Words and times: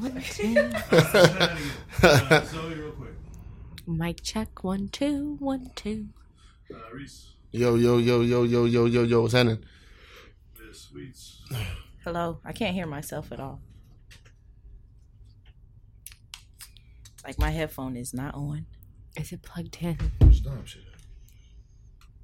One, 0.00 0.22
two. 0.30 0.56
uh, 2.02 2.44
Zoe, 2.44 2.74
real 2.74 2.92
quick. 2.92 3.14
Mic 3.86 4.22
check. 4.22 4.64
One, 4.64 4.88
two. 4.88 5.36
One, 5.40 5.70
two. 5.74 6.08
Uh, 6.72 6.76
Reese, 6.94 7.32
Yo, 7.52 7.74
yo, 7.74 7.98
yo, 7.98 8.20
yo, 8.22 8.44
yo, 8.44 8.64
yo, 8.64 8.86
yo, 8.86 9.02
yo, 9.02 9.20
what's 9.22 9.34
happening? 9.34 9.62
Miss 10.66 10.82
Sweets. 10.82 11.42
Hello. 12.04 12.38
I 12.44 12.52
can't 12.52 12.74
hear 12.74 12.86
myself 12.86 13.32
at 13.32 13.40
all. 13.40 13.60
Like 17.24 17.38
my 17.38 17.50
headphone 17.50 17.96
is 17.96 18.14
not 18.14 18.34
on. 18.34 18.66
Is 19.16 19.32
it 19.32 19.42
plugged 19.42 19.76
in? 19.80 19.98
Stop 20.32 20.66
shit. 20.66 20.82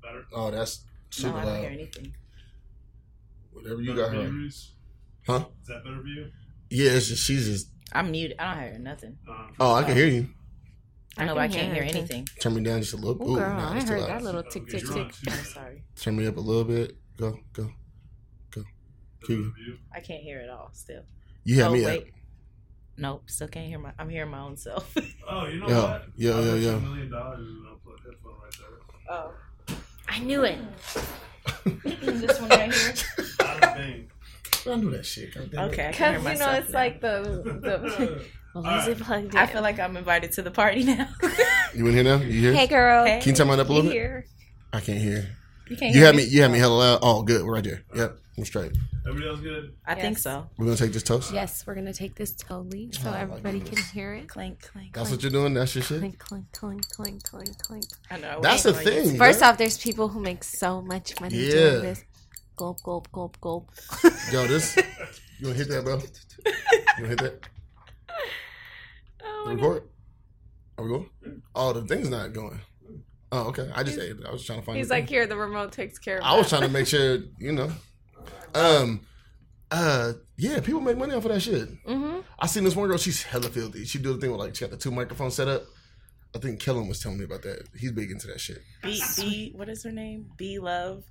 Better. 0.02 0.24
Oh, 0.32 0.50
that's 0.50 0.84
No, 0.84 1.28
super 1.28 1.38
I 1.38 1.44
don't 1.44 1.54
hear 1.56 1.62
loud. 1.64 1.72
anything. 1.72 2.16
Whatever 3.52 3.82
you 3.82 3.94
Better 3.94 4.02
got 4.02 4.10
for 4.12 4.32
you, 4.32 4.50
Huh? 5.26 5.44
Is 5.60 5.68
that 5.68 5.84
better 5.84 6.00
for 6.00 6.06
you? 6.06 6.30
Yeah, 6.70 6.90
it's 6.92 7.08
just, 7.08 7.24
she's 7.24 7.46
just. 7.46 7.68
I'm 7.92 8.10
muted. 8.10 8.36
I 8.38 8.54
don't 8.54 8.62
hear 8.64 8.78
nothing. 8.78 9.18
Um, 9.28 9.52
Oh, 9.60 9.74
I 9.74 9.84
can 9.84 9.96
hear 9.96 10.06
you. 10.08 10.28
I 11.18 11.24
know, 11.24 11.32
I 11.32 11.34
but 11.34 11.40
I 11.40 11.48
can 11.48 11.56
can't 11.60 11.72
hear 11.74 11.84
hear 11.84 11.96
anything. 11.96 12.28
Turn 12.40 12.54
me 12.54 12.62
down 12.62 12.80
just 12.80 12.92
a 12.92 12.96
little. 12.96 13.16
Oh, 13.20 13.32
Ooh, 13.32 13.36
girl, 13.36 13.48
nah, 13.48 13.72
I 13.72 13.76
it's 13.76 13.84
too 13.86 13.92
heard 13.92 14.00
loud. 14.02 14.08
that 14.10 14.22
little 14.22 14.42
tick, 14.42 14.68
tick, 14.68 14.84
tick. 14.86 15.12
I'm 15.28 15.44
sorry. 15.44 15.82
Turn 15.96 16.16
me 16.16 16.26
up 16.26 16.36
a 16.36 16.40
little 16.40 16.64
bit. 16.64 16.96
Go, 17.16 17.38
go. 17.54 17.70
go. 18.50 18.62
Keep- 19.26 19.46
I 19.94 20.00
can't 20.00 20.22
hear 20.22 20.40
it 20.40 20.50
all 20.50 20.70
still. 20.74 21.02
You 21.44 21.62
have 21.62 21.70
oh, 21.70 21.74
me 21.74 21.84
wait. 21.86 22.02
up. 22.02 22.08
Nope, 22.98 23.22
still 23.26 23.48
can't 23.48 23.66
hear 23.68 23.78
my. 23.78 23.92
I'm 23.98 24.08
hearing 24.10 24.30
my 24.30 24.40
own 24.40 24.56
self. 24.56 24.94
Oh, 25.28 25.46
you 25.46 25.58
know 25.58 25.68
Yo, 25.68 25.82
what? 25.82 26.04
yo, 26.16 26.36
I'll 26.36 26.44
yo, 26.44 26.52
bet 26.52 26.60
you 26.60 26.66
yo. 26.68 26.76
A 26.76 26.80
million 26.80 27.10
dollars 27.10 27.40
is 27.40 27.48
an 27.56 27.66
unplugged 27.72 28.00
headphone 28.04 28.34
right 28.42 28.54
there. 28.60 29.16
oh, 29.16 29.76
I 30.08 30.18
knew 30.20 30.44
it. 30.44 30.58
this 32.20 32.40
one 32.40 32.48
right 32.50 32.72
here. 32.72 32.94
Out 33.40 33.64
of 33.64 33.74
thing. 33.76 34.10
Don't 34.66 34.80
do 34.82 34.90
that 34.90 35.06
shit. 35.06 35.34
God 35.34 35.50
damn 35.50 35.64
it. 35.64 35.72
Okay, 35.72 35.88
I 35.88 35.92
can 35.92 36.12
hear 36.12 36.18
Because 36.20 36.38
you 36.40 36.46
know 36.46 36.52
it's 36.52 36.70
now. 36.70 36.78
like 36.78 37.00
the 37.00 37.20
the. 37.62 38.22
Well, 38.56 38.78
is 38.80 38.88
it 38.88 38.98
plugged 38.98 39.34
in? 39.34 39.36
I 39.38 39.44
feel 39.44 39.60
like 39.60 39.78
I'm 39.78 39.98
invited 39.98 40.32
to 40.32 40.42
the 40.42 40.50
party 40.50 40.82
now. 40.82 41.08
You 41.74 41.86
in 41.88 41.92
here 41.92 42.04
now? 42.04 42.16
You 42.16 42.40
here? 42.40 42.54
Hey, 42.54 42.66
girl. 42.66 43.04
Hey. 43.04 43.20
Can 43.20 43.28
you 43.32 43.36
turn 43.36 43.48
mine 43.48 43.60
up 43.60 43.68
a 43.68 43.72
little 43.72 43.90
bit? 43.90 43.92
Here. 43.92 44.24
I 44.72 44.80
can't 44.80 44.96
hear. 44.98 45.28
you 45.68 45.76
can't 45.76 45.80
hear. 45.80 45.88
You 45.90 45.92
hear 45.98 46.06
had 46.06 46.16
me. 46.16 46.22
You 46.24 46.40
had 46.40 46.50
me 46.50 46.58
hella 46.58 46.72
loud. 46.74 46.98
Oh, 47.02 47.22
good. 47.22 47.44
We're 47.44 47.52
right 47.52 47.62
there. 47.64 47.82
Yep. 47.94 48.18
I'm 48.38 48.44
straight. 48.46 48.72
Everybody 49.06 49.28
else 49.28 49.40
good? 49.40 49.74
I 49.86 49.94
think 49.94 50.16
so. 50.16 50.48
We're 50.56 50.64
gonna 50.64 50.76
take 50.78 50.92
this 50.92 51.02
toast. 51.02 51.32
Yes, 51.32 51.66
we're 51.66 51.74
gonna 51.74 51.92
take 51.92 52.14
this 52.14 52.32
totally 52.32 52.90
so 52.92 53.08
Oh, 53.08 53.10
my 53.12 53.20
everybody 53.20 53.60
can 53.60 53.76
hear 53.92 54.14
it. 54.14 54.28
Clink, 54.28 54.62
clink. 54.62 54.94
That's 54.94 55.10
what 55.10 55.22
you're 55.22 55.30
doing. 55.30 55.54
That's 55.54 55.74
your 55.74 55.84
shit. 55.84 56.00
Clink, 56.00 56.18
clink, 56.18 56.50
clink, 56.52 56.88
clink, 56.88 57.22
clink, 57.22 57.58
clink. 57.58 57.84
I 58.10 58.16
know. 58.18 58.40
That's 58.42 58.62
the 58.62 58.70
ain't 58.70 58.84
gonna 58.84 58.96
use 58.96 59.08
thing. 59.10 59.18
First 59.18 59.40
right? 59.42 59.50
off, 59.50 59.58
there's 59.58 59.78
people 59.78 60.08
who 60.08 60.20
make 60.20 60.42
so 60.44 60.80
much 60.82 61.20
money 61.20 61.36
Yeah. 61.36 61.50
doing 61.50 61.82
this. 61.82 62.04
Gulp, 62.56 62.82
gulp, 62.82 63.12
gulp, 63.12 63.40
gulp. 63.40 63.70
Yo, 64.32 64.46
this. 64.46 64.76
You 65.38 65.48
wanna 65.48 65.58
hit 65.58 65.68
that, 65.68 65.84
bro? 65.84 65.98
You 65.98 66.52
wanna 67.02 67.08
hit 67.08 67.18
that? 67.18 67.48
Oh, 69.22 69.52
Record. 69.54 69.82
Are 70.78 70.84
we 70.84 70.90
going? 70.90 71.10
Oh, 71.54 71.72
the 71.74 71.82
thing's 71.82 72.08
not 72.08 72.32
going. 72.32 72.60
Oh, 73.32 73.48
okay. 73.48 73.70
I 73.74 73.82
just 73.82 73.98
ate 73.98 74.12
it. 74.12 74.26
I 74.26 74.32
was 74.32 74.44
trying 74.44 74.60
to 74.60 74.64
find. 74.64 74.78
He's 74.78 74.88
the 74.88 74.94
thing. 74.94 75.02
like, 75.02 75.10
here, 75.10 75.26
the 75.26 75.36
remote 75.36 75.72
takes 75.72 75.98
care 75.98 76.18
of 76.18 76.24
I 76.24 76.36
was 76.36 76.48
trying 76.48 76.62
to 76.62 76.68
make 76.68 76.86
sure, 76.86 77.18
you 77.38 77.52
know. 77.52 77.70
Um, 78.54 79.02
uh, 79.70 80.12
yeah, 80.38 80.60
people 80.60 80.80
make 80.80 80.96
money 80.96 81.12
off 81.12 81.24
of 81.24 81.32
that 81.32 81.40
shit. 81.40 81.68
Mm-hmm. 81.84 82.20
I 82.38 82.46
seen 82.46 82.64
this 82.64 82.76
one 82.76 82.88
girl. 82.88 82.98
She's 82.98 83.22
hella 83.22 83.50
filthy. 83.50 83.84
She 83.84 83.98
do 83.98 84.14
the 84.14 84.18
thing 84.20 84.30
with 84.30 84.40
like 84.40 84.54
she 84.54 84.64
got 84.64 84.70
the 84.70 84.76
two 84.76 84.90
microphones 84.90 85.34
set 85.34 85.48
up. 85.48 85.64
I 86.34 86.38
think 86.38 86.60
Kellen 86.60 86.88
was 86.88 87.00
telling 87.00 87.18
me 87.18 87.24
about 87.24 87.42
that. 87.42 87.66
He's 87.78 87.92
big 87.92 88.10
into 88.10 88.26
that 88.28 88.40
shit. 88.40 88.62
B, 88.82 89.02
B, 89.16 89.52
what 89.54 89.68
is 89.68 89.82
her 89.84 89.92
name? 89.92 90.30
B 90.36 90.58
Love. 90.58 91.04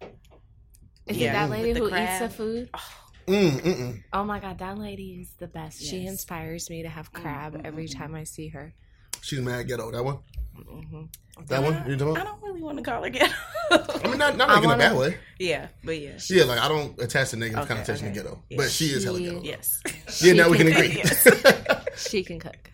Is 1.07 1.17
Yeah, 1.17 1.29
it 1.29 1.33
that 1.33 1.49
lady 1.49 1.73
the 1.73 1.79
who 1.79 1.85
eats 1.87 1.93
the 2.19 2.27
crab. 2.27 2.31
food? 2.31 2.69
Mm, 3.27 3.59
mm, 3.61 4.03
Oh 4.13 4.23
my 4.23 4.39
god, 4.39 4.59
that 4.59 4.77
lady 4.77 5.19
is 5.21 5.29
the 5.39 5.47
best. 5.47 5.81
She 5.81 6.05
inspires 6.05 6.69
me 6.69 6.83
to 6.83 6.89
have 6.89 7.11
crab 7.11 7.61
every 7.63 7.87
time 7.87 8.13
I 8.15 8.23
see 8.23 8.49
her. 8.49 8.73
She's 9.21 9.39
mad 9.41 9.67
ghetto. 9.67 9.89
That 9.91 10.03
one. 10.05 10.19
hmm 10.55 11.03
That 11.47 11.63
one. 11.63 11.83
You 11.89 11.97
talking 11.97 12.17
I 12.17 12.23
don't 12.23 12.41
really 12.43 12.61
want 12.61 12.77
to 12.77 12.83
call 12.83 13.03
her 13.03 13.09
ghetto. 13.09 13.33
I 13.71 14.07
mean, 14.07 14.17
not 14.19 14.37
not 14.37 14.49
I 14.49 14.53
like 14.55 14.63
in 14.63 14.65
a 14.65 14.67
wanna- 14.69 14.77
bad 14.77 14.95
way. 14.97 15.17
yeah, 15.39 15.67
but 15.83 15.99
yeah. 15.99 16.17
Yeah, 16.29 16.43
like 16.43 16.59
I 16.59 16.67
don't 16.67 16.99
attach 17.01 17.31
the 17.31 17.37
negative 17.37 17.63
Okay, 17.63 17.67
connotation 17.73 18.07
okay. 18.07 18.15
to 18.15 18.23
ghetto, 18.23 18.43
Yeah. 18.49 18.57
but 18.57 18.69
she 18.69 18.85
is 18.85 19.03
hella 19.03 19.19
ghetto. 19.19 19.41
Yes. 19.43 19.81
Yeah, 20.21 20.33
now 20.33 20.49
we 20.49 20.57
can 20.57 20.71
can 20.71 20.77
agree. 20.77 21.03
She 21.97 22.23
can 22.23 22.39
cook. 22.39 22.69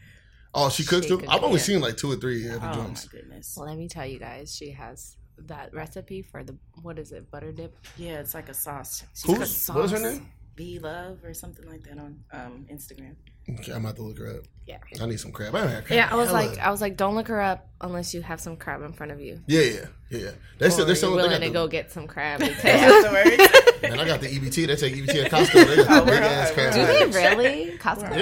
oh, 0.54 0.70
she 0.70 0.84
cooks 0.84 1.06
She 1.06 1.12
too. 1.12 1.20
can 1.20 1.30
I've 1.30 1.44
only 1.44 1.58
yeah. 1.60 1.64
seen 1.64 1.80
like 1.82 1.96
two 1.96 2.12
or 2.12 2.16
three 2.18 2.46
of 2.48 2.60
the 2.62 2.68
Oh 2.68 2.70
my 2.70 2.74
joints. 2.76 3.08
goodness. 3.08 3.56
Let 3.58 3.78
me 3.78 3.88
tell 3.88 4.06
you 4.06 4.20
guys, 4.20 4.54
she 4.56 4.72
has 4.72 5.16
that 5.38 5.74
recipe 5.74 6.22
for 6.22 6.44
the 6.44 6.56
what 6.82 7.00
is 7.00 7.12
it, 7.12 7.30
butter 7.32 7.52
dip? 7.52 7.76
Yeah, 7.98 8.20
it's 8.20 8.34
like 8.34 8.50
a 8.50 8.54
sauce. 8.54 9.04
She's 9.14 9.26
Who's 9.38 9.68
got 9.68 9.76
what 9.76 9.82
was 9.84 9.92
her 9.92 10.00
name? 10.00 10.28
B 10.56 10.80
Love 10.80 11.24
or 11.24 11.34
something 11.34 11.68
like 11.70 11.84
that 11.84 11.98
on 11.98 12.20
um, 12.34 12.66
Instagram. 12.72 13.16
Okay, 13.50 13.72
I'm 13.74 13.84
about 13.86 13.96
to 13.98 14.04
look 14.04 14.18
her 14.20 14.28
up. 14.28 14.44
Yeah. 14.68 14.78
I 15.02 15.06
need 15.08 15.20
some 15.20 15.32
crab. 15.32 15.54
I 15.56 15.60
haven't 15.60 15.76
had 15.76 15.86
crab. 15.86 15.98
Yeah, 15.98 16.08
I 16.12 16.16
was 16.16 16.28
Hella. 16.30 16.46
like, 16.48 16.60
I 16.60 16.72
was 16.72 16.80
like, 16.80 16.96
don't 16.96 17.16
look 17.16 17.28
her 17.28 17.42
up 17.42 17.68
unless 17.82 18.14
you 18.14 18.22
have 18.22 18.40
some 18.40 18.56
crab 18.56 18.82
in 18.84 18.94
front 18.94 19.12
of 19.12 19.20
you. 19.20 19.42
yeah, 19.48 19.62
yeah, 19.62 19.86
yeah. 20.10 20.20
yeah. 20.20 20.32
They 20.60 20.70
said 20.70 20.82
Or 20.82 20.86
they're 20.86 20.88
you're 20.90 20.96
selling. 20.96 21.18
They 21.18 21.24
willing 21.24 21.42
to 21.42 21.48
the, 21.48 21.54
go 21.54 21.68
get 21.68 21.92
some 21.92 22.08
crab. 22.08 22.40
They 22.40 22.48
afterwards. 22.48 23.82
Man, 23.82 24.00
I 24.00 24.06
got 24.06 24.22
the 24.22 24.28
EBT. 24.28 24.68
They 24.68 24.76
take 24.76 24.94
EBT 24.94 25.26
at 25.26 25.32
Costco. 25.32 25.66
They 25.68 25.76
got 25.84 26.04
Oh, 26.04 26.06
big 26.06 26.14
ass 26.22 26.52
crab. 26.52 26.74
do 26.74 26.86
they 26.86 27.06
really? 27.08 27.78
Costco. 27.80 28.16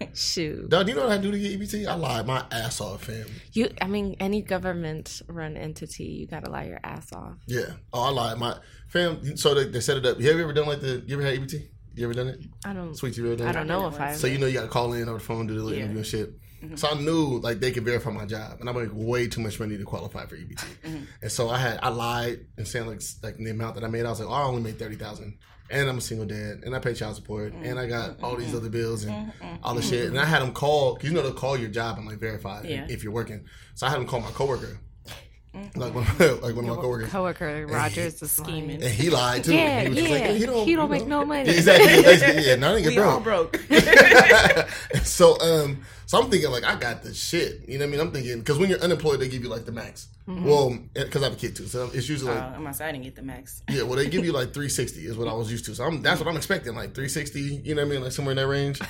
Yeah. 0.00 0.06
Shoot. 0.14 0.70
Dog, 0.70 0.86
do 0.86 0.92
you 0.92 0.98
know 0.98 1.04
what 1.06 1.12
I 1.12 1.18
do 1.18 1.30
to 1.30 1.38
get 1.38 1.60
EBT? 1.60 1.86
I 1.86 1.94
lied 1.94 2.26
my 2.26 2.44
ass 2.50 2.80
off, 2.80 3.04
fam. 3.04 3.26
You, 3.52 3.68
I 3.80 3.86
mean, 3.86 4.16
any 4.18 4.40
government 4.40 5.20
run 5.28 5.56
entity, 5.58 6.04
you 6.04 6.26
gotta 6.26 6.50
lie 6.50 6.64
your 6.64 6.80
ass 6.82 7.12
off. 7.12 7.34
Yeah. 7.46 7.72
Oh, 7.92 8.00
I 8.04 8.08
lied 8.10 8.38
my 8.38 8.56
fam. 8.88 9.36
So 9.36 9.54
they, 9.54 9.64
they 9.64 9.80
set 9.80 9.98
it 9.98 10.06
up. 10.06 10.16
Have 10.16 10.24
you 10.36 10.42
ever 10.42 10.54
done 10.54 10.66
like 10.66 10.80
the? 10.80 11.04
You 11.06 11.16
ever 11.18 11.22
had 11.26 11.38
EBT? 11.38 11.68
You 11.96 12.04
ever 12.04 12.14
done 12.14 12.28
it? 12.28 12.40
I 12.64 12.72
don't. 12.74 12.94
Sweet, 12.94 13.16
you 13.16 13.26
ever 13.26 13.36
done 13.36 13.46
I 13.46 13.50
it? 13.50 13.52
don't 13.54 13.66
know 13.66 13.88
if 13.88 13.98
I. 13.98 14.12
So 14.14 14.26
you 14.26 14.38
know 14.38 14.46
you 14.46 14.54
got 14.54 14.62
to 14.62 14.68
call 14.68 14.92
in 14.92 15.08
over 15.08 15.18
the 15.18 15.24
phone, 15.24 15.46
do 15.46 15.54
the 15.54 15.60
little 15.62 15.72
Yeah. 15.76 15.84
interview 15.84 15.98
and 15.98 16.06
shit. 16.06 16.34
Mm-hmm. 16.62 16.76
So 16.76 16.88
I 16.88 16.94
knew 16.94 17.38
like 17.40 17.58
they 17.60 17.70
could 17.72 17.84
verify 17.84 18.10
my 18.10 18.24
job, 18.26 18.58
and 18.60 18.68
I 18.68 18.72
make 18.72 18.90
way 18.92 19.28
too 19.28 19.40
much 19.40 19.58
money 19.60 19.76
to 19.76 19.84
qualify 19.84 20.26
for 20.26 20.36
EBT. 20.36 20.56
Mm-hmm. 20.84 21.04
And 21.22 21.32
so 21.32 21.48
I 21.50 21.58
had 21.58 21.78
I 21.82 21.88
lied 21.88 22.46
and 22.56 22.66
saying 22.68 22.86
like 22.86 23.00
like 23.22 23.36
the 23.36 23.50
amount 23.50 23.74
that 23.76 23.84
I 23.84 23.88
made. 23.88 24.04
I 24.06 24.10
was 24.10 24.20
like, 24.20 24.28
oh, 24.28 24.32
I 24.32 24.42
only 24.42 24.62
made 24.62 24.78
thirty 24.78 24.96
thousand, 24.96 25.38
and 25.70 25.88
I'm 25.88 25.98
a 25.98 26.00
single 26.02 26.26
dad, 26.26 26.60
and 26.64 26.74
I 26.74 26.78
pay 26.78 26.94
child 26.94 27.16
support, 27.16 27.52
and 27.54 27.78
I 27.78 27.86
got 27.86 28.22
all 28.22 28.36
these 28.36 28.48
mm-hmm. 28.48 28.56
other 28.56 28.68
bills 28.70 29.04
and 29.04 29.32
all 29.62 29.74
the 29.74 29.82
shit. 29.82 30.06
And 30.08 30.18
I 30.18 30.24
had 30.24 30.40
them 30.42 30.52
call 30.52 30.94
because 30.94 31.08
you 31.10 31.14
know 31.14 31.22
they'll 31.22 31.32
call 31.34 31.56
your 31.58 31.70
job 31.70 31.98
and 31.98 32.06
like 32.06 32.18
verify 32.18 32.62
Yeah. 32.62 32.86
if 32.88 33.02
you're 33.04 33.12
working. 33.12 33.44
So 33.74 33.86
I 33.86 33.90
had 33.90 33.98
them 34.00 34.06
call 34.06 34.20
my 34.20 34.30
coworker, 34.30 34.80
like 35.74 35.94
one, 35.94 36.04
like 36.18 36.54
one 36.56 36.58
of 36.58 36.64
my 36.64 36.74
coworkers, 36.76 37.10
Coworker 37.10 37.66
Rogers 37.66 38.22
is 38.22 38.30
Scheming. 38.38 38.82
and 38.82 38.84
he 38.84 39.10
lied 39.10 39.44
too. 39.44 39.54
Yeah, 39.54 39.82
he 39.82 39.88
was 39.88 39.98
just 39.98 40.10
like, 40.10 40.20
yeah. 40.20 40.32
he 40.32 40.46
don't, 40.46 40.64
He 40.66 40.74
don't 40.74 40.90
make 40.90 41.06
know. 41.06 41.20
no 41.20 41.26
money. 41.26 41.50
Yeah, 41.50 41.56
exactly. 41.56 41.94
Yeah, 41.96 42.02
basically, 42.02 42.46
yeah, 42.48 42.54
no, 42.56 42.78
get 42.80 42.88
we 42.88 42.98
all 42.98 43.20
broke. 43.20 43.52
broke. 43.68 43.70
so 45.04 45.38
um 45.40 45.82
so 46.06 46.20
I'm 46.22 46.30
thinking 46.30 46.50
like 46.50 46.64
I 46.64 46.76
got 46.76 47.02
the 47.02 47.12
shit. 47.14 47.68
You 47.68 47.78
know 47.78 47.84
what 47.84 47.88
I 47.88 47.90
mean? 47.92 48.00
I'm 48.00 48.12
thinking 48.12 48.38
because 48.38 48.58
when 48.58 48.70
you're 48.70 48.80
unemployed 48.80 49.20
they 49.20 49.28
give 49.28 49.42
you 49.42 49.48
like 49.48 49.64
the 49.64 49.72
max. 49.72 50.08
Well, 50.28 50.76
because 50.92 51.22
I 51.22 51.26
have 51.26 51.34
a 51.34 51.36
kid 51.36 51.54
too, 51.54 51.66
so 51.68 51.88
it's 51.94 52.08
usually 52.08 52.32
like 52.34 52.42
uh, 52.42 52.56
I'm 52.56 52.66
outside 52.66 52.96
and 52.96 53.04
get 53.04 53.14
the 53.14 53.22
max. 53.22 53.62
yeah. 53.70 53.82
Well, 53.82 53.94
they 53.94 54.08
give 54.08 54.24
you 54.24 54.32
like 54.32 54.48
360 54.52 55.06
is 55.06 55.16
what 55.16 55.28
I 55.28 55.32
was 55.32 55.52
used 55.52 55.66
to. 55.66 55.74
So 55.76 55.84
I'm, 55.84 56.02
that's 56.02 56.18
what 56.20 56.28
I'm 56.28 56.36
expecting, 56.36 56.74
like 56.74 56.94
360. 56.96 57.40
You 57.62 57.76
know 57.76 57.82
what 57.82 57.86
I 57.86 57.90
mean? 57.94 58.02
Like 58.02 58.10
somewhere 58.10 58.32
in 58.32 58.36
that 58.38 58.48
range. 58.48 58.80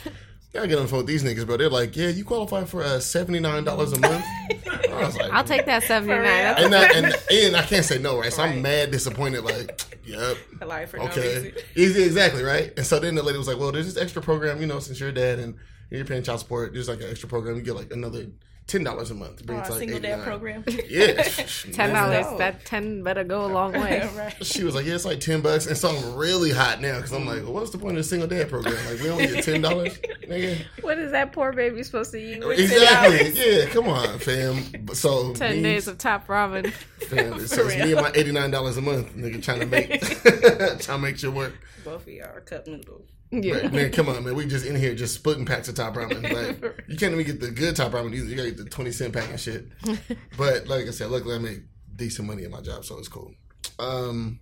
I 0.59 0.67
get 0.67 0.77
on 0.79 0.85
the 0.85 0.89
phone 0.89 0.99
with 0.99 1.07
these 1.07 1.23
niggas, 1.25 1.47
bro. 1.47 1.57
They're 1.57 1.69
like, 1.71 1.97
yeah, 1.97 2.09
you 2.09 2.25
qualify 2.25 2.65
for 2.65 2.83
uh, 2.83 3.01
seventy 3.01 3.41
nine 3.41 3.65
dollars 3.65 3.93
a 3.93 4.01
month. 4.01 4.25
I 4.67 5.05
was 5.05 5.17
like, 5.17 5.33
I'll 5.33 5.45
take 5.45 5.67
that 5.67 5.83
seventy 5.83 6.15
nine. 6.15 6.27
And, 6.65 6.75
I, 6.75 6.85
and 6.95 7.15
and 7.31 7.57
I 7.57 7.63
can't 7.63 7.85
say 7.85 7.99
no, 7.99 8.19
right? 8.19 8.33
So 8.33 8.43
I'm 8.43 8.63
mad, 8.63 8.91
disappointed. 8.91 9.45
Like, 9.45 9.81
yep. 10.05 10.37
I 10.61 10.65
lie 10.65 10.87
for 10.87 10.99
no 10.99 11.05
Okay, 11.05 11.37
reason. 11.37 11.53
Easy, 11.75 12.03
exactly 12.03 12.43
right. 12.43 12.73
And 12.77 12.87
so 12.87 12.99
then 12.99 13.15
the 13.15 13.23
lady 13.23 13.39
was 13.39 13.49
like, 13.49 13.59
"Well, 13.59 13.73
there's 13.73 13.87
this 13.93 14.03
extra 14.03 14.23
program, 14.23 14.61
you 14.61 14.67
know, 14.67 14.79
since 14.79 14.99
you're 14.99 15.11
a 15.11 15.15
dad 15.15 15.39
and 15.39 15.57
you're 15.91 16.05
paying 16.05 16.23
child 16.23 16.41
support, 16.41 16.73
there's 16.73 16.89
like 16.89 17.01
an 17.01 17.11
extra 17.11 17.29
program. 17.29 17.57
You 17.57 17.63
get 17.63 17.77
like 17.77 17.93
another 17.93 18.27
ten 18.67 18.83
dollars 18.85 19.11
a 19.11 19.15
month. 19.15 19.37
to 19.37 19.45
bring 19.45 19.59
Oh, 19.59 19.63
it 19.63 19.65
a 19.65 19.67
to, 19.67 19.73
like, 19.73 19.79
single 19.81 20.01
dad 20.01 20.09
89. 20.21 20.25
program. 20.27 20.65
Yeah, 20.89 21.23
ten 21.73 21.93
dollars. 21.95 22.27
No. 22.27 22.39
That 22.39 22.65
ten 22.65 23.03
better 23.03 23.23
go 23.25 23.45
a 23.45 23.49
long 23.49 23.73
way. 23.73 24.09
right. 24.17 24.45
She 24.45 24.65
was 24.65 24.75
like, 24.75 24.87
"Yeah, 24.87 24.95
it's 24.95 25.05
like 25.05 25.21
ten 25.21 25.41
bucks." 25.41 25.67
And 25.67 25.77
so 25.77 25.91
I'm 25.91 26.15
really 26.17 26.51
hot 26.51 26.81
now 26.81 26.97
because 26.97 27.13
I'm 27.13 27.27
like, 27.27 27.43
well, 27.45 27.53
"What's 27.53 27.71
the 27.71 27.79
point 27.79 27.93
of 27.93 27.99
the 27.99 28.05
single 28.05 28.29
dad 28.29 28.49
program? 28.49 28.75
Like, 28.91 29.01
we 29.01 29.09
only 29.11 29.27
get 29.29 29.45
ten 29.45 29.61
dollars, 29.63 29.97
nigga." 30.23 30.59
What 30.83 30.99
is 30.99 31.13
that 31.13 31.33
poor 31.33 31.53
baby 31.53 31.83
supposed 31.83 32.11
to 32.13 32.19
eat? 32.19 32.45
with 32.47 32.59
Exactly. 32.59 33.31
Yeah, 33.35 33.67
come 33.67 33.89
on, 33.89 34.19
fam. 34.19 34.89
So 34.95 35.33
Ten 35.35 35.57
me- 35.57 35.63
days 35.63 35.87
of 35.89 35.99
top 35.99 36.27
ramen. 36.27 36.71
fam, 36.73 37.47
so 37.47 37.67
it's 37.67 37.77
me 37.77 37.93
and 37.93 38.01
my 38.03 38.11
eighty 38.15 38.33
nine 38.33 38.51
dollars 38.51 38.77
a 38.77 38.83
month, 38.83 39.15
nigga, 39.17 39.43
trying 39.43 39.61
to 39.61 39.67
make 39.67 40.01
trying 40.01 40.79
to 40.79 40.99
make 40.99 41.19
shit 41.19 41.33
work. 41.33 41.53
Both 41.87 42.09
of 42.09 42.13
y'all 42.13 42.35
are 42.35 42.41
cup 42.41 42.67
noodles. 42.67 43.09
Yeah. 43.31 43.61
But, 43.63 43.73
man, 43.73 43.93
come 43.93 44.09
on, 44.09 44.25
man. 44.25 44.35
We 44.35 44.45
just 44.47 44.67
in 44.67 44.75
here 44.75 44.93
just 44.97 45.15
splitting 45.15 45.47
packs 45.47 45.69
of 45.69 45.77
top 45.77 45.95
ramen. 45.95 46.21
Like 46.33 46.85
you 46.89 46.97
can't 46.97 47.13
even 47.13 47.25
get 47.25 47.39
the 47.41 47.53
good 47.53 47.77
top 47.77 47.93
ramen 47.93 48.13
either. 48.13 48.27
You 48.27 48.35
gotta 48.35 48.51
get 48.51 48.59
the 48.59 48.69
twenty 48.69 48.91
cent 48.91 49.13
pack 49.13 49.31
and 49.31 49.39
shit. 49.39 49.69
But 50.37 50.67
like 50.67 50.89
I 50.89 50.91
said, 50.91 51.11
luckily 51.13 51.37
I 51.37 51.39
make 51.39 51.61
decent 51.95 52.27
money 52.27 52.43
in 52.43 52.51
my 52.51 52.61
job, 52.61 52.85
so 52.85 52.99
it's 52.99 53.07
cool. 53.07 53.33
Um, 53.79 54.41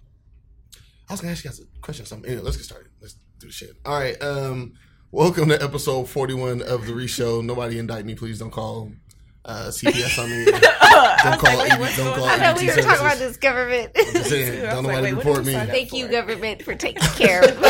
I 1.06 1.12
was 1.12 1.20
gonna 1.20 1.32
ask 1.32 1.44
you 1.44 1.50
guys 1.50 1.60
a 1.60 1.80
question. 1.82 2.04
or 2.04 2.06
Something. 2.06 2.30
Anyway, 2.30 2.44
let's 2.44 2.56
get 2.56 2.64
started. 2.64 2.88
Let's 3.02 3.16
do 3.38 3.48
the 3.48 3.52
shit. 3.52 3.76
All 3.84 3.98
right. 3.98 4.20
Um, 4.22 4.72
welcome 5.12 5.50
to 5.50 5.62
episode 5.62 6.08
forty 6.08 6.32
one 6.32 6.62
of 6.62 6.86
the 6.86 6.94
Re 6.94 7.06
Show. 7.06 7.42
Nobody 7.42 7.78
indict 7.78 8.06
me, 8.06 8.14
please. 8.14 8.38
Don't 8.38 8.50
call 8.50 8.90
uh, 9.44 9.66
CPS 9.68 10.22
on 10.22 10.30
me. 10.30 10.44
don't 11.24 11.38
call. 11.40 11.56
like, 11.58 11.70
wait, 11.70 11.72
EB 11.72 11.80
what's 11.80 11.96
don't 11.96 12.06
going 12.06 12.18
call. 12.18 12.24
on? 12.28 12.40
I 12.40 12.52
know 12.54 12.60
we 12.60 12.66
EBT 12.68 12.76
were 12.76 12.82
talking 12.82 13.00
about 13.06 13.18
this 13.18 13.36
government. 13.36 13.94
Just 13.94 14.30
saying, 14.30 14.62
don't 14.62 14.84
like, 14.84 14.94
nobody 14.96 15.02
wait, 15.14 15.24
report 15.24 15.44
me. 15.44 15.52
you 15.52 15.58
sign 15.58 15.68
up 15.68 15.74
Thank 15.74 15.92
you, 15.92 16.06
for? 16.06 16.12
government, 16.18 16.62
for 16.62 16.74
taking 16.74 17.02
care 17.10 17.42
of 17.44 17.60
me. 17.60 17.68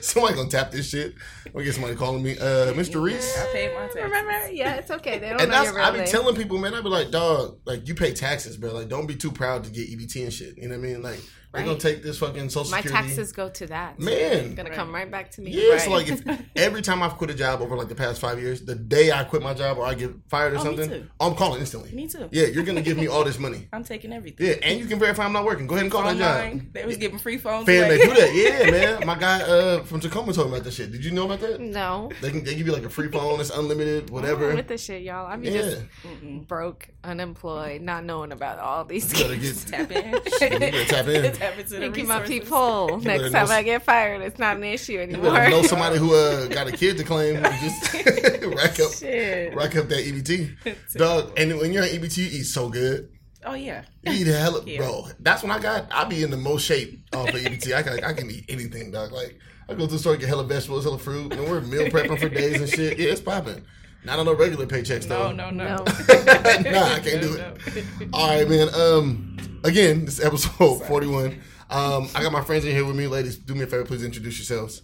somebody 0.00 0.34
gonna 0.34 0.48
tap 0.48 0.70
this 0.70 0.88
shit. 0.88 1.14
Or 1.54 1.62
get 1.62 1.74
somebody 1.74 1.96
calling 1.96 2.22
me, 2.22 2.38
uh, 2.38 2.72
Mr. 2.72 3.02
Reese. 3.02 3.36
I 3.38 3.52
paid 3.52 3.74
my 3.74 3.80
taxes. 3.82 4.02
Remember? 4.04 4.50
Yeah, 4.52 4.74
it's 4.76 4.90
okay. 4.90 5.18
They 5.18 5.28
don't 5.30 5.40
And 5.40 5.50
know 5.50 5.56
that's 5.56 5.66
your 5.66 5.74
real 5.76 5.84
I 5.84 5.90
be 5.90 5.98
name. 5.98 6.06
telling 6.06 6.34
people, 6.36 6.56
man. 6.58 6.72
I 6.74 6.80
be 6.80 6.88
like, 6.88 7.10
dog, 7.10 7.58
like 7.66 7.86
you 7.88 7.94
pay 7.94 8.12
taxes, 8.14 8.56
bro. 8.56 8.72
Like, 8.72 8.88
don't 8.88 9.06
be 9.06 9.16
too 9.16 9.30
proud 9.32 9.64
to 9.64 9.70
get 9.70 9.88
EBT 9.90 10.22
and 10.22 10.32
shit. 10.32 10.56
You 10.56 10.68
know 10.68 10.78
what 10.78 10.84
I 10.84 10.88
mean? 10.88 11.02
Like, 11.02 11.20
they 11.52 11.64
gonna 11.64 11.78
take 11.78 12.02
this 12.02 12.18
fucking 12.18 12.48
social 12.48 12.64
security. 12.64 12.88
My 12.88 13.00
security. 13.00 13.08
taxes 13.16 13.32
go 13.32 13.48
to 13.50 13.66
that. 13.66 13.96
So 14.00 14.04
Man. 14.06 14.14
it's 14.46 14.54
gonna 14.54 14.70
come 14.70 14.94
right 14.94 15.10
back 15.10 15.30
to 15.32 15.40
me. 15.42 15.50
Yeah, 15.50 15.78
so 15.78 15.90
like 15.90 16.08
if 16.08 16.22
every 16.56 16.80
time 16.82 17.02
I've 17.02 17.14
quit 17.16 17.30
a 17.30 17.34
job 17.34 17.60
over 17.60 17.76
like 17.76 17.88
the 17.88 17.94
past 17.94 18.20
five 18.20 18.40
years, 18.40 18.62
the 18.62 18.74
day 18.74 19.12
I 19.12 19.24
quit 19.24 19.42
my 19.42 19.52
job 19.54 19.78
or 19.78 19.84
I 19.86 19.94
get 19.94 20.10
fired 20.28 20.54
or 20.54 20.58
Oh, 20.58 20.64
something. 20.64 21.08
I'm 21.20 21.34
calling 21.34 21.60
instantly. 21.60 21.92
Me 21.92 22.06
too. 22.08 22.28
Yeah, 22.32 22.46
you're 22.46 22.64
gonna 22.64 22.80
give 22.82 22.96
me 22.96 23.06
all 23.06 23.24
this 23.24 23.38
money. 23.38 23.68
I'm 23.72 23.84
taking 23.84 24.12
everything. 24.12 24.46
Yeah, 24.46 24.54
and 24.62 24.78
you 24.80 24.86
can 24.86 24.98
verify 24.98 25.24
I'm 25.24 25.32
not 25.32 25.44
working. 25.44 25.66
Go 25.66 25.74
ahead 25.74 25.84
and 25.84 25.92
call 25.92 26.02
that 26.04 26.16
job. 26.16 26.60
They 26.72 26.86
was 26.86 26.96
giving 26.96 27.18
free 27.18 27.38
phones. 27.38 27.66
Fam, 27.66 27.84
away. 27.84 27.98
they 27.98 28.04
do 28.04 28.14
that. 28.14 28.32
Yeah, 28.34 28.70
man. 28.70 29.06
My 29.06 29.18
guy 29.18 29.42
uh, 29.42 29.82
from 29.84 30.00
Tacoma 30.00 30.32
told 30.32 30.48
me 30.48 30.54
about 30.56 30.64
that 30.64 30.72
shit. 30.72 30.90
Did 30.90 31.04
you 31.04 31.10
know 31.10 31.26
about 31.26 31.40
that? 31.40 31.60
no. 31.60 32.10
They 32.20 32.30
can 32.30 32.44
they 32.44 32.54
give 32.54 32.66
you 32.66 32.72
like 32.72 32.84
a 32.84 32.90
free 32.90 33.08
phone. 33.08 33.40
It's 33.40 33.50
unlimited, 33.50 34.10
whatever. 34.10 34.50
I'm 34.50 34.56
with 34.56 34.68
the 34.68 34.78
shit, 34.78 35.02
y'all. 35.02 35.26
I'm 35.26 35.44
Yeah, 35.44 35.50
just 35.52 35.82
Mm-mm. 36.02 36.46
broke, 36.48 36.88
unemployed, 37.04 37.82
not 37.82 38.04
knowing 38.04 38.32
about 38.32 38.58
all 38.58 38.84
these 38.84 39.12
you 39.12 39.22
gotta 39.24 39.36
get. 39.36 39.56
Tap 39.66 39.90
in. 39.92 40.12
You 40.12 40.58
better 40.58 40.84
tap 40.84 41.06
in. 41.08 41.41
Tap 41.42 41.58
into 41.58 41.74
the 41.74 41.80
Making 41.80 42.08
my 42.08 42.20
people. 42.20 42.86
better 43.02 43.22
Next 43.22 43.32
know- 43.32 43.38
time 43.46 43.50
I 43.50 43.62
get 43.62 43.82
fired, 43.82 44.22
it's 44.22 44.38
not 44.38 44.56
an 44.56 44.64
issue 44.64 44.98
anymore. 44.98 45.32
better 45.32 45.50
know 45.50 45.62
somebody 45.62 45.98
who 45.98 46.14
uh, 46.14 46.46
got 46.48 46.66
a 46.68 46.72
kid 46.72 46.96
to 46.98 47.04
claim. 47.04 47.36
and 47.36 47.44
Just 47.60 47.92
rack 48.56 48.80
up, 48.80 48.92
Shit. 48.92 49.54
rack 49.54 49.76
up 49.76 49.88
that 49.88 50.04
EBT, 50.04 50.94
dog. 50.94 51.32
And 51.38 51.58
when 51.58 51.72
you're 51.72 51.82
on 51.82 51.88
EBT, 51.88 52.16
you 52.18 52.26
eat 52.40 52.44
so 52.44 52.68
good. 52.68 53.08
Oh 53.44 53.54
yeah. 53.54 53.82
You 54.04 54.12
eat 54.12 54.26
hella, 54.28 54.62
Yeah. 54.64 54.78
bro. 54.78 55.06
That's 55.20 55.42
when 55.42 55.50
I 55.50 55.58
got. 55.58 55.92
I 55.92 56.04
be 56.04 56.22
in 56.22 56.30
the 56.30 56.36
most 56.36 56.64
shape 56.64 57.04
off 57.12 57.28
of 57.28 57.34
EBT. 57.34 57.74
I 57.74 57.82
can 57.82 58.04
I 58.04 58.12
can 58.12 58.30
eat 58.30 58.44
anything, 58.48 58.92
dog. 58.92 59.10
Like 59.10 59.36
I 59.68 59.74
go 59.74 59.86
to 59.86 59.92
the 59.92 59.98
store 59.98 60.16
get 60.16 60.28
hella 60.28 60.44
vegetables, 60.44 60.84
hella 60.84 60.98
fruit, 60.98 61.32
and 61.32 61.48
we're 61.48 61.60
meal 61.60 61.86
prepping 61.88 62.20
for 62.20 62.28
days 62.28 62.60
and 62.60 62.70
shit. 62.70 62.98
Yeah, 62.98 63.10
it's 63.10 63.20
popping. 63.20 63.64
Not 64.04 64.18
on 64.18 64.26
no 64.26 64.34
regular 64.34 64.66
paychecks 64.66 65.06
though. 65.06 65.30
no, 65.32 65.50
no. 65.50 65.64
No. 65.64 65.76
nah, 66.70 66.94
I 66.94 67.00
can't 67.00 67.22
do 67.22 67.34
it. 67.34 68.08
All 68.12 68.28
right, 68.36 68.48
man. 68.48 68.68
Um, 68.74 69.36
again, 69.64 70.04
this 70.04 70.18
is 70.18 70.24
episode 70.24 70.84
forty-one. 70.86 71.40
Um, 71.70 72.08
I 72.14 72.22
got 72.22 72.32
my 72.32 72.42
friends 72.42 72.64
in 72.64 72.72
here 72.72 72.84
with 72.84 72.96
me, 72.96 73.06
ladies. 73.06 73.36
Do 73.38 73.54
me 73.54 73.62
a 73.62 73.66
favor, 73.66 73.84
please 73.84 74.04
introduce 74.04 74.38
yourselves. 74.38 74.82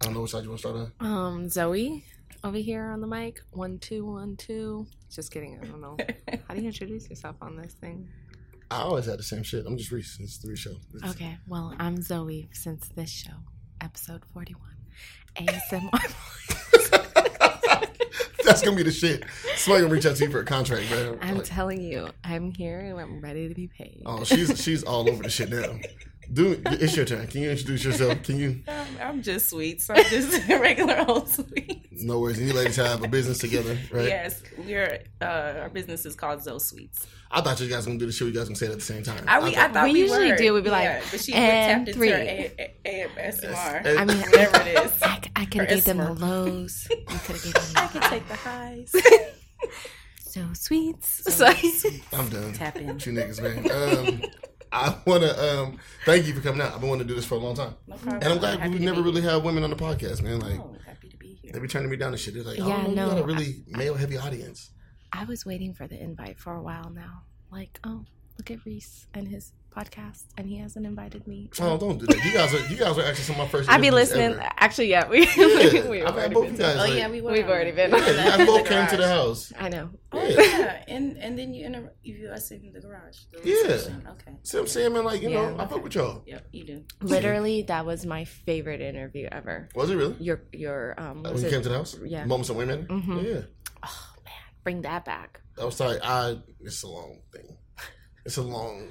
I 0.00 0.06
don't 0.06 0.14
know 0.14 0.22
which 0.22 0.30
side 0.32 0.42
you 0.42 0.48
want 0.48 0.60
to 0.62 0.68
start 0.68 0.90
on. 1.00 1.06
Um, 1.06 1.48
Zoe 1.48 2.04
over 2.42 2.56
here 2.58 2.84
on 2.86 3.00
the 3.00 3.06
mic. 3.06 3.40
One, 3.52 3.78
two, 3.78 4.04
one, 4.06 4.36
two. 4.36 4.86
Just 5.10 5.30
kidding. 5.30 5.58
I 5.62 5.66
don't 5.66 5.80
know. 5.80 5.96
How 6.48 6.54
do 6.54 6.60
you 6.60 6.66
introduce 6.68 7.08
yourself 7.08 7.36
on 7.40 7.56
this 7.56 7.74
thing? 7.74 8.08
I 8.70 8.78
always 8.80 9.04
had 9.06 9.18
the 9.18 9.22
same 9.22 9.42
shit. 9.44 9.64
I'm 9.66 9.76
just 9.76 9.92
Reese. 9.92 10.18
It's 10.20 10.38
the 10.38 10.48
Reese 10.48 10.58
show. 10.60 10.76
It's- 10.94 11.10
Okay, 11.12 11.38
well, 11.46 11.74
I'm 11.78 12.02
Zoe 12.02 12.48
since 12.52 12.88
this 12.96 13.10
show, 13.10 13.34
episode 13.80 14.22
41. 14.32 14.60
ASMR. 15.36 17.00
That's 18.44 18.62
gonna 18.62 18.76
be 18.76 18.82
the 18.82 18.92
shit. 18.92 19.24
Somebody 19.56 19.82
gonna 19.84 19.94
reach 19.94 20.06
out 20.06 20.16
to 20.16 20.24
you 20.24 20.30
for 20.30 20.40
a 20.40 20.44
contract, 20.44 20.88
bro. 20.90 21.18
I'm 21.20 21.36
Like, 21.36 21.44
telling 21.44 21.80
you, 21.82 22.08
I'm 22.22 22.52
here 22.52 22.78
and 22.80 22.98
I'm 23.00 23.20
ready 23.20 23.48
to 23.48 23.54
be 23.54 23.68
paid. 23.68 24.02
oh, 24.06 24.24
she's 24.24 24.62
she's 24.62 24.82
all 24.84 25.08
over 25.08 25.22
the 25.22 25.30
shit 25.30 25.50
now. 25.50 25.78
Do 26.32 26.60
it's 26.64 26.96
your 26.96 27.04
turn. 27.04 27.26
Can 27.26 27.42
you 27.42 27.50
introduce 27.50 27.84
yourself? 27.84 28.22
Can 28.22 28.38
you? 28.38 28.62
I'm, 28.66 28.86
I'm 29.00 29.22
just 29.22 29.50
sweet. 29.50 29.82
So 29.82 29.92
I'm 29.94 30.04
just 30.04 30.48
a 30.48 30.58
regular 30.58 31.04
old 31.06 31.28
sweet. 31.28 31.83
No 32.02 32.18
worries. 32.20 32.38
And 32.38 32.46
you 32.48 32.54
ladies 32.54 32.76
have 32.76 33.02
a 33.04 33.08
business 33.08 33.38
together, 33.38 33.78
right? 33.92 34.06
Yes, 34.08 34.42
we're 34.58 35.00
uh, 35.20 35.24
our 35.62 35.68
business 35.68 36.04
is 36.06 36.14
called 36.14 36.42
Zoe 36.42 36.58
Sweets. 36.58 37.06
I 37.30 37.40
thought 37.40 37.60
you 37.60 37.68
guys 37.68 37.84
were 37.86 37.90
gonna 37.90 37.98
do 37.98 38.06
the 38.06 38.12
show. 38.12 38.24
You 38.26 38.32
guys 38.32 38.44
gonna 38.44 38.56
say 38.56 38.66
it 38.66 38.72
at 38.72 38.78
the 38.78 38.84
same 38.84 39.02
time. 39.02 39.24
I, 39.26 39.40
we, 39.42 39.50
I 39.50 39.52
thought- 39.54 39.72
thought 39.74 39.84
We 39.84 39.92
we, 39.94 40.00
usually 40.00 40.30
were. 40.32 40.36
do. 40.36 40.54
We'd 40.54 40.64
be 40.64 40.70
like, 40.70 40.84
yeah, 40.84 41.02
but 41.10 41.20
she 41.20 41.32
and 41.32 41.88
three. 41.92 42.10
her 42.10 42.16
A- 42.16 42.74
A- 42.84 43.08
ASMR. 43.18 43.98
I 43.98 44.04
mean, 44.04 44.18
whatever 44.20 44.60
it 44.68 44.84
is. 44.86 45.02
I, 45.02 45.20
I 45.36 45.44
could 45.46 45.60
Or 45.62 45.64
have 45.64 45.68
gave 45.70 45.84
them 45.84 45.96
the 45.98 46.12
lows. 46.14 46.86
You 46.90 46.96
could 47.06 47.36
have 47.36 47.42
gave 47.44 47.54
them 47.54 47.62
the 47.74 47.80
I 47.80 47.86
can 47.88 48.02
take 48.10 48.28
the 48.28 48.34
highs. 48.36 48.92
So 50.18 50.40
sweets. 50.52 51.32
So, 51.32 51.46
I'm 52.12 52.28
done. 52.28 52.52
Tap 52.54 52.76
in. 52.76 52.88
You 52.88 52.94
niggas, 52.96 53.40
man. 53.40 53.70
Um, 53.70 54.22
I 54.72 54.96
wanna 55.06 55.28
um 55.38 55.78
thank 56.04 56.26
you 56.26 56.34
for 56.34 56.40
coming 56.40 56.60
out. 56.60 56.72
I've 56.74 56.80
been 56.80 56.88
wanting 56.88 57.06
to 57.06 57.08
do 57.08 57.14
this 57.14 57.24
for 57.24 57.36
a 57.36 57.38
long 57.38 57.54
time, 57.54 57.74
No 57.86 57.94
problem. 57.96 58.20
and 58.20 58.32
I'm 58.32 58.38
glad 58.38 58.72
we 58.72 58.80
never 58.80 59.00
really 59.00 59.22
had 59.22 59.44
women 59.44 59.62
on 59.62 59.70
the 59.70 59.76
podcast, 59.76 60.22
man. 60.22 60.40
Like 60.40 60.58
Oh, 60.58 60.74
happy 60.74 60.74
to 60.74 60.74
be 60.74 60.84
here. 60.84 60.93
They 61.52 61.58
be 61.58 61.68
turning 61.68 61.90
me 61.90 61.96
down 61.96 62.12
and 62.12 62.20
shit. 62.20 62.34
They're 62.34 62.42
like, 62.42 62.58
oh, 62.60 62.68
Yeah, 62.68 62.86
no, 62.86 63.06
you 63.06 63.10
got 63.12 63.18
a 63.20 63.24
really 63.24 63.64
male 63.68 63.94
heavy 63.94 64.16
audience. 64.16 64.70
I 65.12 65.24
was 65.24 65.46
waiting 65.46 65.74
for 65.74 65.86
the 65.86 66.00
invite 66.00 66.38
for 66.38 66.54
a 66.54 66.62
while 66.62 66.90
now. 66.90 67.22
Like, 67.50 67.78
oh, 67.84 68.04
look 68.38 68.50
at 68.50 68.64
Reese 68.64 69.06
and 69.14 69.28
his 69.28 69.52
podcast, 69.76 70.24
and 70.38 70.46
he 70.48 70.58
hasn't 70.58 70.86
invited 70.86 71.26
me. 71.26 71.50
Oh, 71.60 71.76
don't 71.76 71.98
do 71.98 72.06
that. 72.06 72.24
You 72.24 72.32
guys 72.32 72.54
are 72.54 72.66
you 72.72 72.76
guys 72.76 72.96
are 72.98 73.02
actually 73.04 73.24
some 73.24 73.34
of 73.36 73.42
my 73.42 73.48
first. 73.48 73.68
I'd 73.70 73.80
be 73.80 73.90
listening. 73.90 74.32
ever. 74.32 74.48
Actually, 74.58 74.88
yeah, 74.90 75.08
we, 75.10 75.26
Yeah, 75.26 75.88
we've 75.88 76.04
I've 76.06 76.14
had 76.14 76.34
already 76.34 76.34
both 76.34 76.44
been 76.44 76.52
you 76.52 76.58
guys. 76.58 76.76
Oh 76.76 76.78
like, 76.80 76.94
yeah, 76.94 77.10
we 77.10 77.20
were. 77.20 77.32
We've 77.32 77.48
already 77.48 77.72
been. 77.72 77.90
Yeah, 77.90 77.98
you 77.98 78.14
guys 78.16 78.46
both 78.46 78.62
the 78.64 78.68
came 78.68 78.86
to 78.88 78.96
the 78.96 79.08
house. 79.08 79.52
I 79.58 79.68
know. 79.68 79.90
Oh 80.12 80.22
Yeah. 80.22 80.40
yeah, 80.58 80.84
and 80.88 81.16
and 81.18 81.38
then 81.38 81.52
you 81.54 81.66
inter- 81.66 81.92
you 82.02 82.28
us 82.28 82.50
in 82.50 82.72
the 82.72 82.80
garage. 82.80 83.18
The 83.32 83.40
Yeah. 83.48 83.54
reception. 83.72 84.08
Okay. 84.12 84.36
See 84.42 84.56
what 84.56 84.62
I'm 84.62 84.66
saying, 84.68 84.92
man? 84.92 85.04
Like, 85.04 85.22
you 85.22 85.30
know, 85.30 85.54
Yeah. 85.56 85.62
I 85.62 85.66
fuck 85.66 85.82
with 85.82 85.94
y'all. 85.94 86.22
Yep, 86.26 86.46
you 86.52 86.64
do. 86.64 86.84
Literally, 87.02 87.62
that 87.62 87.84
was 87.84 88.06
my 88.06 88.24
favorite 88.24 88.80
interview 88.80 89.28
ever. 89.32 89.68
Was 89.74 89.90
it 89.90 89.96
really? 89.96 90.16
Your 90.20 90.42
your 90.52 90.94
um, 90.98 91.22
what 91.22 91.32
when 91.34 91.42
you 91.42 91.48
it? 91.48 91.50
came 91.50 91.62
to 91.62 91.68
the 91.68 91.76
house? 91.76 91.96
Yeah. 92.04 92.24
Moments 92.26 92.50
of 92.50 92.56
women? 92.56 92.86
Mhm. 92.88 93.24
Yeah. 93.24 93.40
Oh 93.84 94.06
man, 94.24 94.34
bring 94.62 94.82
that 94.82 95.04
back. 95.04 95.40
I 95.60 95.64
was 95.64 95.78
like, 95.80 95.98
I, 96.02 96.36
it's 96.60 96.82
a 96.82 96.88
long 96.88 97.20
thing. 97.32 97.56
It's 98.24 98.38
a 98.38 98.42
long, 98.42 98.88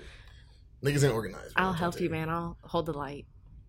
niggas 0.83 1.03
ain't 1.03 1.13
organized. 1.13 1.55
man. 1.55 1.65
I'll 1.65 1.73
help 1.73 1.99
you, 1.99 2.09
man. 2.09 2.29
I'll 2.29 2.57
hold 2.63 2.85
the 2.87 2.93
light. 2.93 3.25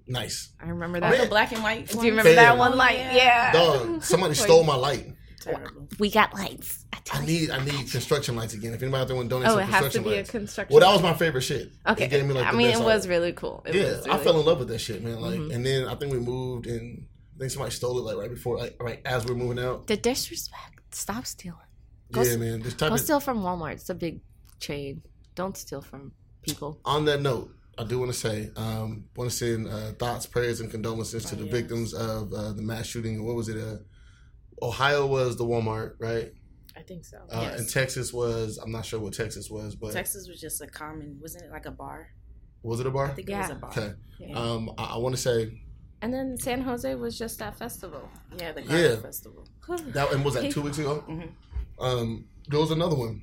Nice. 0.07 0.53
I 0.61 0.69
remember 0.69 0.99
Oh, 0.99 1.11
that. 1.11 1.21
the 1.23 1.27
black 1.29 1.53
and 1.53 1.63
white. 1.63 1.89
Do 1.89 1.99
you 2.05 2.11
remember 2.11 2.35
that 2.35 2.59
one 2.59 2.77
light? 2.77 2.99
yeah. 2.99 3.15
Yeah. 3.15 3.53
Dog, 3.53 4.03
somebody 4.03 4.35
stole 4.47 4.65
my 4.65 4.75
light. 4.77 5.15
Terrible. 5.41 5.89
We 5.99 6.11
got 6.11 6.33
lights. 6.35 6.85
I, 6.93 6.99
I 7.13 7.25
need, 7.27 7.51
I 7.51 7.63
need 7.65 7.91
construction 7.91 8.35
lights 8.37 8.55
again. 8.55 8.73
If 8.75 8.83
anybody 8.83 9.03
out 9.03 9.09
there 9.09 9.17
want 9.17 9.29
to 9.29 9.35
donate 9.37 9.49
Oh, 9.49 9.53
some 9.53 9.61
it 9.61 9.65
has 9.65 9.73
to 9.73 9.81
construction 9.83 10.03
be 10.05 10.11
a 10.11 10.17
lights. 10.17 10.31
construction. 10.31 10.75
well, 10.75 10.81
that 10.89 10.93
was 10.95 11.03
my 11.03 11.15
favorite 11.15 11.43
shit. 11.43 11.71
Okay. 11.87 12.05
It 12.05 12.11
gave 12.11 12.25
me 12.27 12.33
like 12.35 12.47
I 12.47 12.51
the 12.53 12.57
mean, 12.57 12.69
best 12.71 12.81
it 12.81 12.85
was 12.85 13.05
art. 13.07 13.11
really 13.11 13.33
cool. 13.33 13.63
It 13.67 13.75
yeah, 13.75 13.83
was 13.97 14.07
I 14.07 14.19
fell 14.19 14.39
in 14.41 14.47
love 14.47 14.59
with 14.59 14.69
that 14.69 14.79
shit, 14.79 15.03
man. 15.03 15.21
Like, 15.21 15.39
Mhm. 15.39 15.55
and 15.55 15.65
then 15.67 15.87
I 15.89 15.95
think 15.97 16.13
we 16.13 16.19
moved, 16.19 16.67
and 16.67 17.07
I 17.37 17.39
think 17.41 17.51
somebody 17.51 17.73
stole 17.73 17.99
it 17.99 18.03
like 18.03 18.17
right 18.17 18.31
before, 18.31 18.57
like 18.59 18.77
right 18.81 19.01
as 19.05 19.25
we 19.27 19.33
are 19.33 19.37
moving 19.37 19.63
out. 19.63 19.87
The 19.87 19.97
disrespect. 19.99 20.95
Stop 20.95 21.27
stealing. 21.27 21.59
Go 22.13 22.23
yeah, 22.23 22.31
s- 22.33 22.37
man. 22.39 22.61
This 22.63 22.75
type 22.75 22.89
Go 22.91 22.95
of, 22.95 23.01
steal 23.01 23.21
from 23.21 23.41
Walmart. 23.43 23.73
It's 23.73 23.91
a 23.91 23.95
big 23.95 24.21
chain. 24.61 25.03
Don't 25.35 25.57
steal 25.59 25.83
from 25.83 26.13
people. 26.45 26.81
on 26.85 27.05
that 27.07 27.21
note, 27.21 27.51
I 27.77 27.85
do 27.85 27.99
want 27.99 28.13
to 28.13 28.19
say, 28.19 28.51
um, 28.57 29.07
want 29.17 29.31
to 29.31 29.37
send 29.37 29.69
uh, 29.69 29.93
thoughts, 29.93 30.27
prayers, 30.27 30.61
and 30.61 30.71
condolences 30.71 31.25
to 31.27 31.37
the 31.37 31.45
yes. 31.45 31.53
victims 31.53 31.95
of 31.95 32.33
uh, 32.33 32.53
the 32.53 32.63
mass 32.63 32.87
shooting. 32.87 33.25
What 33.25 33.35
was 33.37 33.49
it? 33.49 33.57
Uh, 33.57 33.79
Ohio 34.63 35.07
was 35.07 35.37
the 35.37 35.45
Walmart, 35.45 35.95
right? 35.99 36.33
I 36.77 36.83
think 36.83 37.05
so. 37.05 37.19
Uh, 37.31 37.41
Yes. 37.43 37.61
And 37.61 37.69
Texas 37.69 38.13
was, 38.13 38.59
I'm 38.59 38.71
not 38.71 38.85
sure 38.87 39.01
what 39.01 39.13
Texas 39.13 39.51
was, 39.51 39.75
but 39.75 39.93
Texas 39.93 40.29
was 40.29 40.41
just 40.41 40.61
a 40.61 40.67
common, 40.67 41.19
wasn't 41.21 41.45
it 41.45 41.51
like 41.51 41.67
a 41.67 41.71
bar? 41.71 42.09
was 42.63 42.81
it 42.81 42.87
a 42.87 42.91
bar? 42.91 43.07
I 43.07 43.15
think 43.15 43.29
it 43.29 43.37
was 43.37 43.49
Yeah. 43.49 43.55
a 43.55 43.59
bar. 43.59 43.71
Okay. 43.71 43.93
Yeah. 44.21 44.39
Um, 44.39 44.71
I, 44.79 44.85
I 44.95 44.97
want 44.97 45.15
to 45.15 45.21
say 45.21 45.61
And 46.01 46.13
then 46.15 46.39
San 46.39 46.63
Jose 46.63 46.95
was 46.95 47.19
just 47.19 47.39
that 47.41 47.59
festival. 47.59 48.09
Yeah, 48.39 48.53
the 48.53 48.63
Yeah. 48.63 48.97
Festival. 49.03 49.47
that, 49.69 50.13
and 50.13 50.25
was 50.25 50.35
that 50.35 50.51
two 50.51 50.63
weeks 50.63 50.79
ago? 50.79 51.05
Mhm. 51.09 51.31
Um, 51.79 52.27
there 52.49 52.61
was 52.61 52.71
another 52.71 52.97
one 52.97 53.23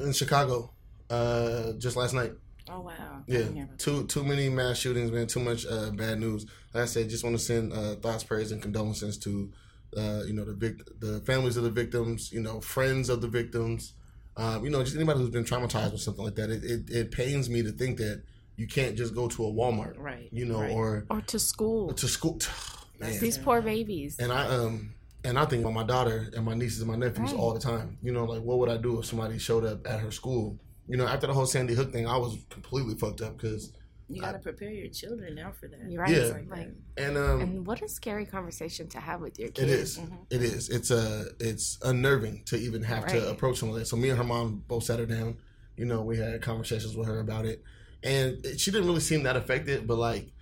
in 0.00 0.12
Chicago, 0.12 0.74
uh, 1.10 1.72
just 1.78 1.96
last 1.96 2.14
night. 2.14 2.32
Oh 2.70 2.80
wow. 2.80 3.22
Yeah, 3.26 3.38
didn't 3.38 3.54
hear 3.54 3.64
about 3.64 3.78
too 3.78 4.06
too 4.06 4.24
many 4.24 4.48
mass 4.48 4.78
shootings, 4.78 5.10
man. 5.10 5.26
Too 5.26 5.40
much 5.40 5.66
uh, 5.66 5.90
bad 5.90 6.20
news. 6.20 6.46
Like 6.74 6.82
I 6.82 6.86
said, 6.86 7.08
just 7.08 7.24
want 7.24 7.36
to 7.36 7.42
send 7.42 7.72
uh, 7.72 7.94
thoughts, 7.96 8.24
prayers, 8.24 8.52
and 8.52 8.60
condolences 8.60 9.16
to 9.18 9.50
uh, 9.96 10.22
you 10.26 10.34
know 10.34 10.44
the 10.44 10.52
vic- 10.54 11.00
the 11.00 11.20
families 11.20 11.56
of 11.56 11.64
the 11.64 11.70
victims, 11.70 12.30
you 12.32 12.40
know 12.40 12.60
friends 12.60 13.08
of 13.08 13.22
the 13.22 13.28
victims, 13.28 13.94
um, 14.36 14.64
you 14.64 14.70
know 14.70 14.82
just 14.82 14.96
anybody 14.96 15.18
who's 15.20 15.30
been 15.30 15.44
traumatized 15.44 15.92
with 15.92 16.02
something 16.02 16.24
like 16.24 16.34
that. 16.34 16.50
It, 16.50 16.62
it 16.64 16.90
it 16.90 17.10
pains 17.10 17.48
me 17.48 17.62
to 17.62 17.72
think 17.72 17.96
that 17.98 18.22
you 18.56 18.66
can't 18.66 18.96
just 18.96 19.14
go 19.14 19.28
to 19.28 19.46
a 19.46 19.50
Walmart. 19.50 19.94
Right. 19.96 20.28
you 20.30 20.44
know, 20.44 20.60
right. 20.60 20.70
or 20.70 21.06
Or 21.08 21.20
to 21.22 21.38
school. 21.38 21.92
to 21.94 22.08
school. 22.08 22.38
Man. 23.00 23.18
These 23.20 23.38
poor 23.38 23.62
babies. 23.62 24.18
And 24.18 24.30
I 24.32 24.46
um 24.48 24.92
and 25.24 25.38
I 25.38 25.44
think 25.46 25.62
about 25.62 25.72
my 25.74 25.84
daughter 25.84 26.28
and 26.34 26.44
my 26.44 26.54
nieces 26.54 26.80
and 26.82 26.90
my 26.90 26.96
nephews 26.96 27.30
Right. 27.30 27.38
all 27.40 27.54
the 27.54 27.60
time. 27.60 27.96
You 28.02 28.12
know, 28.12 28.24
like 28.24 28.42
what 28.42 28.58
would 28.58 28.68
I 28.68 28.76
do 28.76 28.98
if 28.98 29.06
somebody 29.06 29.38
showed 29.38 29.64
up 29.64 29.86
at 29.86 30.00
her 30.00 30.10
school? 30.10 30.58
You 30.88 30.96
know, 30.96 31.06
after 31.06 31.26
the 31.26 31.34
whole 31.34 31.46
Sandy 31.46 31.74
Hook 31.74 31.92
thing, 31.92 32.06
I 32.06 32.16
was 32.16 32.38
completely 32.48 32.94
fucked 32.94 33.20
up 33.20 33.36
because 33.36 33.72
you 34.08 34.22
gotta 34.22 34.38
prepare 34.38 34.70
your 34.70 34.88
children 34.88 35.34
now 35.34 35.52
for 35.52 35.68
that. 35.68 35.78
You're 35.90 36.00
right. 36.02 36.10
Yeah. 36.10 36.22
Like, 36.28 36.50
like- 36.50 36.72
and 36.96 37.18
um 37.18 37.40
and 37.42 37.66
what 37.66 37.82
a 37.82 37.88
scary 37.88 38.24
conversation 38.24 38.88
to 38.88 39.00
have 39.00 39.20
with 39.20 39.38
your 39.38 39.48
It 39.48 39.54
kids. 39.54 39.70
is. 39.70 39.98
Mhm. 39.98 40.18
It 40.30 40.42
is. 40.42 40.70
It's 40.70 40.90
uh 40.90 41.26
it's 41.38 41.78
unnerving 41.82 42.42
to 42.46 42.56
even 42.56 42.82
have 42.84 43.04
Right. 43.04 43.12
to 43.12 43.30
approach 43.30 43.58
some 43.58 43.68
of 43.68 43.74
that. 43.74 43.86
So 43.86 43.96
me 43.96 44.08
and 44.08 44.16
her 44.16 44.24
mom 44.24 44.64
both 44.66 44.84
sat 44.84 44.98
her 44.98 45.04
down. 45.06 45.36
You 45.76 45.84
know, 45.84 46.02
we 46.02 46.16
had 46.16 46.40
conversations 46.40 46.96
with 46.96 47.06
her 47.06 47.20
about 47.20 47.44
it, 47.44 47.62
and 48.02 48.44
it, 48.46 48.58
she 48.58 48.70
didn't 48.70 48.86
really 48.86 49.00
seem 49.00 49.24
that 49.24 49.36
affected. 49.36 49.86
But 49.86 49.98
like 49.98 50.32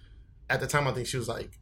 at 0.48 0.60
the 0.60 0.68
time, 0.68 0.86
I 0.86 0.92
think 0.92 1.08
she 1.08 1.16
was 1.16 1.26
like 1.28 1.58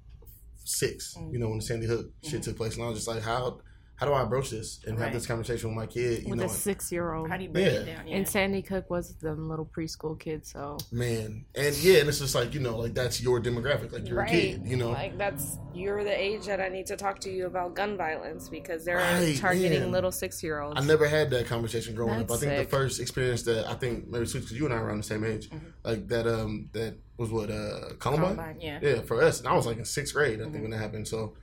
6 0.67 1.15
Mm. 1.19 1.33
You 1.33 1.39
know, 1.39 1.49
when 1.49 1.59
the 1.59 1.65
Sandy 1.65 1.87
Hook 1.87 2.11
shit 2.23 2.41
Mhm. 2.41 2.45
took 2.45 2.57
place, 2.59 2.75
and 2.75 2.85
I 2.85 2.89
was 2.89 2.99
just 2.99 3.09
like, 3.09 3.23
how 3.23 3.61
how 3.97 4.07
do 4.07 4.13
I 4.13 4.23
approach 4.23 4.51
this 4.51 4.81
and 4.87 4.99
have 4.99 5.13
this 5.13 5.27
conversation 5.27 5.69
with 5.71 5.77
my 5.77 5.87
kid? 5.87 6.25
You 6.25 6.31
with 6.31 6.41
know, 6.41 6.47
a 6.47 6.49
six 6.49 6.91
year 6.91 7.13
old. 7.13 7.29
How 7.31 7.37
do 7.37 7.45
you 7.45 7.49
break 7.51 7.67
it 7.67 7.87
Yeah. 7.87 7.95
down? 7.97 8.07
Yeah. 8.09 8.17
And 8.17 8.29
Sandy 8.29 8.61
Hook 8.61 8.91
was 8.91 9.15
the 9.17 9.35
little 9.35 9.67
preschool 9.67 10.19
kid, 10.19 10.45
so 10.47 10.79
man, 10.91 11.45
and 11.55 11.77
yeah, 11.77 11.99
and 12.01 12.09
it's 12.09 12.19
just 12.19 12.35
like 12.35 12.55
you 12.55 12.61
know, 12.61 12.77
like 12.77 12.95
that's 12.95 13.21
your 13.23 13.41
demographic, 13.41 13.93
like 13.93 14.09
you're 14.09 14.21
a 14.21 14.27
kid, 14.29 14.63
you 14.65 14.77
know. 14.77 14.91
like 14.91 15.17
that's 15.17 15.59
you're 15.73 16.03
the 16.05 16.17
age 16.21 16.47
that 16.47 16.61
I 16.61 16.69
need 16.69 16.87
to 16.87 16.97
talk 16.97 17.19
to 17.21 17.31
you 17.31 17.47
about 17.47 17.75
gun 17.75 17.97
violence 17.97 18.49
because 18.49 18.85
they're 18.85 18.97
Right, 18.97 19.37
targeting 19.37 19.81
man. 19.81 19.93
little 19.93 20.13
six 20.13 20.43
year 20.43 20.61
olds. 20.61 20.81
I 20.81 20.85
never 20.85 21.07
had 21.09 21.31
that 21.31 21.47
conversation 21.47 21.95
growing 21.95 22.21
up. 22.21 22.31
I 22.31 22.37
think 22.37 22.53
sick. 22.53 22.69
the 22.71 22.77
first 22.77 23.01
experience 23.01 23.43
that 23.45 23.69
I 23.69 23.75
think 23.75 24.09
maybe 24.09 24.25
because 24.25 24.53
you 24.53 24.65
and 24.67 24.75
I 24.75 24.79
are 24.79 24.87
around 24.87 24.99
the 24.99 25.03
same 25.05 25.25
age, 25.25 25.51
Mm-hmm. 25.51 25.67
like 25.85 26.09
that 26.09 26.27
um 26.27 26.69
that 26.73 26.97
was 27.17 27.31
what 27.31 27.51
uh 27.51 27.95
Columbine. 28.01 28.35
Columbine, 28.37 28.61
yeah. 28.61 28.79
Yeah, 28.83 29.01
for 29.03 29.23
us, 29.23 29.39
and 29.39 29.49
I 29.49 29.55
was 29.55 29.67
like 29.67 29.79
in 29.79 29.85
sixth 29.85 30.15
grade, 30.15 30.41
I 30.41 30.45
think, 30.45 30.63
when 30.63 30.71
that 30.71 30.79
happened. 30.79 31.07
So, 31.07 31.35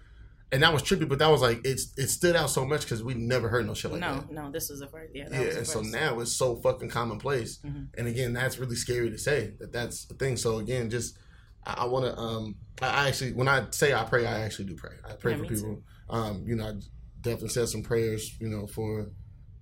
and 0.51 0.63
that 0.63 0.73
was 0.73 0.83
trippy, 0.83 1.07
but 1.07 1.19
that 1.19 1.29
was 1.29 1.41
like 1.41 1.61
it's 1.65 1.93
it 1.97 2.07
stood 2.07 2.35
out 2.35 2.49
so 2.49 2.65
much 2.65 2.81
because 2.81 3.03
we 3.03 3.13
never 3.13 3.47
heard 3.49 3.65
no 3.65 3.73
shit 3.73 3.91
like 3.91 4.01
no, 4.01 4.15
that. 4.15 4.31
no, 4.31 4.43
no, 4.43 4.51
this 4.51 4.69
was 4.69 4.79
the 4.79 4.87
first. 4.87 5.13
Yeah, 5.15 5.29
that 5.29 5.41
Yeah, 5.41 5.57
and 5.57 5.67
so 5.67 5.81
now 5.81 6.19
it's 6.19 6.33
so 6.33 6.55
fucking 6.57 6.89
commonplace, 6.89 7.59
Mhm. 7.65 7.87
and 7.97 8.07
again, 8.07 8.33
that's 8.33 8.57
really 8.57 8.75
scary 8.75 9.09
to 9.09 9.17
say 9.17 9.53
that 9.59 9.71
that's 9.71 10.05
the 10.05 10.15
thing. 10.15 10.37
So 10.37 10.57
again, 10.59 10.89
just 10.89 11.17
I, 11.65 11.73
I 11.79 11.85
want 11.85 12.05
to 12.05 12.17
um 12.17 12.55
I, 12.81 13.07
actually 13.07 13.33
when 13.33 13.47
I 13.47 13.67
say 13.71 13.93
I 13.93 14.03
pray, 14.03 14.25
I 14.25 14.41
actually 14.41 14.65
do 14.65 14.75
pray. 14.75 14.95
I 15.07 15.13
pray 15.13 15.31
Yeah, 15.33 15.37
for 15.37 15.43
me 15.43 15.49
too. 15.49 15.55
people. 15.55 15.83
Um, 16.09 16.43
you 16.45 16.55
know, 16.55 16.67
I 16.67 16.73
definitely 17.21 17.49
said 17.49 17.69
some 17.69 17.83
prayers, 17.83 18.35
you 18.39 18.49
know, 18.49 18.67
for 18.67 19.09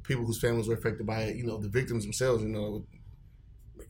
people 0.03 0.25
whose 0.25 0.39
families 0.39 0.67
were 0.67 0.73
affected 0.75 1.05
by 1.05 1.21
it. 1.23 1.35
You 1.35 1.45
know, 1.45 1.57
the 1.59 1.69
victims 1.69 2.03
themselves. 2.03 2.41
You 2.41 2.49
know, 2.49 2.85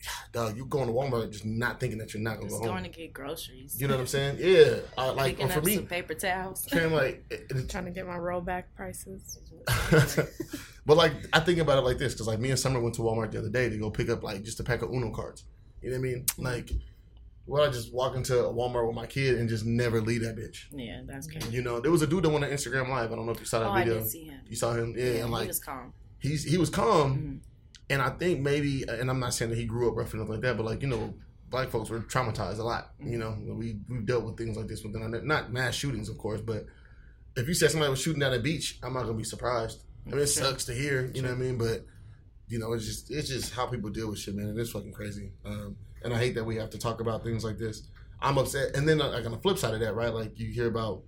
dog, 0.32 0.56
you 0.58 0.66
going 0.66 0.88
to 0.88 0.94
Walmart 0.94 1.32
just 1.32 1.46
not 1.46 1.80
thinking 1.80 1.98
that 2.00 2.14
you're 2.14 2.22
not 2.24 2.38
gonna 2.38 2.50
Just 2.50 2.62
go 2.62 2.68
home. 2.68 2.78
going 2.80 2.92
to 2.92 2.98
get 2.98 3.14
groceries. 3.14 3.80
You 3.80 3.88
know 3.88 3.96
what 3.96 4.02
I'm 4.02 4.08
saying? 4.08 4.38
Yeah, 4.40 4.78
uh, 4.98 5.14
like 5.14 5.36
Picking 5.38 5.52
for 5.52 5.60
up 5.60 5.66
me, 5.66 5.76
some 5.76 5.86
paper 5.88 6.14
towels. 6.14 6.66
Fam, 6.66 6.94
like, 6.94 7.26
it- 7.32 7.48
it- 7.50 7.70
trying 7.70 7.86
to 7.86 7.92
get 7.92 8.06
my 8.08 8.18
rollback 8.18 8.64
prices. 8.76 9.40
but 10.86 10.98
like, 10.98 11.14
I 11.34 11.40
think 11.40 11.60
about 11.60 11.78
it 11.78 11.82
like 11.82 11.98
this 11.98 12.14
because 12.14 12.28
like 12.28 12.40
me 12.40 12.50
and 12.50 12.60
Summer 12.60 12.80
went 12.80 12.96
to 12.96 13.02
Walmart 13.02 13.32
the 13.32 13.40
other 13.40 13.50
day 13.50 13.70
to 13.70 13.78
go 13.78 13.90
pick 13.90 14.10
up 14.10 14.24
like 14.24 14.44
just 14.44 14.60
a 14.60 14.64
pack 14.64 14.82
of 14.82 14.90
Uno 14.92 15.12
cards. 15.12 15.44
You 15.82 15.90
know 15.92 15.98
what 16.00 16.08
I 16.08 16.12
mean? 16.12 16.26
Like, 16.38 16.72
well, 17.46 17.64
I 17.68 17.70
just 17.72 17.94
walk 17.94 18.16
into 18.16 18.38
a 18.46 18.54
Walmart 18.54 18.86
with 18.86 18.96
my 18.96 19.08
kid 19.08 19.40
and 19.40 19.50
just 19.50 19.66
never 19.66 20.02
leave 20.02 20.22
that 20.24 20.36
bitch. 20.36 20.66
yeah, 20.72 21.02
that's 21.06 21.28
crazy. 21.28 21.50
You 21.52 21.62
know, 21.62 21.80
there 21.80 21.92
was 21.92 22.02
a 22.02 22.08
dude 22.08 22.24
that 22.24 22.30
went 22.30 22.44
on 22.46 22.52
Instagram 22.52 22.90
Live. 22.90 23.12
I 23.12 23.16
don't 23.16 23.26
know 23.26 23.32
if 23.32 23.40
you 23.40 23.46
saw 23.46 23.60
that 23.60 23.68
Oh, 23.68 23.72
I 23.72 23.84
video. 23.84 24.00
did 24.00 24.10
see 24.10 24.26
him. 24.26 24.40
You 24.48 24.56
saw 24.56 24.74
him, 24.74 24.94
yeah, 24.98 25.06
and 25.06 25.16
he 25.18 25.24
like 25.24 25.48
was 25.48 25.60
calm. 25.60 25.94
he's 26.20 26.44
he 26.44 26.58
was 26.58 26.70
calm, 26.70 27.18
Mhm. 27.18 27.40
And 27.90 28.02
I 28.02 28.10
think 28.10 28.40
maybe, 28.42 28.84
and 28.88 29.10
I'm 29.10 29.20
not 29.20 29.34
saying 29.34 29.50
that 29.52 29.58
he 29.58 29.66
grew 29.66 29.90
up 29.90 29.98
rough 29.98 30.14
or 30.14 30.18
nothing 30.18 30.34
like 30.34 30.42
that, 30.42 30.58
but 30.58 30.66
like 30.66 30.82
you 30.82 30.88
know, 30.88 31.14
black 31.50 31.70
folks 31.70 31.90
were 31.90 32.00
traumatized 32.02 32.60
a 32.60 32.64
lot. 32.64 32.92
You 33.04 33.18
know, 33.18 33.38
we 33.46 33.78
we've 33.90 34.06
dealt 34.06 34.24
with 34.24 34.38
things 34.38 34.58
like 34.58 34.68
this 34.68 34.84
within 34.84 35.02
our 35.02 35.10
not 35.22 35.52
mass 35.52 35.76
shootings, 35.76 36.10
of 36.10 36.18
course, 36.18 36.42
but 36.42 36.66
if 37.36 37.48
you 37.48 37.54
said 37.54 37.72
somebody 37.72 37.90
was 37.90 38.02
shooting 38.02 38.20
down 38.20 38.34
a 38.34 38.40
beach, 38.40 38.80
I'm 38.84 38.94
not 38.94 39.04
gonna 39.04 39.14
be 39.18 39.24
surprised. 39.24 39.84
I 40.06 40.12
mean, 40.12 40.20
it 40.20 40.28
Sure. 40.28 40.46
sucks 40.46 40.66
to 40.66 40.74
hear, 40.74 41.12
you 41.14 41.22
know 41.22 41.30
what 41.30 41.38
I 41.38 41.42
mean, 41.42 41.58
but 41.58 41.86
you 42.48 42.58
know, 42.60 42.74
it's 42.74 42.86
just 42.86 43.12
it's 43.12 43.30
just 43.30 43.54
how 43.54 43.68
people 43.68 43.90
deal 43.90 44.10
with 44.10 44.20
shit, 44.20 44.36
man, 44.36 44.58
it's 44.58 44.72
fucking 44.72 44.94
crazy. 44.94 45.32
Um, 45.46 45.76
and 46.04 46.14
I 46.14 46.18
hate 46.18 46.36
that 46.36 46.44
we 46.46 46.56
have 46.58 46.70
to 46.72 46.78
talk 46.78 47.02
about 47.02 47.24
things 47.24 47.44
like 47.44 47.58
this. 47.58 47.84
I'm 48.22 48.38
upset, 48.38 48.76
and 48.76 48.88
then 48.88 48.98
like 48.98 49.26
on 49.26 49.32
the 49.32 49.38
flip 49.38 49.58
side 49.58 49.74
of 49.74 49.80
that, 49.82 49.96
right? 49.96 50.14
Like 50.14 50.38
you 50.40 50.50
hear 50.52 50.68
about 50.68 51.04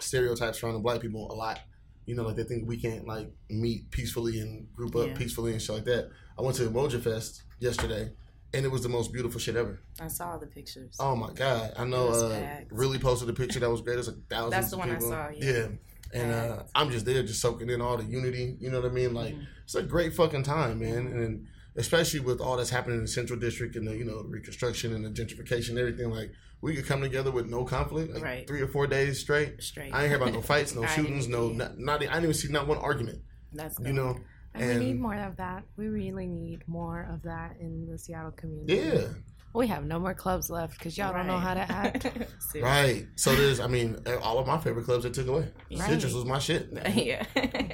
stereotypes 0.00 0.60
surrounding 0.60 0.82
black 0.82 1.00
people 1.00 1.30
a 1.30 1.34
lot. 1.34 1.60
You 2.06 2.14
know, 2.16 2.24
like 2.24 2.36
they 2.36 2.44
think 2.44 2.66
we 2.68 2.76
can't 2.76 3.06
like 3.06 3.30
meet 3.48 3.90
peacefully 3.90 4.40
and 4.40 4.72
group 4.74 4.96
up 4.96 5.08
Yeah. 5.08 5.14
peacefully 5.16 5.52
and 5.52 5.62
shit 5.62 5.74
like 5.76 5.84
that. 5.84 6.10
I 6.38 6.42
went 6.42 6.56
to 6.56 6.68
Umoja 6.68 7.00
Fest 7.00 7.42
yesterday, 7.60 8.10
and 8.52 8.64
it 8.64 8.68
was 8.70 8.82
the 8.82 8.88
most 8.88 9.12
beautiful 9.12 9.38
shit 9.40 9.54
ever. 9.56 9.80
I 10.00 10.08
saw 10.08 10.36
the 10.36 10.46
pictures. 10.46 10.96
Oh 10.98 11.14
my 11.14 11.32
god! 11.32 11.72
I 11.76 11.84
know. 11.84 12.08
Uh, 12.08 12.60
really 12.70 12.98
posted 12.98 13.28
a 13.28 13.32
picture 13.32 13.60
that 13.60 13.70
was 13.70 13.80
great. 13.82 13.98
It's 13.98 14.08
like 14.08 14.16
thousands. 14.28 14.52
That's 14.52 14.70
the 14.70 14.78
one 14.78 14.90
I 14.90 14.98
saw, 14.98 15.28
yeah. 15.30 15.68
and 16.12 16.32
uh, 16.32 16.62
I'm 16.74 16.90
just 16.90 17.06
there, 17.06 17.22
just 17.22 17.40
soaking 17.40 17.70
in 17.70 17.80
all 17.80 17.96
the 17.96 18.04
unity. 18.04 18.56
You 18.60 18.70
know 18.70 18.80
what 18.80 18.90
I 18.90 18.94
mean? 18.94 19.14
Like 19.14 19.34
Mhm. 19.34 19.46
it's 19.64 19.74
a 19.76 19.82
great 19.82 20.12
fucking 20.14 20.42
time, 20.42 20.80
man. 20.80 21.06
And 21.06 21.46
especially 21.76 22.20
with 22.20 22.40
all 22.40 22.56
that's 22.56 22.70
happening 22.70 22.96
in 22.98 23.02
the 23.04 23.08
Central 23.08 23.38
District 23.38 23.76
and 23.76 23.86
the 23.86 23.96
you 23.96 24.04
know 24.04 24.22
reconstruction 24.28 24.92
and 24.92 25.04
the 25.04 25.10
gentrification, 25.10 25.70
and 25.70 25.78
everything. 25.78 26.10
Like 26.10 26.32
we 26.62 26.74
could 26.74 26.86
come 26.86 27.02
together 27.02 27.30
with 27.30 27.46
no 27.48 27.64
conflict, 27.64 28.14
like 28.14 28.22
Right. 28.22 28.46
three 28.46 28.62
or 28.62 28.68
four 28.68 28.86
days 28.86 29.20
straight. 29.20 29.62
Straight. 29.62 29.92
I 29.92 30.02
ain't 30.02 30.08
hear 30.08 30.16
about 30.16 30.32
no 30.32 30.40
fights, 30.52 30.74
no 30.74 30.86
shootings, 30.86 31.28
no 31.28 31.48
not, 31.50 31.78
not. 31.78 31.96
I 32.02 32.06
didn't 32.06 32.22
even 32.22 32.34
see 32.34 32.48
not 32.50 32.66
one 32.66 32.78
argument. 32.78 33.20
That's 33.52 33.76
good. 33.76 33.88
You 33.88 33.92
know? 33.92 34.16
And, 34.54 34.62
And- 34.70 34.80
we 34.80 34.86
need 34.86 35.00
more 35.00 35.14
of 35.14 35.36
that. 35.36 35.64
We 35.76 35.88
really 35.88 36.26
need 36.26 36.66
more 36.66 37.08
of 37.12 37.22
that 37.22 37.56
in 37.60 37.86
the 37.90 37.98
Seattle 37.98 38.30
community. 38.32 38.76
Yeah. 38.76 39.08
We 39.54 39.66
have 39.66 39.84
no 39.84 39.98
more 39.98 40.14
clubs 40.14 40.48
left 40.48 40.78
because 40.78 40.96
y'all 40.96 41.12
don't 41.12 41.26
know 41.26 41.36
how 41.38 41.52
to 41.52 41.60
act. 41.70 42.06
Right. 42.60 43.06
So 43.16 43.34
there's, 43.34 43.60
I 43.60 43.66
mean, 43.66 43.98
all 44.22 44.38
of 44.38 44.46
my 44.46 44.56
favorite 44.58 44.84
clubs 44.84 45.02
that 45.04 45.12
took 45.14 45.26
away. 45.26 45.48
Right. 45.70 45.90
Citrus 45.90 46.14
was 46.14 46.24
my 46.24 46.38
shit. 46.38 46.68
yeah. 46.94 47.24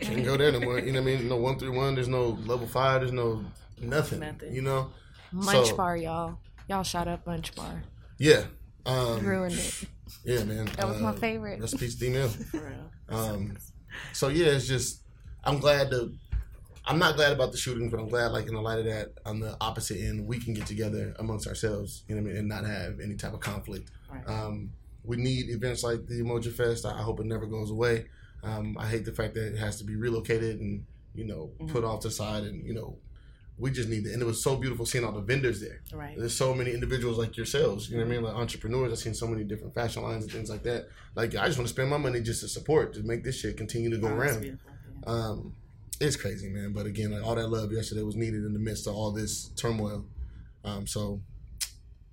Can't 0.00 0.24
go 0.24 0.36
there 0.36 0.50
no 0.50 0.60
more. 0.60 0.78
You 0.80 0.92
know 0.92 1.02
what 1.02 1.12
I 1.12 1.16
mean? 1.16 1.28
No 1.28 1.36
one 1.36 1.56
through 1.58 1.76
one. 1.76 1.94
There's 1.94 2.08
no 2.08 2.30
level 2.46 2.66
five. 2.66 3.00
There's 3.02 3.12
no 3.12 3.44
nothing. 3.80 4.20
Nothing. 4.20 4.52
You 4.54 4.62
know? 4.62 4.90
Munch 5.30 5.68
So- 5.68 5.76
Bar, 5.76 5.96
y'all. 5.98 6.38
Y'all 6.68 6.82
shot 6.82 7.06
up 7.06 7.26
Munch 7.26 7.54
Bar. 7.54 7.82
Yeah. 8.18 8.44
Um, 8.86 9.24
Ruined 9.24 9.54
it. 9.54 9.84
yeah, 10.24 10.44
man. 10.44 10.66
That 10.76 10.88
was 10.88 11.00
my 11.00 11.10
Uh, 11.10 11.12
favorite. 11.14 11.60
Rest 11.60 11.74
in 11.74 11.78
peace, 11.78 11.94
D 11.96 12.10
Mill. 12.10 12.30
Um, 13.10 13.56
so 14.12 14.28
yeah, 14.28 14.48
it's 14.48 14.66
just 14.68 15.02
I'm 15.44 15.58
glad 15.60 15.90
to. 15.92 16.12
I'm 16.86 16.98
not 16.98 17.16
glad 17.16 17.32
about 17.32 17.52
the 17.52 17.58
shootings, 17.58 17.90
but 17.90 18.00
I'm 18.00 18.08
glad, 18.08 18.32
like 18.32 18.46
in 18.48 18.54
the 18.54 18.60
light 18.60 18.78
of 18.78 18.84
that, 18.86 19.12
on 19.26 19.40
the 19.40 19.56
opposite 19.62 19.98
end, 19.98 20.26
we 20.26 20.38
can 20.38 20.52
get 20.54 20.66
together 20.66 21.14
amongst 21.18 21.46
ourselves, 21.46 22.04
you 22.08 22.14
know 22.14 22.22
what 22.22 22.28
I 22.28 22.32
mean, 22.32 22.38
and 22.40 22.48
not 22.48 22.64
have 22.66 22.98
any 23.00 23.14
type 23.14 23.32
of 23.34 23.40
conflict. 23.40 23.90
Right. 24.12 24.26
Um, 24.26 24.72
we 25.04 25.16
need 25.16 25.48
events 25.50 25.82
like 25.84 26.06
the 26.06 26.20
Umoja 26.22 26.52
Fest. 26.52 26.84
I 26.84 26.98
I 26.98 27.02
hope 27.02 27.18
it 27.20 27.26
never 27.26 27.46
goes 27.46 27.70
away. 27.70 28.06
Um, 28.42 28.76
I 28.78 28.86
hate 28.86 29.04
the 29.06 29.12
fact 29.12 29.34
that 29.34 29.54
it 29.54 29.58
has 29.58 29.78
to 29.78 29.84
be 29.84 29.96
relocated 29.96 30.60
and 30.60 30.84
you 31.14 31.24
know 31.26 31.50
put 31.68 31.82
off 31.84 32.00
to 32.00 32.08
the 32.08 32.12
side, 32.14 32.44
and 32.44 32.62
you 32.66 32.74
know 32.74 32.98
we 33.58 33.70
just 33.70 33.88
need 33.88 34.06
it. 34.06 34.12
And 34.12 34.22
it 34.22 34.24
was 34.24 34.42
so 34.42 34.56
beautiful 34.56 34.86
seeing 34.86 35.04
all 35.04 35.12
the 35.12 35.20
vendors 35.20 35.60
there. 35.60 35.80
right. 35.92 36.16
There's 36.16 36.34
so 36.36 36.54
many 36.54 36.72
individuals 36.72 37.18
like 37.18 37.36
yourselves, 37.36 37.90
you 37.90 37.96
know 37.96 38.04
what 38.04 38.10
I 38.12 38.14
mean, 38.16 38.22
like 38.22 38.34
entrepreneurs. 38.34 38.92
I've 38.92 38.98
seen 38.98 39.14
so 39.14 39.26
many 39.26 39.44
different 39.44 39.74
fashion 39.74 40.02
lines 40.02 40.24
and 40.24 40.32
things 40.32 40.48
like 40.50 40.62
that. 40.62 40.88
Like 41.14 41.34
I 41.34 41.46
just 41.46 41.58
want 41.58 41.68
to 41.68 41.74
spend 41.74 41.90
my 41.90 41.96
money 41.98 42.20
just 42.20 42.40
to 42.42 42.48
support, 42.48 42.94
to 42.94 43.02
make 43.02 43.24
this 43.24 43.38
shit 43.40 43.56
continue 43.56 43.90
to 43.90 43.98
go 43.98 44.08
Oh, 44.08 44.12
around. 44.14 44.44
Yeah. 44.44 44.52
Um, 45.06 45.54
it's 46.00 46.16
crazy, 46.16 46.48
man. 46.48 46.72
But 46.72 46.86
again, 46.86 47.10
like 47.10 47.24
all 47.24 47.34
that 47.34 47.48
love 47.48 47.72
yesterday 47.72 48.02
was 48.02 48.14
needed 48.16 48.44
in 48.44 48.52
the 48.52 48.58
midst 48.60 48.86
of 48.86 48.94
all 48.94 49.10
this 49.10 49.48
turmoil. 49.56 50.04
Um, 50.64 50.86
so, 50.86 51.20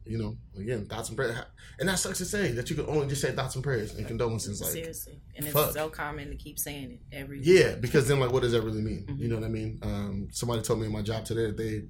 you 0.06 0.18
know, 0.18 0.38
again, 0.60 0.86
thoughts 0.86 1.10
and 1.10 1.18
prayers. 1.18 1.36
And 1.80 1.90
that 1.90 1.98
sucks 2.00 2.20
to 2.20 2.26
say 2.26 2.52
that 2.52 2.70
you 2.70 2.76
can 2.76 2.86
only 2.88 3.08
just 3.08 3.22
say 3.22 3.32
thoughts 3.32 3.56
and 3.56 3.64
prayers 3.64 3.96
and 3.96 4.06
condolences. 4.08 4.62
Like, 4.62 4.72
Seriously. 4.72 5.20
And 5.36 5.46
it's 5.48 5.74
so 5.74 5.90
common 5.90 6.30
to 6.30 6.36
keep 6.36 6.60
saying 6.60 6.92
it 6.92 7.00
every 7.16 7.42
yeah, 7.44 7.76
because 7.76 8.08
then 8.08 8.20
like, 8.20 8.32
what 8.32 8.44
does 8.44 8.52
that 8.52 8.62
really 8.62 8.82
mean? 8.82 9.06
Mhm. 9.10 9.20
You 9.20 9.28
know 9.30 9.36
what 9.36 9.46
I 9.46 9.50
mean? 9.50 9.80
Um, 9.82 10.28
somebody 10.32 10.62
told 10.62 10.80
me 10.80 10.86
in 10.86 10.92
my 10.94 11.02
job 11.02 11.26
today 11.26 11.48
that 11.48 11.58
they 11.58 11.84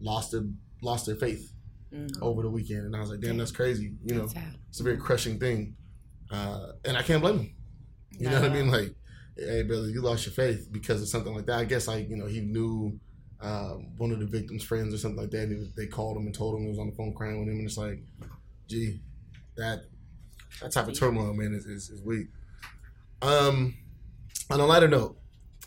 lost 0.00 0.32
their 0.32 0.44
lost 0.82 1.06
their 1.06 1.16
faith 1.16 1.52
Mhm. 1.92 2.20
over 2.22 2.42
the 2.42 2.50
weekend, 2.50 2.86
and 2.86 2.96
I 2.96 3.00
was 3.00 3.10
like, 3.10 3.20
damn, 3.20 3.36
that's 3.36 3.52
crazy. 3.52 3.94
You 4.04 4.14
know, 4.14 4.26
That's 4.26 4.46
it's 4.70 4.80
a 4.80 4.82
very 4.82 4.96
crushing 4.96 5.38
thing, 5.38 5.76
uh, 6.30 6.72
and 6.84 6.96
I 6.96 7.02
can't 7.02 7.20
blame 7.22 7.36
them. 7.36 7.54
You 8.18 8.28
know 8.30 8.40
what 8.40 8.50
I 8.50 8.54
mean? 8.54 8.70
Like, 8.70 8.94
hey, 9.36 9.62
brother, 9.62 9.88
you 9.88 10.00
lost 10.02 10.26
your 10.26 10.32
faith 10.32 10.68
because 10.70 11.00
of 11.02 11.08
something 11.08 11.34
like 11.34 11.46
that. 11.46 11.58
I 11.58 11.64
guess 11.64 11.86
like 11.88 12.08
you 12.08 12.16
know 12.16 12.26
he 12.26 12.40
knew 12.40 12.98
um, 13.42 13.96
one 13.96 14.12
of 14.12 14.20
the 14.20 14.26
victim's 14.26 14.64
friends 14.64 14.94
or 14.94 14.98
something 14.98 15.20
like 15.20 15.30
that. 15.30 15.44
And 15.44 15.72
they 15.76 15.86
called 15.86 16.16
him 16.16 16.26
and 16.26 16.34
told 16.34 16.56
him 16.56 16.62
he 16.62 16.68
was 16.68 16.78
on 16.78 16.90
the 16.90 16.96
phone 16.96 17.14
crying 17.14 17.38
with 17.40 17.48
him, 17.48 17.58
and 17.58 17.66
it's 17.66 17.76
like, 17.76 18.02
gee, 18.68 19.00
that 19.56 19.84
that 20.60 20.72
type 20.72 20.88
of 20.88 20.98
turmoil, 20.98 21.32
man, 21.34 21.54
is 21.54 21.66
is, 21.66 21.90
is 21.90 22.02
weak. 22.02 22.28
Um, 23.22 23.74
on 24.50 24.60
a 24.60 24.66
lighter 24.66 24.88
note. 24.88 25.16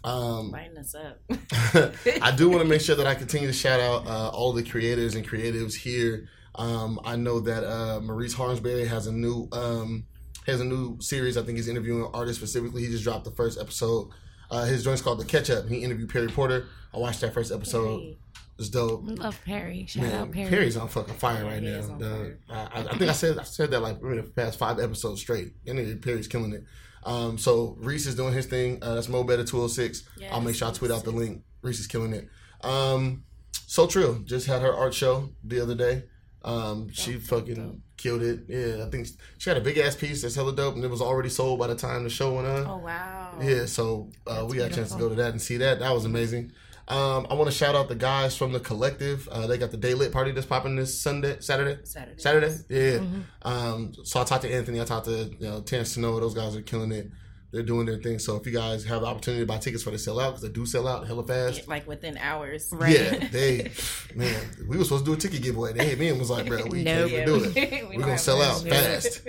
Um, 0.03 0.51
Lighten 0.51 0.77
us 0.77 0.95
up. 0.95 1.21
I 2.21 2.31
do 2.35 2.49
want 2.49 2.61
to 2.61 2.67
make 2.67 2.81
sure 2.81 2.95
that 2.95 3.07
I 3.07 3.15
continue 3.15 3.47
to 3.47 3.53
shout 3.53 3.79
out 3.79 4.05
uh, 4.05 4.29
all 4.29 4.51
the 4.51 4.63
creators 4.63 5.15
and 5.15 5.25
creatives 5.27 5.75
here. 5.75 6.27
Um, 6.55 6.99
I 7.05 7.15
know 7.15 7.39
that 7.39 7.63
uh, 7.63 8.01
Maurice 8.01 8.35
Harnsberry 8.35 8.85
has 8.87 9.07
a 9.07 9.11
new 9.11 9.47
um, 9.53 10.05
has 10.45 10.59
a 10.59 10.65
new 10.65 10.99
series. 10.99 11.37
I 11.37 11.43
think 11.43 11.57
he's 11.57 11.69
interviewing 11.69 12.09
artists 12.13 12.39
specifically. 12.39 12.83
He 12.83 12.89
just 12.89 13.03
dropped 13.03 13.23
the 13.25 13.31
first 13.31 13.59
episode. 13.59 14.09
Uh, 14.53 14.65
his 14.65 14.83
joint's 14.83 15.01
called 15.01 15.19
The 15.19 15.25
Catch 15.25 15.49
Up. 15.49 15.67
He 15.67 15.77
interviewed 15.77 16.09
Perry 16.09 16.27
Porter. 16.27 16.67
I 16.93 16.97
watched 16.99 17.21
that 17.21 17.33
first 17.33 17.51
episode. 17.51 18.01
Hey, 18.01 18.17
It's 18.59 18.69
dope. 18.69 19.01
Love 19.03 19.39
Perry. 19.43 19.85
Shout 19.87 20.03
Man, 20.03 20.13
out 20.15 20.31
Perry. 20.31 20.47
Perry's 20.49 20.77
on 20.77 20.87
fucking 20.87 21.15
fire 21.15 21.43
right 21.43 21.61
now. 21.63 21.81
The-. 21.97 22.37
I, 22.49 22.67
I 22.75 22.97
think 22.97 23.09
I 23.09 23.13
said 23.13 23.39
I 23.39 23.43
said 23.43 23.71
that 23.71 23.79
like 23.79 23.99
the 23.99 24.31
past 24.35 24.59
five 24.59 24.79
episodes 24.79 25.21
straight. 25.21 25.53
And 25.65 25.99
Perry's 26.03 26.27
killing 26.27 26.53
it. 26.53 26.63
Um, 27.03 27.37
so 27.39 27.75
Reese 27.79 28.05
is 28.05 28.13
doing 28.15 28.33
his 28.33 28.45
thing. 28.45 28.77
Uh, 28.81 28.93
that's 28.95 29.09
Mo 29.09 29.23
Better 29.23 29.43
206. 29.43 30.03
I'll 30.31 30.39
make 30.41 30.55
sure 30.55 30.67
I 30.67 30.71
tweet 30.71 30.91
out 30.91 31.03
the 31.03 31.11
link. 31.11 31.41
Reese 31.63 31.79
is 31.79 31.87
killing 31.87 32.13
it. 32.13 32.29
Um, 32.63 33.23
so 33.65 33.87
Trill 33.87 34.19
just 34.19 34.45
had 34.45 34.61
her 34.61 34.73
art 34.73 34.93
show 34.93 35.29
the 35.43 35.59
other 35.61 35.73
day. 35.75 36.03
Um, 36.43 36.91
she 36.91 37.13
fucking 37.13 37.81
killed 37.97 38.21
it. 38.21 38.41
Yeah, 38.47 38.85
I 38.85 38.89
think 38.89 39.07
she 39.37 39.49
had 39.49 39.57
a 39.57 39.61
big 39.61 39.77
ass 39.77 39.95
piece 39.95 40.21
that's 40.21 40.35
hella 40.35 40.55
dope, 40.55 40.75
and 40.75 40.83
it 40.83 40.89
was 40.89 41.01
already 41.01 41.29
sold 41.29 41.59
by 41.59 41.67
the 41.67 41.75
time 41.75 42.03
the 42.03 42.09
show 42.09 42.33
went 42.33 42.47
on. 42.47 42.67
Oh 42.67 42.77
wow. 42.77 43.37
Yeah, 43.41 43.65
so 43.65 44.11
uh, 44.27 44.45
we 44.47 44.57
got 44.57 44.71
a 44.71 44.75
chance 44.75 44.91
to 44.91 44.99
go 44.99 45.09
to 45.09 45.15
that 45.15 45.31
and 45.31 45.41
see 45.41 45.57
that. 45.57 45.79
That 45.79 45.93
was 45.93 46.05
amazing. 46.05 46.51
Um, 46.85 47.27
I 47.29 47.35
want 47.35 47.49
to 47.49 47.55
shout 47.55 47.75
out 47.75 47.87
the 47.87 47.95
guys 47.95 48.35
from 48.35 48.51
the 48.51 48.59
collective. 48.59 49.29
Uh, 49.29 49.47
they 49.47 49.57
got 49.57 49.71
the 49.71 49.77
day 49.77 49.93
lit 49.93 50.11
party 50.11 50.31
that's 50.31 50.45
popping 50.45 50.75
this 50.75 50.99
Sunday, 50.99 51.37
Saturday, 51.39 51.79
Saturday. 51.85 52.21
Saturday. 52.21 52.55
Yeah. 52.67 52.97
Mm-hmm. 52.99 53.21
Um, 53.43 53.93
so 54.03 54.19
I 54.19 54.25
talked 54.25 54.41
to 54.41 54.53
Anthony. 54.53 54.81
I 54.81 54.83
talked 54.83 55.05
to 55.05 55.31
you 55.39 55.47
know 55.47 55.61
Terrence 55.61 55.91
Snow. 55.91 56.19
Those 56.19 56.33
guys 56.33 56.55
are 56.57 56.61
killing 56.61 56.91
it. 56.91 57.09
They're 57.53 57.63
doing 57.63 57.85
their 57.85 57.97
thing. 57.97 58.19
So 58.19 58.35
if 58.35 58.45
you 58.45 58.51
guys 58.51 58.83
have 58.85 59.01
the 59.01 59.07
opportunity 59.07 59.43
to 59.43 59.45
buy 59.47 59.57
tickets 59.59 59.83
for 59.83 59.91
they 59.91 59.97
sell 59.97 60.19
out 60.19 60.31
because 60.31 60.41
they 60.41 60.49
do 60.49 60.65
sell 60.65 60.87
out 60.87 61.07
hella 61.07 61.23
fast. 61.23 61.67
like 61.67 61.87
within 61.87 62.17
hours. 62.17 62.69
Right. 62.73 62.91
Yeah, 62.99 63.27
they 63.31 63.71
man, 64.15 64.41
we 64.67 64.77
were 64.77 64.83
supposed 64.83 65.05
to 65.05 65.11
do 65.11 65.15
a 65.15 65.19
ticket 65.19 65.41
giveaway. 65.43 65.71
They 65.73 65.85
hit 65.85 65.99
me 65.99 66.09
and 66.09 66.19
was 66.19 66.29
like, 66.31 66.47
"Bro, 66.47 66.65
we 66.69 66.83
Nope. 66.83 67.11
can't 67.11 67.25
do 67.27 67.43
it. 67.55 67.89
We 67.89 67.97
We're 67.97 68.03
gonna 68.03 68.17
sell 68.17 68.41
out 68.41 68.61
room. 68.63 68.71
fast." 68.73 69.21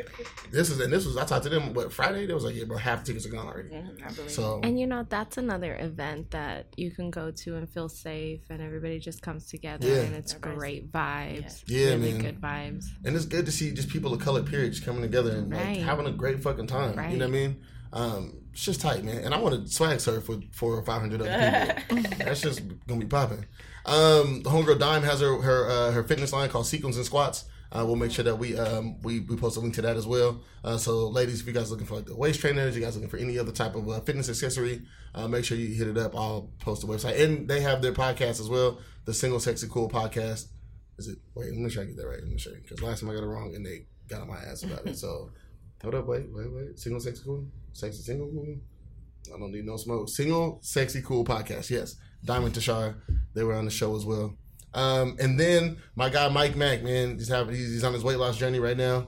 This 0.50 0.70
is 0.70 0.80
and 0.80 0.92
this 0.92 1.04
was 1.06 1.16
I 1.16 1.24
talked 1.24 1.44
to 1.44 1.48
them 1.50 1.74
what 1.74 1.92
Friday. 1.92 2.26
They 2.26 2.34
was 2.34 2.44
like, 2.44 2.54
"Yeah, 2.54 2.64
bro, 2.64 2.78
half 2.78 3.00
the 3.00 3.06
tickets 3.08 3.26
are 3.26 3.30
gone 3.30 3.46
already." 3.46 3.68
Mhm, 3.68 4.02
I 4.04 4.10
believe. 4.12 4.30
So 4.30 4.60
And 4.62 4.80
you 4.80 4.86
know, 4.86 5.04
that's 5.08 5.36
another 5.36 5.76
event 5.78 6.30
that 6.30 6.66
you 6.76 6.90
can 6.90 7.10
go 7.10 7.30
to 7.30 7.56
and 7.56 7.68
feel 7.68 7.88
safe 7.88 8.40
and 8.50 8.62
everybody 8.62 8.98
just 8.98 9.20
comes 9.22 9.46
together 9.46 9.86
Yeah. 9.86 9.96
and 10.02 10.14
it's 10.14 10.32
Everybody's- 10.34 10.58
great 10.58 10.92
vibes. 10.92 11.62
Yeah, 11.66 11.90
really 11.90 12.12
man. 12.12 12.20
good 12.22 12.40
vibes. 12.40 12.84
and 13.04 13.14
it's 13.16 13.26
good 13.26 13.44
to 13.46 13.52
see 13.52 13.72
just 13.72 13.88
people 13.88 14.12
of 14.14 14.20
color 14.20 14.42
period 14.42 14.72
just 14.72 14.84
coming 14.84 15.02
together 15.02 15.32
and 15.32 15.50
like 15.52 15.78
having 15.78 16.06
a 16.06 16.12
great 16.12 16.40
fucking 16.42 16.66
time. 16.68 16.90
You 17.10 17.18
know 17.18 17.26
what 17.26 17.34
I 17.34 17.38
mean? 17.38 17.56
Um, 17.94 18.40
it's 18.52 18.64
just 18.64 18.80
tight, 18.80 19.04
man. 19.04 19.18
And 19.18 19.32
I 19.32 19.38
want 19.40 19.64
to 19.64 19.72
swag 19.72 20.00
surf 20.00 20.28
with 20.28 20.52
four 20.52 20.74
or 20.74 20.82
five 20.82 21.00
hundred 21.00 21.22
other 21.22 21.74
people. 21.88 22.10
That's 22.18 22.40
just 22.40 22.60
gonna 22.86 23.00
be 23.00 23.06
popping. 23.06 23.46
Um, 23.86 24.42
the 24.42 24.50
homegirl 24.50 24.78
Dime 24.80 25.04
has 25.04 25.20
her 25.20 25.40
her 25.40 25.68
uh, 25.68 25.90
her 25.92 26.02
fitness 26.02 26.32
line 26.32 26.50
called 26.50 26.66
Sequence 26.66 26.96
and 26.96 27.06
Squats. 27.06 27.44
Uh, 27.72 27.84
we'll 27.84 27.96
make 27.96 28.12
sure 28.12 28.24
that 28.24 28.36
we 28.36 28.56
um 28.58 29.00
we, 29.02 29.20
we 29.20 29.36
post 29.36 29.56
a 29.56 29.60
link 29.60 29.74
to 29.74 29.82
that 29.82 29.96
as 29.96 30.06
well. 30.06 30.42
Uh, 30.62 30.76
so 30.76 31.08
ladies, 31.08 31.40
if 31.40 31.46
you 31.46 31.52
guys 31.52 31.70
looking 31.70 31.86
for 31.86 31.96
like 31.96 32.06
the 32.06 32.16
waist 32.16 32.40
trainers, 32.40 32.76
you 32.76 32.82
guys 32.82 32.94
looking 32.94 33.08
for 33.10 33.16
any 33.16 33.38
other 33.38 33.52
type 33.52 33.74
of 33.74 33.88
uh, 33.88 34.00
fitness 34.00 34.28
accessory, 34.28 34.82
uh, 35.14 35.26
make 35.28 35.44
sure 35.44 35.56
you 35.56 35.74
hit 35.74 35.88
it 35.88 35.98
up. 35.98 36.16
I'll 36.16 36.50
post 36.60 36.82
the 36.82 36.88
website 36.88 37.20
and 37.20 37.48
they 37.48 37.60
have 37.60 37.80
their 37.80 37.92
podcast 37.92 38.40
as 38.40 38.48
well, 38.48 38.80
the 39.04 39.14
Single 39.14 39.40
Sexy 39.40 39.68
Cool 39.68 39.88
podcast. 39.88 40.46
Is 40.98 41.08
it? 41.08 41.18
Wait, 41.34 41.50
let 41.50 41.58
me 41.58 41.70
try 41.70 41.82
to 41.82 41.88
get 41.88 41.96
that 41.96 42.08
right. 42.08 42.20
Let 42.20 42.28
me 42.28 42.38
show 42.38 42.50
you 42.50 42.60
because 42.62 42.82
last 42.82 43.00
time 43.00 43.10
I 43.10 43.14
got 43.14 43.24
it 43.24 43.26
wrong 43.26 43.54
and 43.54 43.64
they 43.64 43.86
got 44.08 44.20
on 44.20 44.28
my 44.28 44.38
ass 44.38 44.62
about 44.62 44.86
it. 44.86 44.96
So 44.96 45.30
hold 45.84 45.94
up, 45.94 46.06
wait, 46.06 46.26
wait, 46.32 46.50
wait. 46.50 46.78
Single 46.78 47.00
Sexy 47.00 47.22
Cool, 47.24 47.46
Sexy 47.72 48.02
Single 48.02 48.28
Cool. 48.28 48.56
I 49.34 49.38
don't 49.38 49.52
need 49.52 49.64
no 49.64 49.76
smoke. 49.76 50.08
Single 50.08 50.58
Sexy 50.62 51.00
Cool 51.00 51.24
podcast. 51.24 51.70
Yes, 51.70 51.96
Diamond 52.24 52.54
Tashar, 52.54 52.96
they 53.34 53.44
were 53.44 53.54
on 53.54 53.64
the 53.64 53.70
show 53.70 53.94
as 53.94 54.04
well. 54.04 54.36
Um, 54.72 55.16
and 55.20 55.38
then 55.38 55.76
my 55.94 56.08
guy 56.08 56.28
Mike 56.28 56.56
Mack, 56.56 56.82
man, 56.82 57.18
he's 57.18 57.28
having 57.28 57.54
he's, 57.54 57.72
he's 57.72 57.84
on 57.84 57.92
his 57.92 58.02
weight 58.02 58.18
loss 58.18 58.36
journey 58.36 58.58
right 58.58 58.76
now. 58.76 59.06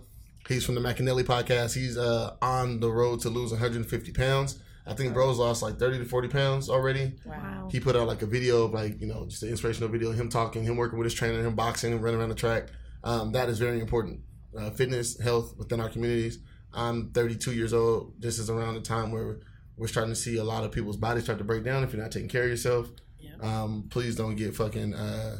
He's 0.48 0.64
from 0.64 0.76
the 0.76 0.80
McAnally 0.80 1.24
podcast. 1.24 1.74
He's 1.74 1.98
uh, 1.98 2.36
on 2.40 2.78
the 2.78 2.90
road 2.90 3.20
to 3.22 3.30
lose 3.30 3.50
150 3.50 4.12
pounds. 4.12 4.60
I 4.86 4.94
think 4.94 5.12
bro's 5.12 5.38
lost 5.38 5.62
like 5.62 5.78
30 5.80 5.98
to 5.98 6.04
40 6.04 6.28
pounds 6.28 6.70
already. 6.70 7.14
Wow. 7.24 7.68
He 7.72 7.80
put 7.80 7.96
out 7.96 8.06
like 8.06 8.22
a 8.22 8.26
video 8.26 8.64
of 8.64 8.72
like 8.72 9.00
you 9.00 9.08
know 9.08 9.26
just 9.26 9.42
an 9.42 9.48
inspirational 9.48 9.88
video 9.88 10.10
of 10.10 10.20
him 10.20 10.28
talking, 10.28 10.62
him 10.62 10.76
working 10.76 10.98
with 10.98 11.06
his 11.06 11.14
trainer, 11.14 11.42
him 11.42 11.56
boxing, 11.56 11.92
and 11.92 12.02
running 12.02 12.20
around 12.20 12.28
the 12.28 12.36
track. 12.36 12.68
Um, 13.02 13.32
that 13.32 13.48
is 13.48 13.58
very 13.58 13.80
important. 13.80 14.20
Uh, 14.56 14.70
fitness, 14.70 15.18
health 15.20 15.54
within 15.58 15.80
our 15.80 15.88
communities. 15.88 16.38
I'm 16.74 17.10
32 17.10 17.52
years 17.52 17.72
old. 17.72 18.14
This 18.20 18.38
is 18.38 18.50
around 18.50 18.74
the 18.74 18.80
time 18.80 19.10
where 19.10 19.38
we're 19.76 19.86
starting 19.88 20.12
to 20.12 20.18
see 20.20 20.36
a 20.36 20.44
lot 20.44 20.64
of 20.64 20.72
people's 20.72 20.96
bodies 20.96 21.24
start 21.24 21.38
to 21.38 21.44
break 21.44 21.64
down 21.64 21.84
if 21.84 21.92
you're 21.92 22.02
not 22.02 22.12
taking 22.12 22.28
care 22.28 22.44
of 22.44 22.48
yourself. 22.50 22.88
Yeah. 23.18 23.32
Um, 23.40 23.86
please 23.90 24.16
don't 24.16 24.36
get 24.36 24.54
fucking 24.54 24.94
uh, 24.94 25.38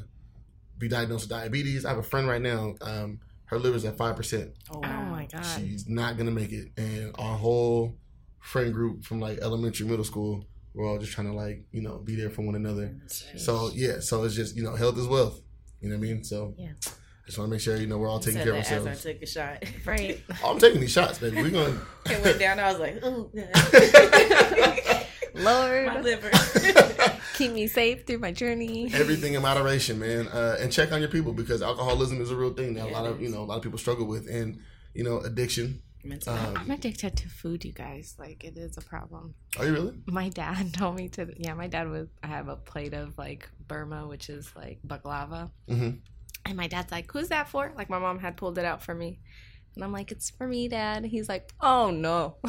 be 0.79 0.89
diagnosed 0.89 1.25
with 1.25 1.31
diabetes. 1.31 1.85
I 1.85 1.91
have 1.91 1.99
a 1.99 2.03
friend 2.03 2.29
right 2.29 2.43
now. 2.43 2.75
Um, 2.81 3.21
her 3.47 3.59
liver's 3.59 3.85
at 3.85 3.97
five 3.97 4.17
percent. 4.17 4.53
Oh, 4.71 4.81
Oh 4.83 5.05
my 5.05 5.27
god. 5.31 5.43
She's 5.43 5.89
not 5.89 6.17
gonna 6.17 6.31
make 6.33 6.53
it, 6.53 6.69
and 6.77 7.15
our 7.19 7.37
whole 7.37 7.97
friend 8.41 8.73
group 8.73 9.05
from 9.05 9.21
like 9.21 9.39
elementary, 9.39 9.87
middle 9.87 10.05
school, 10.05 10.45
we're 10.75 10.87
all 10.87 10.99
just 10.99 11.13
trying 11.13 11.29
to 11.29 11.33
like 11.33 11.65
you 11.73 11.81
know 11.81 11.99
be 11.99 12.17
there 12.17 12.29
for 12.31 12.43
one 12.43 12.55
another. 12.57 12.95
So 13.37 13.71
yeah, 13.75 14.01
so 14.01 14.25
it's 14.25 14.35
just 14.35 14.57
you 14.57 14.63
know 14.63 14.75
health 14.75 14.99
is 14.99 15.07
wealth. 15.07 15.41
You 15.81 15.91
know 15.91 15.97
what 15.97 16.07
I 16.07 16.13
mean? 16.13 16.25
So 16.25 16.55
Yeah. 16.59 16.73
I 17.27 17.29
just 17.29 17.39
want 17.39 17.49
to 17.49 17.51
make 17.55 17.61
sure 17.61 17.77
you 17.77 17.89
know 17.89 17.99
we're 17.99 18.09
all 18.09 18.21
taking 18.21 18.41
care 18.41 18.55
of 18.55 18.59
that 18.65 18.71
as 18.71 18.87
I 18.87 18.91
ourselves. 18.91 19.03
took 19.03 19.21
a 19.21 19.27
shot. 19.27 19.65
Right. 19.85 20.23
Oh, 20.45 20.51
I'm 20.53 20.61
taking 20.61 20.81
these 20.81 20.93
shots, 20.93 21.19
baby. 21.19 21.43
We're 21.43 21.51
gonna. 21.51 21.81
It 22.07 22.23
went 22.23 22.39
down. 22.39 22.61
I 22.61 22.71
was 22.71 22.79
like, 22.79 23.05
ooh, 23.05 23.29
my 23.35 25.03
Lord, 25.35 26.05
liver. 26.05 26.31
keep 27.35 27.51
me 27.51 27.67
safe 27.67 28.07
through 28.07 28.19
my 28.19 28.31
journey. 28.31 28.93
Everything 28.95 29.35
in 29.35 29.43
moderation, 29.43 29.99
man, 29.99 30.29
uh, 30.29 30.57
and 30.61 30.71
check 30.71 30.93
on 30.93 31.01
your 31.01 31.09
people 31.09 31.33
because 31.33 31.63
alcoholism 31.63 32.21
is 32.21 32.31
a 32.31 32.37
real 32.37 32.53
thing 32.55 32.75
that 32.75 32.87
a 32.87 32.93
lot 32.93 33.07
of 33.07 33.21
you 33.21 33.29
know 33.29 33.43
a 33.43 33.45
lot 33.45 33.57
of 33.57 33.63
people 33.65 33.79
struggle 33.79 34.07
with, 34.07 34.29
and 34.29 34.61
you 34.95 35.03
know 35.03 35.19
addiction. 35.19 35.83
Um. 36.29 36.55
I'm 36.57 36.71
addicted 36.71 37.17
to 37.17 37.29
food, 37.29 37.65
you 37.65 37.73
guys. 37.73 38.15
Like 38.21 38.45
it 38.45 38.57
is 38.57 38.77
a 38.77 38.83
problem. 38.83 39.35
Are 39.59 39.67
you 39.67 39.73
really? 39.73 39.95
My 40.07 40.29
dad 40.29 40.73
told 40.73 40.95
me 40.95 41.09
to. 41.09 41.35
Yeah, 41.37 41.55
my 41.55 41.67
dad 41.67 41.91
was. 41.91 42.07
I 42.23 42.29
have 42.29 42.47
a 42.47 42.55
plate 42.55 42.95
of 42.95 43.19
like 43.19 43.51
Burma, 43.67 44.07
which 44.07 44.31
is 44.31 44.49
like 44.55 44.79
baklava, 44.87 45.51
hmm 45.69 45.91
and 46.47 46.57
my 46.57 46.67
dad's 46.69 46.91
like, 46.93 47.11
"Who's 47.13 47.29
that 47.29 47.49
for?" 47.49 47.73
Like 47.77 47.91
my 47.91 47.99
mom 47.99 48.19
had 48.19 48.37
pulled 48.37 48.59
it 48.59 48.65
out 48.65 48.83
for 48.83 48.95
me, 48.95 49.19
and 49.75 49.85
I'm 49.85 49.93
like, 49.93 50.11
"It's 50.13 50.31
for 50.31 50.47
me, 50.47 50.69
Dad." 50.69 51.05
He's 51.05 51.29
like, 51.29 51.53
"Oh 51.61 51.91
no," 51.91 52.37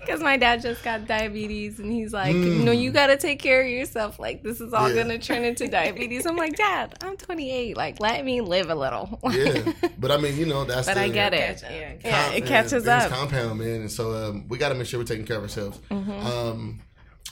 because 0.00 0.20
my 0.20 0.36
dad 0.36 0.62
just 0.62 0.82
got 0.84 1.06
diabetes, 1.06 1.78
and 1.80 1.90
he's 1.92 2.12
like, 2.12 2.34
Mm. 2.34 2.64
"No, 2.64 2.72
you 2.72 2.90
got 2.92 3.08
to 3.08 3.16
take 3.16 3.40
care 3.40 3.62
of 3.62 3.68
yourself. 3.68 4.18
Like 4.18 4.42
this 4.42 4.60
is 4.60 4.72
all 4.72 4.88
Yeah. 4.88 5.02
gonna 5.02 5.18
turn 5.18 5.44
into 5.44 5.68
diabetes." 5.68 6.26
I'm 6.26 6.36
like, 6.36 6.56
"Dad, 6.56 6.94
I'm 7.02 7.16
28. 7.16 7.76
Like 7.76 8.00
let 8.00 8.24
me 8.24 8.40
live 8.40 8.70
a 8.70 8.74
little." 8.74 9.18
yeah, 9.32 9.72
but 9.98 10.10
I 10.10 10.16
mean, 10.18 10.36
you 10.36 10.46
know 10.46 10.64
that's. 10.64 10.86
But 10.86 10.94
the, 10.94 11.00
I 11.02 11.08
get 11.08 11.34
it. 11.34 11.60
Catch- 11.60 11.62
yeah, 11.70 11.94
Yeah, 12.04 12.32
it 12.32 12.46
catches 12.46 12.84
things 12.84 12.88
up. 12.88 13.10
Compound, 13.10 13.58
man, 13.58 13.80
and 13.82 13.90
so 13.90 14.12
um, 14.30 14.46
we 14.48 14.58
got 14.58 14.68
to 14.70 14.74
make 14.74 14.86
sure 14.86 15.00
we're 15.00 15.04
taking 15.06 15.26
care 15.26 15.36
of 15.38 15.42
ourselves. 15.42 15.78
Mhm. 15.90 16.24
Um, 16.24 16.80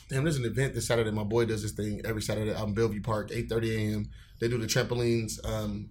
damn, 0.09 0.25
there's 0.25 0.37
an 0.37 0.45
event 0.45 0.75
this 0.75 0.87
Saturday. 0.87 1.11
My 1.11 1.25
boy 1.25 1.45
does 1.45 1.63
this 1.63 1.73
thing 1.73 2.01
every 2.05 2.23
Saturday 2.23 2.55
out 2.55 2.67
in 2.69 2.75
Bellevue 2.75 3.03
Park, 3.03 3.31
8:30 3.31 3.71
a.m. 3.93 4.11
They 4.41 4.49
do 4.49 4.59
the 4.59 4.67
trampolines. 4.67 5.45
Um, 5.45 5.91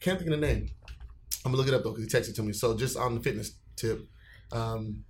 can't 0.00 0.18
think 0.18 0.30
of 0.30 0.40
the 0.40 0.46
name. 0.46 0.68
I'm 1.44 1.52
gonna 1.52 1.56
look 1.58 1.68
it 1.68 1.74
up 1.74 1.82
though 1.82 1.92
because 1.92 2.10
he 2.12 2.18
texted 2.18 2.30
it 2.30 2.36
to 2.36 2.42
me. 2.42 2.52
So 2.52 2.76
just 2.76 2.96
on 2.96 3.14
the 3.14 3.20
fitness 3.20 3.52
tip, 3.76 4.06
um, 4.52 5.04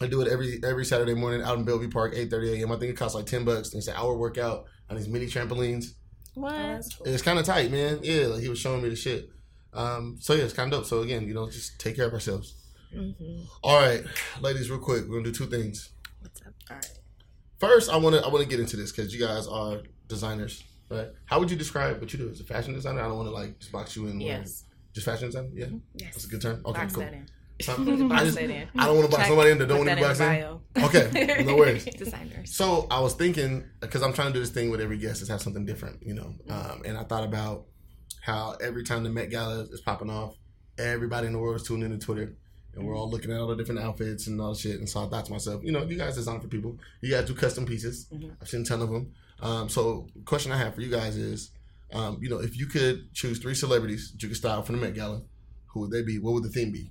I 0.00 0.06
do 0.06 0.20
it 0.22 0.28
every 0.28 0.60
every 0.64 0.84
Saturday 0.84 1.14
morning 1.14 1.42
out 1.42 1.58
in 1.58 1.64
Bellevue 1.64 1.90
Park, 1.90 2.14
8:30 2.14 2.60
a.m. 2.60 2.72
I 2.72 2.76
think 2.76 2.90
it 2.90 2.96
costs 2.96 3.14
like 3.14 3.26
10 3.26 3.44
bucks. 3.44 3.72
And 3.72 3.78
it's 3.78 3.88
an 3.88 3.94
hour 3.96 4.16
workout 4.16 4.64
on 4.88 4.96
these 4.96 5.08
mini 5.08 5.26
trampolines. 5.26 5.92
What? 6.34 6.52
Oh, 6.54 6.80
cool. 6.98 7.06
It's 7.12 7.22
kind 7.22 7.38
of 7.38 7.44
tight, 7.44 7.70
man. 7.70 8.00
Yeah, 8.02 8.26
like 8.28 8.42
he 8.42 8.48
was 8.48 8.58
showing 8.58 8.82
me 8.82 8.88
the 8.88 8.96
shit. 8.96 9.28
Um, 9.72 10.16
so 10.20 10.34
yeah, 10.34 10.44
it's 10.44 10.52
kind 10.52 10.72
of 10.72 10.80
dope. 10.80 10.88
So 10.88 11.02
again, 11.02 11.26
you 11.28 11.34
know, 11.34 11.48
just 11.50 11.78
take 11.78 11.96
care 11.96 12.06
of 12.06 12.12
ourselves. 12.12 12.54
Mhm. 12.94 13.46
All 13.62 13.78
right, 13.78 14.02
ladies, 14.40 14.68
real 14.70 14.80
quick, 14.80 15.04
we're 15.06 15.18
gonna 15.20 15.30
do 15.30 15.32
two 15.32 15.46
things. 15.46 15.90
What's 16.20 16.40
up? 16.42 16.54
All 16.70 16.76
right. 16.76 16.90
First, 17.58 17.90
I 17.90 17.96
want 17.96 18.16
to 18.16 18.24
I 18.24 18.28
want 18.28 18.42
to 18.42 18.48
get 18.48 18.58
into 18.58 18.76
this 18.76 18.90
because 18.90 19.12
you 19.14 19.20
guys 19.20 19.46
are 19.46 19.82
designers, 20.08 20.64
right? 20.90 21.08
How 21.26 21.38
would 21.38 21.50
you 21.50 21.56
describe 21.56 22.00
what 22.00 22.12
you 22.12 22.18
do 22.18 22.28
as 22.30 22.40
a 22.40 22.44
fashion 22.44 22.72
designer? 22.74 23.00
I 23.00 23.08
don't 23.08 23.16
want 23.16 23.28
to 23.28 23.34
like 23.34 23.58
just 23.58 23.72
box 23.72 23.96
you 23.96 24.06
in. 24.06 24.20
Yes. 24.20 24.64
Just 24.92 25.06
fashion 25.06 25.26
designer. 25.28 25.48
Yeah, 25.54 25.66
Yes. 25.94 26.14
that's 26.14 26.24
a 26.24 26.28
good 26.28 26.42
term. 26.42 26.62
Okay, 26.66 26.80
Box 26.80 26.94
cool. 26.94 27.04
that 27.04 27.12
in. 27.12 27.26
Box 27.66 27.78
I, 28.22 28.24
just, 28.24 28.36
that 28.36 28.50
in. 28.50 28.68
I 28.76 28.86
don't 28.86 28.96
want 28.96 29.10
to 29.10 29.16
box 29.16 29.22
Check. 29.22 29.26
somebody 29.28 29.50
in 29.50 29.58
that 29.58 29.66
don't 29.68 29.78
want 29.78 29.90
to 29.90 29.96
be 29.96 30.02
in 30.02 30.08
boxed 30.08 30.20
in. 30.20 30.84
Okay, 31.10 31.44
no 31.44 31.56
worries. 31.56 31.84
Designers. 31.98 32.54
So 32.56 32.86
I 32.90 33.00
was 33.00 33.14
thinking 33.14 33.64
because 33.80 34.02
I'm 34.02 34.12
trying 34.12 34.28
to 34.28 34.32
do 34.32 34.40
this 34.40 34.50
thing 34.50 34.70
with 34.70 34.80
every 34.80 34.96
guest 34.98 35.20
is 35.22 35.28
have 35.28 35.42
something 35.42 35.64
different, 35.66 36.02
you 36.02 36.14
know. 36.14 36.34
Um, 36.48 36.82
and 36.84 36.96
I 36.96 37.04
thought 37.04 37.24
about 37.24 37.66
how 38.22 38.56
every 38.62 38.82
time 38.82 39.02
the 39.04 39.10
Met 39.10 39.30
Gala 39.30 39.60
is 39.70 39.80
popping 39.82 40.10
off, 40.10 40.36
everybody 40.78 41.26
in 41.26 41.32
the 41.34 41.38
world 41.38 41.56
is 41.56 41.62
tuning 41.66 41.92
into 41.92 42.04
Twitter, 42.04 42.34
and 42.74 42.86
we're 42.86 42.96
all 42.96 43.10
looking 43.10 43.30
at 43.30 43.38
all 43.38 43.46
the 43.48 43.56
different 43.56 43.80
outfits 43.80 44.26
and 44.26 44.40
all 44.40 44.54
the 44.54 44.58
shit. 44.58 44.76
And 44.76 44.88
so 44.88 45.04
I 45.04 45.08
thought 45.08 45.26
to 45.26 45.32
myself, 45.32 45.62
you 45.62 45.70
know, 45.72 45.84
you 45.84 45.96
guys 45.98 46.14
design 46.16 46.40
for 46.40 46.48
people. 46.48 46.78
You 47.02 47.10
guys 47.12 47.26
do 47.26 47.34
custom 47.34 47.66
pieces. 47.66 48.06
Mhm. 48.12 48.32
I've 48.40 48.48
seen 48.48 48.62
a 48.62 48.64
ton 48.64 48.80
of 48.82 48.90
them. 48.90 49.12
Um, 49.42 49.68
so 49.68 50.06
question 50.24 50.52
I 50.52 50.58
have 50.58 50.74
for 50.74 50.80
you 50.80 50.90
guys 50.90 51.16
is, 51.16 51.50
um, 51.92 52.18
you 52.20 52.28
know, 52.30 52.38
if 52.38 52.56
you 52.56 52.66
could 52.66 53.12
choose 53.14 53.38
three 53.38 53.54
celebrities 53.54 54.12
that 54.12 54.22
you 54.22 54.28
could 54.28 54.36
style 54.36 54.62
for 54.62 54.72
the 54.72 54.78
Met 54.78 54.94
Gala, 54.94 55.22
who 55.72 55.80
would 55.80 55.90
they 55.90 56.02
be? 56.02 56.18
What 56.18 56.34
would 56.34 56.44
the 56.44 56.50
theme 56.50 56.72
be? 56.72 56.90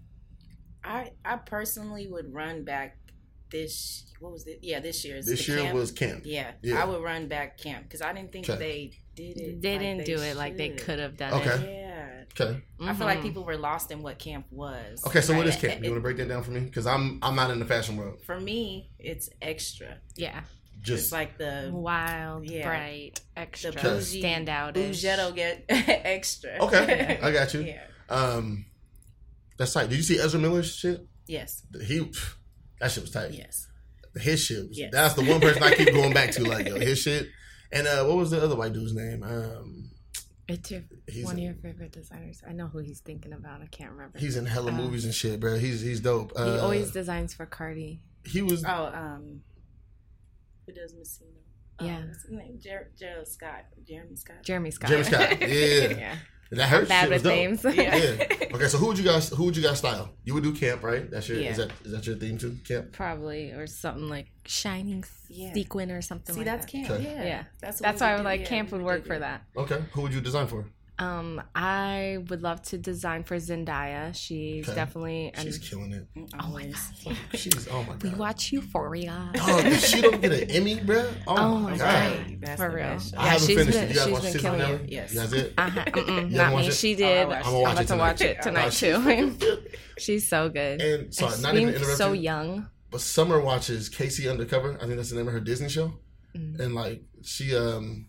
I 0.84 1.12
I 1.26 1.36
personally 1.38 2.08
would 2.08 2.34
run 2.34 2.64
back 2.64 2.98
this. 3.52 4.06
What 4.20 4.32
was 4.32 4.48
it? 4.48 4.60
Yeah, 4.62 4.80
this 4.80 5.04
year's. 5.06 5.26
This 5.26 5.46
the 5.46 5.54
year 5.54 5.62
camp. 5.64 5.76
was 5.76 5.92
camp. 5.92 6.22
Yeah, 6.26 6.52
Yeah. 6.62 6.82
I 6.82 6.86
would 6.86 7.02
run 7.04 7.28
back 7.28 7.58
camp 7.58 7.84
because 7.84 8.02
I 8.02 8.14
didn't 8.14 8.32
think 8.32 8.50
Okay. 8.50 8.60
they 8.60 8.92
did 9.16 9.38
it. 9.38 9.62
They 9.62 9.72
like 9.74 9.80
didn't 9.80 10.06
do 10.06 10.22
it 10.22 10.36
like 10.38 10.58
they 10.58 10.70
could 10.70 11.00
have 11.00 11.18
done 11.18 11.34
Okay. 11.34 11.50
it. 11.50 11.70
Yeah, 11.70 12.24
Okay. 12.46 12.62
I 12.80 12.94
feel 12.94 13.06
like 13.06 13.20
Mhm. 13.20 13.24
people 13.24 13.44
were 13.44 13.58
lost 13.58 13.92
in 13.92 14.02
what 14.02 14.20
camp 14.20 14.46
was. 14.52 15.04
Okay. 15.06 15.22
So 15.22 15.34
what 15.34 15.46
Right. 15.46 15.56
is 15.56 15.62
camp? 15.62 15.84
You 15.84 15.90
want 15.92 15.98
to 16.00 16.02
break 16.02 16.18
that 16.18 16.28
down 16.30 16.44
for 16.44 16.52
me? 16.52 16.62
Because 16.62 16.86
I'm 16.88 17.20
I'm 17.22 17.36
not 17.36 17.52
in 17.52 17.60
the 17.60 17.66
fashion 17.66 17.98
world. 17.98 18.22
For 18.26 18.40
me, 18.40 18.92
it's 19.00 19.30
extra. 19.42 19.98
Yeah. 20.16 20.44
Just 20.82 21.04
it's 21.06 21.12
like 21.12 21.38
the 21.38 21.70
Wild, 21.74 22.50
Yeah. 22.50 22.66
bright, 22.68 23.20
extra, 23.36 23.72
the 23.72 23.80
Okay. 23.80 23.90
bougie 23.90 24.22
standout. 24.24 24.74
Bougetto 24.76 25.36
get 25.36 25.66
extra. 25.70 26.52
Okay, 26.62 27.20
I 27.24 27.32
got 27.32 27.54
you. 27.54 27.62
Yeah. 27.62 27.84
Um, 28.10 28.66
that's 29.58 29.74
tight. 29.74 29.90
Did 29.90 29.98
you 29.98 30.04
see 30.04 30.18
Ezra 30.20 30.40
Miller's 30.40 30.74
shit? 30.74 31.06
Yes. 31.28 31.64
He, 31.86 32.00
that 32.80 32.92
shit 32.92 33.04
was 33.04 33.12
tight. 33.12 33.32
Yes. 33.34 33.68
His 34.16 34.42
shit. 34.44 34.68
Was, 34.70 34.78
Yes. 34.78 34.90
That's 34.94 35.14
the 35.16 35.24
one 35.26 35.40
person 35.42 35.62
I 35.64 35.76
keep 35.76 35.92
going 35.94 36.14
back 36.14 36.32
to. 36.32 36.44
Like, 36.44 36.68
yo, 36.68 36.76
his 36.80 36.98
shit. 37.00 37.28
And 37.72 37.86
uh, 37.88 38.06
what 38.06 38.18
was 38.18 38.32
the 38.32 38.42
other 38.42 38.56
white 38.56 38.74
dude's 38.74 38.96
name? 38.96 39.22
Um, 39.22 39.92
It's 40.48 40.72
your 40.72 40.82
he's 41.08 41.26
one 41.26 41.36
of 41.36 41.40
your 41.44 41.54
favorite 41.56 41.92
designers. 41.92 42.42
I 42.48 42.54
know 42.54 42.68
who 42.68 42.80
he's 42.80 43.02
thinking 43.02 43.34
about. 43.34 43.62
I 43.62 43.68
can't 43.68 43.92
remember. 43.92 44.18
he's 44.18 44.38
in 44.38 44.46
hella 44.48 44.72
Uh, 44.72 44.76
movies 44.76 45.06
and 45.06 45.14
shit, 45.14 45.40
bro. 45.40 45.58
He's 45.60 45.82
he's 45.82 46.00
dope. 46.00 46.32
Uh, 46.36 46.54
he 46.54 46.60
always 46.60 46.92
designs 46.92 47.34
for 47.36 47.46
Cardi. 47.46 48.02
he 48.26 48.42
was 48.42 48.64
Oh, 48.66 48.86
um, 48.94 49.42
who 50.70 50.82
does 50.82 50.94
Moschino? 50.94 51.36
Yeah. 51.82 51.98
Um, 51.98 52.08
what's 52.10 52.24
his 52.24 52.32
name? 52.32 52.60
Ger- 52.62 52.92
Gerald 53.00 53.28
Scott. 53.28 53.66
Jeremy 53.88 54.16
Scott. 54.16 54.44
Jeremy 54.44 54.72
Scott. 54.72 54.90
Jeremy 54.90 55.06
Scott. 55.06 55.40
Yeah. 55.42 55.48
yeah. 55.98 56.16
That 56.52 56.68
hurts. 56.68 56.90
Bad 56.90 57.10
with 57.10 57.24
names. 57.26 57.64
Yeah. 57.64 57.96
Yeah. 57.96 58.26
Okay, 58.56 58.68
so 58.68 58.80
who 58.80 58.88
would 58.88 58.98
you 58.98 59.04
guys 59.04 59.30
who 59.30 59.46
would 59.46 59.56
you 59.56 59.62
guys 59.62 59.78
style? 59.78 60.10
You 60.26 60.34
would 60.34 60.44
do 60.44 60.52
camp, 60.52 60.82
right? 60.84 61.10
That's 61.10 61.30
your 61.30 61.40
Yeah. 61.40 61.52
is 61.52 61.58
that 61.58 61.72
is 61.86 61.92
that 61.92 62.08
your 62.08 62.16
theme 62.16 62.38
too? 62.40 62.58
Camp. 62.68 62.92
Probably 62.92 63.52
or 63.52 63.68
something 63.68 64.10
like 64.10 64.32
shining 64.46 65.04
Yeah. 65.30 65.54
sequin 65.54 65.92
or 65.92 66.02
something. 66.02 66.34
See, 66.34 66.40
like 66.42 66.46
that's 66.48 66.66
that. 66.66 66.72
camp. 66.72 66.90
Okay. 66.90 67.04
Yeah, 67.04 67.24
Yeah, 67.24 67.44
that's 67.62 67.80
that's 67.80 68.02
why 68.02 68.14
I 68.14 68.16
would 68.16 68.26
like. 68.26 68.42
Yeah, 68.42 68.48
camp 68.48 68.72
would 68.72 68.82
work 68.82 69.04
do 69.04 69.08
for 69.10 69.20
that. 69.20 69.44
Okay. 69.56 69.80
Who 69.94 70.02
would 70.02 70.14
you 70.14 70.22
design 70.22 70.48
for? 70.48 70.66
Um, 71.00 71.42
I 71.56 72.18
would 72.30 72.42
love 72.42 72.62
to 72.64 72.78
design 72.78 73.24
for 73.24 73.38
Zendaya. 73.38 74.14
She's 74.14 74.68
Okay. 74.68 74.76
definitely 74.76 75.32
and 75.34 75.44
She's 75.46 75.58
killing 75.58 75.94
it. 75.94 76.06
oh 76.18 76.22
my 76.34 76.44
Always. 76.46 76.76
god, 77.06 77.16
She's 77.36 77.68
oh 77.70 77.84
my 77.84 77.94
god. 77.94 78.04
we 78.04 78.10
watch 78.12 78.52
Euphoria. 78.52 79.30
Dog, 79.34 79.66
if 79.66 79.86
she 79.86 80.02
don't 80.02 80.22
get 80.22 80.34
an 80.34 80.52
Emmy, 80.52 80.76
bruh. 80.78 81.10
Oh, 81.26 81.36
Oh 81.38 81.58
my 81.60 81.72
my 81.72 81.78
god. 81.78 82.18
God. 82.28 82.38
That's 82.42 82.62
For 82.62 82.70
real. 82.70 82.84
best. 82.88 83.14
I 83.18 83.24
Yeah, 83.24 83.30
haven't 83.32 83.48
she's 83.48 83.58
finished 83.58 83.78
been- 83.78 83.84
it. 83.86 83.90
You 83.90 83.96
guys 83.96 84.04
she's 84.04 84.12
watch 84.14 84.22
been 84.24 84.32
season 84.34 84.58
killing. 84.60 84.90
Yes. 84.90 85.14
You 85.14 85.20
guys 85.22 85.34
it? 85.34 85.54
Uh-huh, 85.58 85.80
mm-mm, 85.86 86.32
haven't 86.32 86.60
me. 86.60 86.68
it? 86.68 86.74
She 86.74 86.94
Oh, 86.94 86.98
did. 86.98 87.18
I 87.18 87.22
I'm 87.22 87.30
watched 87.30 87.46
gonna 87.54 87.62
watch 87.64 87.74
about 87.82 87.88
to 87.88 87.96
watch 87.98 88.22
it 88.22 88.42
tonight. 88.42 88.72
tonight 88.72 88.94
Oh, 88.94 89.36
too. 89.40 89.58
she's 90.00 90.28
so 90.28 90.50
good. 90.50 90.82
And 90.82 91.14
so, 91.16 91.28
And 91.30 91.42
not 91.42 91.56
even 91.56 91.68
to 91.68 91.74
seems 91.74 91.82
interrupt 91.84 91.98
so 91.98 92.12
young. 92.12 92.68
but 92.92 93.00
Summer 93.02 93.40
watches 93.40 93.88
K.C. 93.88 94.28
Undercover. 94.28 94.76
I 94.76 94.86
think 94.86 94.98
that's 94.98 95.12
the 95.12 95.16
name 95.16 95.28
of 95.28 95.34
her 95.34 95.40
Disney 95.40 95.70
show. 95.70 95.94
Mm. 96.36 96.60
And 96.60 96.76
like 96.76 97.02
she 97.24 97.56
um, 97.56 98.08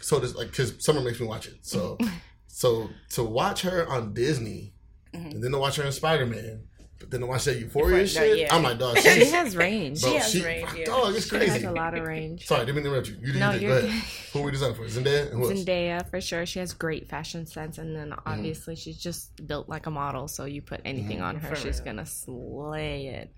so 0.00 0.18
does 0.20 0.34
like 0.34 0.48
because 0.50 0.74
Summer 0.84 1.00
makes 1.00 1.20
me 1.20 1.26
watch 1.26 1.46
it. 1.46 1.58
So, 1.62 1.96
so 2.54 2.90
to 3.10 3.22
watch 3.24 3.62
her 3.62 3.88
on 3.88 4.12
Disney, 4.12 4.74
Mhm. 5.14 5.32
and 5.32 5.42
then 5.44 5.52
to 5.52 5.58
watch 5.58 5.76
her 5.76 5.84
in 5.84 5.92
Spider 5.92 6.26
Man, 6.26 6.64
but 6.98 7.10
then 7.10 7.20
to 7.20 7.26
watch 7.26 7.44
that 7.46 7.58
Euphoria 7.58 8.02
Euphoria, 8.02 8.06
shit, 8.06 8.38
yeah. 8.40 8.54
I'm 8.54 8.62
like, 8.62 8.78
dog, 8.78 8.98
She 9.00 9.24
has 9.30 9.56
range. 9.56 10.00
bro, 10.02 10.10
She 10.10 10.16
has 10.18 10.30
she, 10.32 10.44
range, 10.44 10.68
yeah. 10.76 10.84
dog, 10.84 11.14
it's 11.14 11.24
She 11.24 11.30
crazy. 11.30 11.50
has 11.52 11.62
a 11.64 11.70
lot 11.72 11.96
of 11.96 12.06
range. 12.06 12.46
Sorry, 12.46 12.64
didn't 12.66 12.76
mean 12.76 12.84
to 12.84 12.90
interrupt 12.90 13.08
you. 13.08 13.16
You, 13.20 13.38
No, 13.38 13.52
you 13.52 13.58
did. 13.60 13.62
you're 13.62 13.80
Go 13.80 13.86
ahead. 13.88 14.02
Who 14.32 14.38
are 14.38 14.42
we 14.42 14.50
designing 14.52 14.76
for? 14.76 14.84
Zendaya 14.84 15.30
and 15.32 15.40
who 15.42 15.50
else? 15.50 15.58
Zendaya 15.64 16.08
for 16.10 16.20
sure. 16.20 16.44
She 16.46 16.58
has 16.60 16.72
great 16.74 17.08
fashion 17.08 17.46
sense, 17.46 17.78
and 17.78 17.96
then 17.96 18.10
Mm-hmm. 18.10 18.28
obviously 18.28 18.76
she's 18.76 18.98
just 18.98 19.46
built 19.46 19.68
like 19.68 19.86
a 19.86 19.90
model. 19.90 20.28
So 20.28 20.44
you 20.44 20.60
put 20.62 20.80
anything 20.84 21.16
Mm-hmm. 21.18 21.24
on 21.24 21.36
her, 21.36 21.48
For 21.48 21.56
she's 21.56 21.78
real. 21.78 21.84
gonna 21.86 22.06
slay 22.06 23.06
it. 23.08 23.34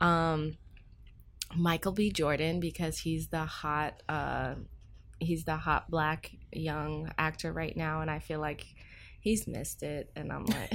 Um, 0.00 0.56
Michael 1.54 1.92
B. 1.92 2.10
Jordan 2.10 2.60
because 2.60 2.96
he's 2.98 3.28
the 3.28 3.44
hot, 3.44 4.02
uh, 4.08 4.54
he's 5.22 5.44
the 5.44 5.56
hot 5.56 5.90
black 5.90 6.30
young 6.52 7.10
actor 7.18 7.52
right 7.52 7.76
now, 7.76 8.00
and 8.02 8.10
I 8.10 8.18
feel 8.18 8.40
like 8.40 8.66
he's 9.20 9.46
missed 9.46 9.82
it. 9.82 10.10
And 10.16 10.32
I'm 10.32 10.44
like, 10.46 10.72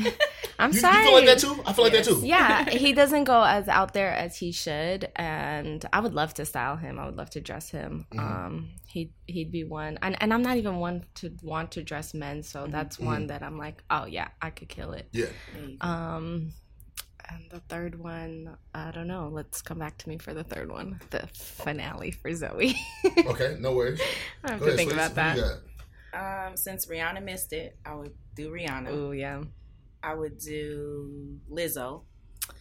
I'm 0.57 0.71
You, 0.73 0.79
you 0.79 0.81
feel 0.81 1.13
like 1.13 1.25
that 1.25 1.39
too? 1.39 1.61
I 1.65 1.73
feel 1.73 1.83
like 1.83 1.93
that 1.93 2.05
too. 2.05 2.21
yeah, 2.23 2.69
he 2.69 2.93
doesn't 2.93 3.25
go 3.25 3.43
as 3.43 3.67
out 3.67 3.93
there 3.93 4.13
as 4.13 4.37
he 4.37 4.51
should, 4.51 5.09
and 5.15 5.85
I 5.91 5.99
would 5.99 6.13
love 6.13 6.33
to 6.35 6.45
style 6.45 6.77
him. 6.77 6.97
I 6.99 7.05
would 7.05 7.17
love 7.17 7.29
to 7.31 7.41
dress 7.41 7.69
him. 7.69 8.05
Mhm. 8.13 8.19
Um, 8.19 8.69
he 8.87 9.11
he'd 9.27 9.51
be 9.51 9.63
one, 9.63 9.99
and 10.01 10.15
and 10.21 10.33
I'm 10.33 10.41
not 10.41 10.57
even 10.57 10.77
one 10.77 11.05
to 11.15 11.35
want 11.43 11.71
to 11.71 11.83
dress 11.83 12.13
men, 12.13 12.41
so 12.43 12.67
that's 12.67 12.97
one 12.99 13.27
that 13.27 13.43
I'm 13.43 13.57
like, 13.57 13.83
oh 13.89 14.05
yeah, 14.05 14.29
I 14.41 14.49
could 14.49 14.69
kill 14.69 14.93
it. 14.93 15.07
Yeah. 15.11 15.25
There 15.53 15.63
you 15.65 15.77
go. 15.77 15.87
Um, 15.87 16.53
and 17.29 17.49
the 17.49 17.59
third 17.61 17.99
one, 17.99 18.57
I 18.73 18.91
don't 18.91 19.07
know. 19.07 19.29
Let's 19.31 19.61
come 19.61 19.79
back 19.79 19.97
to 19.99 20.09
me 20.09 20.17
for 20.17 20.33
the 20.33 20.43
third 20.43 20.71
one, 20.71 20.99
the 21.09 21.27
finale 21.33 22.11
for 22.11 22.33
Zoe. 22.33 22.75
Okay, 23.25 23.57
no 23.59 23.73
worries. 23.73 24.01
I 24.43 24.51
have 24.51 24.59
Go 24.59 24.65
to 24.67 24.71
ahead, 24.73 24.77
think 24.77 24.91
Sweets. 24.91 25.11
about 25.11 25.35
that. 26.13 26.47
Um, 26.47 26.57
since 26.57 26.85
Rihanna 26.87 27.23
missed 27.23 27.53
it, 27.53 27.77
I 27.85 27.93
would 27.95 28.13
do 28.35 28.49
Rihanna. 28.51 28.87
Oh 28.89 29.11
yeah. 29.11 29.41
I 30.01 30.13
would 30.13 30.37
do 30.37 31.37
Lizzo 31.51 32.03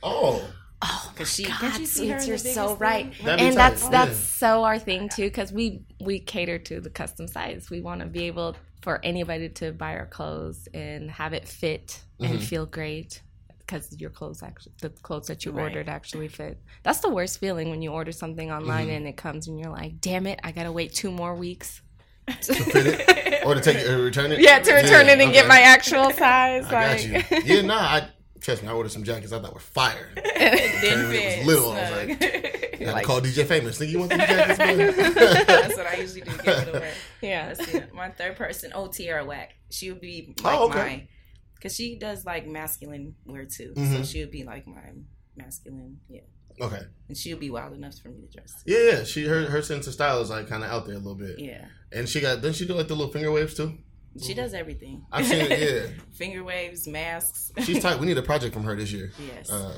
Oh 0.02 0.42
Oh, 0.83 1.02
my 1.07 1.12
because 1.12 1.33
she. 1.33 1.44
God, 1.44 1.59
Can't 1.61 1.81
you 1.81 1.87
see 1.87 2.09
her? 2.09 2.22
You're 2.22 2.37
so 2.38 2.64
biggest 2.76 2.81
right. 2.81 3.12
That'd 3.24 3.38
be 3.38 3.46
and 3.46 3.57
tight. 3.57 3.70
that's 3.70 3.83
Yeah. 3.85 3.90
that's 3.90 4.16
so 4.18 4.64
our 4.64 4.79
thing 4.79 5.09
too 5.09 5.22
because 5.24 5.52
we 5.52 5.85
we 6.00 6.18
cater 6.20 6.59
to 6.59 6.81
the 6.81 6.90
custom 6.90 7.26
size 7.29 7.70
we 7.70 7.81
want 7.81 8.00
to 8.02 8.07
be 8.07 8.24
able 8.24 8.57
for 8.83 9.00
anybody 9.05 9.48
to 9.48 9.72
buy 9.72 9.94
our 9.96 10.07
clothes 10.07 10.68
and 10.74 11.11
have 11.11 11.33
it 11.33 11.48
fit 11.48 12.02
Mhm. 12.20 12.31
and 12.31 12.42
feel 12.42 12.66
great 12.66 13.22
because 13.66 13.94
your 13.98 14.11
clothes 14.11 14.42
actually 14.42 14.72
the 14.81 14.90
clothes 14.90 15.26
that 15.26 15.44
you 15.44 15.50
Right. 15.52 15.64
ordered 15.64 15.88
actually 15.88 16.29
fit 16.29 16.61
that's 16.85 17.00
the 17.00 17.09
worst 17.11 17.38
feeling 17.40 17.70
when 17.70 17.83
you 17.83 17.90
order 17.90 18.12
something 18.12 18.50
online 18.52 18.87
Mhm. 18.88 18.96
and 18.96 19.09
it 19.09 19.16
comes 19.16 19.48
and 19.48 19.59
you're 19.59 19.70
like 19.72 20.00
damn 20.00 20.26
it 20.26 20.38
i 20.44 20.52
gotta 20.52 20.70
wait 20.72 20.94
two 20.94 21.11
more 21.11 21.35
weeks 21.35 21.83
to 22.42 22.55
fit 22.55 22.87
it 22.87 23.44
or 23.46 23.55
to 23.55 23.61
take 23.61 23.76
it 23.76 23.88
or 23.88 23.98
return 24.02 24.31
it. 24.33 24.40
yeah 24.40 24.59
to 24.61 24.72
return 24.72 25.07
Yeah, 25.07 25.12
it 25.14 25.20
and 25.20 25.33
get 25.33 25.46
my 25.48 25.61
actual 25.61 26.11
size 26.12 26.64
I 26.68 26.70
got 26.70 27.05
you. 27.07 27.12
like 27.14 27.46
Yeah, 27.46 27.62
nah. 27.62 27.74
I 27.79 28.09
trust 28.40 28.62
me. 28.62 28.68
I 28.68 28.72
ordered 28.72 28.90
some 28.92 29.02
jackets 29.05 29.33
I 29.33 29.40
thought 29.40 29.55
were 29.55 29.61
fire. 29.61 30.11
Didn't 30.14 30.35
It 30.35 31.09
was 31.09 31.16
fit. 31.16 31.46
little, 31.46 31.72
I 31.72 31.90
was 31.90 32.16
Snug. 32.18 32.83
I 32.88 32.92
Like- 32.92 33.05
call 33.07 33.20
DJ 33.20 33.44
Famous. 33.46 33.79
Think 33.79 33.90
you 33.92 33.98
want 34.00 34.11
these 34.11 34.18
jackets? 34.20 34.59
That's 35.16 35.76
what 35.76 35.87
I 35.87 35.94
usually 35.96 36.20
do. 36.22 36.31
Give 36.33 36.46
it 36.46 36.68
away. 36.76 36.92
yeah 37.22 37.55
Let's. 37.59 37.92
My 37.94 38.11
third 38.11 38.37
person, 38.37 38.72
oh 38.74 38.88
Tierra 38.88 39.24
Whack. 39.24 39.55
She 39.70 39.90
would 39.90 40.00
be 40.00 40.35
like 40.42 40.55
Oh, 40.59 40.68
okay. 40.68 40.79
my, 40.79 41.09
because 41.57 41.75
she 41.75 41.99
does 41.99 42.25
like 42.25 42.47
masculine 42.47 43.14
wear 43.25 43.45
too. 43.45 43.73
So 43.75 43.81
Mhm. 43.83 44.11
she 44.11 44.21
would 44.21 44.31
be 44.31 44.45
like 44.45 44.66
my 44.66 44.92
masculine, 45.37 45.99
yeah. 46.09 46.21
okay. 46.61 46.83
And 47.09 47.16
she 47.16 47.33
would 47.33 47.40
be 47.40 47.51
wild 47.51 47.75
enough 47.75 47.99
for 47.99 48.09
me 48.09 48.21
to 48.23 48.33
dress. 48.33 48.53
Yeah, 48.64 48.79
yeah. 48.90 49.05
She 49.05 49.25
her 49.25 49.47
her 49.51 49.62
sense 49.62 49.87
of 49.87 49.92
style 49.95 50.21
is 50.21 50.31
like 50.31 50.49
kind 50.49 50.64
of 50.64 50.71
out 50.71 50.87
there 50.87 50.95
a 50.95 50.99
little 50.99 51.14
bit. 51.14 51.38
Yeah, 51.38 51.66
And 51.92 52.09
she 52.09 52.21
got. 52.21 52.42
Then 52.42 52.53
she 52.53 52.66
do 52.66 52.75
like 52.75 52.88
the 52.88 52.95
little 52.97 53.12
finger 53.12 53.31
waves 53.33 53.55
too. 53.55 53.79
she 54.23 54.33
does 54.33 54.55
everything. 54.55 55.05
I've 55.12 55.27
seen 55.27 55.40
it. 55.53 55.61
Yeah. 55.61 56.03
Finger 56.14 56.42
waves, 56.42 56.87
masks. 56.88 57.53
She's 57.64 57.83
tight. 57.83 57.99
We 58.01 58.07
need 58.07 58.16
a 58.16 58.23
project 58.23 58.55
from 58.55 58.64
her 58.64 58.75
this 58.75 58.90
year. 58.90 59.12
yes. 59.19 59.51
Uh, 59.53 59.75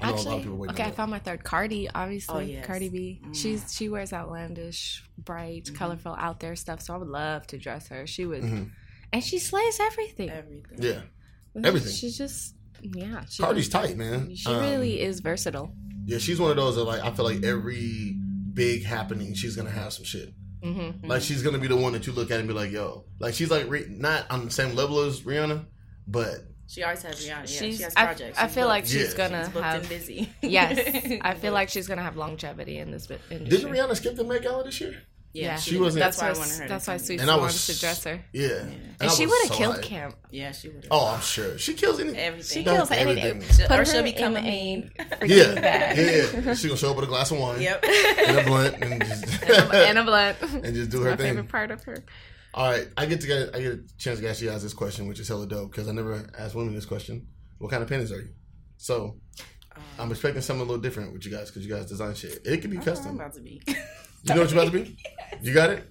I 0.00 0.06
know 0.06 0.14
a 0.14 0.16
lot 0.16 0.20
of 0.22 0.26
Actually, 0.26 0.38
people 0.42 0.56
waiting. 0.56 0.74
okay, 0.74 0.84
I 0.84 0.90
found 0.92 1.10
my 1.10 1.18
third. 1.18 1.44
Cardi, 1.44 1.88
obviously, 1.94 2.34
Oh, 2.34 2.40
yes. 2.40 2.66
Cardi 2.66 2.88
B. 2.88 3.20
Mm. 3.22 3.36
She's 3.36 3.72
she 3.72 3.88
wears 3.90 4.12
outlandish, 4.14 5.04
bright, 5.18 5.64
Mhm. 5.66 5.74
colorful, 5.76 6.14
out 6.18 6.40
there 6.40 6.56
stuff. 6.56 6.80
So 6.80 6.94
I 6.94 6.96
would 6.96 7.08
love 7.08 7.46
to 7.48 7.58
dress 7.58 7.88
her. 7.88 8.06
She 8.06 8.24
would, 8.24 8.42
Mhm. 8.42 8.70
and 9.12 9.22
she 9.22 9.38
slays 9.38 9.78
everything. 9.78 10.30
everything. 10.30 10.78
Yeah, 10.82 11.02
everything. 11.64 11.92
She's 11.92 12.16
just 12.18 12.54
yeah. 12.82 13.24
She, 13.28 13.42
Cardi's 13.42 13.68
tight, 13.68 13.96
man. 13.96 14.34
She 14.34 14.46
Um, 14.48 14.60
really 14.60 15.00
is 15.00 15.20
versatile. 15.20 15.74
Yeah, 16.04 16.18
she's 16.18 16.40
one 16.40 16.50
of 16.50 16.56
those 16.56 16.76
that 16.76 16.84
like 16.84 17.02
I 17.02 17.10
feel 17.12 17.24
like 17.24 17.42
every 17.44 18.16
big 18.52 18.84
happening, 18.84 19.34
she's 19.34 19.54
gonna 19.56 19.70
have 19.70 19.92
some 19.92 20.04
shit. 20.04 20.34
Mm-hmm. 20.64 21.06
Like 21.08 21.22
she's 21.22 21.42
gonna 21.42 21.58
be 21.58 21.66
the 21.68 21.76
one 21.76 21.92
that 21.92 22.06
you 22.06 22.12
look 22.12 22.30
at 22.30 22.38
and 22.38 22.48
be 22.48 22.54
like, 22.54 22.70
"Yo," 22.70 23.04
like 23.18 23.34
she's 23.34 23.50
like 23.50 23.68
re- 23.68 23.86
not 23.88 24.30
on 24.30 24.44
the 24.44 24.50
same 24.50 24.74
level 24.76 25.00
as 25.00 25.20
Rihanna, 25.22 25.64
but 26.06 26.36
She 26.68 26.82
always 26.84 27.02
has 27.02 27.16
Rihanna. 27.16 27.26
Yeah, 27.28 27.44
she's. 27.44 27.76
she 27.78 27.82
has 27.82 27.92
I, 27.96 28.04
projects. 28.06 28.38
I 28.38 28.46
She's 28.46 28.54
feel 28.54 28.66
like 28.68 28.86
she's 28.86 29.10
Yeah. 29.12 29.16
gonna 29.28 29.44
She's 29.44 29.52
booked 29.52 29.64
have. 29.64 29.80
and 29.80 29.88
busy. 29.88 30.28
Yes, 30.42 31.18
I 31.22 31.34
feel 31.34 31.52
like 31.52 31.68
she's 31.68 31.86
gonna 31.88 32.02
have 32.02 32.16
longevity 32.16 32.78
in 32.78 32.90
this 32.90 33.06
bit- 33.06 33.20
didn't. 33.28 33.48
Rihanna 33.72 33.96
skip 33.96 34.14
the 34.16 34.24
Met 34.24 34.42
Gala 34.42 34.64
this 34.64 34.80
year? 34.80 34.94
Yeah, 35.32 35.56
She 35.56 35.78
wasn't- 35.78 36.02
That's 36.04 36.18
why 36.20 36.28
I 36.30 36.32
wanted 36.32 36.58
her. 36.58 36.68
That's 36.68 36.84
to 36.84 36.90
why. 36.92 36.96
Sweet 36.98 37.20
And 37.20 37.30
I 37.30 37.36
was- 37.36 37.66
to 37.66 37.78
dress 37.80 38.04
her, 38.04 38.20
Yeah, 38.32 38.48
and, 38.48 38.94
I 39.00 39.08
she 39.08 39.26
would 39.26 39.40
have 39.42 39.52
so 39.52 39.56
killed 39.58 39.76
hyped. 39.76 39.82
camp. 39.82 40.14
Yeah, 40.30 40.52
she 40.52 40.68
would. 40.68 40.86
Oh, 40.90 41.06
I'm 41.14 41.20
sure 41.20 41.56
she 41.58 41.74
kills 41.74 41.98
anything. 42.00 42.18
everything. 42.20 42.58
She 42.58 42.64
kills 42.64 42.88
does 42.88 42.98
anything. 42.98 43.24
everything. 43.24 43.56
She- 43.56 43.62
Put 43.62 43.70
or 43.72 43.76
her 43.76 43.84
she'll 43.84 44.02
become 44.02 44.36
in 44.36 44.44
a 44.44 44.48
a 44.48 44.76
meme. 44.76 44.90
Yeah, 45.28 45.54
bag. 45.60 45.96
yeah, 45.98 46.40
yeah. 46.44 46.54
She 46.54 46.68
gonna 46.68 46.76
show 46.78 46.90
up 46.90 46.96
with 46.96 47.04
a 47.06 47.08
glass 47.08 47.30
of 47.30 47.38
wine 47.38 47.60
Yep. 47.60 47.84
and 47.84 48.38
a 48.38 48.44
blunt 48.44 48.76
and 48.82 49.04
just 49.04 49.42
and 49.72 49.98
a 49.98 50.04
blunt. 50.04 50.36
and 50.42 50.74
just 50.74 50.90
do 50.90 51.00
her 51.02 51.10
my 51.10 51.16
thing. 51.16 51.26
favorite 51.34 51.48
part 51.48 51.70
of 51.70 51.82
her. 51.84 52.04
All 52.54 52.70
right, 52.70 52.86
I 52.98 53.06
get 53.06 53.20
to 53.22 53.26
get 53.26 53.54
I 53.56 53.60
get 53.62 53.72
a 53.72 53.80
chance 53.98 54.20
to 54.20 54.28
ask 54.28 54.42
you 54.42 54.50
guys 54.50 54.62
this 54.62 54.74
question, 54.74 55.06
which 55.08 55.18
is 55.20 55.28
hella 55.28 55.46
dope 55.46 55.70
because 55.70 55.88
I 55.88 55.92
never 55.92 56.22
asked 56.38 56.54
women 56.54 56.74
this 56.74 56.84
question. 56.84 57.26
What 57.58 57.70
kind 57.70 57.82
of 57.82 57.88
panties 57.88 58.12
are 58.12 58.20
you? 58.20 58.28
So 58.76 59.16
uh, 59.74 59.80
I'm 59.98 60.10
expecting 60.10 60.42
something 60.42 60.60
a 60.60 60.64
little 60.68 60.82
different 60.82 61.12
with 61.14 61.24
you 61.24 61.30
guys 61.30 61.48
because 61.50 61.64
you 61.66 61.72
guys 61.74 61.86
design 61.86 62.14
shit. 62.14 62.40
It 62.44 62.60
could 62.60 62.70
be 62.70 62.76
I'm 62.76 62.82
custom. 62.82 63.14
about 63.14 63.32
to 63.34 63.40
be. 63.40 63.62
You 64.24 64.34
know 64.34 64.40
what 64.42 64.50
you're 64.50 64.62
about 64.62 64.72
to 64.72 64.78
be? 64.78 64.96
You 65.42 65.52
got 65.54 65.70
it? 65.70 65.88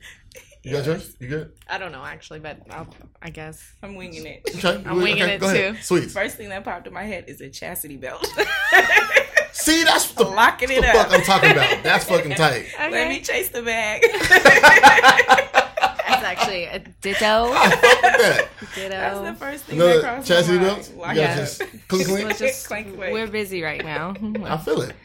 You 0.63 0.71
got 0.73 0.85
yours? 0.85 1.15
You 1.19 1.27
good? 1.27 1.51
I 1.67 1.77
don't 1.79 1.91
know 1.91 2.05
actually, 2.05 2.39
but 2.39 2.59
I'll, 2.69 2.87
I 3.21 3.29
guess. 3.31 3.73
I'm 3.83 3.95
winging 3.95 4.25
it. 4.27 4.43
Okay. 4.55 4.81
I'm 4.85 4.97
winging 5.01 5.23
it 5.27 5.41
go 5.41 5.47
ahead. 5.49 5.75
too. 5.77 5.81
Sweet. 5.81 6.11
First 6.11 6.37
thing 6.37 6.49
that 6.49 6.63
popped 6.63 6.85
in 6.87 6.93
my 6.93 7.03
head 7.03 7.25
is 7.27 7.41
a 7.41 7.49
chastity 7.49 7.97
belt. 7.97 8.25
See, 9.51 9.83
that's 9.83 10.11
the, 10.13 10.23
Locking 10.23 10.69
that's 10.69 10.79
it 10.79 10.81
the 10.83 10.87
up. 10.89 11.07
fuck 11.07 11.13
I'm 11.19 11.23
talking 11.23 11.51
about. 11.51 11.83
That's 11.83 12.05
fucking 12.05 12.31
tight. 12.35 12.67
Let 12.79 13.09
me 13.09 13.19
chase 13.21 13.49
the 13.49 13.61
bag. 13.63 14.03
That's 15.11 16.23
actually 16.23 16.65
a 16.65 16.79
ditto. 17.01 17.51
I 17.51 17.69
fuck 17.71 17.81
with 17.81 18.21
that. 18.21 18.47
Ditto. 18.75 18.89
That's 18.89 19.19
the 19.21 19.33
first 19.45 19.63
thing 19.65 19.75
Another 19.77 19.93
that 19.95 20.01
crossed 20.03 20.27
chastity 20.27 20.57
my 20.59 20.63
belts? 20.63 20.89
mind. 20.89 20.95
You 20.95 21.01
Lock 21.01 21.15
guys 21.15 21.59
it 21.59 21.63
up. 21.65 21.71
just 21.71 21.87
clink 21.89 22.07
clink? 22.07 22.27
We're 22.29 22.33
just- 22.33 22.69
We're 22.97 23.27
busy 23.27 23.61
right 23.63 23.83
now. 23.83 24.13
I 24.45 24.57
feel 24.57 24.81
it. 24.81 24.95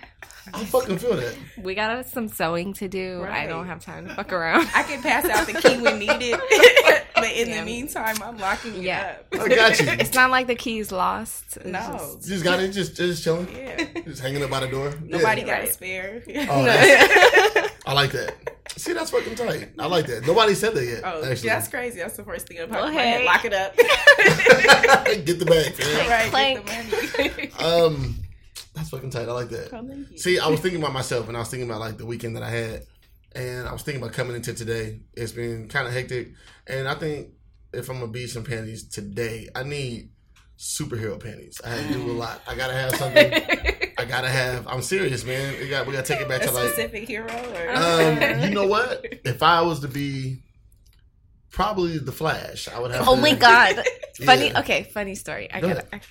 I 0.55 0.65
fucking 0.65 0.99
feel 0.99 1.17
that. 1.17 1.35
We 1.59 1.75
got 1.75 2.07
some 2.07 2.29
sewing 2.29 2.73
to 2.75 2.89
do. 2.89 3.25
I 3.29 3.47
don't 3.47 3.67
have 3.67 3.81
time 3.85 4.07
to 4.09 4.15
fuck 4.15 4.33
around. 4.33 4.69
I 4.75 4.83
can 4.85 5.03
pass 5.03 5.25
out 5.27 5.47
the 5.47 5.55
key 5.55 5.81
when 5.81 5.99
needed, 5.99 6.39
but 7.15 7.31
in 7.33 7.49
Yeah. 7.49 7.61
the 7.61 7.67
meantime, 7.67 8.17
I'm 8.23 8.39
locking 8.39 8.75
it 8.77 8.83
Yeah. 8.83 9.17
up. 9.33 9.41
I 9.41 9.49
got 9.49 9.79
you. 9.81 9.87
It's 9.89 10.15
not 10.15 10.31
like 10.31 10.47
the 10.47 10.55
key's 10.55 10.93
lost. 10.93 11.57
It's 11.57 11.67
No. 11.67 11.81
just- 11.93 12.25
You 12.29 12.35
just 12.35 12.45
got 12.45 12.61
it, 12.61 12.69
just 12.73 12.97
just 12.97 13.25
chilling, 13.25 13.49
Yeah. 13.55 13.85
just 14.05 14.23
hanging 14.23 14.43
up 14.43 14.51
by 14.51 14.61
the 14.61 14.69
door. 14.69 14.95
Nobody 15.03 15.43
Yeah. 15.43 15.47
got 15.61 15.69
a 15.69 15.73
spare. 15.73 16.23
Oh, 16.49 16.65
that's- 16.65 17.71
I 17.87 17.93
like 17.93 18.13
that. 18.13 18.35
See, 18.77 18.93
that's 18.93 19.11
fucking 19.11 19.37
tight. 19.37 19.71
I 19.79 19.87
like 19.87 20.07
that. 20.07 20.27
Nobody 20.27 20.55
said 20.55 20.75
that 20.75 20.85
yet. 20.85 21.01
Oh, 21.05 21.25
actually. 21.25 21.49
that's 21.49 21.69
crazy. 21.69 21.99
That's 21.99 22.17
the 22.17 22.25
first 22.25 22.47
thing 22.47 22.59
that 22.59 22.69
popped 22.69 22.81
Well, 22.83 22.89
in 22.91 22.95
my 22.95 23.01
head. 23.03 23.21
hey. 23.21 23.25
Lock 23.27 23.45
it 23.45 23.53
up. 23.55 23.77
Get 25.25 25.39
the 25.39 25.45
bag, 25.47 25.73
fam. 25.75 26.09
right, 26.11 26.31
Clank. 26.31 26.67
get 26.67 26.91
the 26.91 27.31
money. 27.37 27.53
Um, 27.59 28.17
that's 28.77 28.91
fucking 28.91 29.11
tight. 29.11 29.29
I 29.29 29.33
like 29.33 29.49
that. 29.49 29.73
Oh, 29.73 29.85
thank 29.87 30.11
you. 30.13 30.19
See, 30.19 30.39
I 30.39 30.47
was 30.47 30.61
thinking 30.61 30.81
about 30.81 30.93
myself, 31.01 31.27
and 31.29 31.37
I 31.37 31.41
was 31.41 31.49
thinking 31.49 31.69
about 31.69 31.81
like 31.81 31.97
the 31.99 32.07
weekend 32.07 32.37
that 32.37 32.43
I 32.45 32.51
had, 32.51 32.83
and 33.35 33.67
I 33.67 33.73
was 33.73 33.83
thinking 33.83 34.01
about 34.03 34.15
coming 34.15 34.37
into 34.37 34.55
today. 34.55 35.01
It's 35.15 35.33
been 35.33 35.67
kind 35.69 35.89
of 35.89 35.93
hectic, 35.93 36.29
and 36.69 36.87
I 36.87 36.95
think 36.95 37.31
if 37.73 37.89
I'm 37.89 37.99
gonna 38.01 38.13
be 38.13 38.27
some 38.29 38.45
panties 38.45 38.89
today, 38.89 39.49
I 39.55 39.63
need 39.65 40.11
superhero 40.59 41.21
panties. 41.23 41.61
I 41.65 41.71
had 41.71 41.89
to 41.89 41.95
do 41.99 42.11
a 42.11 42.13
lot. 42.13 42.41
I 42.47 42.55
gotta 42.55 42.73
have 42.75 42.95
something. 42.97 43.33
I 43.99 44.05
gotta 44.07 44.29
have. 44.29 44.67
I'm 44.69 44.83
serious, 44.83 45.25
man. 45.25 45.59
We 45.61 45.69
got 45.69 45.87
we 45.87 45.93
gotta 45.93 46.07
take 46.07 46.21
it 46.21 46.29
back 46.29 46.43
A 46.43 46.47
to 46.47 46.53
like. 46.53 46.69
specific 46.71 47.09
hero 47.09 47.27
or 47.27 47.71
Um, 47.75 48.41
you 48.49 48.51
know 48.55 48.67
what? 48.67 49.05
If 49.25 49.43
I 49.43 49.63
was 49.63 49.81
to 49.81 49.89
be 49.89 50.43
probably 51.51 51.99
the 51.99 52.13
Flash, 52.13 52.69
I 52.69 52.79
would 52.81 52.91
have. 52.93 53.07
Oh 53.09 53.17
to- 53.17 53.21
my 53.23 53.35
god. 53.35 53.83
Funny. 54.25 54.55
Okay, 54.57 54.85
funny 54.85 55.15
story. 55.15 55.51
I 55.53 55.61
Go 55.61 55.69
got 55.75 55.85
ahead. 55.93 56.03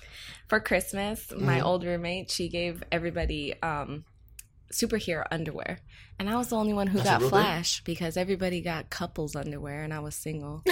For 0.47 0.59
Christmas. 0.59 1.31
My 1.35 1.59
Mhm. 1.59 1.65
old 1.65 1.83
roommate, 1.83 2.31
she 2.31 2.49
gave 2.49 2.83
everybody 2.91 3.53
um 3.61 4.05
superhero 4.73 5.23
underwear, 5.31 5.79
and 6.19 6.29
I 6.29 6.35
was 6.35 6.47
the 6.49 6.55
only 6.57 6.73
one 6.73 6.87
who 6.87 6.97
That's 6.97 7.09
a 7.09 7.11
got 7.13 7.21
real 7.21 7.29
thing? 7.29 7.39
Flash 7.39 7.83
because 7.83 8.17
everybody 8.17 8.61
got 8.61 8.89
couples 8.89 9.35
underwear, 9.35 9.83
and 9.83 9.93
I 9.93 9.99
was 9.99 10.15
single. 10.15 10.63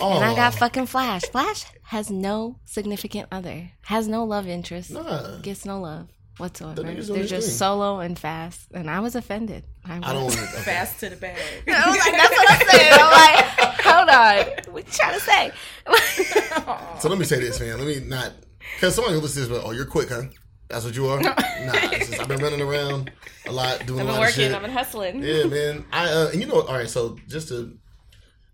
Oh, 0.00 0.12
And 0.16 0.24
I 0.24 0.34
got 0.34 0.54
fucking 0.54 0.86
Flash. 0.86 1.22
Flash 1.24 1.64
has 1.84 2.10
no 2.10 2.58
significant 2.64 3.28
other, 3.30 3.70
has 3.82 4.08
no 4.08 4.24
love 4.24 4.46
interest, 4.48 4.90
Nah, 4.90 5.36
gets 5.38 5.64
no 5.64 5.80
love 5.80 6.08
whatsoever. 6.38 6.82
That 6.82 7.06
They're 7.06 7.24
just 7.24 7.48
thing. 7.48 7.56
solo 7.56 8.00
and 8.00 8.18
fast, 8.18 8.68
and 8.72 8.90
I 8.90 9.00
was 9.00 9.14
offended. 9.14 9.64
I, 9.84 9.98
I 10.02 10.12
don't 10.12 10.24
was. 10.24 10.36
want 10.36 10.48
to. 10.50 10.54
Okay. 10.56 10.64
fast 10.64 11.00
to 11.00 11.10
the 11.10 11.16
bag. 11.16 11.38
I 11.68 11.88
was 11.88 11.98
like, 11.98 12.12
that's 12.12 12.36
what 12.36 12.50
I'm 12.50 12.68
saying. 12.68 12.92
I'm 12.94 13.10
like, 13.12 13.80
hold 13.80 14.08
on, 14.08 14.74
what 14.74 14.86
you 14.86 14.92
trying 14.92 15.14
to 15.14 15.20
say? 15.20 15.52
So 17.00 17.08
let 17.08 17.18
me 17.18 17.24
say 17.24 17.38
this, 17.40 17.60
man. 17.60 17.78
Let 17.78 17.86
me 17.86 18.00
not 18.08 18.32
because 18.74 18.94
somebody 18.94 19.14
who 19.14 19.20
listens 19.20 19.46
to 19.46 19.52
this, 19.52 19.62
but 19.62 19.66
oh, 19.68 19.72
you're 19.72 19.84
quick, 19.86 20.08
huh? 20.10 20.22
That's 20.68 20.84
what 20.84 20.94
you 20.96 21.06
are. 21.08 21.20
Nah, 21.66 21.72
just, 21.72 22.20
I've 22.20 22.28
been 22.28 22.40
running 22.40 22.60
around 22.60 23.10
a 23.46 23.50
lot, 23.52 23.84
doing 23.86 24.00
I've 24.00 24.06
a 24.06 24.08
been 24.10 24.14
lot 24.14 24.14
of 24.14 24.18
working. 24.20 24.34
shit. 24.34 24.52
I've 24.54 24.62
been 24.62 24.70
hustling. 24.70 25.22
Yeah, 25.22 25.44
man. 25.44 25.84
I 25.92 26.08
uh, 26.08 26.28
and 26.32 26.40
you 26.40 26.46
know, 26.46 26.60
all 26.62 26.74
right. 26.74 26.88
So 26.88 27.16
just 27.26 27.48
to, 27.48 27.76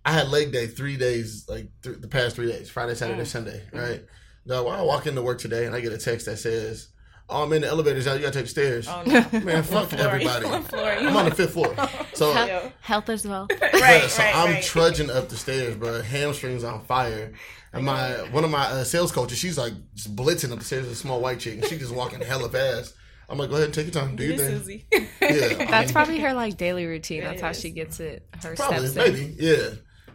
I 0.04 0.12
had 0.12 0.28
leg 0.28 0.50
day 0.52 0.66
three 0.66 0.96
days, 0.96 1.44
like 1.48 1.68
th- 1.82 1.98
the 2.00 2.08
past 2.08 2.36
three 2.36 2.46
days, 2.50 2.70
Friday, 2.70 2.94
Saturday, 2.94 3.22
Mm. 3.22 3.26
Sunday, 3.26 3.62
right? 3.72 4.02
Now, 4.46 4.64
when 4.64 4.74
I 4.74 4.82
walk 4.82 5.06
into 5.06 5.20
work 5.22 5.38
today 5.40 5.66
and 5.66 5.74
I 5.74 5.80
get 5.80 5.92
a 5.92 5.98
text 5.98 6.26
that 6.26 6.38
says, 6.38 6.88
"Oh, 7.28 7.42
I'm 7.42 7.52
in 7.52 7.62
the 7.62 7.68
elevators 7.68 8.06
out. 8.06 8.14
You 8.14 8.20
gotta 8.22 8.32
take 8.34 8.44
the 8.44 8.50
stairs." 8.50 8.88
Oh 8.88 9.02
no. 9.06 9.40
Man, 9.40 9.62
fuck 9.62 9.88
floor 9.90 10.02
are 10.02 10.06
everybody. 10.08 10.46
what 10.46 10.64
floor 10.64 10.90
I'm 10.90 11.16
on 11.16 11.26
the 11.26 11.34
fifth 11.34 11.52
floor, 11.52 11.74
so. 12.14 12.32
Health, 12.32 12.72
health 12.80 13.08
as 13.10 13.26
well. 13.26 13.46
right, 13.50 13.60
Bruh, 13.72 14.08
so 14.08 14.22
right, 14.22 14.36
I'm 14.36 14.52
right. 14.54 14.62
trudging 14.62 15.10
up 15.10 15.28
the 15.28 15.36
stairs, 15.36 15.76
bro. 15.76 16.00
Hamstrings 16.02 16.64
on 16.64 16.84
fire. 16.84 17.32
And 17.72 17.84
my 17.86 18.10
one 18.30 18.44
of 18.44 18.50
my 18.50 18.64
uh, 18.66 18.84
sales 18.84 19.12
coaches, 19.12 19.38
she's 19.38 19.56
like 19.56 19.72
just 19.94 20.14
blitzing 20.14 20.52
up 20.52 20.58
the 20.58 20.64
stairs. 20.64 20.86
A 20.86 20.94
small 20.94 21.20
white 21.20 21.40
chick, 21.40 21.54
and 21.54 21.64
she 21.66 21.78
just 21.78 21.94
walking 21.94 22.20
hella 22.20 22.48
fast. 22.48 22.94
I'm 23.28 23.38
like, 23.38 23.48
go 23.48 23.54
ahead 23.56 23.66
and 23.66 23.74
take 23.74 23.86
your 23.86 23.94
time, 24.02 24.14
do 24.14 24.24
your 24.24 24.36
thing. 24.36 24.58
Susie. 24.58 24.86
Yeah, 24.92 25.00
I 25.00 25.04
That's 25.70 25.86
mean, 25.86 25.92
probably 25.94 26.18
her 26.20 26.34
like 26.34 26.56
daily 26.58 26.84
routine. 26.84 27.22
That's 27.22 27.40
how 27.40 27.52
she 27.52 27.70
gets 27.70 27.98
it. 27.98 28.26
Her 28.42 28.54
Probably, 28.56 28.86
steps 28.88 29.08
in. 29.08 29.14
maybe, 29.14 29.36
yeah. 29.38 29.68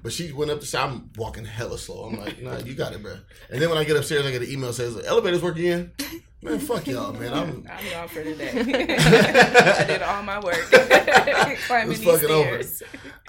But 0.04 0.14
she 0.14 0.32
went 0.32 0.52
up 0.52 0.60
the 0.60 0.68
stairs. 0.68 0.84
I'm 0.86 1.10
walking 1.18 1.44
hella 1.46 1.80
slow. 1.80 2.04
I'm 2.06 2.20
like, 2.20 2.40
nah, 2.44 2.58
you 2.60 2.76
got 2.76 2.94
it, 2.94 3.02
bro. 3.02 3.16
And 3.50 3.60
then 3.60 3.70
when 3.70 3.80
I 3.80 3.84
get 3.86 3.96
upstairs, 3.98 4.24
I 4.28 4.32
get 4.32 4.44
an 4.44 4.52
email 4.52 4.68
that 4.68 4.74
says 4.74 5.04
elevators 5.04 5.42
working 5.42 5.66
in. 5.66 5.92
Man, 6.44 6.60
fuck 6.60 6.86
y'all, 6.86 7.12
man. 7.14 7.34
I'm 7.34 7.66
I'm 7.72 7.90
gone 7.92 8.08
for 8.08 8.24
today. 8.24 8.52
I 8.54 9.84
did 9.88 10.04
all 10.04 10.22
my 10.22 10.40
work. 10.40 10.62
Climbing 11.66 11.88
Let's 11.90 12.00
these 12.00 12.04
fuck 12.04 12.24
it 12.24 12.30
over. 12.30 12.62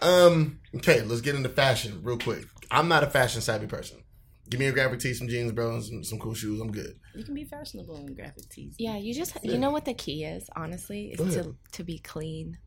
um 0.02 0.60
okay. 0.76 1.00
Let's 1.02 1.22
get 1.22 1.34
into 1.34 1.48
fashion 1.48 2.00
real 2.02 2.18
quick. 2.18 2.44
I'm 2.70 2.88
not 2.88 3.02
a 3.02 3.06
fashion 3.06 3.40
savvy 3.40 3.66
person. 3.66 4.02
Give 4.50 4.60
me 4.60 4.66
a 4.66 4.72
graphic 4.72 5.00
tee, 5.00 5.12
some 5.14 5.28
jeans, 5.28 5.52
bro, 5.52 5.74
and 5.74 5.84
some, 5.84 6.04
some 6.04 6.18
cool 6.18 6.34
shoes. 6.34 6.60
I'm 6.60 6.72
good. 6.72 6.98
You 7.14 7.24
can 7.24 7.34
be 7.34 7.44
fashionable 7.44 7.96
in 7.96 8.14
graphic 8.14 8.48
tees. 8.48 8.74
Yeah, 8.78 8.96
you 8.96 9.12
just 9.14 9.36
Yeah. 9.42 9.52
you 9.52 9.58
know 9.58 9.70
what 9.70 9.84
the 9.84 9.94
key 9.94 10.24
is, 10.24 10.48
honestly, 10.56 11.14
Go 11.16 11.24
is 11.24 11.34
to 11.34 11.54
to 11.72 11.84
be 11.84 11.98
clean. 11.98 12.58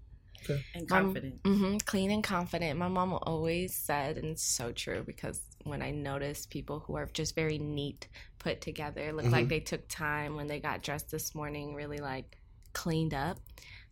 And 0.74 0.90
Mom- 0.90 1.04
confident. 1.06 1.40
hmm 1.46 1.78
clean 1.86 2.10
and 2.12 2.24
confident. 2.24 2.78
My 2.80 2.88
mom 2.88 3.14
always 3.14 3.76
said, 3.76 4.18
and 4.18 4.26
it's 4.28 4.42
so 4.44 4.72
true 4.72 5.04
because 5.06 5.40
when 5.66 5.84
I 5.84 5.92
notice 5.92 6.48
people 6.48 6.80
who 6.80 6.96
are 6.96 7.06
just 7.14 7.36
very 7.36 7.60
neat, 7.60 8.08
put 8.40 8.60
together, 8.60 9.14
look 9.14 9.26
like 9.32 9.46
Mhm. 9.46 9.50
they 9.50 9.60
took 9.60 9.88
time 9.88 10.36
when 10.36 10.48
they 10.48 10.60
got 10.60 10.82
dressed 10.82 11.12
this 11.12 11.36
morning, 11.36 11.76
really 11.76 12.00
like 12.00 12.38
cleaned 12.74 13.14
up. 13.14 13.38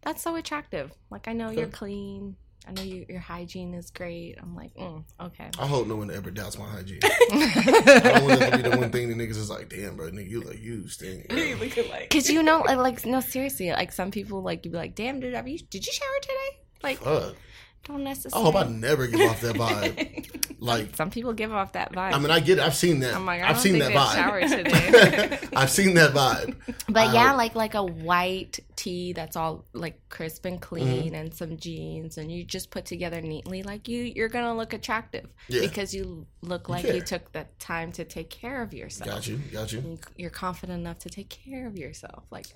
That's 0.01 0.23
so 0.23 0.35
attractive. 0.37 0.91
Like 1.11 1.27
I 1.27 1.33
know 1.33 1.51
you're 1.51 1.67
clean. 1.67 2.35
I 2.67 2.71
know 2.71 2.81
you, 2.83 3.05
your 3.09 3.19
hygiene 3.19 3.73
is 3.73 3.89
great. 3.89 4.37
I'm 4.41 4.55
like, 4.55 4.73
mm, 4.75 5.03
okay. 5.19 5.49
I 5.57 5.65
hope 5.65 5.87
no 5.87 5.95
one 5.95 6.11
ever 6.11 6.29
doubts 6.29 6.57
my 6.57 6.65
hygiene. 6.65 6.99
I 7.03 8.01
don't 8.03 8.25
want 8.25 8.39
that 8.39 8.51
to 8.51 8.57
be 8.57 8.69
the 8.69 8.77
one 8.77 8.91
thing 8.91 9.09
the 9.09 9.15
niggas 9.15 9.37
is 9.37 9.49
like, 9.49 9.69
damn, 9.69 9.95
bro, 9.95 10.11
nigga, 10.11 10.29
you 10.29 10.41
like 10.41 10.61
you 10.61 10.87
stink. 10.87 11.29
bro." 11.29 11.37
You 11.49 11.55
looking 11.55 11.89
like 11.89 12.09
Cause 12.09 12.29
you 12.29 12.43
know, 12.43 12.59
like, 12.59 12.77
like, 12.77 13.05
no, 13.05 13.21
seriously, 13.21 13.71
like 13.71 13.91
some 13.91 14.11
people, 14.11 14.41
like 14.43 14.65
you'd 14.65 14.71
be 14.71 14.77
like, 14.77 14.93
"Damn, 14.93 15.19
did 15.19 15.33
have 15.33 15.47
you 15.47 15.57
did 15.57 15.85
you 15.85 15.93
shower 15.93 16.07
today?" 16.21 16.59
Like, 16.83 16.97
Fuck. 16.99 17.35
Don't 17.83 18.03
necessarily. 18.03 18.47
I 18.49 18.51
hope 18.51 18.67
I 18.67 18.69
never 18.69 19.07
give 19.07 19.21
off 19.29 19.41
that 19.41 19.55
vibe. 19.55 20.35
Like, 20.61 20.93
Some 20.97 21.09
people 21.09 21.31
give 21.31 21.53
off 21.53 21.71
that 21.71 21.93
vibe. 21.93 22.11
I 22.11 22.19
mean, 22.19 22.31
I 22.31 22.41
get 22.41 22.57
it. 22.57 22.61
I've 22.65 22.75
seen 22.75 22.99
that. 22.99 23.15
I'm 23.15 23.25
like, 23.25 23.41
I 23.41 23.47
I've 23.47 23.53
don't 23.55 23.63
seen 23.63 23.79
think 23.79 23.93
that 23.93 24.49
they've 24.49 24.49
vibe. 24.49 25.29
today. 25.29 25.47
I've 25.55 25.69
seen 25.69 25.93
that 25.93 26.11
vibe. 26.11 26.53
but 26.89 27.07
I 27.07 27.13
yeah, 27.13 27.27
hope- 27.29 27.37
like 27.37 27.55
like 27.55 27.73
a 27.75 27.83
white 27.83 28.59
tee 28.75 29.13
that's 29.13 29.37
all 29.37 29.63
like 29.71 30.01
crisp 30.09 30.43
and 30.43 30.61
clean, 30.61 31.05
Mm-hmm. 31.05 31.15
and 31.15 31.33
some 31.33 31.55
jeans, 31.55 32.17
and 32.17 32.29
you 32.29 32.43
just 32.43 32.71
put 32.71 32.83
together 32.83 33.21
neatly. 33.21 33.63
Like 33.63 33.87
you, 33.87 34.03
you're 34.03 34.27
gonna 34.27 34.53
look 34.53 34.73
attractive 34.73 35.27
Yeah. 35.47 35.61
because 35.61 35.93
you 35.93 36.27
look 36.41 36.67
like 36.67 36.83
care. 36.83 36.95
you 36.95 37.01
took 37.03 37.31
the 37.31 37.45
time 37.59 37.93
to 37.93 38.03
take 38.03 38.29
care 38.29 38.61
of 38.61 38.73
yourself. 38.73 39.09
Got 39.09 39.27
you. 39.29 39.37
Got 39.53 39.71
you. 39.71 39.79
and 39.79 39.99
you're 40.17 40.29
confident 40.29 40.77
enough 40.81 40.99
to 40.99 41.09
take 41.09 41.29
care 41.29 41.67
of 41.67 41.77
yourself. 41.77 42.25
Like 42.31 42.47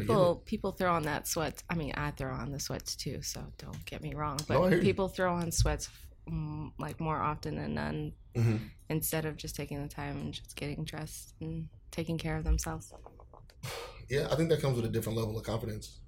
people 0.00 0.42
people 0.44 0.72
throw 0.72 0.92
on 0.92 1.02
that 1.04 1.26
sweats. 1.28 1.62
I 1.70 1.74
mean, 1.74 1.92
I 1.96 2.10
throw 2.12 2.32
on 2.32 2.50
the 2.52 2.60
sweats 2.60 2.96
too, 2.96 3.22
so 3.22 3.42
don't 3.58 3.84
get 3.86 4.02
me 4.02 4.14
wrong. 4.14 4.38
But 4.48 4.54
No, 4.54 4.64
I 4.64 4.68
hear 4.70 4.78
you. 4.78 4.84
people 4.84 5.08
throw 5.08 5.34
on 5.34 5.50
sweats 5.52 5.88
mm, 6.28 6.72
like 6.78 7.00
more 7.00 7.20
often 7.20 7.56
than 7.56 7.74
none 7.74 8.12
hmm 8.36 8.56
instead 8.90 9.24
of 9.24 9.36
just 9.36 9.56
taking 9.56 9.80
the 9.82 9.88
time 9.88 10.16
and 10.20 10.32
just 10.34 10.54
getting 10.56 10.84
dressed 10.84 11.32
and 11.40 11.68
taking 11.90 12.18
care 12.18 12.36
of 12.36 12.44
themselves. 12.44 12.92
Yeah, 14.10 14.28
I 14.30 14.36
think 14.36 14.50
that 14.50 14.60
comes 14.60 14.76
with 14.76 14.84
a 14.84 14.88
different 14.90 15.16
level 15.18 15.38
of 15.38 15.44
confidence. 15.44 16.00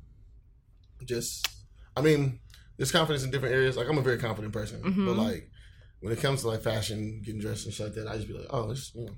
Just, 1.05 1.49
I 1.97 2.03
mean, 2.03 2.41
there's 2.77 2.93
confidence 2.93 3.25
in 3.25 3.31
different 3.31 3.55
areas. 3.55 3.77
Like 3.77 3.89
I'm 3.89 3.97
a 3.99 4.03
very 4.03 4.19
confident 4.19 4.53
person, 4.53 4.83
but 4.83 4.91
Mhm. 4.93 5.17
like 5.17 5.51
when 6.01 6.13
it 6.13 6.21
comes 6.21 6.43
to 6.43 6.49
like 6.49 6.63
fashion, 6.63 7.23
getting 7.25 7.41
dressed 7.41 7.65
and 7.65 7.73
shit 7.75 7.87
like 7.87 7.95
that, 7.95 8.09
I 8.09 8.17
just 8.17 8.29
be 8.29 8.35
like, 8.35 8.47
oh, 8.51 8.69
this, 8.69 8.93
you 8.95 9.07
know. 9.07 9.13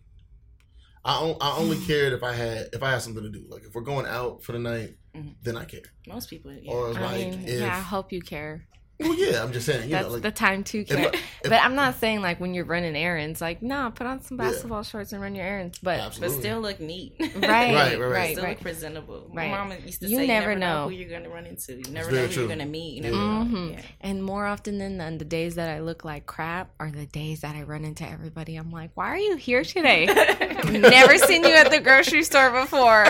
I, 1.09 1.15
on, 1.15 1.37
I 1.41 1.57
only 1.57 1.79
cared 1.87 2.13
if 2.13 2.23
I 2.23 2.33
had 2.35 2.69
if 2.73 2.83
I 2.83 2.91
had 2.91 3.03
something 3.03 3.23
to 3.25 3.31
do. 3.31 3.45
Like 3.49 3.63
if 3.65 3.75
we're 3.75 3.83
going 3.83 4.07
out 4.07 4.43
for 4.43 4.53
the 4.53 4.59
night, 4.59 4.95
Mhm. 5.17 5.35
then 5.43 5.57
I 5.57 5.65
care. 5.65 5.81
most 6.07 6.29
people. 6.31 6.53
Yeah. 6.53 6.71
Or 6.73 6.89
I 6.89 7.01
like 7.01 7.17
mean, 7.31 7.45
if 7.49 7.61
yeah, 7.61 7.77
I 7.77 7.81
hope 7.81 8.13
you 8.13 8.21
care. 8.21 8.67
well, 9.01 9.15
yeah, 9.15 9.41
I'm 9.45 9.53
just 9.53 9.65
saying, 9.65 9.85
you 9.85 9.91
That's 9.95 10.09
know, 10.09 10.15
like 10.15 10.23
the 10.23 10.33
time 10.33 10.65
to 10.65 10.85
care. 10.85 10.99
I- 10.99 11.03
if- 11.15 11.23
but 11.45 11.53
I'm 11.65 11.77
not 11.77 11.95
saying 12.01 12.21
like 12.21 12.41
when 12.41 12.53
you're 12.53 12.65
running 12.65 12.97
errands, 12.97 13.41
like 13.41 13.63
nah, 13.63 13.91
put 13.91 14.07
on 14.09 14.21
some 14.23 14.37
Yeah. 14.39 14.51
basketball 14.51 14.83
shorts 14.83 15.13
and 15.13 15.23
run 15.23 15.35
your 15.37 15.47
errands. 15.47 15.79
But 15.81 16.19
but 16.21 16.31
still 16.33 16.61
look 16.61 16.81
neat. 16.81 17.15
right, 17.21 17.31
Right, 17.37 17.73
right, 17.73 17.99
right. 18.01 18.11
right, 18.11 18.31
still 18.33 18.45
right. 18.45 18.51
look 18.57 18.61
presentable. 18.61 19.31
Right. 19.33 19.51
My 19.51 19.57
mama 19.57 19.77
used 19.87 20.01
to 20.03 20.09
You 20.09 20.17
say, 20.17 20.27
never 20.27 20.51
"You 20.53 20.59
never 20.59 20.61
know. 20.61 20.83
know. 20.83 20.89
who 20.91 20.95
you're 20.97 21.09
going 21.09 21.23
to 21.23 21.29
run 21.31 21.47
into. 21.47 21.75
You 21.77 21.93
never 21.93 22.11
know 22.11 22.23
who 22.23 22.29
true. 22.29 22.43
you're 22.43 22.49
going 22.49 22.59
to 22.59 22.65
meet. 22.67 22.97
You 22.97 23.03
Yeah. 23.05 23.11
never 23.11 23.23
know." 23.23 23.59
Mhm. 23.61 23.73
Yeah. 23.75 23.83
And 24.01 24.23
more 24.25 24.45
often 24.47 24.79
than 24.79 24.97
none, 24.97 25.19
the 25.19 25.25
days 25.25 25.55
that 25.55 25.71
I 25.71 25.79
look 25.81 26.05
like 26.05 26.27
crap 26.27 26.73
are 26.81 26.91
the 26.91 27.07
days 27.07 27.41
that 27.43 27.55
I 27.55 27.63
run 27.63 27.85
into 27.85 28.05
everybody. 28.07 28.57
I'm 28.57 28.73
like, 28.73 28.91
why 28.95 29.09
are 29.11 29.17
you 29.19 29.37
here 29.37 29.63
today? 29.65 30.07
Never 30.71 31.19
seen 31.19 31.43
you 31.45 31.55
at 31.55 31.71
the 31.71 31.81
grocery 31.81 32.23
store 32.23 32.51
before. 32.51 33.05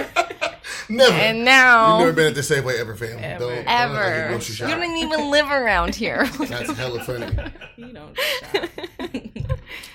never. 0.89 1.13
And 1.13 1.45
now. 1.45 1.99
You've 1.99 2.07
never 2.07 2.13
been 2.17 2.27
at 2.29 2.35
the 2.35 2.41
Safeway 2.41 2.79
ever, 2.79 2.95
fam. 2.95 3.19
Ever. 3.19 3.39
Don't, 3.39 3.55
don't 3.55 3.59
you 3.59 3.65
ever. 3.67 4.29
grocery 4.29 4.53
You 4.53 4.71
shop. 4.73 4.81
don't 4.81 4.97
even 4.97 5.31
live 5.31 5.51
around 5.51 5.95
here. 5.95 6.27
That's 6.41 6.71
hella 6.77 7.03
funny. 7.05 7.37
You 7.79 7.93
don't. 7.93 8.19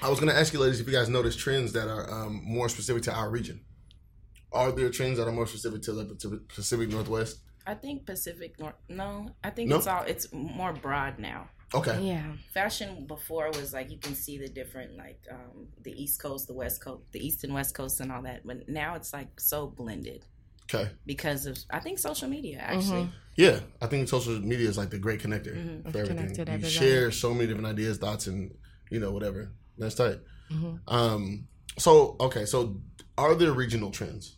I 0.02 0.10
was 0.10 0.20
gonna 0.20 0.32
ask 0.34 0.54
you, 0.54 0.60
ladies, 0.60 0.80
if 0.80 0.88
you 0.88 0.94
guys 0.94 1.10
notice 1.10 1.36
trends 1.36 1.74
that 1.74 1.88
are 1.90 2.10
um, 2.12 2.42
more 2.46 2.70
specific 2.70 3.04
to 3.04 3.14
our 3.14 3.30
region. 3.30 3.62
Are 4.54 4.72
there 4.72 4.90
trends 4.90 5.18
that 5.18 5.28
are 5.28 5.32
more 5.32 5.48
specific 5.48 5.82
to 5.84 5.92
the 5.94 6.16
to 6.16 6.28
the 6.30 6.38
Pacific 6.38 6.90
Northwest? 6.90 7.40
I 7.68 7.74
think 7.74 8.06
Pacific 8.06 8.60
North. 8.60 8.76
No, 8.90 9.30
I 9.44 9.50
think 9.50 9.70
No? 9.70 9.78
it's 9.78 9.88
all. 9.88 10.04
It's 10.04 10.28
more 10.32 10.74
broad 10.74 11.20
now. 11.20 11.50
Okay. 11.76 12.02
yeah. 12.02 12.34
Fashion 12.54 13.06
before 13.08 13.48
was 13.52 13.74
like 13.74 13.90
you 13.92 13.98
can 13.98 14.16
see 14.16 14.38
the 14.38 14.48
different 14.48 14.96
like 14.98 15.20
um, 15.32 15.68
the 15.84 15.92
East 15.92 16.22
Coast, 16.22 16.48
the 16.48 16.54
West 16.54 16.84
Coast, 16.84 17.04
the 17.12 17.26
East 17.26 17.44
and 17.44 17.54
West 17.54 17.74
Coast, 17.76 18.00
and 18.00 18.12
all 18.12 18.22
that. 18.24 18.46
But 18.46 18.70
now 18.70 18.96
it's 18.96 19.12
like 19.14 19.40
so 19.40 19.68
blended 19.68 20.26
Okay. 20.74 20.90
because 21.06 21.46
of 21.46 21.58
I 21.72 21.80
think 21.80 22.00
social 22.00 22.28
media 22.30 22.60
actually. 22.60 23.10
Yeah, 23.36 23.60
I 23.82 23.88
think 23.88 24.08
social 24.08 24.40
media 24.40 24.70
is 24.70 24.78
like 24.78 24.92
the 24.92 25.00
great 25.00 25.20
connector 25.22 25.56
Mhm. 25.56 25.82
for 25.84 25.88
It's 25.90 25.98
everything. 25.98 26.18
connected 26.18 26.48
you 26.48 26.54
everybody. 26.54 26.74
share 26.74 27.12
so 27.12 27.34
many 27.34 27.48
different 27.48 27.68
ideas, 27.68 27.98
thoughts, 27.98 28.28
and 28.28 28.54
you 28.92 29.00
know 29.00 29.12
whatever. 29.12 29.52
That's 29.78 29.96
tight. 29.96 30.20
Mhm. 30.52 30.80
Um. 30.88 31.48
So 31.80 32.16
okay. 32.20 32.46
So 32.46 32.82
are 33.18 33.34
there 33.36 33.52
regional 33.52 33.90
trends? 33.92 34.38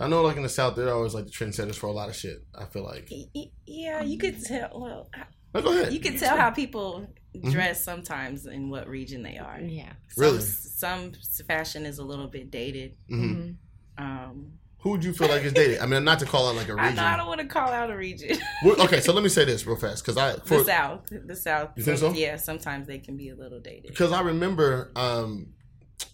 I 0.00 0.08
know, 0.08 0.22
like 0.22 0.36
in 0.36 0.42
the 0.42 0.48
South, 0.48 0.74
they're 0.74 0.92
always 0.92 1.14
like 1.14 1.26
the 1.26 1.30
trendsetters 1.30 1.76
for 1.76 1.86
a 1.86 1.92
lot 1.92 2.08
of 2.08 2.16
shit. 2.16 2.44
I 2.58 2.64
feel 2.64 2.82
like. 2.82 3.06
Y- 3.10 3.26
y- 3.34 3.50
Yeah, 3.66 4.02
you 4.02 4.18
could 4.18 4.42
tell. 4.42 4.70
Well, 4.80 5.08
No, 5.54 5.60
go 5.62 5.70
ahead. 5.72 5.92
you 5.92 6.00
can 6.00 6.18
tell 6.18 6.36
how 6.36 6.50
people 6.50 7.08
Mm-hmm. 7.34 7.50
dress 7.50 7.82
sometimes 7.82 8.44
in 8.44 8.68
what 8.68 8.86
region 8.86 9.22
they 9.22 9.38
are. 9.38 9.58
Yeah. 9.58 9.92
Some, 10.08 10.22
Really? 10.22 10.40
some 10.42 11.12
fashion 11.48 11.86
is 11.86 11.96
a 11.98 12.04
little 12.04 12.26
bit 12.26 12.50
dated. 12.50 12.94
hmm 13.08 13.24
Mhm. 13.32 13.56
Um, 13.96 14.52
Who 14.80 14.90
would 14.90 15.02
you 15.02 15.14
feel 15.14 15.28
like 15.28 15.42
is 15.42 15.54
dated? 15.54 15.78
I 15.78 15.86
mean, 15.86 16.04
not 16.04 16.18
to 16.18 16.26
call 16.26 16.46
out 16.50 16.56
like 16.56 16.68
a 16.68 16.74
region. 16.74 16.96
know 16.96 17.04
I 17.04 17.16
don't 17.16 17.28
want 17.28 17.40
to 17.40 17.46
call 17.46 17.70
out 17.70 17.90
a 17.90 17.96
region. 17.96 18.36
Okay, 18.64 19.00
so 19.00 19.14
let 19.14 19.22
me 19.22 19.30
say 19.30 19.46
this 19.46 19.66
real 19.66 19.76
fast 19.76 20.04
because 20.04 20.18
I 20.18 20.34
for 20.44 20.58
the 20.58 20.64
South, 20.66 21.00
the 21.26 21.34
South. 21.34 21.70
You 21.76 21.84
think 21.84 21.98
so? 21.98 22.12
Yeah, 22.12 22.36
sometimes 22.36 22.86
they 22.86 22.98
can 22.98 23.16
be 23.16 23.30
a 23.30 23.34
little 23.34 23.60
dated. 23.60 23.92
because 23.92 24.12
I 24.12 24.20
remember, 24.20 24.92
um, 24.94 25.54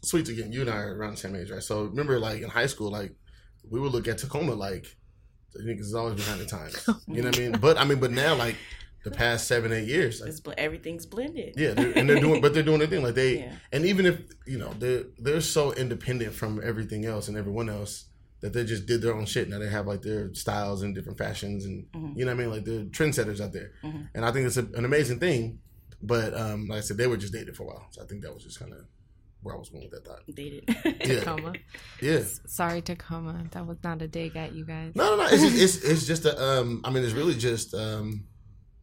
sweets 0.03 0.31
again. 0.31 0.53
You 0.53 0.61
and 0.61 0.71
I 0.71 0.77
are 0.77 0.95
around 0.97 1.13
the 1.15 1.17
same 1.17 1.35
age, 1.35 1.51
right? 1.51 1.63
So 1.65 1.83
remember, 1.87 2.21
like 2.21 2.43
in 2.43 2.49
high 2.49 2.67
school, 2.67 2.93
like 2.93 3.13
we 3.69 3.81
would 3.81 3.91
look 3.91 4.07
at 4.07 4.19
Tacoma 4.19 4.55
like 4.55 4.97
the 5.53 5.65
niggas 5.65 5.81
is 5.81 5.95
always 5.97 6.15
behind 6.15 6.41
the 6.41 6.47
times. 6.47 6.89
You 7.09 7.23
know 7.23 7.29
what 7.31 7.39
I 7.39 7.41
mean? 7.43 7.53
But 7.61 7.77
I 7.77 7.85
mean, 7.85 7.99
but 7.99 8.13
now 8.13 8.37
like 8.37 8.55
the 9.11 9.17
past 9.17 9.47
seven 9.49 9.73
eight 9.73 9.87
years, 9.89 10.21
like, 10.21 10.31
It's, 10.31 10.41
bl- 10.41 10.53
everything's 10.59 11.07
blended. 11.07 11.55
yeah, 11.57 11.73
they're, 11.75 11.93
and 11.97 12.09
they're 12.09 12.21
doing, 12.21 12.41
but 12.41 12.55
they're 12.55 12.63
doing 12.63 12.79
their 12.79 12.89
thing. 12.89 13.03
Like 13.03 13.15
they, 13.15 13.39
Yeah. 13.45 13.53
and 13.73 13.85
even 13.85 14.07
if 14.07 14.21
you 14.47 14.59
know 14.59 14.73
they're 14.79 15.05
they're 15.19 15.41
so 15.41 15.73
independent 15.73 16.35
from 16.35 16.61
everything 16.63 17.05
else 17.05 17.29
and 17.29 17.37
everyone 17.37 17.69
else 17.69 18.05
that 18.41 18.53
they 18.53 18.65
just 18.65 18.87
did 18.87 19.03
their 19.03 19.15
own 19.15 19.27
shit. 19.27 19.49
Now 19.49 19.59
they 19.59 19.69
have 19.69 19.87
like 19.87 20.03
their 20.03 20.33
styles 20.35 20.83
and 20.83 20.95
different 20.95 21.19
fashions, 21.19 21.65
and 21.65 21.87
Mhm. 21.93 22.17
you 22.17 22.25
know 22.25 22.33
what 22.35 22.41
I 22.41 22.45
mean. 22.45 22.51
Like 22.55 22.65
they're 22.65 22.85
trendsetters 22.85 23.41
out 23.41 23.53
there, 23.53 23.73
Mhm. 23.83 24.09
and 24.15 24.25
I 24.25 24.31
think 24.33 24.47
it's 24.47 24.57
a, 24.57 24.65
an 24.75 24.85
amazing 24.85 25.19
thing. 25.19 25.59
But 26.01 26.33
um, 26.35 26.69
like 26.69 26.79
I 26.79 26.81
said, 26.83 26.97
they 26.97 27.09
were 27.09 27.17
just 27.17 27.33
dated 27.33 27.57
for 27.57 27.65
a 27.65 27.67
while, 27.67 27.87
so 27.91 28.03
I 28.03 28.07
think 28.07 28.23
that 28.23 28.33
was 28.33 28.45
just 28.45 28.61
kind 28.61 28.73
of 28.73 28.85
where 29.43 29.55
I 29.55 29.59
was 29.59 29.69
going 29.69 29.83
with 29.85 29.93
that 29.93 30.05
thought. 30.05 30.23
Dated. 30.33 30.65
Yeah. 30.85 30.93
Tacoma. 31.21 31.53
Yeah. 32.01 32.23
Sorry, 32.47 32.81
Tacoma. 32.83 33.45
That 33.53 33.67
was 33.67 33.79
not 33.83 34.03
a 34.03 34.09
dig 34.09 34.37
at 34.37 34.53
you 34.55 34.65
guys. 34.65 34.93
No, 34.95 35.17
no, 35.17 35.23
no. 35.25 35.29
It's 35.31 35.43
just, 35.43 35.57
it's 35.57 35.77
it's 35.85 36.07
just 36.07 36.25
a 36.25 36.41
um. 36.41 36.81
I 36.85 36.91
mean, 36.91 37.03
it's 37.05 37.15
really 37.15 37.35
just 37.35 37.75
um. 37.75 38.25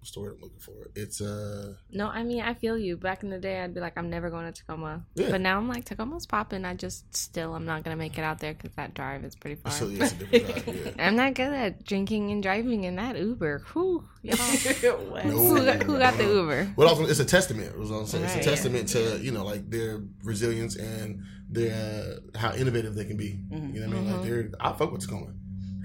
What's 0.06 0.13
the 0.13 0.20
word 0.20 0.34
I'm 0.36 0.41
looking 0.41 0.60
for? 0.60 0.91
It's 0.96 1.20
uh. 1.20 1.74
No, 1.89 2.10
I 2.10 2.22
mean 2.22 2.39
I 2.44 2.54
feel 2.54 2.78
you. 2.78 2.96
Back 2.96 3.24
in 3.24 3.32
the 3.32 3.39
day, 3.39 3.60
I'd 3.63 3.74
be 3.74 3.80
like, 3.80 3.98
I'm 3.98 4.12
never 4.12 4.30
going 4.30 4.46
to 4.46 4.52
Tacoma. 4.52 5.04
Yeah. 5.15 5.32
But 5.32 5.41
now 5.41 5.58
I'm 5.58 5.68
like, 5.68 5.84
Tacoma's 5.84 6.28
popping. 6.28 6.63
I 6.63 6.76
just 6.76 7.15
still, 7.18 7.56
I'm 7.56 7.65
not 7.65 7.84
gonna 7.84 7.96
make 7.96 8.15
it 8.20 8.22
out 8.22 8.38
there 8.38 8.54
because 8.54 8.70
that 8.76 8.94
drive 8.94 9.26
is 9.26 9.36
pretty 9.36 9.56
far. 9.60 9.72
So 9.72 9.88
yeah, 9.88 10.04
it's 10.04 10.12
a 10.12 10.15
different 10.18 10.65
drive. 10.65 10.86
Yeah. 10.86 10.91
I'm 11.08 11.15
not 11.15 11.34
good 11.34 11.52
at 11.52 11.84
drinking 11.86 12.30
and 12.30 12.44
driving 12.44 12.84
in 12.84 12.98
that 12.98 13.18
Uber. 13.18 13.63
Whew, 13.74 14.08
y'all. 14.22 14.38
No. 14.84 15.32
who, 15.32 15.65
got, 15.65 15.82
who 15.82 15.98
got 15.98 16.18
the 16.18 16.24
Uber? 16.26 16.74
Well, 16.76 16.88
also, 16.88 17.08
it's 17.08 17.20
a 17.20 17.26
testament. 17.26 17.76
Was 17.76 17.89
what 17.89 18.02
I'm 18.02 18.06
saying. 18.06 18.26
It's 18.26 18.34
a 18.34 18.38
Right. 18.38 18.44
testament 18.44 18.89
to 18.89 19.18
you 19.24 19.32
know 19.32 19.44
like 19.44 19.68
their 19.72 20.04
resilience 20.24 20.76
and 20.76 21.24
their 21.50 21.74
uh, 21.74 22.38
how 22.38 22.54
innovative 22.54 22.94
they 22.94 23.06
can 23.06 23.18
be. 23.18 23.39
Mhm. 23.52 23.74
You 23.74 23.80
know 23.80 23.88
what 23.88 23.98
I 23.98 24.00
mean? 24.02 24.12
Like 24.12 24.22
they're 24.24 24.52
I 24.60 24.74
fuck 24.74 24.91
with 24.91 25.02
Tacoma, 25.02 25.34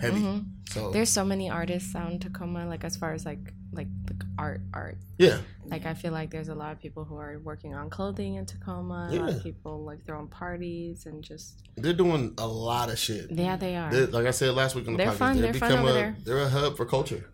heavy. 0.01 0.21
Mhm. 0.21 0.45
So 0.71 0.91
There's 0.93 1.11
so 1.11 1.25
many 1.25 1.51
artists 1.51 1.95
out 1.95 2.11
in 2.13 2.19
Tacoma, 2.19 2.67
like 2.67 2.85
as 2.85 2.97
far 2.97 3.13
as 3.13 3.25
like 3.27 3.53
like 3.73 3.87
the 4.07 4.17
art 4.37 4.61
art. 4.75 4.99
yeah, 5.19 5.39
Like 5.65 5.87
I 5.87 5.95
feel 5.95 6.13
like 6.13 6.31
there's 6.31 6.49
a 6.49 6.55
lot 6.57 6.73
of 6.73 6.81
people 6.81 7.05
who 7.05 7.17
are 7.17 7.39
working 7.39 7.73
on 7.75 7.89
clothing 7.89 8.35
in 8.35 8.45
Tacoma. 8.47 9.09
A 9.11 9.15
lot 9.15 9.29
Yeah. 9.31 9.37
of 9.37 9.43
people 9.45 9.85
like 9.85 10.05
throwing 10.07 10.27
parties 10.27 11.07
and 11.07 11.23
just 11.23 11.63
they're 11.77 11.93
doing 11.93 12.35
a 12.39 12.47
lot 12.47 12.91
of 12.91 12.99
shit. 12.99 13.31
yeah, 13.31 13.57
they 13.57 13.77
are. 13.77 13.91
They're, 13.93 14.07
like 14.09 14.27
I 14.27 14.33
said 14.33 14.55
last 14.55 14.75
week 14.75 14.89
on 14.89 14.95
the 14.95 14.99
They're 14.99 15.13
podcast, 15.13 15.17
fun. 15.19 15.35
they've 15.41 15.53
They're 15.53 15.61
fun 15.61 15.71
become 15.71 15.85
over 15.87 15.91
a 15.91 16.01
there. 16.01 16.17
they're 16.25 16.43
a 16.43 16.49
hub 16.49 16.77
for 16.77 16.85
culture. 16.87 17.25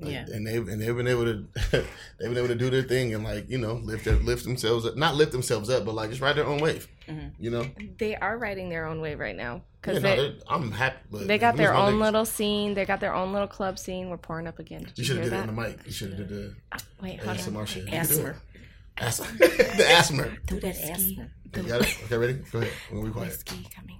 Like, 0.00 0.12
Yeah. 0.12 0.26
and 0.32 0.46
they've 0.46 0.66
and 0.68 0.80
they've 0.80 0.96
been 0.96 1.08
able 1.08 1.24
to 1.24 1.44
they've 1.72 1.86
been 2.20 2.36
able 2.36 2.46
to 2.48 2.54
do 2.54 2.70
their 2.70 2.82
thing 2.84 3.14
and 3.14 3.24
like 3.24 3.50
you 3.50 3.58
know 3.58 3.74
lift 3.74 4.04
their, 4.04 4.14
lift 4.14 4.44
themselves 4.44 4.86
up, 4.86 4.96
not 4.96 5.16
lift 5.16 5.32
themselves 5.32 5.68
up, 5.70 5.84
but 5.84 5.94
like 5.94 6.10
just 6.10 6.22
ride 6.22 6.36
their 6.36 6.46
own 6.46 6.60
wave. 6.60 6.86
Mhm. 7.08 7.32
You 7.40 7.50
know, 7.50 7.66
They 7.98 8.14
are 8.14 8.38
riding 8.38 8.68
their 8.68 8.86
own 8.86 9.00
wave 9.00 9.18
right 9.18 9.34
now 9.36 9.62
because 9.80 9.96
Yeah, 10.02 10.08
no, 10.10 10.16
they 10.22 10.28
they're- 10.30 10.38
I'm 10.48 10.70
happy. 10.70 10.98
But 11.10 11.26
they 11.26 11.36
got 11.38 11.56
their 11.56 11.74
own 11.74 11.94
niggas. 11.94 12.00
little 12.00 12.24
scene. 12.26 12.74
They 12.74 12.84
got 12.84 13.00
their 13.00 13.12
own 13.14 13.32
little 13.32 13.48
club 13.48 13.76
scene. 13.78 14.08
We're 14.08 14.18
pouring 14.18 14.46
up 14.46 14.58
again. 14.60 14.82
Did 14.84 14.98
You 14.98 15.02
you, 15.02 15.04
should 15.04 15.16
have 15.16 15.24
hear 15.24 15.30
did 15.32 15.38
it 15.38 15.48
on 15.50 15.56
the 15.56 15.62
mic. 15.62 15.78
You 15.86 15.92
should 15.92 16.08
have 16.10 16.18
did 16.18 16.28
the 16.28 16.54
Uh, 16.70 16.78
Wait, 17.02 17.20
hold 17.20 17.36
ASMR 17.38 17.56
on. 17.60 17.66
shit. 17.66 17.84
You 17.84 17.90
can 17.90 18.06
do 18.06 18.12
Asthma. 18.12 18.28
it. 18.28 18.36
Asthma. 18.98 19.26
the 19.38 19.86
asthma. 19.90 20.28
Do 20.46 20.60
that 20.60 20.76
Whiskey. 20.76 20.90
asthma. 20.90 21.28
You 21.56 21.62
got 21.64 21.80
it? 21.82 21.96
Okay, 22.04 22.16
ready? 22.18 22.32
Go 22.52 22.58
ahead. 22.60 22.72
We'll 22.92 23.02
be 23.04 23.10
quiet. 23.10 23.28
Whiskey 23.30 23.66
coming. 23.74 23.96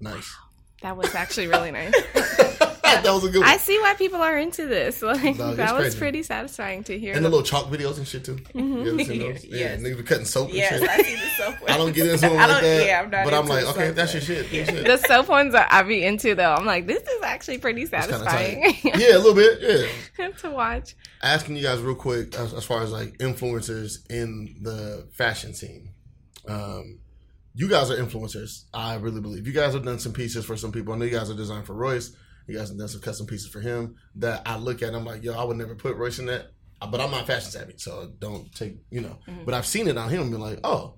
Nice. 0.00 0.34
That 0.82 0.96
was 0.96 1.14
actually 1.14 1.46
really 1.46 1.70
nice. 1.70 1.94
that 3.02 3.12
was 3.12 3.24
a 3.24 3.28
good 3.30 3.40
one. 3.40 3.48
I 3.48 3.56
see 3.56 3.78
why 3.80 3.94
people 3.94 4.20
are 4.22 4.38
into 4.38 4.66
this. 4.66 5.02
Like 5.14 5.36
No, 5.36 5.54
that 5.54 5.74
was 5.74 5.82
crazy. 5.86 5.98
pretty 5.98 6.22
satisfying 6.22 6.84
to 6.84 6.98
hear. 6.98 7.14
and 7.14 7.24
the 7.24 7.28
little 7.28 7.44
chalk 7.44 7.66
videos 7.70 7.98
and 7.98 8.06
shit 8.06 8.24
too. 8.24 8.36
Mhm. 8.54 8.84
You 8.84 8.92
ever 8.92 9.04
seen 9.04 9.18
those? 9.20 9.44
Yeah, 9.48 9.56
Yes. 9.58 9.80
niggas 9.80 9.96
be 9.96 10.02
cutting 10.02 10.24
soap 10.24 10.48
and 10.48 10.56
Yes, 10.56 10.80
shit. 10.80 10.88
I 10.88 11.02
see 11.02 11.14
the 11.14 11.28
soap. 11.36 11.54
I 11.70 11.76
don't 11.76 11.94
get 11.94 12.06
into 12.06 12.20
them 12.20 12.36
like 12.36 12.62
that. 12.62 12.86
Yeah, 12.86 13.00
I'm 13.02 13.10
not. 13.10 13.24
but 13.24 13.34
I'm 13.34 13.46
like, 13.46 13.64
okay, 13.66 13.90
that's 13.90 14.12
your 14.14 14.22
shit. 14.22 14.50
Your 14.52 14.64
shit. 14.66 14.84
the 14.86 14.96
soap 14.98 15.28
ones 15.28 15.54
are, 15.54 15.66
I 15.70 15.82
be 15.82 16.04
into 16.04 16.34
though. 16.34 16.54
I'm 16.54 16.66
like, 16.66 16.86
this 16.86 17.02
is 17.02 17.22
actually 17.22 17.58
pretty 17.58 17.86
satisfying 17.86 18.62
yeah, 18.84 19.16
a 19.16 19.18
little 19.18 19.34
bit. 19.34 19.88
Yeah. 20.18 20.28
to 20.30 20.50
watch. 20.50 20.94
Asking 21.22 21.56
you 21.56 21.62
guys 21.62 21.80
real 21.80 21.94
quick 21.94 22.34
as, 22.36 22.52
as 22.54 22.64
far 22.64 22.82
as 22.82 22.92
like 22.92 23.18
influencers 23.18 24.10
in 24.10 24.56
the 24.62 25.08
fashion 25.12 25.54
scene. 25.54 25.90
Um, 26.46 26.98
you 27.54 27.68
guys 27.68 27.90
are 27.90 27.96
influencers. 27.96 28.64
I 28.74 28.96
really 28.96 29.20
believe 29.20 29.46
you 29.46 29.52
guys 29.52 29.74
have 29.74 29.84
done 29.84 29.98
some 29.98 30.12
pieces 30.12 30.44
for 30.44 30.56
some 30.56 30.72
people. 30.72 30.92
I 30.92 30.98
know 30.98 31.04
you 31.04 31.12
guys 31.12 31.30
are 31.30 31.34
designed 31.36 31.66
for 31.66 31.74
Royce. 31.74 32.14
You 32.46 32.56
guys 32.56 32.68
have 32.68 32.78
done 32.78 32.88
some 32.88 33.00
custom 33.00 33.26
pieces 33.26 33.48
for 33.48 33.60
him 33.60 33.96
that 34.16 34.42
I 34.46 34.56
look 34.58 34.82
at. 34.82 34.88
and 34.88 34.96
I'm 34.96 35.04
like, 35.04 35.22
yo, 35.24 35.32
I 35.32 35.44
would 35.44 35.56
never 35.56 35.74
put 35.74 35.96
Royce 35.96 36.18
in 36.18 36.26
that. 36.26 36.48
Uh, 36.80 36.86
But 36.86 37.00
I'm 37.00 37.10
not 37.10 37.26
fashion 37.26 37.50
savvy, 37.50 37.74
so 37.78 38.12
don't 38.18 38.52
take 38.54 38.76
you 38.90 39.00
know. 39.00 39.18
Mhm. 39.28 39.44
But 39.46 39.54
I've 39.54 39.66
seen 39.66 39.88
it 39.88 39.96
on 39.96 40.08
him 40.10 40.22
and 40.22 40.30
been 40.30 40.40
like, 40.40 40.60
oh, 40.64 40.94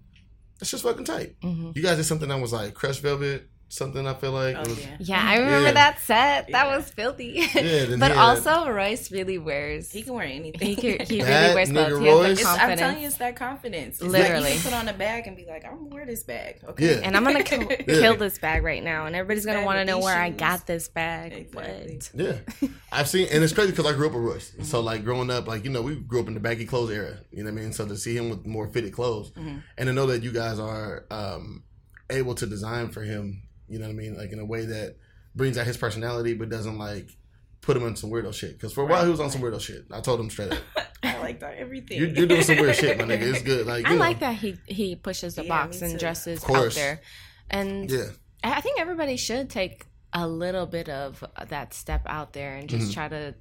that's 0.58 0.70
just 0.70 0.82
fucking 0.84 1.04
tight. 1.04 1.36
hmm 1.42 1.70
You 1.74 1.82
guys 1.82 1.96
did 1.98 2.04
something 2.04 2.28
that 2.28 2.40
was 2.40 2.52
like 2.52 2.74
crushed 2.74 3.02
velvet, 3.02 3.48
something 3.68 4.06
I 4.06 4.14
feel 4.14 4.30
like. 4.32 4.56
Oh 4.56 4.60
was, 4.60 4.80
yeah. 4.80 4.96
Yeah, 5.00 5.22
I 5.28 5.36
remember 5.38 5.66
Yeah. 5.68 5.72
that 5.72 5.98
set. 6.00 6.46
That 6.52 6.66
Yeah. 6.66 6.76
was 6.76 6.88
filthy. 6.90 7.48
Yeah, 7.52 7.52
but 7.54 7.62
he 7.62 7.98
had- 7.98 8.12
also 8.16 8.70
Royce 8.70 9.10
really 9.10 9.38
wears. 9.38 9.90
He 9.90 10.02
can 10.02 10.14
wear 10.14 10.24
anything. 10.24 10.68
He, 10.68 10.76
could, 10.76 11.02
he 11.08 11.22
really 11.22 11.54
wears 11.54 11.70
nigga 11.70 11.88
clothes. 11.88 12.00
He 12.00 12.06
Royce- 12.08 12.26
the 12.36 12.40
It's, 12.42 12.46
I'm 12.46 12.78
telling 12.78 13.00
you, 13.00 13.06
it's 13.08 13.16
that 13.16 13.34
confidence. 13.36 13.96
It's 14.00 14.04
Literally. 14.04 14.44
like 14.44 14.54
you 14.54 14.60
can 14.60 14.70
put 14.70 14.78
on 14.78 14.88
a 14.88 14.92
bag 14.96 15.26
and 15.26 15.36
be 15.36 15.44
like, 15.46 15.64
"I'm 15.64 15.78
gonna 15.78 15.94
wear 15.94 16.06
this 16.06 16.22
bag." 16.22 16.60
Okay. 16.68 16.94
Yeah. 16.96 17.00
and 17.02 17.16
I'm 17.16 17.24
gonna 17.24 17.42
kill, 17.42 17.62
Yeah. 17.70 17.84
kill 17.86 18.16
this 18.16 18.38
bag 18.38 18.62
right 18.62 18.82
now, 18.82 19.06
and 19.06 19.16
everybody's 19.16 19.44
gonna 19.46 19.64
want 19.64 19.78
to 19.78 19.84
know 19.84 19.98
where 19.98 20.16
I 20.16 20.30
got 20.30 20.66
this 20.66 20.88
bag. 20.88 21.32
Exactly. 21.32 21.98
What? 21.98 22.10
Yeah, 22.14 22.70
I've 22.92 23.08
seen, 23.08 23.28
and 23.32 23.42
it's 23.42 23.52
crazy 23.52 23.72
because 23.72 23.86
I 23.86 23.92
grew 23.94 24.06
up 24.06 24.12
with 24.14 24.22
Royce. 24.22 24.52
So 24.62 24.80
like 24.80 25.02
growing 25.04 25.30
up, 25.30 25.48
like 25.48 25.64
you 25.64 25.70
know, 25.70 25.82
we 25.82 25.96
grew 25.96 26.20
up 26.20 26.28
in 26.28 26.34
the 26.34 26.40
baggy 26.40 26.66
clothes 26.66 26.90
era. 26.90 27.18
You 27.32 27.42
know 27.44 27.50
what 27.52 27.58
I 27.58 27.62
mean? 27.62 27.72
So 27.72 27.86
to 27.86 27.96
see 27.96 28.16
him 28.16 28.30
with 28.30 28.46
more 28.46 28.68
fitted 28.68 28.92
clothes, 28.92 29.32
Mhm. 29.32 29.62
and 29.76 29.86
to 29.88 29.92
know 29.92 30.06
that 30.06 30.22
you 30.22 30.30
guys 30.32 30.58
are 30.60 31.04
um, 31.10 31.64
able 32.10 32.34
to 32.36 32.46
design 32.46 32.90
for 32.90 33.02
him, 33.02 33.42
you 33.68 33.78
know 33.78 33.86
what 33.86 33.92
I 33.92 33.96
mean? 33.96 34.16
Like 34.16 34.32
in 34.32 34.38
a 34.38 34.44
way 34.44 34.64
that 34.66 34.96
brings 35.34 35.58
out 35.58 35.66
his 35.66 35.76
personality, 35.76 36.34
but 36.34 36.48
doesn't 36.48 36.78
like 36.78 37.10
put 37.60 37.76
him 37.76 37.82
on 37.84 37.96
some 37.96 38.10
weirdo 38.10 38.32
shit. 38.32 38.52
Because 38.52 38.72
for 38.72 38.82
a 38.84 38.86
while 38.86 39.04
he 39.04 39.10
was 39.10 39.20
on 39.20 39.30
some 39.30 39.40
weirdo 39.42 39.60
shit. 39.60 39.86
I 39.92 40.00
told 40.00 40.20
him 40.20 40.30
straight 40.30 40.52
up, 40.52 40.62
I 41.02 41.18
like 41.18 41.40
that 41.40 41.54
everything. 41.56 41.98
you're, 41.98 42.08
you're 42.08 42.26
doing 42.26 42.42
some 42.42 42.56
weird 42.58 42.76
shit, 42.76 42.96
my 42.98 43.04
nigga. 43.04 43.22
It's 43.22 43.42
good. 43.42 43.66
Like 43.66 43.86
I 43.86 43.94
know, 43.94 43.96
like 44.00 44.20
that 44.20 44.36
he 44.36 44.56
he 44.66 44.96
pushes 44.96 45.34
the 45.34 45.42
Yeah, 45.44 45.48
box 45.48 45.82
and 45.82 45.98
dresses 45.98 46.44
out 46.48 46.72
there, 46.72 47.00
and 47.50 47.90
Yeah, 47.90 48.06
I 48.44 48.54
I 48.54 48.60
think 48.60 48.80
everybody 48.80 49.16
should 49.16 49.50
take 49.50 49.86
a 50.12 50.26
little 50.26 50.66
bit 50.66 50.88
of 50.88 51.22
that 51.48 51.74
step 51.74 52.02
out 52.06 52.32
there 52.32 52.56
and 52.56 52.68
just 52.68 52.90
Mhm. 52.90 52.94
try 52.94 53.08
to 53.08 53.34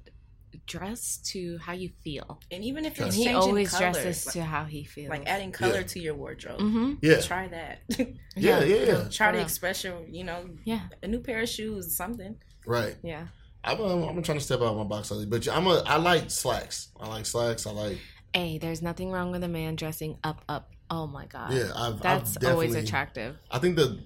dress 0.66 1.18
to 1.32 1.58
how 1.58 1.72
you 1.72 1.90
feel. 2.02 2.40
and 2.50 2.62
even 2.64 2.84
if 2.84 2.98
you're 2.98 3.06
he 3.08 3.24
changing 3.24 3.36
always 3.36 3.70
colors, 3.70 3.94
dresses 3.94 4.26
like, 4.26 4.32
to 4.34 4.42
how 4.44 4.64
he 4.64 4.84
feels. 4.84 5.08
like 5.10 5.26
adding 5.26 5.52
color 5.52 5.76
Yeah. 5.80 5.82
to 5.82 6.00
your 6.00 6.14
wardrobe. 6.14 6.60
hmm 6.60 6.94
yeah, 7.02 7.20
Try 7.20 7.48
that. 7.48 7.78
yeah, 8.36 8.62
yeah, 8.62 8.76
yeah. 8.84 9.08
Try 9.10 9.32
to 9.32 9.40
express 9.40 9.84
your, 9.84 10.00
you 10.10 10.24
know, 10.24 10.48
Yeah. 10.64 10.80
a 11.02 11.06
new 11.08 11.20
pair 11.20 11.40
of 11.42 11.48
shoes, 11.48 11.96
something. 11.96 12.36
Right. 12.66 12.96
Yeah. 13.02 13.28
I'm, 13.64 13.80
um, 13.80 14.02
I'm 14.04 14.22
trying 14.22 14.38
to 14.38 14.44
step 14.44 14.60
out 14.60 14.66
of 14.66 14.76
my 14.76 14.84
box 14.84 15.10
lately, 15.10 15.26
but 15.26 15.46
I'm 15.48 15.66
a. 15.66 15.82
I 15.86 15.96
like 15.96 16.30
slacks. 16.30 16.90
I 17.00 17.08
like 17.08 17.26
slacks. 17.26 17.66
I 17.66 17.72
like. 17.72 17.98
Hey, 18.32 18.58
there's 18.58 18.80
nothing 18.80 19.10
wrong 19.10 19.32
with 19.32 19.42
a 19.42 19.48
man 19.48 19.74
dressing 19.74 20.18
up, 20.22 20.40
up. 20.48 20.70
Oh 20.88 21.08
my 21.08 21.26
god. 21.26 21.52
Yeah, 21.52 21.72
I've. 21.74 22.00
That's 22.00 22.36
I've 22.36 22.44
always 22.52 22.76
attractive. 22.76 23.34
I 23.50 23.58
think 23.58 23.74
the 23.74 24.04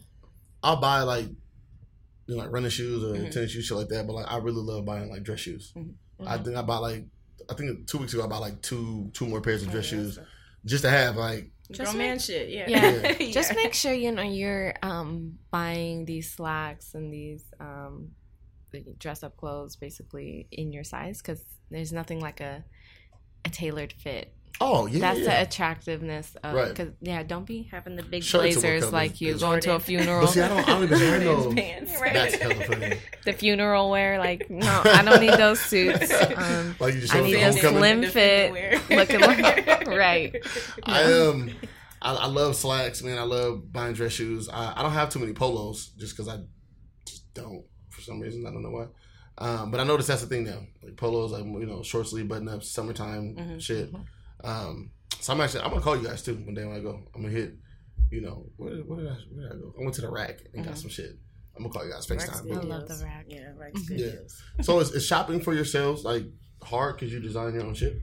I'll 0.63 0.81
buy 0.81 1.03
like 1.03 1.27
you 2.27 2.37
know 2.37 2.43
like 2.43 2.51
running 2.53 2.71
shoes 2.71 3.03
or 3.05 3.09
Mhm. 3.19 3.31
tennis 3.31 3.51
shoes 3.51 3.67
shit 3.67 3.77
like 3.77 3.89
that, 3.89 4.07
but 4.07 4.15
like 4.15 4.31
I 4.33 4.39
really 4.39 4.63
love 4.63 4.87
buying 4.87 5.11
like 5.11 5.25
dress 5.25 5.41
shoes. 5.41 5.75
I 6.27 6.39
Mhm. 6.39 6.45
think 6.45 6.57
I 6.57 6.63
bought 6.63 6.83
like 6.83 7.05
I 7.49 7.55
think 7.55 7.87
two 7.87 7.99
weeks 7.99 8.13
ago 8.15 8.25
I 8.25 8.27
bought 8.27 8.41
like 8.41 8.61
two 8.63 9.11
two 9.15 9.27
more 9.27 9.41
pairs 9.41 9.63
of 9.63 9.71
dress 9.71 9.87
Oh, 9.87 9.97
shoes 9.97 10.15
so- 10.17 10.25
just 10.65 10.85
to 10.85 10.91
have 10.91 11.17
like 11.17 11.51
Just 11.71 11.93
make- 11.95 12.09
man 12.09 12.19
shit, 12.19 12.49
yeah. 12.51 12.69
Yeah. 12.69 13.13
Just 13.31 13.55
make 13.63 13.75
sure 13.75 13.93
you 13.93 14.13
know 14.13 14.23
you're 14.23 14.75
um 14.83 15.39
buying 15.51 16.05
these 16.05 16.31
slacks 16.33 16.95
and 16.95 17.13
these 17.13 17.45
um 17.61 18.11
dress 18.99 19.23
up 19.23 19.37
clothes 19.37 19.75
basically 19.77 20.47
in 20.53 20.73
your 20.73 20.85
size 20.85 21.21
because 21.21 21.45
there's 21.71 21.93
nothing 21.93 22.21
like 22.21 22.41
a 22.41 22.65
a 23.45 23.51
tailored 23.51 23.93
fit. 23.93 24.33
Oh 24.61 24.87
yeah 24.87 24.99
That's 25.01 25.19
yeah. 25.21 25.25
the 25.25 25.43
attractiveness 25.49 26.37
of 26.43 26.55
Right. 26.55 26.69
because 26.69 26.89
yeah, 27.01 27.23
don't 27.23 27.47
be 27.47 27.69
having 27.71 27.97
the 27.97 28.03
big 28.03 28.23
Shirts 28.23 28.43
blazers 28.61 28.93
like 28.93 29.21
you 29.21 29.33
this. 29.35 29.43
going 29.43 29.61
to 29.63 29.75
a 29.75 29.81
funeral. 29.81 30.23
But 30.23 30.31
see, 30.31 30.41
I 30.41 30.49
don't, 30.49 30.59
I 30.69 30.73
don't 30.73 30.83
even 30.85 30.99
wear 31.01 31.21
no. 31.25 31.37
His 31.51 31.55
pants. 31.55 32.01
That's 32.01 32.35
hella 32.37 32.55
funny. 32.65 32.99
the 33.25 33.33
funeral 33.33 33.91
wear 33.91 34.19
like 34.19 34.51
no, 34.51 34.83
I 34.85 35.03
don't 35.05 35.21
need 35.21 35.35
those 35.35 35.61
suits. 35.61 36.13
Um, 36.37 36.77
Like 36.81 36.95
you 36.95 37.01
just 37.01 37.15
I 37.15 37.21
need 37.21 37.35
me 37.35 37.43
a 37.43 37.53
slim 37.53 38.03
fit, 38.05 38.53
looking 38.91 39.21
like 39.21 39.87
right. 39.87 40.35
I 40.85 41.03
um, 41.05 41.51
I, 42.03 42.15
I 42.15 42.27
love 42.27 42.57
slacks, 42.57 43.03
man. 43.03 43.19
I 43.19 43.23
love 43.23 43.71
buying 43.73 43.95
dress 43.95 44.13
shoes. 44.13 44.49
I, 44.49 44.73
I 44.77 44.83
don't 44.83 44.93
have 44.93 45.11
too 45.11 45.19
many 45.19 45.33
polos 45.35 45.89
just 45.99 46.17
because 46.17 46.29
I 46.33 46.39
just 47.07 47.33
don't 47.35 47.65
for 47.91 48.01
some 48.01 48.21
reason. 48.21 48.47
I 48.47 48.51
don't 48.51 48.63
know 48.63 48.71
why. 48.71 48.87
Um, 49.39 49.71
but 49.71 49.81
I 49.81 49.85
noticed 49.85 50.09
that's 50.09 50.21
the 50.23 50.27
thing 50.29 50.45
now. 50.45 50.61
Like 50.83 50.97
polos, 50.97 51.33
like 51.33 51.45
you 51.45 51.67
know, 51.67 51.83
short 51.83 52.07
sleeve 52.07 52.29
button 52.29 52.49
ups, 52.49 52.71
summertime 52.71 53.37
Mhm. 53.39 53.61
shit. 53.61 53.91
Um, 54.45 54.91
so 55.21 55.33
I'm 55.33 55.41
actually 55.41 55.61
I'm 55.63 55.71
gonna 55.71 55.83
call 55.83 55.97
you 55.97 56.07
guys 56.07 56.23
too 56.23 56.35
one 56.35 56.55
day 56.55 56.65
when 56.65 56.77
I 56.77 56.81
go. 56.81 57.03
I'm 57.15 57.23
gonna 57.23 57.33
hit 57.35 57.55
you 58.11 58.21
know, 58.21 58.47
where, 58.57 58.75
where, 58.79 59.01
did 59.01 59.09
I, 59.09 59.17
where 59.33 59.49
did 59.49 59.57
I 59.57 59.61
go? 59.61 59.75
I 59.79 59.83
went 59.83 59.95
to 59.95 60.01
the 60.01 60.11
rack 60.11 60.41
and 60.53 60.65
got 60.65 60.75
Mhm. 60.75 60.79
some 60.79 60.91
shit. 60.91 61.17
I'm 61.57 61.63
gonna 61.63 61.73
call 61.73 61.85
you 61.85 61.93
guys 61.93 62.09
Rack's 62.11 62.25
FaceTime. 62.29 62.57
I 62.57 62.61
love 62.61 62.89
the 62.89 63.05
rack. 63.05 63.27
Yeah, 63.29 63.53
Rack's 63.57 63.89
good 63.89 64.01
Yeah. 64.01 64.63
So 64.65 64.81
is, 64.81 64.91
is 64.93 65.07
shopping 65.07 65.41
for 65.41 65.55
yourselves 65.55 66.05
like 66.05 66.25
hard 66.63 66.97
because 66.97 67.13
you 67.13 67.21
design 67.21 67.55
your 67.55 67.65
own 67.65 67.75
shit? 67.75 68.03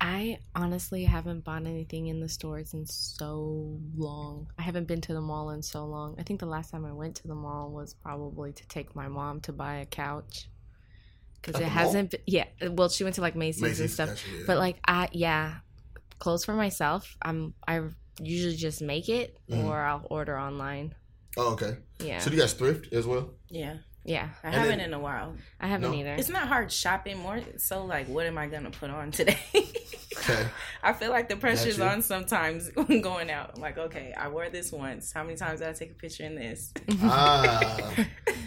I 0.00 0.38
honestly 0.54 1.04
haven't 1.04 1.44
bought 1.44 1.64
anything 1.66 2.08
in 2.08 2.20
the 2.20 2.28
stores 2.28 2.74
in 2.74 2.86
so 2.86 3.80
long. 3.96 4.48
I 4.58 4.62
haven't 4.62 4.88
been 4.88 5.00
to 5.02 5.12
the 5.12 5.20
mall 5.20 5.50
in 5.50 5.62
so 5.62 5.84
long. 5.86 6.16
I 6.18 6.22
think 6.22 6.40
the 6.40 6.46
last 6.46 6.70
time 6.70 6.84
I 6.84 6.92
went 6.92 7.16
to 7.16 7.28
the 7.28 7.34
mall 7.34 7.70
was 7.70 7.94
probably 7.94 8.52
to 8.52 8.66
take 8.68 8.96
my 8.96 9.08
mom 9.08 9.40
to 9.42 9.52
buy 9.52 9.76
a 9.76 9.86
couch. 9.86 10.48
Because 11.42 11.60
it 11.60 11.66
hasn't 11.66 12.10
been, 12.12 12.20
yeah. 12.26 12.44
Well, 12.70 12.88
she 12.88 13.02
went 13.04 13.16
to 13.16 13.20
like 13.20 13.34
Macy's, 13.36 13.80
and 13.80 13.90
stuff. 13.90 14.08
gotcha, 14.10 14.28
yeah. 14.30 14.44
But 14.46 14.58
like, 14.58 14.76
I, 14.86 15.08
yeah, 15.12 15.56
clothes 16.20 16.44
for 16.44 16.54
myself, 16.54 17.16
I'm, 17.20 17.52
I 17.66 17.80
usually 18.20 18.54
just 18.56 18.80
make 18.80 19.08
it 19.08 19.36
Mhm. 19.50 19.64
or 19.64 19.80
I'll 19.80 20.06
order 20.08 20.38
online. 20.38 20.94
oh, 21.36 21.52
okay. 21.54 21.78
Yeah. 21.98 22.18
So 22.20 22.30
do 22.30 22.36
you 22.36 22.42
guys 22.42 22.52
thrift 22.52 22.92
as 22.92 23.06
well? 23.06 23.30
Yeah, 23.48 23.78
yeah. 24.04 24.28
I 24.42 24.46
And 24.48 24.54
haven't 24.54 24.78
then- 24.78 24.88
in 24.88 24.94
a 24.94 24.98
while. 24.98 25.34
I 25.60 25.66
haven't 25.68 25.90
No. 25.92 25.96
either. 25.96 26.14
It's 26.14 26.28
not 26.28 26.48
hard 26.48 26.72
shopping. 26.72 27.18
More 27.18 27.40
so, 27.58 27.84
like, 27.84 28.08
what 28.08 28.26
am 28.26 28.36
I 28.38 28.46
gonna 28.48 28.70
put 28.70 28.90
on 28.90 29.10
today? 29.12 29.38
Okay. 29.54 30.46
I 30.82 30.92
feel 30.92 31.10
like 31.10 31.28
the 31.28 31.36
pressure's 31.36 31.78
Gotcha. 31.78 31.92
on 31.94 32.02
sometimes 32.02 32.70
when 32.74 33.00
going 33.00 33.30
out. 33.30 33.52
I'm 33.54 33.62
like, 33.62 33.78
okay, 33.78 34.12
I 34.16 34.28
wore 34.28 34.48
this 34.50 34.70
once. 34.72 35.12
How 35.12 35.22
many 35.22 35.36
times 35.36 35.60
did 35.60 35.68
I 35.68 35.72
take 35.72 35.92
a 35.92 35.94
picture 35.94 36.24
in 36.24 36.34
this? 36.34 36.72
ah, 37.02 37.92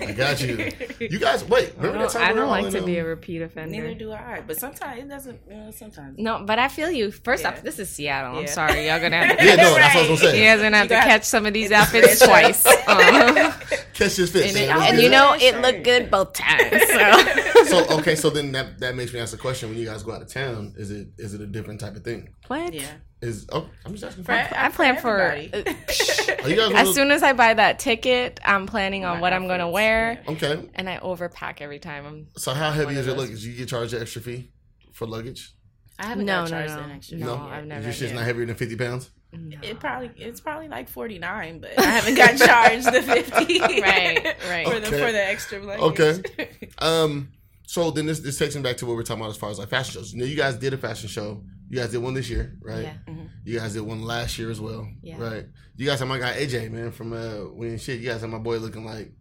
I 0.02 0.12
got 0.12 0.42
you. 0.42 0.72
You 1.00 1.20
guys, 1.20 1.44
wait. 1.46 1.74
I 1.78 1.82
Remember 1.82 2.00
that 2.00 2.12
don't, 2.12 2.22
time 2.22 2.30
I 2.30 2.34
don't 2.34 2.50
like 2.50 2.66
in, 2.66 2.74
to 2.74 2.82
be 2.84 2.98
a 2.98 3.02
um, 3.02 3.08
repeat 3.08 3.42
offender. 3.42 3.72
Neither 3.72 3.94
do 3.96 4.12
I. 4.12 4.42
But 4.46 4.58
sometimes 4.58 5.00
it 5.04 5.10
doesn't. 5.10 5.40
You 5.50 5.56
know, 5.56 5.72
sometimes. 5.72 6.18
No, 6.20 6.44
but 6.46 6.60
I 6.60 6.68
feel 6.68 6.92
you. 6.92 7.12
First 7.12 7.44
Yeah. 7.44 7.50
off, 7.50 7.62
this 7.64 7.80
is 7.80 7.90
Seattle. 7.90 8.40
I'm 8.40 8.48
sorry, 8.48 8.88
y'all 8.88 9.00
gonna 9.00 9.18
have 9.26 9.38
to. 9.38 9.46
Yeah, 9.46 9.56
no, 9.56 9.74
that's 9.76 9.96
what 9.96 10.06
I 10.06 10.10
was 10.12 10.22
gonna 10.22 10.34
You 10.34 10.38
say. 10.40 10.46
guys 10.46 10.62
gonna 10.62 10.78
have 10.78 10.92
You 10.92 10.98
to 10.98 11.02
catch 11.04 11.24
some 11.24 11.46
of 11.46 11.54
these 11.54 11.72
outfits 11.72 12.20
twice. 12.20 12.66
Uh, 12.88 13.54
Catch 13.96 14.18
this 14.18 14.32
fit. 14.32 14.46
and, 14.46 14.54
man. 14.54 14.64
it- 14.78 14.90
and 14.94 15.02
you 15.02 15.10
know, 15.10 15.36
it 15.40 15.60
looked 15.62 15.84
good 15.84 16.12
both 16.12 16.34
times. 16.34 16.72
So. 16.90 17.42
So 17.66 17.84
okay, 18.00 18.14
so 18.16 18.30
then 18.30 18.52
that 18.52 18.80
that 18.82 18.96
makes 18.96 19.12
me 19.12 19.20
ask 19.20 19.32
the 19.32 19.40
question: 19.40 19.70
When 19.70 19.78
you 19.80 19.86
guys 19.86 20.04
go 20.04 20.12
out 20.12 20.22
of 20.22 20.32
town, 20.32 20.76
is 20.78 20.92
it 20.92 21.08
is 21.18 21.34
it 21.34 21.42
a 21.42 21.48
different 21.48 21.80
type 21.80 21.96
of 21.96 22.04
thing? 22.04 22.30
what? 22.46 22.72
Yeah. 22.74 22.86
Is 23.22 23.48
oh, 23.52 23.68
I'm 23.84 23.94
just 23.94 24.04
asking. 24.04 24.24
For, 24.24 24.34
I 24.34 24.70
plan 24.70 24.98
for. 25.02 25.20
everybody. 25.20 25.66
Are 26.44 26.50
you 26.50 26.56
guys 26.58 26.68
one 26.74 26.76
as 26.76 26.94
soon 26.94 27.10
as 27.10 27.24
I 27.24 27.34
buy 27.34 27.56
that 27.56 27.80
ticket, 27.80 28.40
I'm 28.46 28.68
planning 28.68 29.04
on 29.04 29.16
My 29.16 29.22
what 29.22 29.34
I'm 29.34 29.48
gonna 29.48 29.70
wear. 29.70 30.22
Okay, 30.28 30.70
and 30.76 30.88
I 30.88 31.00
overpack 31.00 31.60
every 31.60 31.80
time. 31.80 32.06
I'm 32.06 32.28
so 32.38 32.54
how 32.54 32.70
heavy 32.70 32.94
is 32.94 33.00
of 33.00 33.06
your 33.08 33.16
those. 33.16 33.30
luggage? 33.30 33.46
You 33.46 33.54
get 33.54 33.70
charged 33.70 33.94
an 33.96 34.02
extra 34.04 34.22
fee 34.22 34.52
for 34.94 35.08
luggage? 35.08 35.52
I 35.98 36.06
haven't 36.06 36.26
No, 36.26 36.42
got 36.44 36.52
no, 36.52 36.58
charged 36.58 36.74
no. 36.76 36.80
an 36.84 36.92
extra. 36.92 37.18
No, 37.18 37.36
fee 37.38 37.44
I've 37.52 37.66
never- 37.66 37.84
Your 37.84 37.94
shit's 37.94 38.12
yeah. 38.12 38.18
not 38.20 38.26
heavier 38.26 38.46
than 38.46 38.56
fifty 38.56 38.76
pounds. 38.76 39.10
No. 39.36 39.58
It 39.64 39.80
probably 39.80 40.12
it's 40.18 40.40
probably 40.42 40.68
like 40.68 40.90
forty 40.90 41.20
nine, 41.20 41.60
but 41.60 41.78
I 41.80 41.84
haven't 41.84 42.16
got 42.16 42.38
charged 42.38 42.86
the 42.92 43.02
fifty. 43.02 43.60
Right, 43.82 44.36
right. 44.50 44.68
For 44.68 44.80
the 44.80 44.88
for 44.88 45.12
the 45.12 45.28
extra 45.28 45.60
luggage. 45.64 46.00
Okay. 46.00 46.50
Um. 46.80 47.30
So 47.68 47.90
then 47.92 48.06
this 48.06 48.20
this 48.20 48.38
takes 48.38 48.56
me 48.56 48.62
back 48.62 48.78
to 48.78 48.86
what 48.86 48.96
we're 48.96 49.04
talking 49.04 49.22
about 49.22 49.32
as 49.32 49.38
far 49.38 49.50
as 49.50 49.58
like 49.60 49.70
fashion 49.70 49.94
shows. 49.94 50.14
You 50.14 50.20
know, 50.20 50.26
you 50.26 50.36
guys 50.36 50.56
did 50.58 50.74
a 50.74 50.78
fashion 50.78 51.10
show. 51.10 51.44
You 51.68 51.80
guys 51.80 51.90
did 51.92 51.98
one 51.98 52.14
this 52.14 52.30
year, 52.30 52.58
right? 52.62 52.84
Yeah. 53.08 53.14
You 53.44 53.60
guys 53.60 53.74
did 53.74 53.82
one 53.82 54.04
last 54.04 54.38
year 54.38 54.52
as 54.52 54.62
well, 54.62 54.88
Yeah. 55.02 55.18
right? 55.20 55.46
You 55.76 55.88
guys 55.88 55.98
have 56.00 56.08
my 56.08 56.20
guy 56.20 56.34
AJ 56.38 56.70
man 56.72 56.92
from 56.92 57.14
uh 57.14 57.50
when 57.54 57.78
shit. 57.80 58.00
You 58.02 58.10
guys 58.10 58.22
have 58.22 58.30
my 58.30 58.38
boy 58.38 58.58
looking 58.58 58.86
like 58.86 59.12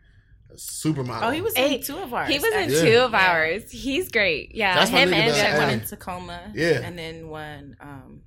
a 0.50 0.56
supermodel. 0.56 1.22
Oh, 1.22 1.30
he 1.30 1.40
was 1.40 1.56
Hey, 1.56 1.76
in 1.76 1.82
two 1.82 1.96
of 1.96 2.12
ours. 2.12 2.28
He 2.28 2.38
was 2.38 2.52
in. 2.52 2.70
Yeah. 2.70 2.82
two 2.82 2.98
of 2.98 3.14
ours. 3.14 3.70
He's 3.70 4.10
great. 4.10 4.54
Yeah, 4.54 4.74
That's 4.74 4.90
my 4.92 4.98
him 5.00 5.08
nigga 5.10 5.14
and 5.14 5.30
that- 5.30 5.36
Yeah, 5.54 5.58
one 5.58 5.70
in 5.70 5.80
Tacoma. 5.80 6.52
Yeah. 6.54 6.80
And 6.84 6.98
then 6.98 7.28
one 7.28 7.76
um 7.80 8.20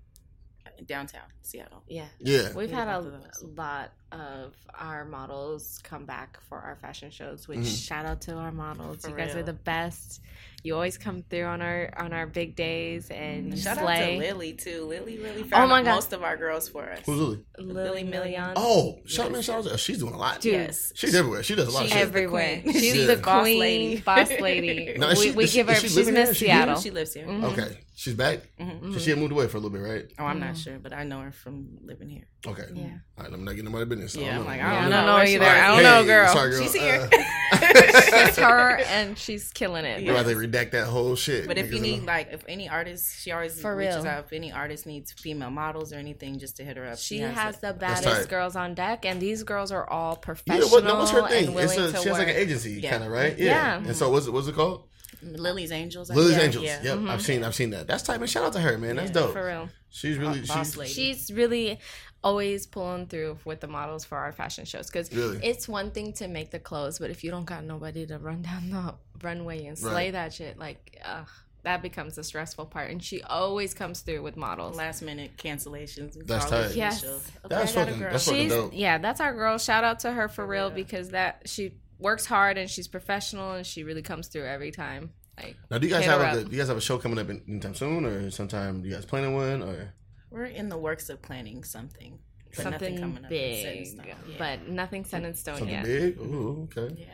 downtown 0.86 1.24
Seattle. 1.42 1.84
Yeah. 1.88 2.06
Yeah. 2.20 2.54
We've 2.54 2.70
Yeah, 2.70 2.86
had 2.86 2.88
a 2.88 3.02
both 3.02 3.14
of 3.14 3.24
those. 3.24 3.58
lot 3.58 3.92
of 4.12 4.54
our 4.74 5.06
models 5.06 5.80
come 5.84 6.06
back 6.06 6.40
for 6.50 6.58
our 6.60 6.76
fashion 6.76 7.12
shows, 7.12 7.48
which 7.48 7.60
Mhm. 7.60 7.88
shout 7.88 8.06
out 8.06 8.22
to 8.22 8.34
our 8.36 8.52
models. 8.52 9.02
For 9.02 9.10
you 9.10 9.16
guys 9.18 9.36
are 9.36 9.44
the 9.44 9.54
best. 9.54 10.22
You 10.64 10.74
always 10.74 10.98
come 10.98 11.24
through 11.30 11.44
on 11.46 11.62
our 11.62 11.94
on 11.96 12.12
our 12.14 12.26
big 12.28 12.56
days 12.56 13.10
and 13.10 13.52
you 13.54 13.58
Shout 13.62 13.78
out 13.78 13.88
to 13.96 14.18
Lily 14.18 14.54
too. 14.54 14.86
Lily 14.86 15.18
really 15.18 15.44
found 15.44 15.70
my 15.70 15.82
most 15.82 16.12
of 16.14 16.24
our 16.24 16.36
girls 16.36 16.68
for 16.68 16.84
us. 16.92 17.00
Who's 17.06 17.20
Lily? 17.20 17.40
Lily 17.58 17.74
Lily 17.84 18.04
Million. 18.04 18.54
Oh, 18.58 19.00
shout 19.06 19.26
Yes. 19.28 19.32
man, 19.34 19.42
shout 19.44 19.56
out. 19.66 19.72
to- 19.72 19.78
She's 19.78 20.00
doing 20.00 20.14
a 20.14 20.18
lot. 20.18 20.42
Dude. 20.42 20.54
Yes. 20.54 20.92
She's 20.96 21.16
everywhere. 21.16 21.44
She 21.44 21.56
does 21.56 21.68
a 21.68 21.72
lot 21.72 21.84
of 21.84 21.88
She 21.90 21.94
shit. 21.94 22.02
everywhere. 22.02 22.62
queen. 22.64 22.74
She's 22.74 22.96
Yeah. 22.98 23.06
the 23.06 23.18
Boss 23.18 23.42
queen, 23.44 23.60
lady. 23.60 24.02
boss 24.02 24.30
lady. 24.42 24.96
Now, 24.98 25.10
is 25.10 25.20
we 25.20 25.26
she- 25.26 25.32
we 25.32 25.44
is 25.46 25.50
she- 25.52 25.58
give 25.60 25.68
her. 25.70 25.76
she 25.76 25.82
she's 25.88 25.96
living? 25.96 26.14
Miss 26.16 26.30
Is 26.32 26.40
here? 26.40 26.48
Seattle. 26.50 26.82
She 26.82 26.92
lives 26.92 27.14
here. 27.14 27.28
Mhm. 27.28 27.44
Okay, 27.54 27.78
she's 27.96 28.16
back. 28.16 28.40
Mhm. 28.60 28.94
So 28.94 29.00
she 29.00 29.12
had 29.12 29.20
moved 29.20 29.32
away 29.32 29.48
for 29.48 29.58
a 29.58 29.60
little 29.62 29.78
bit, 29.78 29.88
right? 29.88 30.06
Oh, 30.20 30.26
I'm 30.26 30.38
Mhm. 30.38 30.48
not 30.48 30.58
sure, 30.58 30.80
but 30.80 30.92
I 30.92 31.04
know 31.06 31.22
her 31.22 31.32
from 31.32 31.78
living 31.84 32.10
here. 32.10 32.28
Okay. 32.46 32.64
Yeah. 32.74 32.84
All 33.18 33.24
right, 33.24 33.34
I'm 33.34 33.46
not 33.46 33.52
getting 33.56 33.72
nobody 33.72 33.86
business. 33.90 34.14
so 34.14 34.20
I 34.20 34.24
Yeah, 34.24 34.30
don't 34.38 34.40
I'm 34.40 34.44
know. 34.44 34.50
like, 34.52 34.62
I 34.62 34.66
I 34.66 34.74
don't 34.74 34.82
don't 34.82 35.06
know 35.06 35.06
know 35.18 35.24
either. 35.24 35.46
is. 35.46 35.50
I 35.52 35.68
don't 35.68 35.78
Hey, 35.78 35.84
know, 35.84 36.04
girl. 36.06 36.34
Sorry, 36.34 36.52
girl. 36.52 36.62
She's 36.64 36.74
here. 36.74 37.10
Uh, 37.14 37.57
it's 37.84 38.38
her, 38.38 38.78
and 38.78 39.18
she's 39.18 39.52
killing 39.52 39.86
it. 39.86 40.04
we're 40.06 40.12
about 40.12 40.26
to 40.30 40.36
redact 40.36 40.72
that 40.72 40.88
whole 40.88 41.16
shit. 41.16 41.48
But 41.48 41.58
if 41.58 41.72
you 41.74 41.80
need 41.80 42.00
know. 42.02 42.06
like 42.08 42.30
if 42.32 42.44
any 42.48 42.68
artist, 42.70 43.20
she 43.22 43.32
always 43.32 43.60
For 43.60 43.76
reaches 43.76 43.98
real. 44.04 44.08
out. 44.08 44.26
If 44.26 44.34
any 44.34 44.52
artist 44.52 44.86
needs 44.86 45.12
female 45.14 45.50
models 45.52 45.94
or 45.94 45.98
anything, 45.98 46.40
just 46.40 46.58
to 46.58 46.64
hit 46.64 46.78
her 46.78 46.86
up. 46.88 46.98
She 46.98 47.20
has 47.20 47.56
it. 47.56 47.62
the 47.62 47.74
baddest 47.74 48.30
girls 48.30 48.56
on 48.56 48.74
deck, 48.74 49.06
and 49.06 49.22
these 49.22 49.44
girls 49.44 49.72
are 49.72 49.90
all 49.90 50.14
yeah, 50.14 50.26
professional 50.26 50.70
what, 50.70 50.84
no, 50.84 50.96
what's 50.96 51.12
her 51.12 51.28
thing? 51.28 51.46
and 51.48 51.56
willing 51.56 51.70
It's 51.80 51.90
a, 51.90 51.92
to 51.94 52.02
she 52.04 52.10
has 52.10 52.18
like 52.18 52.28
an 52.30 52.36
agency, 52.36 52.72
Yeah. 52.74 52.92
kind 52.92 53.04
of, 53.04 53.12
right? 53.12 53.38
Yeah. 53.38 53.78
And 53.78 53.96
so 53.96 54.10
what's 54.12 54.28
it, 54.28 54.32
what's 54.34 54.48
it 54.48 54.56
called? 54.56 54.84
Lily's 55.24 55.72
Angels. 55.72 56.12
I 56.12 56.14
Lily's 56.16 56.34
think. 56.36 56.44
Angels. 56.44 56.66
Yeah. 56.66 56.82
Yep, 56.84 56.98
Mhm. 57.00 57.10
I've 57.10 57.22
seen, 57.24 57.44
I've 57.44 57.56
seen 57.56 57.72
that. 57.72 57.88
That's 57.88 58.04
tight, 58.04 58.20
man. 58.20 58.28
Shout 58.28 58.44
out 58.44 58.54
to 58.54 58.60
her, 58.60 58.78
man. 58.78 58.98
That's 58.98 59.10
Yeah, 59.10 59.14
dope. 59.22 59.34
for 59.34 59.46
real. 59.48 59.70
She's 59.90 60.18
really, 60.18 60.42
Boss 60.42 60.68
she's 60.68 60.78
lady. 60.78 60.92
She's 60.94 61.32
really 61.34 61.80
always 62.28 62.66
pulling 62.68 63.08
through 63.08 63.38
with 63.46 63.60
the 63.62 63.68
models 63.68 64.04
for 64.06 64.18
our 64.18 64.32
fashion 64.32 64.66
shows 64.66 64.88
because 64.88 65.12
Really? 65.14 65.40
it's 65.44 65.68
one 65.68 65.92
thing 65.92 66.14
to 66.14 66.28
make 66.28 66.52
the 66.52 66.60
clothes, 66.60 67.00
but 67.00 67.10
if 67.10 67.24
you 67.24 67.32
don't 67.32 67.46
got 67.46 67.64
nobody 67.64 68.06
to 68.08 68.18
run 68.18 68.42
down 68.50 68.70
the 68.70 68.96
runway 69.26 69.66
and 69.66 69.78
slay 69.78 69.94
Right. 70.06 70.12
that 70.14 70.34
shit, 70.34 70.58
like, 70.60 71.00
ugh, 71.06 71.28
that 71.64 71.82
becomes 71.82 72.16
the 72.16 72.24
stressful 72.24 72.66
part. 72.68 72.92
And 72.92 73.04
she 73.04 73.22
always 73.24 73.74
comes 73.74 74.02
through 74.02 74.22
with 74.24 74.38
models. 74.38 74.78
Last 74.78 75.02
minute 75.02 75.32
cancellations. 75.38 76.16
That's 76.26 76.50
tight. 76.50 76.76
Yes. 76.76 77.04
Okay, 77.04 77.18
That's 77.50 77.72
I 77.72 77.76
got 77.76 77.86
fucking- 77.86 78.00
girl. 78.02 78.12
that's 78.12 78.26
fucking 78.26 78.42
She's 78.42 78.52
dope. 78.52 78.72
yeah, 78.74 78.98
that's 79.00 79.20
our 79.20 79.34
girl. 79.34 79.58
Shout 79.58 79.84
out 79.84 80.00
to 80.02 80.12
her 80.12 80.28
for 80.30 80.46
real 80.46 80.68
real. 80.68 80.76
because 80.76 81.10
that 81.10 81.42
she 81.46 81.74
works 82.00 82.26
hard 82.26 82.58
and 82.58 82.70
she's 82.70 82.88
professional 82.88 83.54
and 83.54 83.66
she 83.66 83.84
really 83.84 84.02
comes 84.04 84.28
through 84.28 84.46
every 84.46 84.72
time. 84.72 85.12
Like 85.38 85.56
now. 85.70 85.78
Do 85.78 85.88
you 85.88 85.94
guys 85.94 86.06
have 86.06 86.22
a, 86.22 86.44
do 86.44 86.52
you 86.52 86.58
guys 86.58 86.68
have 86.70 86.78
a 86.78 86.82
show 86.82 86.98
coming 87.00 87.20
up 87.20 87.30
anytime 87.30 87.76
soon, 87.76 88.06
or 88.06 88.30
sometime 88.32 88.82
Do 88.82 88.88
you 88.90 88.96
guys 88.96 89.06
planning 89.06 89.34
one, 89.36 89.62
or 89.62 89.94
We're 90.30 90.46
in 90.46 90.70
the 90.70 90.78
works 90.78 91.10
of 91.10 91.22
planning 91.22 91.64
something. 91.64 92.20
But 92.56 92.72
nothing 92.72 92.98
something 92.98 93.00
coming 93.00 93.26
up 93.26 93.32
and 93.32 93.32
in 93.32 93.84
big, 93.84 93.88
stone. 93.88 94.06
Yeah. 94.08 94.36
but 94.38 94.68
nothing 94.68 95.06
set 95.06 95.24
in 95.24 95.34
stone 95.36 95.58
something 95.58 95.76
yet. 95.76 95.84
big? 95.84 96.18
Ooh, 96.20 96.68
okay. 96.76 96.96
yeah, 96.98 97.08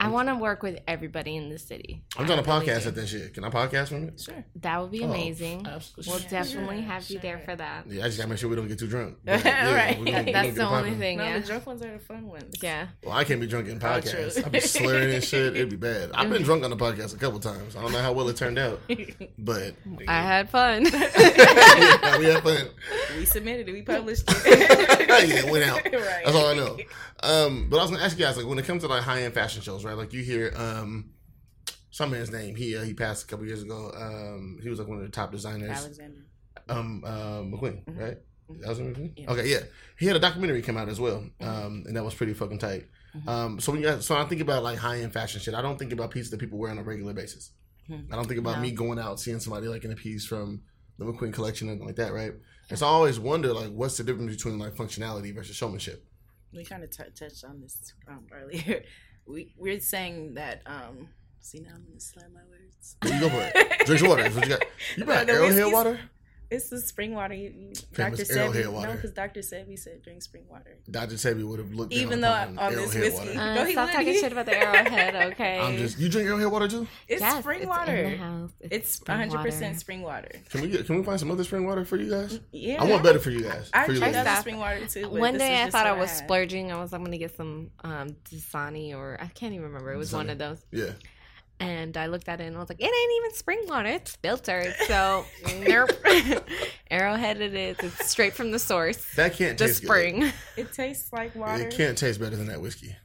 I 0.00 0.08
want 0.08 0.28
to 0.28 0.34
work 0.34 0.62
with 0.62 0.80
everybody 0.88 1.36
in 1.36 1.48
the 1.50 1.58
city. 1.58 2.02
I'm 2.18 2.26
doing 2.26 2.38
a 2.38 2.42
podcast 2.42 2.86
at 2.86 2.94
that 2.96 3.06
shit. 3.06 3.32
Can 3.32 3.44
I 3.44 3.48
podcast 3.50 3.88
from 3.88 4.08
it? 4.08 4.20
sure. 4.20 4.44
That 4.56 4.82
would 4.82 4.90
be 4.90 5.02
Oh, 5.02 5.04
amazing. 5.08 5.66
absolutely. 5.66 6.10
We'll 6.12 6.20
Yeah, 6.20 6.28
definitely 6.28 6.76
sure, 6.78 6.84
have 6.84 7.10
you 7.10 7.18
there 7.20 7.38
for 7.38 7.56
that. 7.56 7.86
Yeah, 7.88 8.02
I 8.02 8.06
just 8.06 8.18
gotta 8.18 8.28
make 8.28 8.38
sure 8.38 8.50
we 8.50 8.56
don't 8.56 8.68
get 8.68 8.78
too 8.78 8.88
drunk. 8.88 9.16
Right. 9.26 9.98
we 9.98 10.06
gonna- 10.10 10.24
That- 10.24 10.26
gonna 10.26 10.32
that's 10.32 10.56
the 10.56 10.62
only 10.66 10.82
poppin'. 10.90 10.98
thing. 10.98 11.18
No, 11.18 11.24
Yeah. 11.24 11.38
the 11.38 11.46
drunk 11.46 11.66
ones 11.66 11.82
are 11.82 11.92
the 11.92 11.98
fun 12.00 12.26
ones. 12.26 12.54
Yeah. 12.60 12.88
Well, 13.04 13.14
I 13.16 13.24
can't 13.24 13.40
be 13.40 13.46
drunk 13.46 13.68
in 13.68 13.78
podcasts. 13.78 14.34
true. 14.34 14.42
I 14.44 14.48
be 14.48 14.60
slurring 14.60 15.14
and 15.14 15.22
shit. 15.24 15.54
It'd 15.56 15.70
be 15.70 15.76
bad. 15.76 16.10
I've 16.12 16.28
been 16.30 16.42
drunk 16.42 16.64
on 16.64 16.70
the 16.70 16.76
podcast 16.76 17.14
a 17.14 17.18
couple 17.18 17.38
times. 17.40 17.76
I 17.76 17.80
don't 17.82 17.92
know 17.92 18.02
how 18.02 18.12
well 18.12 18.28
it 18.28 18.36
turned 18.36 18.58
out, 18.58 18.80
but 19.38 19.74
I 20.08 20.22
had 20.22 20.50
fun. 20.50 20.84
yeah, 20.92 22.18
we 22.18 22.24
had 22.26 22.42
fun. 22.42 22.66
we 23.16 23.24
submitted 23.24 23.68
it. 23.68 23.72
We 23.72 23.82
published 23.82 24.24
it. 24.28 25.08
yeah, 25.08 25.46
it 25.46 25.50
went 25.50 25.64
out. 25.64 25.84
Right. 25.84 26.22
That's 26.24 26.36
all 26.36 26.46
I 26.46 26.54
know. 26.54 26.76
Um, 27.22 27.68
but 27.70 27.78
I 27.78 27.82
was 27.82 27.90
gonna 27.90 28.02
ask 28.02 28.18
you 28.18 28.24
guys, 28.24 28.36
like, 28.36 28.46
when 28.46 28.58
it 28.58 28.66
comes 28.66 28.82
to 28.82 28.88
like 28.88 29.02
high 29.02 29.22
end 29.22 29.32
fashion 29.32 29.62
shows, 29.62 29.82
right? 29.84 29.93
Like, 29.94 30.12
you 30.12 30.22
hear 30.22 30.52
um, 30.56 31.10
some 31.90 32.10
man's 32.10 32.30
name. 32.30 32.54
He 32.56 32.76
uh, 32.76 32.82
he 32.82 32.94
passed 32.94 33.24
a 33.24 33.26
couple 33.26 33.46
years 33.46 33.62
ago. 33.62 33.90
Um, 33.94 34.58
he 34.62 34.68
was 34.68 34.78
like 34.78 34.88
one 34.88 34.98
of 34.98 35.04
the 35.04 35.10
top 35.10 35.32
designers. 35.32 35.70
Alexander. 35.70 36.20
Um, 36.68 37.02
uh, 37.04 37.40
McQueen, 37.42 37.84
Mhm. 37.84 38.00
right? 38.00 38.18
That 38.60 38.68
was 38.68 38.78
McQueen. 38.80 39.12
Yeah. 39.16 39.30
Okay, 39.32 39.48
yeah. 39.50 39.60
He 39.98 40.06
had 40.06 40.16
a 40.16 40.20
documentary 40.20 40.62
come 40.62 40.76
out 40.76 40.88
as 40.88 40.98
well, 41.00 41.24
um, 41.40 41.84
and 41.86 41.96
that 41.96 42.04
was 42.04 42.14
pretty 42.14 42.34
fucking 42.34 42.58
tight. 42.58 42.86
Mhm. 43.16 43.28
Um, 43.28 43.60
so 43.60 43.72
when 43.72 43.82
you 43.82 44.00
so 44.00 44.16
I 44.16 44.24
think 44.24 44.40
about 44.40 44.62
like 44.62 44.78
high 44.78 45.00
end 45.00 45.12
fashion 45.12 45.40
shit. 45.40 45.54
I 45.54 45.62
don't 45.62 45.78
think 45.78 45.92
about 45.92 46.10
pieces 46.10 46.30
that 46.30 46.40
people 46.40 46.58
wear 46.58 46.70
on 46.70 46.78
a 46.78 46.82
regular 46.82 47.12
basis. 47.12 47.52
I 47.90 48.16
don't 48.16 48.26
think 48.26 48.40
about 48.40 48.56
No. 48.56 48.62
me 48.62 48.70
going 48.72 48.98
out 48.98 49.20
seeing 49.20 49.40
somebody 49.40 49.68
like 49.68 49.84
in 49.84 49.92
a 49.92 49.96
piece 49.96 50.24
from 50.24 50.62
the 50.98 51.04
McQueen 51.04 51.34
collection 51.34 51.68
and 51.68 51.80
like 51.82 51.96
that, 51.96 52.12
right? 52.14 52.32
And 52.70 52.78
so 52.78 52.86
I 52.86 52.88
always 52.88 53.20
wonder 53.20 53.52
like 53.52 53.70
what's 53.70 53.98
the 53.98 54.04
difference 54.04 54.34
between 54.36 54.58
like 54.58 54.74
functionality 54.74 55.34
versus 55.34 55.54
showmanship. 55.54 56.02
We 56.52 56.64
kind 56.64 56.82
of 56.82 56.90
t- 56.90 57.02
touched 57.14 57.44
on 57.44 57.60
this 57.60 57.92
um, 58.08 58.26
earlier. 58.32 58.82
We 59.26 59.52
we're 59.56 59.80
saying 59.80 60.34
that. 60.34 60.62
Um, 60.66 61.08
see 61.40 61.60
now 61.60 61.70
I'm 61.74 61.84
gonna 61.84 62.00
slur 62.00 62.24
my 62.32 62.40
words. 62.50 62.96
You 63.04 63.20
go 63.20 63.28
for 63.28 63.40
it. 63.54 63.86
Drink 63.86 64.00
some 64.00 64.08
water. 64.08 64.22
That's 64.24 64.34
what 64.34 64.44
you 64.44 64.50
got. 64.50 64.64
You 64.96 65.04
brought 65.04 65.26
The 65.26 65.32
Arrowhead 65.32 65.72
water? 65.72 66.00
It's 66.50 66.68
the 66.68 66.80
spring 66.80 67.14
water. 67.14 67.34
You, 67.34 67.52
you, 67.56 67.72
Dr. 67.94 68.22
Arrowhead 68.30 68.64
Sebi, 68.66 68.72
water. 68.72 68.88
no, 68.88 68.94
because 68.94 69.10
Dr. 69.12 69.40
Sebi 69.40 69.78
said 69.78 70.02
drink 70.02 70.22
spring 70.22 70.44
water. 70.50 70.76
Dr. 70.90 71.14
Sebi 71.14 71.42
would 71.44 71.58
have 71.58 71.72
looked. 71.74 71.92
Even 71.92 72.20
though 72.20 72.32
upon 72.32 72.58
on 72.58 72.74
this 72.74 72.94
whiskey- 72.94 73.36
Uh, 73.36 73.54
No, 73.54 73.70
stop 73.70 73.90
talking 73.90 74.14
shit 74.14 74.30
about 74.32 74.46
the 74.46 74.56
arrowhead, 74.56 75.14
okay? 75.32 75.58
I'm 75.60 75.76
just. 75.76 75.98
You 75.98 76.08
drink 76.08 76.28
Arrowhead 76.28 76.50
water 76.52 76.68
too? 76.68 76.86
It's 77.08 77.20
Yes, 77.20 77.40
spring 77.40 77.60
it's 77.60 77.68
water. 77.68 77.94
In 77.96 78.10
the 78.12 78.16
house. 78.18 78.50
It's 78.60 79.00
100 79.06 79.42
percent 79.42 79.80
spring 79.80 80.02
water. 80.02 80.30
Can 80.50 80.60
we 80.62 80.68
get? 80.68 80.86
Can 80.86 80.96
we 80.96 81.02
find 81.02 81.18
some 81.18 81.30
other 81.30 81.44
spring 81.44 81.66
water 81.66 81.84
for 81.84 81.96
you 81.96 82.10
guys? 82.10 82.38
Yeah, 82.52 82.82
I 82.82 82.84
want 82.90 83.02
better 83.02 83.18
for 83.18 83.30
you 83.30 83.42
guys. 83.42 83.70
I 83.72 83.86
for 83.86 83.92
you 83.92 83.98
tried 83.98 84.14
ladies. 84.14 84.26
other 84.30 84.40
spring 84.40 84.58
water 84.58 84.86
too. 84.86 85.08
One 85.08 85.34
this 85.34 85.42
day 85.42 85.62
I 85.62 85.70
thought 85.70 85.86
I 85.86 85.92
was 85.92 86.10
had. 86.10 86.24
splurging. 86.24 86.72
I 86.72 86.80
was 86.80 86.92
I'm 86.92 87.02
gonna 87.04 87.18
get 87.18 87.36
some 87.36 87.70
um 87.82 88.10
Dasani 88.30 88.94
or 88.94 89.18
I 89.20 89.26
can't 89.28 89.52
even 89.54 89.66
remember. 89.66 89.92
It 89.92 89.96
was 89.98 90.12
one 90.12 90.30
of 90.30 90.38
those. 90.38 90.58
Yeah. 90.70 90.90
And 91.60 91.96
I 91.96 92.06
looked 92.06 92.28
at 92.28 92.40
it 92.40 92.44
and 92.44 92.56
I 92.56 92.60
was 92.60 92.68
like, 92.68 92.80
it 92.80 92.84
ain't 92.84 93.24
even 93.24 93.34
spring 93.34 93.60
water. 93.66 93.88
It's 93.88 94.16
filtered. 94.16 94.74
So 94.86 95.24
nope. 95.66 95.90
Arrowhead 96.90 97.40
it 97.40 97.54
is. 97.54 97.76
It's 97.80 98.10
straight 98.10 98.34
from 98.34 98.50
the 98.50 98.58
source. 98.58 99.02
That 99.16 99.34
can't 99.34 99.56
The 99.56 99.66
taste 99.66 99.80
good. 99.80 99.86
spring. 99.86 100.32
It 100.56 100.72
tastes 100.72 101.12
like 101.12 101.34
water. 101.34 101.62
It 101.68 101.74
can't 101.74 101.96
taste 101.96 102.20
better 102.20 102.36
than 102.36 102.46
that 102.48 102.60
whiskey. 102.60 102.96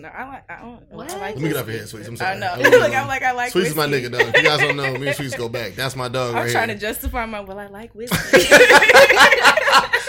No, 0.00 0.08
I 0.08 0.24
like. 0.28 0.50
I 0.50 0.60
don't. 0.60 0.92
What? 0.92 1.10
I 1.12 1.18
like 1.18 1.34
Let 1.36 1.42
me 1.42 1.48
get 1.48 1.56
off 1.56 1.66
whiskey. 1.66 1.72
your 1.72 1.80
head, 1.80 1.88
Sweets. 1.88 2.20
I'm 2.22 2.26
I 2.26 2.38
know. 2.38 2.46
I 2.46 2.56
really 2.56 2.70
Look, 2.78 2.90
don't. 2.92 2.94
I'm 3.02 3.08
like 3.08 3.22
I 3.22 3.32
like. 3.32 3.52
Sweets 3.52 3.68
is 3.70 3.76
my 3.76 3.86
nigga, 3.86 4.10
though. 4.10 4.18
If 4.18 4.36
you 4.36 4.42
guys 4.42 4.58
don't 4.60 4.76
know, 4.76 4.92
me 4.98 5.06
and 5.08 5.16
Sweets 5.20 5.36
go 5.36 5.48
back. 5.48 5.74
That's 5.74 5.94
my 5.96 6.08
dog 6.08 6.30
I'm 6.34 6.42
right 6.42 6.50
trying 6.50 6.68
here. 6.68 6.76
to 6.78 6.80
justify 6.80 7.26
my. 7.26 7.40
Well, 7.40 7.58
I 7.58 7.66
like 7.68 7.94
whiskey. 7.94 8.16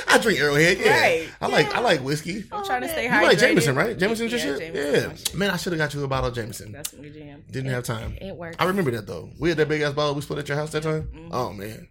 I 0.08 0.20
drink 0.22 0.40
Arrowhead. 0.40 0.78
Yeah. 0.80 1.00
Right. 1.02 1.30
I 1.42 1.48
like 1.48 1.74
I 1.76 1.80
like 1.80 2.02
whiskey. 2.02 2.46
I'm 2.52 2.66
trying 2.66 2.82
to 2.82 2.90
stay 2.90 3.04
You 3.06 3.10
hydrated. 3.10 3.24
like 3.24 3.38
Jameson, 3.40 3.76
right? 3.76 3.98
Jameson's 3.98 4.32
your 4.32 4.40
Yeah, 4.40 4.58
shit. 4.58 4.74
Jameson's 4.74 5.34
yeah. 5.34 5.38
Man, 5.38 5.50
I 5.52 5.58
should 5.58 5.74
have 5.74 5.80
got 5.80 5.94
you 5.94 6.04
a 6.04 6.08
bottle 6.08 6.30
of 6.30 6.36
Jameson. 6.36 6.72
That's 6.72 6.94
my 6.94 7.10
jam. 7.10 7.44
Didn't 7.52 7.72
have 7.72 7.84
time. 7.84 8.18
It 8.22 8.36
worked. 8.36 8.62
I 8.62 8.66
remember 8.66 8.92
that 8.92 9.08
though. 9.08 9.30
We 9.40 9.50
had 9.50 9.58
that 9.58 9.68
big 9.68 9.82
ass 9.82 9.94
bottle 9.94 10.16
we 10.16 10.22
split 10.22 10.40
at 10.40 10.48
your 10.48 10.58
house 10.58 10.72
that 10.72 10.84
time. 10.84 11.04
Mm-hmm. 11.14 11.30
Oh 11.32 11.52
man, 11.54 11.90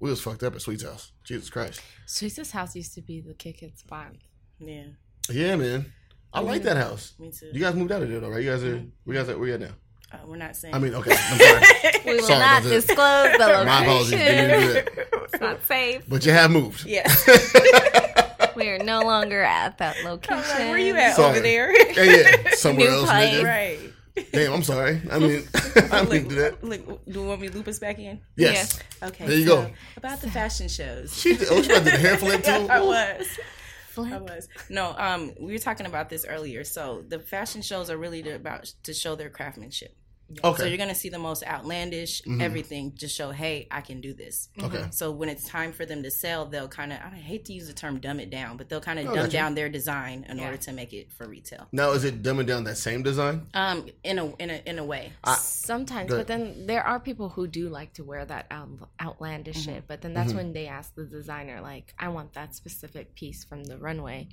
we 0.00 0.10
was 0.10 0.20
fucked 0.20 0.42
up 0.42 0.54
at 0.54 0.60
Sweet's 0.62 0.84
house. 0.84 1.12
Jesus 1.24 1.48
Christ. 1.50 1.80
Sweet's 2.06 2.50
house 2.50 2.76
used 2.76 2.94
to 2.94 3.00
be 3.02 3.20
the 3.20 3.34
kick 3.34 3.62
it 3.62 3.78
spot. 3.78 4.12
Yeah, 4.58 4.84
Yeah, 5.30 5.56
man. 5.56 5.92
I 6.34 6.40
like 6.40 6.62
that 6.62 6.76
house. 6.76 7.14
me 7.18 7.30
too. 7.30 7.50
You 7.52 7.60
guys 7.60 7.74
moved 7.74 7.92
out 7.92 8.02
of 8.02 8.08
there 8.08 8.20
though, 8.20 8.30
right? 8.30 8.42
You 8.42 8.50
guys 8.50 8.64
are. 8.64 8.76
Mm-hmm. 8.76 8.88
We 9.04 9.14
guys 9.14 9.28
are. 9.28 9.38
Where 9.38 9.48
you 9.48 9.54
at 9.54 9.60
now? 9.60 9.68
Uh, 10.12 10.16
we're 10.26 10.36
not 10.36 10.54
saying. 10.56 10.74
I 10.74 10.78
mean, 10.78 10.94
okay. 10.94 11.12
I'm 11.16 11.38
sorry, 11.38 11.92
We 12.06 12.14
will 12.16 12.22
Sorry 12.26 12.38
not 12.38 12.62
disclose 12.62 13.32
the 13.32 13.46
location. 13.46 13.66
My 13.66 13.82
apologies. 13.82 14.10
Didn't 14.10 14.60
do 14.60 14.72
that. 14.74 15.08
It's 15.32 15.40
not 15.40 15.62
safe. 15.64 16.02
But 16.08 16.26
you 16.26 16.32
have 16.32 16.50
moved. 16.50 16.84
yeah. 16.86 17.10
We 18.54 18.68
are 18.68 18.78
no 18.78 19.00
longer 19.00 19.42
at 19.42 19.78
that 19.78 19.96
location. 20.04 20.34
I'm 20.44 20.48
like, 20.50 20.58
where 20.58 20.78
you 20.78 20.94
at 20.96 21.16
Sorry. 21.16 21.30
over 21.30 21.40
there? 21.40 21.72
Yeah, 21.94 22.02
yeah. 22.42 22.50
Somewhere 22.52 22.90
New 22.90 22.96
else, 22.96 23.08
place. 23.08 23.34
nigga. 23.34 23.44
right. 23.44 23.78
Damn, 24.30 24.52
I'm 24.52 24.62
sorry. 24.62 25.00
I 25.10 25.18
mean, 25.18 25.48
I 25.90 26.00
Look, 26.02 26.10
didn't 26.10 26.28
do 26.28 26.34
that. 26.34 26.62
look, 26.62 26.84
do 27.06 27.12
you 27.20 27.26
want 27.26 27.40
me 27.40 27.48
to 27.48 27.54
loop 27.54 27.66
us 27.68 27.78
back 27.78 27.98
in? 27.98 28.20
Yes. 28.36 28.78
Okay. 29.02 29.26
There 29.26 29.38
you 29.38 29.46
so, 29.46 29.62
go. 29.62 29.70
About 29.96 30.20
the 30.20 30.30
fashion 30.30 30.68
shows. 30.68 31.18
She 31.18 31.34
did, 31.34 31.48
oh, 31.50 31.62
she 31.62 31.70
about 31.72 31.78
to 31.86 31.90
the 31.92 31.96
hair 31.96 32.18
flip 32.18 32.44
too. 32.44 32.50
I 32.68 32.80
was. 32.80 33.26
I 33.98 34.18
was. 34.18 34.48
No, 34.68 34.94
um, 34.96 35.32
we 35.40 35.52
were 35.52 35.58
talking 35.58 35.86
about 35.86 36.08
this 36.08 36.24
earlier. 36.26 36.64
So 36.64 37.04
the 37.06 37.18
fashion 37.18 37.62
shows 37.62 37.90
are 37.90 37.96
really 37.96 38.28
about 38.30 38.72
to 38.84 38.94
show 38.94 39.14
their 39.14 39.30
craftsmanship. 39.30 39.96
So 40.42 40.50
Okay. 40.50 40.68
you're 40.68 40.78
gonna 40.78 40.94
see 40.94 41.08
the 41.08 41.18
most 41.18 41.42
outlandish 41.44 42.22
mm-hmm. 42.22 42.40
everything 42.40 42.92
to 42.98 43.08
show, 43.08 43.30
hey, 43.30 43.66
I 43.70 43.80
can 43.80 44.00
do 44.00 44.14
this. 44.14 44.48
Okay. 44.60 44.78
Mm-hmm. 44.78 44.90
So 44.90 45.10
when 45.10 45.28
it's 45.28 45.46
time 45.48 45.72
for 45.72 45.84
them 45.84 46.02
to 46.02 46.10
sell, 46.10 46.46
they'll 46.46 46.68
kind 46.68 46.92
of 46.92 46.98
I 47.00 47.16
hate 47.16 47.44
to 47.46 47.52
use 47.52 47.66
the 47.66 47.72
term 47.72 47.98
dumb 47.98 48.20
it 48.20 48.30
down, 48.30 48.56
but 48.56 48.68
they'll 48.68 48.80
kind 48.80 48.98
of 48.98 49.08
Oh, 49.08 49.14
dumb 49.14 49.28
down 49.28 49.54
their 49.54 49.68
design 49.68 50.24
in 50.28 50.38
Yeah. 50.38 50.46
order 50.46 50.56
to 50.58 50.72
make 50.72 50.92
it 50.92 51.12
for 51.12 51.26
retail. 51.28 51.68
Now, 51.72 51.90
is 51.92 52.04
it 52.04 52.22
dumbing 52.22 52.46
down 52.46 52.64
that 52.64 52.78
same 52.78 53.02
design? 53.02 53.46
Um, 53.54 53.86
in 54.04 54.18
a 54.18 54.34
in 54.36 54.50
a 54.50 54.62
in 54.66 54.78
a 54.78 54.84
way. 54.84 55.12
Sometimes, 55.38 56.10
but 56.10 56.26
then 56.26 56.66
there 56.66 56.82
are 56.82 57.00
people 57.00 57.28
who 57.28 57.46
do 57.46 57.68
like 57.68 57.92
to 57.94 58.04
wear 58.04 58.24
that 58.24 58.46
out, 58.50 58.68
outlandish 59.00 59.58
mm-hmm. 59.58 59.74
shit. 59.74 59.86
But 59.86 60.02
then 60.02 60.14
that's 60.14 60.32
when 60.32 60.52
they 60.52 60.66
ask 60.66 60.94
the 60.94 61.04
designer, 61.04 61.60
like, 61.60 61.94
I 61.98 62.08
want 62.08 62.34
that 62.34 62.54
specific 62.54 63.14
piece 63.14 63.44
from 63.44 63.64
the 63.64 63.76
runway. 63.78 64.28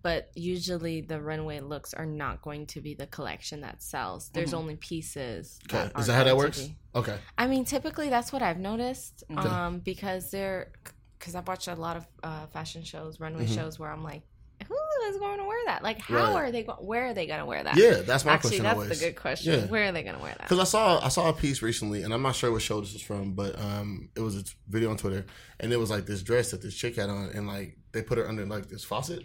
But 0.00 0.30
usually 0.34 1.00
the 1.02 1.20
runway 1.20 1.60
looks 1.60 1.92
are 1.94 2.06
not 2.06 2.42
going 2.42 2.66
to 2.68 2.80
be 2.80 2.94
the 2.94 3.06
collection 3.06 3.60
that 3.60 3.82
sells. 3.82 4.30
There's 4.30 4.54
only 4.54 4.76
pieces. 4.76 5.58
Okay. 5.68 5.88
that 5.92 6.00
Is 6.00 6.06
that 6.06 6.14
how 6.14 6.24
that 6.24 6.36
works? 6.36 6.68
Okay. 6.94 7.16
I 7.36 7.46
mean, 7.46 7.64
typically 7.64 8.08
that's 8.08 8.32
what 8.32 8.42
I've 8.42 8.58
noticed. 8.58 9.24
Okay. 9.30 9.48
Um, 9.48 9.78
because 9.80 10.30
they're 10.30 10.72
because 11.18 11.34
I've 11.36 11.46
watched 11.46 11.68
a 11.68 11.74
lot 11.74 11.96
of 11.96 12.06
uh, 12.22 12.46
fashion 12.46 12.82
shows, 12.82 13.20
runway 13.20 13.46
Mhm. 13.46 13.54
shows, 13.54 13.78
where 13.78 13.90
I'm 13.92 14.02
like, 14.02 14.22
who 14.66 14.76
is 15.08 15.18
going 15.18 15.38
to 15.38 15.44
wear 15.44 15.58
that? 15.66 15.82
Like, 15.82 16.00
how 16.00 16.16
Right. 16.16 16.34
are 16.34 16.50
they? 16.52 16.62
Go- 16.64 16.78
where 16.80 17.06
are 17.06 17.14
they 17.14 17.26
going 17.26 17.38
to 17.40 17.46
wear 17.46 17.62
that? 17.62 17.76
Yeah, 17.76 18.00
that's 18.02 18.24
my 18.24 18.32
Actually, 18.32 18.50
question 18.50 18.62
that's 18.64 18.74
always. 18.80 18.98
the 19.00 19.06
good 19.06 19.16
question. 19.16 19.60
Yeah. 19.60 19.66
Where 19.66 19.88
are 19.88 19.92
they 19.92 20.02
going 20.02 20.16
to 20.16 20.20
wear 20.22 20.32
that? 20.36 20.42
Because 20.42 20.58
I 20.58 20.64
saw 20.64 21.04
I 21.04 21.08
saw 21.08 21.28
a 21.28 21.32
piece 21.32 21.62
recently, 21.62 22.02
and 22.02 22.12
I'm 22.14 22.22
not 22.22 22.34
sure 22.34 22.50
what 22.50 22.62
show 22.62 22.80
this 22.80 22.92
was 22.92 23.02
from, 23.02 23.34
but 23.34 23.56
um, 23.60 24.08
it 24.16 24.20
was 24.20 24.36
a 24.36 24.44
video 24.68 24.90
on 24.90 24.96
Twitter, 24.96 25.26
and 25.60 25.72
it 25.72 25.76
was 25.76 25.90
like 25.90 26.06
this 26.06 26.22
dress 26.22 26.50
that 26.50 26.62
this 26.62 26.74
chick 26.74 26.96
had 26.96 27.08
on, 27.10 27.30
and 27.34 27.46
like 27.46 27.76
they 27.92 28.02
put 28.02 28.18
her 28.18 28.26
under 28.28 28.44
like 28.46 28.68
this 28.68 28.82
faucet, 28.84 29.24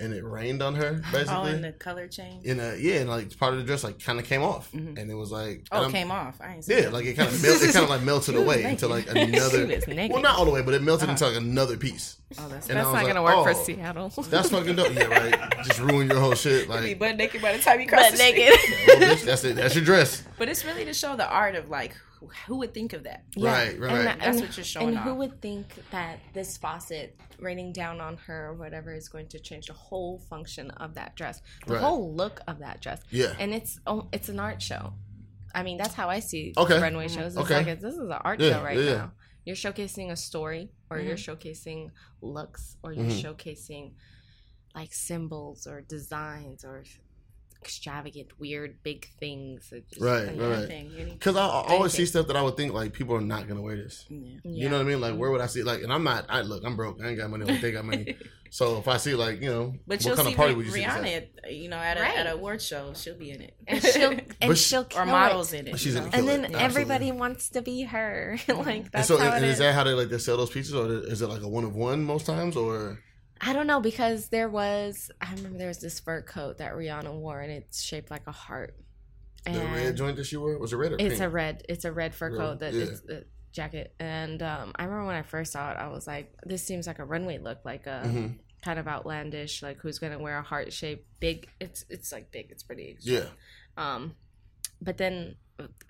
and 0.00 0.12
it 0.14 0.24
rained 0.24 0.62
on 0.62 0.74
her 0.74 1.00
Oh, 1.06 1.12
basically. 1.12 1.50
and 1.52 1.64
the 1.64 1.72
color 1.72 2.08
change. 2.08 2.44
in 2.44 2.58
a 2.60 2.76
yeah, 2.76 2.96
and 3.00 3.10
like 3.10 3.36
part 3.38 3.52
of 3.54 3.60
the 3.60 3.64
dress 3.66 3.84
like 3.84 4.02
kind 4.02 4.18
of 4.18 4.26
came 4.26 4.42
off, 4.42 4.70
Mhm. 4.72 4.98
and 4.98 5.10
it 5.10 5.14
was 5.14 5.30
like 5.30 5.66
Oh, 5.70 5.86
it 5.88 5.92
came 5.92 6.10
off. 6.10 6.40
I 6.40 6.54
ain't 6.54 6.64
see 6.64 6.74
Yeah, 6.74 6.80
that. 6.82 6.92
like 6.92 7.04
it 7.04 7.14
kind 7.14 7.28
of 7.28 7.42
melt, 7.42 7.62
it 7.62 7.72
kind 7.72 7.84
of 7.84 7.90
like 7.90 8.02
melted 8.02 8.34
away 8.42 8.56
naked. 8.56 8.70
into 8.70 8.88
like 8.88 9.06
another. 9.14 9.66
well, 10.10 10.22
not 10.22 10.38
all 10.38 10.44
the 10.44 10.50
way, 10.50 10.62
but 10.62 10.74
it 10.74 10.82
melted 10.82 11.04
Uh-huh. 11.04 11.12
into 11.12 11.26
like 11.26 11.36
another 11.36 11.76
piece. 11.76 12.16
Oh, 12.38 12.48
that's 12.48 12.68
And 12.70 12.78
That's 12.78 12.86
not 12.86 12.92
like, 12.94 13.06
gonna 13.08 13.22
work 13.22 13.44
for 13.44 13.50
oh, 13.50 13.64
Seattle. 13.64 14.08
That's 14.30 14.48
fucking 14.50 14.74
dope. 14.76 14.94
Yeah, 14.94 15.04
right. 15.04 15.64
Just 15.64 15.80
ruin 15.80 16.08
your 16.08 16.18
whole 16.20 16.34
shit. 16.34 16.66
be 16.70 16.94
butt 16.94 17.16
naked 17.18 17.42
by 17.42 17.54
the 17.56 17.62
time 17.62 17.78
you 17.80 17.86
cross 17.86 18.02
Butt 18.04 18.12
the 18.12 18.16
street. 18.16 18.34
naked. 18.36 18.58
well, 18.88 18.96
bitch, 19.16 19.22
that's 19.24 19.44
it. 19.44 19.56
That's 19.56 19.74
your 19.74 19.84
dress. 19.84 20.22
But 20.38 20.48
it's 20.48 20.64
really 20.64 20.86
to 20.86 20.94
show 20.94 21.14
the 21.14 21.28
art 21.28 21.54
of 21.56 21.68
like 21.68 21.94
who, 22.22 22.30
who 22.46 22.58
would 22.58 22.72
think 22.74 22.92
of 22.92 23.04
that. 23.04 23.24
Right, 23.36 23.78
right. 23.78 23.92
And, 23.92 24.06
That's 24.06 24.18
That's 24.24 24.36
and- 24.38 24.40
what 24.48 24.56
you're 24.56 24.64
showing 24.64 24.88
And 24.88 24.98
off. 24.98 25.04
who 25.04 25.14
would 25.16 25.40
think 25.40 25.66
that 25.90 26.20
this 26.32 26.56
faucet 26.56 27.18
raining 27.38 27.72
down 27.72 28.00
on 28.00 28.16
her 28.18 28.48
or 28.48 28.54
whatever 28.54 28.94
is 28.94 29.08
going 29.08 29.28
to 29.28 29.38
change 29.38 29.66
the 29.66 29.72
whole 29.72 30.18
function 30.18 30.70
of 30.72 30.94
that 30.94 31.16
dress, 31.16 31.42
the 31.66 31.74
Right. 31.74 31.82
whole 31.82 32.14
look 32.14 32.40
of 32.46 32.58
that 32.60 32.80
dress? 32.80 33.00
Yeah. 33.10 33.34
And 33.38 33.52
it's 33.54 33.78
oh, 33.86 34.08
it's 34.12 34.28
an 34.28 34.38
art 34.40 34.62
show. 34.62 34.92
I 35.54 35.62
mean, 35.62 35.76
that's 35.76 35.94
how 35.94 36.08
I 36.08 36.20
see 36.20 36.54
Okay. 36.56 36.80
runway 36.80 37.08
shows. 37.08 37.36
It's 37.36 37.44
Okay. 37.44 37.64
like 37.64 37.80
this 37.80 37.92
is 37.94 37.98
an 38.00 38.12
art 38.12 38.40
Yeah, 38.40 38.50
show 38.58 38.62
right 38.64 38.78
yeah, 38.78 38.84
yeah. 38.84 38.92
now. 38.96 39.12
You're 39.44 39.56
showcasing 39.56 40.10
a 40.12 40.16
story, 40.16 40.70
or 40.88 41.00
you're 41.00 41.16
showcasing 41.16 41.90
looks, 42.20 42.76
or 42.82 42.92
you're 42.92 43.06
Mhm. 43.06 43.22
showcasing 43.22 43.92
like 44.74 44.94
symbols 44.94 45.66
or 45.66 45.80
designs 45.82 46.64
or 46.64 46.84
extravagant, 47.62 48.28
weird, 48.38 48.82
big 48.82 49.08
things. 49.20 49.70
Just- 49.70 50.00
Right, 50.00 50.28
and- 50.28 50.40
right, 50.40 50.48
right. 50.48 50.58
Anything, 50.58 50.92
anything. 50.96 51.14
Because 51.14 51.36
I, 51.36 51.46
I 51.46 51.62
always 51.74 51.92
see 51.92 52.06
stuff 52.06 52.26
that 52.26 52.36
I 52.36 52.42
would 52.42 52.56
think 52.56 52.72
like 52.72 52.92
people 52.92 53.14
are 53.14 53.20
not 53.20 53.48
gonna 53.48 53.62
wear 53.62 53.76
this. 53.76 54.04
Yeah. 54.08 54.38
You 54.44 54.68
know 54.68 54.76
what 54.78 54.86
I 54.86 54.88
mean? 54.88 55.00
Like, 55.00 55.16
where 55.16 55.30
would 55.30 55.40
I 55.40 55.46
see? 55.46 55.62
Like, 55.62 55.82
and 55.82 55.92
I'm 55.92 56.04
not. 56.04 56.26
I 56.28 56.42
look. 56.42 56.62
I'm 56.64 56.76
broke. 56.76 57.00
I 57.02 57.08
ain't 57.08 57.18
got 57.18 57.30
money. 57.30 57.44
Like 57.44 57.60
they 57.60 57.72
got 57.72 57.84
money. 57.84 58.16
so 58.50 58.78
if 58.78 58.88
I 58.88 58.96
see 58.98 59.14
like 59.14 59.40
you 59.40 59.50
know, 59.50 59.74
But 59.86 59.98
what 59.98 60.04
you'll 60.04 60.16
kind 60.16 60.26
see 60.28 60.32
of 60.34 60.36
party 60.36 60.52
Rih- 60.54 60.56
would 60.56 60.66
you 60.66 60.72
see? 60.72 60.82
Rihanna, 60.82 61.16
at? 61.16 61.30
at, 61.44 61.52
you 61.54 61.68
know, 61.68 61.76
at 61.76 61.96
a, 61.96 62.00
Right. 62.00 62.16
at 62.18 62.26
a 62.26 62.32
award 62.34 62.60
show, 62.62 62.92
she'll 62.94 63.16
be 63.18 63.30
in 63.30 63.40
it. 63.42 63.54
and 63.66 63.82
she'll 63.82 64.10
and 64.40 64.58
she- 64.58 64.64
she'll 64.64 64.84
kill 64.84 65.02
or 65.02 65.06
models 65.06 65.52
it. 65.52 65.60
in 65.68 65.74
it. 65.74 65.78
She's 65.80 65.94
in 65.94 66.02
and 66.04 66.12
then 66.12 66.40
it, 66.40 66.54
absolutely. 66.54 66.60
everybody 66.64 67.12
wants 67.12 67.48
to 67.50 67.62
be 67.62 67.82
her. 67.82 68.38
like 68.48 68.66
And 68.66 68.88
that's 68.92 69.08
so, 69.08 69.16
how 69.18 69.32
and 69.32 69.44
it 69.44 69.48
is 69.48 69.54
is. 69.54 69.58
that 69.60 69.74
how 69.74 69.84
they 69.84 69.92
like 69.92 70.08
they 70.08 70.18
sell 70.18 70.36
those 70.36 70.50
pieces, 70.50 70.74
or 70.74 70.90
is 70.92 71.22
it 71.22 71.28
like 71.28 71.42
a 71.42 71.48
one 71.48 71.64
of 71.64 71.74
one 71.74 72.04
most 72.04 72.26
times, 72.26 72.56
or 72.56 72.98
I 73.44 73.52
don't 73.52 73.66
know 73.66 73.80
because 73.80 74.28
there 74.28 74.48
was 74.48 75.10
I 75.20 75.32
remember 75.34 75.58
there 75.58 75.68
was 75.68 75.80
this 75.80 75.98
fur 76.00 76.22
coat 76.22 76.58
that 76.58 76.72
Rihanna 76.72 77.12
wore 77.12 77.40
and 77.40 77.50
it's 77.52 77.82
shaped 77.82 78.10
like 78.10 78.26
a 78.26 78.32
heart. 78.32 78.76
And 79.44 79.56
the 79.56 79.64
red 79.66 79.96
joint 79.96 80.16
that 80.16 80.26
she 80.26 80.36
wore? 80.36 80.56
Was 80.58 80.72
it 80.72 80.76
red 80.76 80.92
or 80.92 80.96
it's 81.00 81.14
pink? 81.18 81.20
a 81.20 81.28
red 81.28 81.64
it's 81.68 81.84
a 81.84 81.90
red 81.92 82.14
fur 82.14 82.28
Really? 82.28 82.38
coat 82.38 82.60
that 82.60 82.72
Yeah. 82.72 82.84
it's 82.84 83.02
a 83.08 83.24
jacket 83.50 83.94
and 83.98 84.42
um, 84.42 84.72
I 84.76 84.84
remember 84.84 85.06
when 85.06 85.16
I 85.16 85.22
first 85.22 85.52
saw 85.52 85.72
it 85.72 85.76
I 85.76 85.88
was 85.88 86.06
like 86.06 86.32
this 86.44 86.62
seems 86.64 86.86
like 86.86 87.00
a 87.00 87.04
runway 87.04 87.38
look 87.38 87.58
like 87.64 87.86
a 87.86 88.02
Mhm. 88.06 88.38
kind 88.64 88.78
of 88.78 88.86
outlandish 88.86 89.62
like 89.62 89.78
who's 89.78 89.98
gonna 89.98 90.18
wear 90.20 90.38
a 90.38 90.42
heart 90.42 90.72
shaped 90.72 91.04
big 91.20 91.48
it's 91.60 91.84
it's 91.90 92.12
like 92.12 92.30
big 92.30 92.50
it's 92.50 92.62
pretty 92.62 92.96
Yeah. 93.00 93.26
um 93.76 94.14
but 94.80 94.96
then 94.98 95.36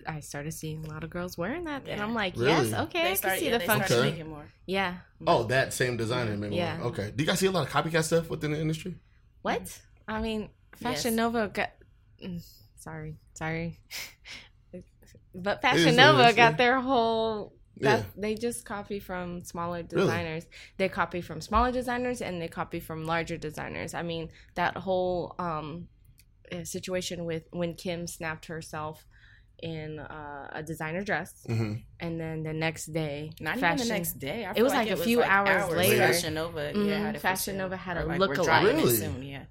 I 0.05 0.19
started 0.19 0.51
seeing 0.53 0.85
a 0.85 0.89
lot 0.89 1.03
of 1.03 1.09
girls 1.09 1.37
wearing 1.37 1.63
that 1.65 1.87
and 1.87 1.99
I'm 2.01 2.13
like 2.13 2.35
Really? 2.35 2.69
yes 2.69 2.73
okay 2.85 2.99
I 3.01 3.13
They 3.15 3.17
can 3.21 3.39
see 3.39 3.45
yeah, 3.45 3.51
the 3.53 3.59
they 3.59 3.65
function 3.65 3.97
Okay. 3.99 4.23
more. 4.23 4.45
yeah 4.67 4.97
Oh, 5.25 5.43
that 5.45 5.73
same 5.73 5.97
designer 5.97 6.35
made 6.37 6.53
Yeah. 6.53 6.77
yeah. 6.77 6.83
Okay. 6.85 7.11
Do 7.15 7.23
you 7.23 7.27
guys 7.27 7.39
see 7.39 7.47
a 7.47 7.51
lot 7.51 7.65
of 7.67 7.71
copycat 7.73 8.03
stuff 8.03 8.29
within 8.29 8.51
the 8.51 8.59
industry? 8.59 8.95
What? 9.41 9.81
I 10.07 10.21
mean, 10.21 10.49
Fashion 10.75 11.13
Yes. 11.13 11.17
Nova 11.17 11.47
got. 11.47 11.71
mm, 12.23 12.43
Sorry, 12.77 13.15
sorry. 13.33 13.79
but 15.35 15.61
Fashion 15.61 15.95
Nova 15.95 16.33
got 16.33 16.57
their 16.57 16.79
whole. 16.79 17.53
That, 17.77 17.99
Yeah. 17.99 18.03
They 18.15 18.35
just 18.35 18.65
copy 18.65 18.99
from 18.99 19.43
smaller 19.43 19.77
Really? 19.77 20.05
designers. 20.05 20.45
They 20.77 20.89
copy 20.89 21.21
from 21.21 21.41
smaller 21.41 21.71
designers 21.71 22.21
and 22.21 22.39
they 22.41 22.47
copy 22.47 22.79
from 22.79 23.05
larger 23.05 23.37
designers. 23.37 23.93
I 23.95 24.03
mean, 24.03 24.29
that 24.55 24.77
whole 24.77 25.33
um, 25.39 25.67
uh, 25.79 25.92
situation 26.63 27.25
with 27.25 27.43
when 27.51 27.73
Kim 27.75 28.07
snapped 28.07 28.45
herself 28.45 29.05
in 29.59 29.99
uh, 29.99 30.49
a 30.51 30.61
designer 30.63 31.03
dress, 31.03 31.33
hmm 31.47 31.75
and 31.99 32.19
then 32.19 32.43
the 32.43 32.51
next 32.51 32.87
day, 32.87 33.31
Not 33.39 33.57
fashion, 33.59 33.75
even 33.75 33.87
the 33.87 33.93
next 33.93 34.13
day. 34.19 34.45
I 34.45 34.51
It 34.55 34.63
was 34.63 34.73
like 34.73 34.89
a 34.89 34.97
few 34.97 35.23
hours 35.23 35.69
later. 35.71 36.07
Fashion 36.07 36.33
Nova, 36.33 36.73
Mhm, 36.73 36.87
yeah, 36.87 36.99
had 37.05 37.15
it 37.15 37.19
for 37.19 37.21
Fashion. 37.21 37.57
Nova 37.57 37.77
had 37.77 37.95
a 37.97 38.05
like, 38.05 38.19
look-alike. 38.19 38.65
Really? 38.65 38.97
soon, 38.97 39.23
yeah. 39.23 39.45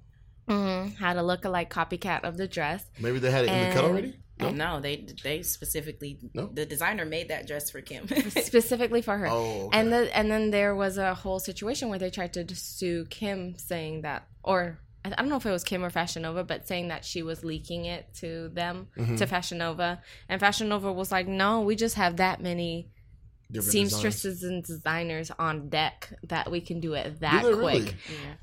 Mhm, 0.47 0.95
had 0.97 1.17
a 1.17 1.23
look-alike 1.23 1.69
copycat 1.71 2.23
of 2.23 2.37
the 2.37 2.47
dress. 2.47 2.85
Maybe 2.99 3.17
they 3.19 3.31
had 3.31 3.45
it 3.45 3.51
in 3.51 3.69
the 3.69 3.73
cut 3.73 3.85
already. 3.85 4.13
No? 4.39 4.49
No, 4.51 4.81
they 4.81 5.07
they 5.23 5.41
specifically 5.41 6.19
No? 6.33 6.47
the 6.47 6.65
designer 6.65 7.05
made 7.05 7.29
that 7.29 7.47
dress 7.47 7.69
for 7.71 7.81
Kim. 7.81 8.07
specifically 8.29 9.01
for 9.01 9.17
her. 9.17 9.27
Oh, 9.27 9.67
okay. 9.67 9.79
And 9.79 9.93
the, 9.93 10.15
and 10.17 10.29
then 10.29 10.51
there 10.51 10.75
was 10.75 10.97
a 10.97 11.13
whole 11.15 11.39
situation 11.39 11.89
where 11.89 11.99
they 11.99 12.09
tried 12.09 12.33
to 12.33 12.55
sue 12.55 13.05
Kim, 13.09 13.57
saying 13.57 14.01
that, 14.01 14.27
or 14.43 14.79
I 15.05 15.09
I 15.09 15.15
don't 15.15 15.29
know 15.29 15.37
if 15.37 15.45
it 15.45 15.51
was 15.51 15.63
Kim 15.63 15.83
or 15.83 15.89
Fashion 15.89 16.21
Nova, 16.23 16.43
but 16.43 16.67
saying 16.67 16.87
that 16.89 17.03
she 17.05 17.23
was 17.23 17.43
leaking 17.43 17.85
it 17.85 18.13
to 18.15 18.49
them 18.53 18.87
Mm-hmm. 18.97 19.15
to 19.17 19.27
Fashion 19.27 19.57
Nova, 19.57 20.01
and 20.29 20.39
Fashion 20.39 20.69
Nova 20.69 20.91
was 20.91 21.11
like, 21.11 21.27
"No, 21.27 21.61
we 21.61 21.75
just 21.75 21.95
have 21.95 22.17
that 22.17 22.41
many 22.41 22.89
Different 23.51 23.71
seamstresses 23.71 24.41
and 24.41 24.63
designers 24.63 25.29
on 25.37 25.69
deck 25.69 26.11
that 26.23 26.49
we 26.49 26.59
can 26.61 26.79
do 26.79 26.93
it 26.93 27.19
that 27.19 27.43
Do 27.43 27.57
quick." 27.59 27.73
really? 27.83 27.93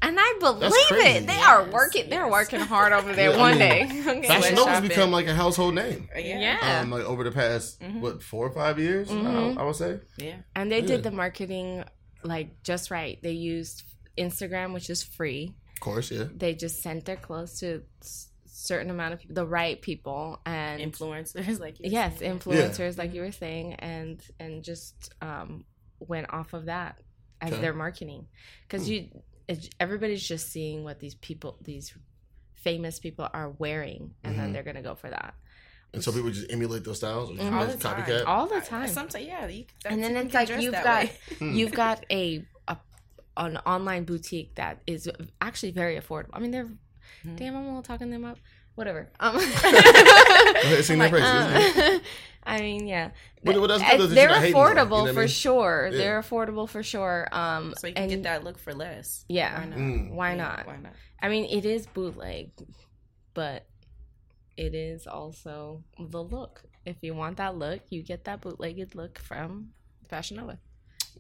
And 0.03 0.17
I 0.21 0.35
believe 0.39 0.71
it. 0.73 1.27
They 1.27 1.33
are 1.41 1.63
Yes, 1.65 1.73
working. 1.73 2.11
They're 2.11 2.29
working 2.29 2.61
hard 2.61 2.93
over 2.93 3.13
there. 3.17 3.31
Yeah, 3.31 3.37
I 3.37 3.39
one 3.41 3.51
mean, 3.59 3.59
day, 3.59 3.83
okay. 4.07 4.27
Fashion 4.29 4.55
Nova's 4.55 4.63
Sweatshop 4.75 4.83
become 4.83 5.11
like 5.11 5.27
a 5.27 5.35
household 5.35 5.75
name. 5.75 6.09
yeah. 6.17 6.79
Um, 6.83 6.91
like 6.91 7.05
over 7.05 7.25
the 7.25 7.33
past 7.33 7.83
what 7.99 8.23
four 8.23 8.47
or 8.47 8.53
five 8.53 8.79
years, 8.79 9.09
Mhm. 9.09 9.57
I, 9.57 9.61
I 9.63 9.65
would 9.65 9.75
say. 9.77 9.99
yeah. 10.19 10.37
And 10.55 10.71
they 10.71 10.81
Yeah. 10.81 10.87
did 10.87 11.03
the 11.03 11.11
marketing 11.11 11.85
like 12.23 12.63
just 12.63 12.91
right. 12.91 13.19
They 13.23 13.33
used 13.33 13.83
Instagram, 14.19 14.75
which 14.75 14.91
is 14.91 15.03
free. 15.03 15.55
Of 15.81 15.85
course, 15.85 16.11
yeah. 16.11 16.25
They 16.37 16.55
just 16.55 16.83
sent 16.83 17.07
their 17.07 17.17
clothes 17.17 17.61
to 17.61 17.83
certain 18.47 18.91
amount 18.91 19.15
of 19.15 19.21
people, 19.21 19.35
the 19.35 19.47
right 19.47 19.81
people, 19.81 20.39
and 20.45 20.81
Influencers 20.93 21.59
like 21.65 21.81
you 21.81 21.85
were 21.87 21.93
yes, 21.93 22.19
saying. 22.19 22.39
influencers, 22.39 22.99
like 22.99 23.15
you 23.15 23.23
were 23.23 23.33
saying, 23.33 23.75
and 23.75 24.21
and 24.39 24.63
just 24.63 25.15
um, 25.23 25.65
went 25.99 26.33
off 26.33 26.53
of 26.53 26.67
that 26.67 27.01
as 27.41 27.53
Okay. 27.53 27.63
their 27.63 27.73
marketing 27.73 28.27
because 28.69 28.87
Hmm. 28.87 28.93
you 28.93 29.09
it's, 29.49 29.71
everybody's 29.81 30.23
just 30.23 30.51
seeing 30.53 30.85
what 30.85 31.01
these 31.01 31.15
people, 31.15 31.57
these 31.63 31.93
famous 32.55 32.99
people 32.99 33.27
are 33.33 33.49
wearing, 33.59 34.15
and 34.23 34.39
then 34.39 34.51
Mhm. 34.51 34.53
they're 34.53 34.63
gonna 34.63 34.83
go 34.83 34.95
for 34.95 35.09
that 35.11 35.35
And 35.93 36.05
so 36.05 36.13
people 36.13 36.31
just 36.31 36.53
emulate 36.53 36.85
those 36.85 36.99
styles, 36.99 37.31
or 37.31 37.35
just. 37.37 37.47
All 37.51 37.65
like 37.65 37.73
the 37.73 37.79
time. 37.79 38.03
copycat. 38.05 38.27
all 38.27 38.47
the 38.47 38.61
time. 38.61 38.87
Sometimes, 38.89 39.25
yeah. 39.27 39.47
You, 39.49 39.65
and 39.87 40.01
then 40.03 40.13
you 40.15 40.21
it's 40.21 40.35
like 40.35 40.49
you've 40.61 40.73
got. 40.73 41.09
Hmm. 41.39 41.53
you've 41.55 41.73
got 41.73 42.05
a, 42.11 42.25
a 42.37 42.45
an 43.37 43.57
online 43.59 44.05
boutique 44.05 44.55
that 44.57 44.81
is 44.87 45.09
actually 45.41 45.73
very 45.73 45.97
affordable. 45.99 46.31
I 46.33 46.41
mean, 46.41 46.51
they're 46.51 46.69
Mhm. 47.25 47.37
damn. 47.37 47.57
I'm 47.57 47.69
all 47.69 47.83
talking 47.83 48.11
them 48.11 48.25
up. 48.25 48.39
Whatever. 48.77 49.11
Um, 49.21 49.35
Go 49.35 49.41
ahead, 49.43 50.85
sing 50.85 50.99
their 50.99 51.09
praises. 51.11 51.29
um, 51.79 52.01
I 52.45 52.61
mean, 52.61 52.87
yeah, 52.89 53.11
But 53.45 53.61
what 53.61 53.67
that's 53.69 53.83
good 53.83 54.01
is 54.01 54.09
that 54.11 54.15
they're 54.15 54.25
you're 54.25 54.31
not 54.33 54.41
hating 54.41 54.55
on 54.57 54.69
you 54.71 54.75
know 54.75 54.85
affordable 54.87 55.01
what 55.03 55.11
I 55.11 55.13
for 55.15 55.19
mean? 55.21 55.29
sure. 55.29 55.89
Yeah. 55.93 55.99
They're 55.99 56.23
affordable 56.23 56.69
for 56.69 56.83
sure. 56.83 57.29
Um, 57.33 57.75
So 57.79 57.89
you 57.89 57.95
can 57.95 58.03
and 58.05 58.11
get 58.11 58.23
that 58.23 58.45
look 58.45 58.59
for 58.59 58.73
less. 58.73 59.25
Yeah. 59.29 59.59
Why 59.59 59.65
not? 59.67 59.79
Mm. 59.79 60.11
Why 60.13 60.35
not? 60.37 60.67
Why 60.67 60.77
not? 60.77 60.93
I 61.21 61.29
mean, 61.29 61.45
it 61.45 61.67
is 61.67 61.87
bootleg, 61.87 62.53
but 63.35 63.67
it 64.57 64.75
is 64.75 65.07
also 65.07 65.85
the 65.99 66.23
look. 66.23 66.63
If 66.87 66.97
you 67.03 67.15
want 67.15 67.37
that 67.37 67.57
look, 67.57 67.81
you 67.91 68.03
get 68.03 68.25
that 68.25 68.41
bootlegged 68.41 68.95
look 68.95 69.19
from 69.19 69.73
Fashion 70.09 70.39
Nova. 70.39 70.59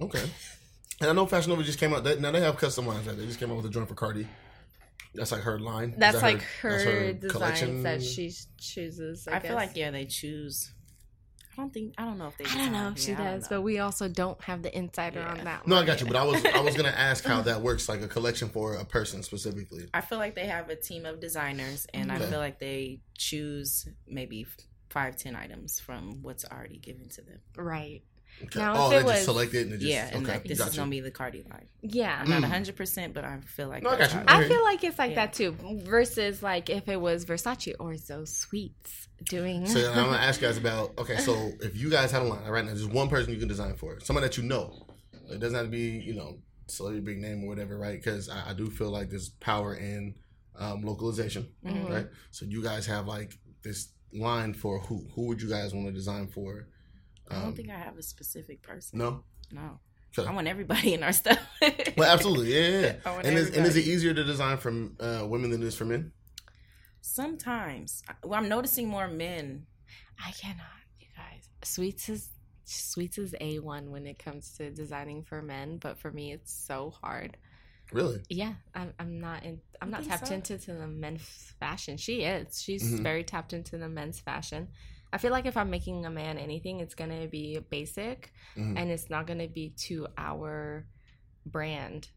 Okay. 0.00 0.30
And 1.01 1.09
I 1.09 1.12
know 1.14 1.26
Fashion 1.26 1.51
Nova 1.51 1.62
just 1.62 1.78
came 1.78 1.94
out. 1.94 2.05
That, 2.05 2.20
now 2.20 2.30
they 2.30 2.40
have 2.40 2.57
custom 2.59 2.86
lines. 2.86 3.07
Right? 3.07 3.16
They 3.16 3.26
just 3.26 3.38
came 3.40 3.51
out 3.51 3.57
with 3.57 3.66
a 3.66 3.70
joint 3.70 3.88
for 3.88 3.94
Cardi. 3.94 4.26
That's 5.14 5.32
like 5.32 5.40
her 5.42 5.59
line. 5.59 5.94
That's 5.98 6.16
that 6.16 6.22
like 6.22 6.42
her, 6.61 6.70
that's 6.70 6.84
her 6.84 7.12
designs 7.14 7.82
that 7.82 8.03
she 8.03 8.32
chooses. 8.59 9.26
I, 9.26 9.36
I, 9.36 9.40
feel 9.40 9.55
like 9.55 9.74
yeah, 9.74 9.90
they 9.90 10.05
choose. 10.05 10.72
I 11.53 11.57
don't 11.57 11.74
think 11.74 11.94
I 11.98 12.05
don't 12.05 12.16
know 12.16 12.28
if 12.28 12.36
they. 12.36 12.44
I 12.44 12.57
don't 12.59 12.72
know 12.72 12.88
if 12.90 12.98
she 12.98 13.11
yeah, 13.11 13.32
does, 13.32 13.51
know. 13.51 13.57
but 13.57 13.62
we 13.62 13.80
also 13.80 14.09
don't 14.09 14.40
have 14.44 14.62
the 14.62 14.76
insider 14.76 15.18
Yeah. 15.20 15.32
on 15.32 15.44
that. 15.44 15.66
No, 15.66 15.76
I 15.76 15.78
one. 15.80 15.86
got 15.86 16.01
you. 16.01 16.07
But 16.07 16.16
I 16.16 16.22
was 16.24 16.44
I 16.44 16.61
was 16.61 16.76
gonna 16.76 16.88
ask 16.96 17.24
how 17.24 17.40
that 17.42 17.61
works, 17.61 17.88
like 17.88 18.03
a 18.03 18.09
collection 18.09 18.51
for 18.51 18.74
a 18.74 18.84
person 18.84 19.22
specifically. 19.24 19.88
I 19.92 20.01
feel 20.01 20.18
like 20.18 20.36
they 20.36 20.46
have 20.46 20.68
a 20.68 20.76
team 20.76 21.07
of 21.07 21.18
designers, 21.18 21.86
and 21.92 22.12
Okay. 22.12 22.22
I 22.24 22.26
feel 22.28 22.38
like 22.38 22.61
they 22.61 23.01
choose 23.18 23.88
maybe 24.07 24.46
five, 24.90 25.16
ten 25.16 25.34
items 25.34 25.80
from 25.80 26.22
what's 26.22 26.44
already 26.44 26.78
given 26.78 27.09
to 27.11 27.22
them. 27.22 27.40
right. 27.57 28.03
Okay. 28.43 28.59
Now, 28.59 28.74
oh, 28.76 28.84
if 28.86 28.91
they 28.91 28.97
it 28.97 29.01
just 29.01 29.07
was- 29.14 29.24
select 29.24 29.55
it 29.55 29.62
and 29.66 29.72
it 29.74 29.78
just 29.78 29.91
yeah, 29.93 30.09
and 30.12 30.24
okay. 30.24 30.32
like 30.34 30.45
this 30.45 30.59
got 30.59 30.68
is 30.68 30.74
you. 30.74 30.80
gonna 30.80 30.91
be 30.91 31.01
the 31.01 31.11
Cardi 31.11 31.45
line. 31.51 31.66
Yeah. 31.82 32.18
I'm 32.22 32.30
not 32.30 32.43
Mm. 32.43 32.49
hundred 32.49 32.76
percent, 32.76 33.12
but 33.14 33.24
I 33.24 33.38
feel 33.41 33.68
like 33.68 33.82
No, 33.82 33.91
I 33.91 33.99
got 33.99 34.14
you. 34.14 34.20
I 34.26 34.49
feel 34.49 34.62
like 34.62 34.82
it's 34.84 34.99
like 34.99 35.11
Yeah. 35.11 35.26
that 35.26 35.32
too. 35.34 35.57
Versus 35.84 36.43
like 36.43 36.70
if 36.70 36.88
it 36.88 37.01
was 37.01 37.24
Versace 37.26 37.74
or 37.78 37.97
Zoe 37.97 38.24
Sweets 38.26 39.09
doing. 39.28 39.66
So 39.66 39.88
I'm 39.91 40.07
gonna 40.07 40.16
ask 40.16 40.41
you 40.41 40.49
guys 40.49 40.57
about 40.64 40.93
okay. 40.99 41.18
So 41.18 41.53
if 41.61 41.76
you 41.76 41.91
guys 41.91 42.11
had 42.11 42.22
a 42.22 42.24
line 42.24 42.47
right 42.49 42.64
now, 42.64 42.72
there's 42.72 42.86
one 42.86 43.09
person 43.09 43.32
you 43.32 43.38
can 43.38 43.49
design 43.49 43.76
for, 43.76 43.99
someone 44.01 44.22
that 44.22 44.36
you 44.36 44.43
know. 44.43 44.86
It 45.30 45.38
doesn't 45.38 45.55
have 45.57 45.66
to 45.66 45.70
be 45.70 46.01
you 46.01 46.14
know 46.14 46.38
celebrity 46.66 47.05
big 47.05 47.18
name 47.18 47.45
or 47.45 47.49
whatever, 47.49 47.76
right? 47.78 48.03
Because 48.03 48.28
I, 48.28 48.51
I 48.51 48.55
do 48.55 48.70
feel 48.70 48.91
like 48.91 49.11
there's 49.11 49.28
power 49.28 49.74
in 49.74 50.14
um, 50.57 50.82
localization, 50.82 51.49
Mhm. 51.64 51.88
right? 51.91 52.07
So 52.30 52.45
you 52.47 52.62
guys 52.62 52.86
have 52.86 53.07
like 53.07 53.38
this 53.62 53.88
line 54.12 54.55
for 54.55 54.78
who? 54.80 55.07
Who 55.14 55.26
would 55.26 55.41
you 55.43 55.49
guys 55.49 55.72
want 55.74 55.86
to 55.86 55.93
design 55.93 56.28
for? 56.28 56.68
I 57.30 57.34
don't 57.34 57.44
Um, 57.46 57.54
think 57.54 57.70
I 57.70 57.78
have 57.78 57.96
a 57.98 58.02
specific 58.02 58.62
person. 58.62 58.98
no. 58.98 59.24
No, 59.52 59.80
Okay. 60.16 60.28
I 60.28 60.32
want 60.32 60.46
everybody 60.46 60.94
in 60.96 61.02
our 61.02 61.12
stuff. 61.12 61.38
Well, 61.96 62.08
absolutely, 62.10 62.54
yeah, 62.54 62.68
yeah. 62.68 62.96
yeah. 63.04 63.20
And 63.24 63.36
is, 63.38 63.50
and 63.56 63.66
is 63.66 63.76
it 63.76 63.84
easier 63.86 64.14
to 64.14 64.22
design 64.24 64.58
for 64.58 64.70
uh, 65.00 65.26
women 65.26 65.50
than 65.50 65.62
it 65.62 65.66
is 65.66 65.74
for 65.76 65.84
men? 65.84 66.12
Sometimes, 67.00 68.02
well, 68.24 68.38
I'm 68.38 68.48
noticing 68.48 68.88
more 68.88 69.08
men. 69.08 69.66
I 70.24 70.30
cannot, 70.32 70.66
you 71.00 71.06
guys. 71.16 71.48
Sweets 71.64 72.08
is 72.08 72.28
Sweets 72.64 73.18
is 73.18 73.34
a 73.40 73.58
one 73.58 73.90
when 73.90 74.06
it 74.06 74.18
comes 74.20 74.52
to 74.58 74.70
designing 74.70 75.24
for 75.24 75.42
men, 75.42 75.78
but 75.78 75.98
for 75.98 76.12
me, 76.12 76.32
it's 76.32 76.52
so 76.52 76.90
hard. 77.02 77.36
Really? 77.90 78.20
Yeah, 78.28 78.52
I'm, 78.74 78.92
I'm 79.00 79.20
not 79.20 79.42
in. 79.44 79.60
I'm 79.82 79.88
You 79.88 79.92
not 79.96 80.04
tapped 80.04 80.28
so? 80.28 80.34
into 80.34 80.56
to 80.58 80.74
the 80.74 80.86
men's 80.86 81.22
fashion. 81.58 81.96
She 81.96 82.22
is. 82.22 82.62
She's 82.62 82.84
Mhm. 82.84 83.02
very 83.02 83.24
tapped 83.24 83.52
into 83.52 83.76
the 83.78 83.88
men's 83.88 84.20
fashion. 84.20 84.68
I 85.12 85.18
feel 85.18 85.30
like 85.32 85.46
if 85.46 85.56
I'm 85.56 85.70
making 85.70 86.06
a 86.06 86.11
man 86.11 86.38
anything, 86.38 86.80
it's 86.80 86.94
gonna 86.94 87.26
be 87.26 87.58
basic, 87.70 88.32
Mhm. 88.56 88.78
and 88.78 88.90
it's 88.90 89.11
not 89.11 89.26
gonna 89.26 89.48
be 89.48 89.70
to 89.88 90.06
our 90.16 90.86
brand. 91.46 92.08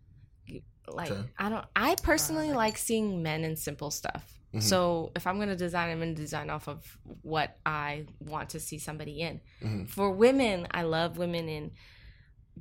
Like 0.88 1.12
Okay. 1.12 1.30
I 1.38 1.50
don't. 1.50 1.66
I 1.76 1.96
personally 2.04 2.52
Uh, 2.52 2.56
like 2.56 2.78
seeing 2.78 3.24
men 3.24 3.44
in 3.46 3.56
simple 3.56 3.89
stuff. 3.89 4.38
Mhm. 4.54 4.62
So 4.62 5.12
if 5.16 5.26
I'm 5.26 5.39
gonna 5.39 5.56
design, 5.56 5.89
I'm 5.91 6.00
gonna 6.00 6.14
design 6.14 6.50
off 6.50 6.68
of 6.68 6.86
what 7.22 7.58
I 7.66 8.06
want 8.20 8.50
to 8.52 8.60
see 8.60 8.78
somebody 8.78 9.22
in. 9.22 9.41
Mhm. 9.62 9.88
For 9.88 10.12
women, 10.12 10.68
I 10.72 10.84
love 10.84 11.18
women 11.18 11.48
in 11.50 11.72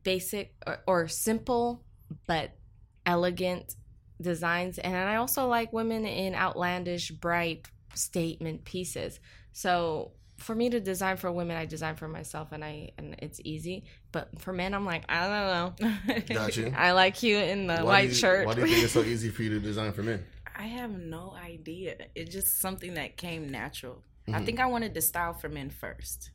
basic 0.02 0.54
or, 0.66 0.78
or 0.86 1.08
simple 1.08 1.84
but 2.26 2.56
elegant 3.04 3.74
designs, 4.20 4.78
and 4.78 4.94
I 4.94 5.16
also 5.16 5.48
like 5.48 5.72
women 5.72 6.06
in 6.06 6.34
outlandish, 6.34 7.10
bright 7.10 7.68
statement 7.94 8.64
pieces. 8.64 9.18
So 9.52 10.12
for 10.42 10.54
me 10.54 10.70
to 10.70 10.80
design 10.80 11.16
for 11.16 11.30
women, 11.32 11.56
I 11.56 11.66
design 11.66 11.96
for 11.96 12.08
myself, 12.08 12.52
and 12.52 12.64
I 12.64 12.90
and 12.98 13.14
it's 13.18 13.40
easy. 13.44 13.84
But 14.12 14.40
for 14.40 14.52
men, 14.52 14.74
I'm 14.74 14.84
like, 14.84 15.04
I 15.08 15.28
don't 15.28 15.80
know. 15.80 16.14
Got 16.34 16.56
you. 16.56 16.72
I 16.76 16.92
like 16.92 17.22
you 17.22 17.38
in 17.38 17.66
the 17.66 17.76
Why 17.76 17.82
white 17.82 18.08
you- 18.10 18.14
shirt. 18.14 18.46
Why 18.46 18.54
do 18.54 18.60
you 18.62 18.66
think 18.68 18.84
it's 18.84 18.92
so 18.92 19.02
easy 19.12 19.28
for 19.30 19.42
you 19.42 19.50
to 19.50 19.60
design 19.60 19.92
for 19.92 20.02
men? 20.02 20.24
I 20.54 20.64
have 20.64 20.90
no 20.90 21.34
idea. 21.34 21.96
It's 22.14 22.32
just 22.32 22.58
something 22.58 22.94
that 22.94 23.16
came 23.16 23.48
natural. 23.50 24.02
I 24.28 24.32
Mhm. 24.32 24.44
think 24.46 24.60
I 24.60 24.66
wanted 24.66 24.94
the 24.94 25.00
style 25.00 25.32
for 25.34 25.48
men 25.48 25.70
first, 25.70 26.30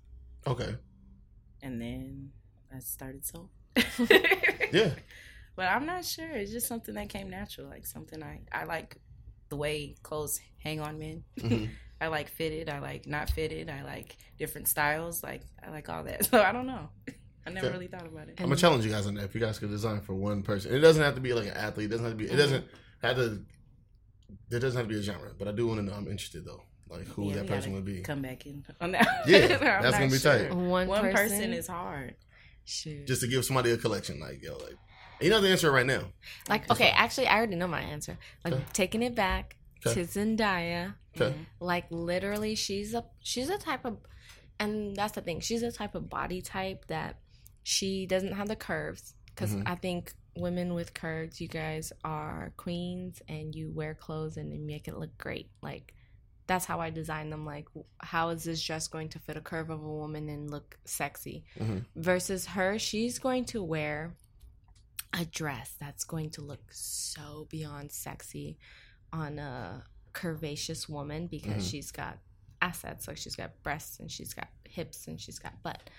Okay. 0.46 0.76
and 1.62 1.80
then 1.82 2.32
I 2.76 2.80
started 2.80 3.26
so. 3.26 3.50
Yeah. 4.74 4.92
But 5.56 5.68
I'm 5.72 5.86
not 5.86 6.04
sure. 6.06 6.30
It's 6.30 6.52
just 6.52 6.68
something 6.68 6.96
that 6.96 7.10
came 7.10 7.30
natural. 7.30 7.68
Like 7.68 7.86
something 7.86 8.22
I 8.22 8.42
I 8.52 8.66
like 8.66 8.98
the 9.50 9.56
way 9.56 9.96
clothes 10.04 10.40
hang 10.60 10.82
on 10.82 11.00
men. 11.00 11.24
Mhm. 11.40 11.70
I 12.00 12.08
like 12.08 12.30
fitted. 12.30 12.70
I 12.70 12.80
like 12.80 13.08
not 13.08 13.30
fitted. 13.30 13.70
I 13.70 13.84
like 13.84 14.18
different 14.38 14.68
styles. 14.68 15.24
Like 15.24 15.42
I 15.66 15.72
like 15.72 15.90
all 15.90 16.04
that. 16.04 16.26
So 16.30 16.42
I 16.42 16.52
don't 16.52 16.68
know. 16.68 16.90
I 17.46 17.50
never 17.50 17.68
Okay. 17.68 17.74
really 17.74 17.88
thought 17.88 18.06
about 18.06 18.28
it. 18.28 18.36
I'm 18.40 18.46
gonna 18.46 18.58
challenge 18.58 18.86
you 18.86 18.92
guys 18.92 19.08
on 19.08 19.16
that. 19.16 19.24
If 19.24 19.36
you 19.36 19.42
guys 19.42 19.58
could 19.58 19.70
design 19.70 20.02
for 20.02 20.14
one 20.14 20.44
person, 20.44 20.74
it 20.74 20.80
doesn't 20.80 21.02
have 21.02 21.16
to 21.16 21.22
be 21.22 21.34
like 21.34 21.46
an 21.46 21.54
athlete. 21.54 21.86
It 21.86 21.90
doesn't 21.90 22.06
have 22.06 22.14
to 22.14 22.18
be. 22.18 22.26
It 22.26 22.30
mm-hmm. 22.30 22.38
doesn't 22.38 22.66
have 23.02 23.16
to. 23.16 23.42
There 24.50 24.60
doesn't 24.60 24.78
have 24.78 24.88
to 24.88 24.94
be 24.94 25.00
a 25.00 25.04
genre, 25.04 25.32
but 25.38 25.48
I 25.48 25.52
do 25.52 25.66
want 25.66 25.80
to 25.80 25.86
know. 25.86 25.94
I'm 25.94 26.08
interested 26.08 26.46
though, 26.46 26.64
like 26.90 27.08
who 27.08 27.30
Yeah, 27.30 27.36
that 27.36 27.48
person 27.48 27.72
gotta 27.72 27.84
would 27.84 27.86
be. 27.86 28.02
Come 28.02 28.22
back 28.22 28.46
in 28.46 28.66
on 28.82 28.92
that. 28.92 29.08
Yeah, 29.26 29.38
I'm 29.62 29.84
that's 29.84 29.98
gonna 29.98 30.12
be 30.12 30.20
tight. 30.20 30.54
One, 30.54 30.88
One 30.88 31.02
person, 31.02 31.14
person 31.14 31.54
is 31.54 31.68
hard. 31.68 32.16
Shoot. 32.66 33.08
Just 33.08 33.22
to 33.22 33.28
give 33.28 33.46
somebody 33.46 33.72
a 33.72 33.78
collection, 33.78 34.20
like 34.20 34.44
yo, 34.44 34.58
like 34.58 34.76
you 35.22 35.30
know 35.30 35.40
the 35.40 35.48
answer 35.48 35.72
right 35.72 35.86
now. 35.86 36.02
Like, 36.50 36.70
okay, 36.70 36.90
actually, 36.90 37.28
I 37.28 37.38
already 37.38 37.56
know 37.56 37.68
my 37.68 37.82
answer. 37.82 38.18
Like, 38.44 38.54
Okay. 38.54 38.64
taking 38.74 39.02
it 39.04 39.16
back 39.16 39.56
Okay. 39.86 39.94
to 40.06 40.08
Zendaya. 40.08 40.96
Okay. 41.16 41.36
Like, 41.60 41.86
literally, 41.90 42.56
she's 42.56 42.94
a 42.94 43.06
she's 43.20 43.50
a 43.50 43.58
type 43.58 43.86
of, 43.86 43.98
and 44.60 44.96
that's 44.96 45.14
the 45.14 45.22
thing. 45.22 45.40
She's 45.40 45.64
a 45.64 45.72
type 45.72 45.96
of 45.96 46.10
body 46.10 46.42
type 46.42 46.86
that 46.88 47.20
she 47.64 48.06
doesn't 48.06 48.34
have 48.34 48.48
the 48.48 48.56
curves. 48.56 49.14
Because 49.28 49.54
Mhm. 49.56 49.64
I 49.68 49.76
think 49.76 50.14
women 50.36 50.74
with 50.74 50.94
curves, 50.94 51.40
you 51.42 51.48
guys 51.48 51.92
are 52.04 52.54
queens, 52.58 53.22
and 53.28 53.54
you 53.54 53.72
wear 53.72 53.94
clothes 53.94 54.38
and 54.38 54.52
you 54.54 54.60
make 54.60 54.88
it 54.88 54.98
look 54.98 55.16
great. 55.18 55.50
Like, 55.62 55.94
that's 56.48 56.66
how 56.66 56.80
I 56.80 56.90
design 56.92 57.30
them. 57.30 57.46
Like, 57.46 57.68
how 58.00 58.30
is 58.30 58.46
this 58.46 58.64
dress 58.64 58.88
going 58.88 59.10
to 59.10 59.20
fit 59.20 59.36
a 59.38 59.42
curve 59.42 59.70
of 59.70 59.84
a 59.84 59.88
woman 59.88 60.30
and 60.30 60.50
look 60.50 60.80
sexy? 60.86 61.44
Mhm. 61.60 61.86
Versus 61.96 62.46
her, 62.48 62.80
she's 62.80 63.20
going 63.20 63.46
to 63.46 63.62
wear 63.62 64.16
a 65.14 65.26
dress 65.26 65.76
that's 65.80 66.04
going 66.04 66.30
to 66.32 66.42
look 66.42 66.72
so 66.72 67.48
beyond 67.50 67.92
sexy 67.92 68.58
on 69.14 69.40
a 69.40 69.84
curvaceous 70.14 70.90
woman 70.90 71.28
because 71.28 71.64
Mhm. 71.66 71.72
she's 71.72 71.92
got 71.92 72.18
assets. 72.62 73.08
Like 73.08 73.18
she's 73.18 73.36
got 73.36 73.52
breasts 73.64 74.00
and 74.00 74.12
she's 74.12 74.34
got 74.34 74.48
hips 74.66 75.08
and 75.08 75.20
she's 75.20 75.40
got 75.40 75.62
butt, 75.64 75.90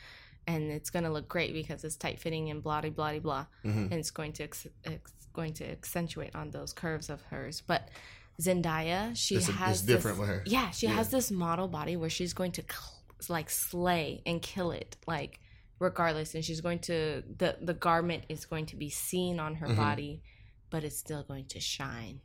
and 0.46 0.70
it's 0.70 0.90
gonna 0.90 1.10
look 1.10 1.28
great 1.28 1.52
because 1.52 1.84
it's 1.84 1.96
tight 1.96 2.18
fitting 2.20 2.50
and 2.50 2.62
blah 2.62 2.80
blah 2.80 2.90
blah 2.90 3.18
blah, 3.18 3.46
Mhm. 3.64 3.84
and 3.90 3.94
it's 3.94 4.10
going 4.10 4.32
to 4.34 4.44
ex- 4.44 4.66
ex- 4.84 5.12
going 5.32 5.54
to 5.54 5.70
accentuate 5.70 6.34
on 6.34 6.50
those 6.50 6.72
curves 6.72 7.08
of 7.10 7.22
hers. 7.22 7.60
But 7.60 7.88
Zendaya, 8.40 9.16
she 9.16 9.36
It's, 9.36 9.48
a- 9.48 9.52
has 9.52 9.78
it's 9.78 9.86
different 9.86 10.18
with 10.18 10.28
her. 10.28 10.42
yeah, 10.46 10.70
she 10.70 10.86
Yeah. 10.86 10.92
has 10.94 11.10
this 11.10 11.30
model 11.30 11.68
body 11.68 11.96
where 11.96 12.10
she's 12.10 12.32
going 12.32 12.52
to 12.52 12.62
cl- 12.62 12.94
like 13.28 13.50
slay 13.50 14.22
and 14.26 14.40
kill 14.40 14.70
it, 14.70 14.96
like 15.06 15.40
regardless, 15.80 16.34
and 16.34 16.44
she's 16.44 16.60
going 16.60 16.78
to 16.80 17.22
the 17.36 17.58
the 17.60 17.74
garment 17.74 18.24
is 18.28 18.46
going 18.46 18.66
to 18.66 18.76
be 18.76 18.90
seen 18.90 19.38
on 19.40 19.56
her 19.56 19.66
Mhm. 19.68 19.76
body, 19.76 20.22
but 20.70 20.82
it's 20.84 20.98
still 20.98 21.22
going 21.24 21.46
to 21.46 21.60
shine, 21.60 22.20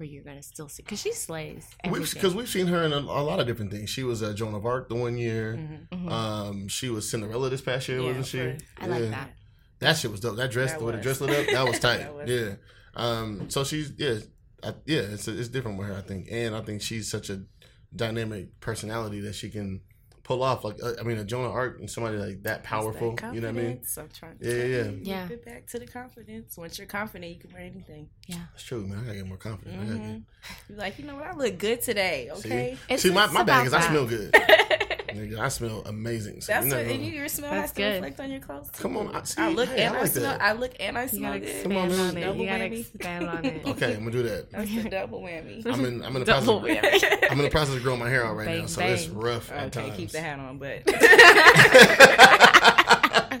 where 0.00 0.08
you're 0.08 0.24
gonna 0.24 0.42
still 0.42 0.68
see 0.68 0.82
because 0.82 1.00
she 1.00 1.12
slays. 1.12 1.68
We've 1.88 2.12
because 2.12 2.34
we've 2.34 2.48
seen 2.48 2.66
her 2.68 2.82
in 2.82 2.92
a, 2.92 2.96
a 2.96 3.22
lot 3.22 3.38
of 3.38 3.46
different 3.46 3.70
things. 3.70 3.90
She 3.90 4.02
was 4.02 4.22
uh, 4.22 4.32
Joan 4.32 4.54
of 4.54 4.64
Arc 4.66 4.88
the 4.88 4.94
one 4.96 5.16
year. 5.18 5.56
Mhm. 5.60 5.88
Mhm. 6.06 6.10
Um, 6.10 6.68
she 6.68 6.88
was 6.88 7.08
Cinderella 7.08 7.50
this 7.50 7.60
past 7.60 7.86
year, 7.88 8.00
Yeah, 8.00 8.06
wasn't 8.06 8.26
she? 8.26 8.40
I 8.82 8.86
like 8.86 9.10
that. 9.10 9.30
That 9.80 9.96
shit 9.96 10.10
was 10.10 10.20
dope. 10.20 10.36
That 10.36 10.50
dress, 10.50 10.72
That 10.72 10.80
the 10.80 10.84
way 10.86 10.96
the 10.96 11.02
dress 11.02 11.20
lit 11.20 11.30
up, 11.48 11.52
that 11.52 11.68
was 11.68 11.78
tight. 11.86 11.98
That 11.98 12.14
was. 12.14 12.28
Yeah. 12.30 12.54
Um. 12.94 13.48
So 13.50 13.62
she's 13.64 13.92
yeah, 13.98 14.14
I, 14.64 14.74
yeah. 14.86 15.00
It's 15.00 15.28
it's 15.28 15.48
different 15.48 15.78
with 15.78 15.88
her, 15.88 15.94
I 15.96 16.00
think, 16.00 16.28
and 16.30 16.56
I 16.56 16.62
think 16.62 16.82
she's 16.82 17.08
such 17.10 17.30
a 17.30 17.42
dynamic 17.94 18.58
personality 18.60 19.20
that 19.20 19.34
she 19.34 19.50
can 19.50 19.80
pull 20.30 20.42
off. 20.44 20.62
Like 20.64 20.76
uh, 20.82 20.92
I 21.00 21.02
mean, 21.02 21.18
a 21.18 21.24
Joan 21.24 21.44
of 21.44 21.50
Arc 21.52 21.80
and 21.80 21.90
somebody 21.90 22.16
like 22.18 22.42
that 22.44 22.62
powerful. 22.62 23.16
That 23.16 23.34
You 23.34 23.40
know 23.40 23.48
what 23.48 23.56
I 23.56 23.60
mean? 23.62 23.66
confidence. 23.78 23.98
I'm 23.98 24.08
trying 24.08 24.38
to 24.38 24.44
Yeah, 24.44 24.54
tell 24.54 24.66
yeah, 24.66 24.90
you, 24.90 25.00
yeah. 25.02 25.28
Get 25.28 25.44
back 25.44 25.66
to 25.68 25.78
the 25.80 25.86
confidence. 25.86 26.56
Once 26.56 26.78
you're 26.78 26.86
confident, 26.86 27.32
you 27.34 27.40
can 27.40 27.52
wear 27.52 27.62
anything. 27.62 28.08
Yeah, 28.26 28.44
that's 28.52 28.62
true, 28.62 28.86
man. 28.86 28.98
I 29.00 29.02
gotta 29.06 29.16
get 29.16 29.26
more 29.26 29.36
confident. 29.36 29.76
I 29.80 29.84
gotta 29.84 29.98
hmm 29.98 30.12
get- 30.12 30.22
You're 30.68 30.78
like, 30.78 30.98
you 30.98 31.06
know 31.06 31.16
what? 31.16 31.26
I 31.26 31.34
look 31.34 31.58
good 31.58 31.82
today. 31.82 32.30
Okay. 32.32 32.76
See, 32.90 32.96
see 33.08 33.10
my, 33.14 33.26
my 33.26 33.42
bag 33.42 33.66
about 33.66 33.66
is 33.66 33.74
I 33.74 33.88
smell 33.90 34.06
good. 34.06 34.34
Nigga, 35.14 35.38
I 35.38 35.48
smell 35.48 35.82
amazing. 35.86 36.40
So 36.40 36.52
That's 36.52 36.66
you 36.66 36.72
what, 36.72 36.78
never 36.86 36.90
and 36.90 37.04
your 37.06 37.28
smell 37.28 37.50
That's 37.50 37.62
has 37.62 37.72
to 37.72 37.84
reflect 37.84 38.20
on 38.20 38.30
your 38.30 38.40
clothes. 38.40 38.70
too. 38.72 38.82
Come 38.82 38.96
on, 38.96 39.14
I- 39.14 39.22
see, 39.24 39.40
I 39.42 39.48
look 39.50 39.68
hey, 39.68 39.82
and 39.84 39.94
I 39.94 39.98
I, 39.98 40.02
like 40.02 40.10
smell. 40.10 40.22
that. 40.24 40.40
I 40.42 40.52
look 40.52 40.72
and 40.80 40.98
I 40.98 41.02
You 41.02 41.08
smell 41.08 41.32
gotta 41.32 41.40
good. 41.40 41.62
Come 41.62 41.76
on, 41.76 41.86
expand 41.88 41.98
man. 41.98 42.00
on 42.10 42.16
it. 42.16 42.20
Double 42.26 42.40
You 42.40 42.46
gotta 42.48 42.64
whammy. 42.64 42.80
expand 42.80 43.28
on 43.28 43.44
it. 43.46 43.66
Okay, 43.66 43.92
I'm 43.94 43.98
gonna 44.00 44.10
do 44.10 44.22
that. 44.22 44.50
That's 44.52 44.74
the 44.82 44.90
double 44.90 45.20
whammy. 45.22 45.66
I'm 45.66 45.84
in. 45.84 46.02
I'm 46.04 46.14
in 46.16 46.20
the 46.20 46.24
Double 46.24 46.60
process. 46.60 47.02
whammy. 47.04 47.28
I'm 47.30 47.38
in 47.38 47.44
the 47.44 47.50
process 47.50 47.76
of 47.76 47.82
growing 47.82 48.00
my 48.00 48.08
hair 48.08 48.24
out 48.24 48.36
right 48.36 48.46
Bang, 48.46 48.60
now, 48.60 48.66
so 48.66 48.80
it's 48.82 49.06
bang. 49.06 49.18
rough 49.18 49.50
at 49.52 49.76
okay, 49.76 49.86
times. 49.88 49.96
keep 49.96 50.10
the 50.10 50.20
hat 50.20 50.38
on, 50.38 50.58
but 50.58 50.82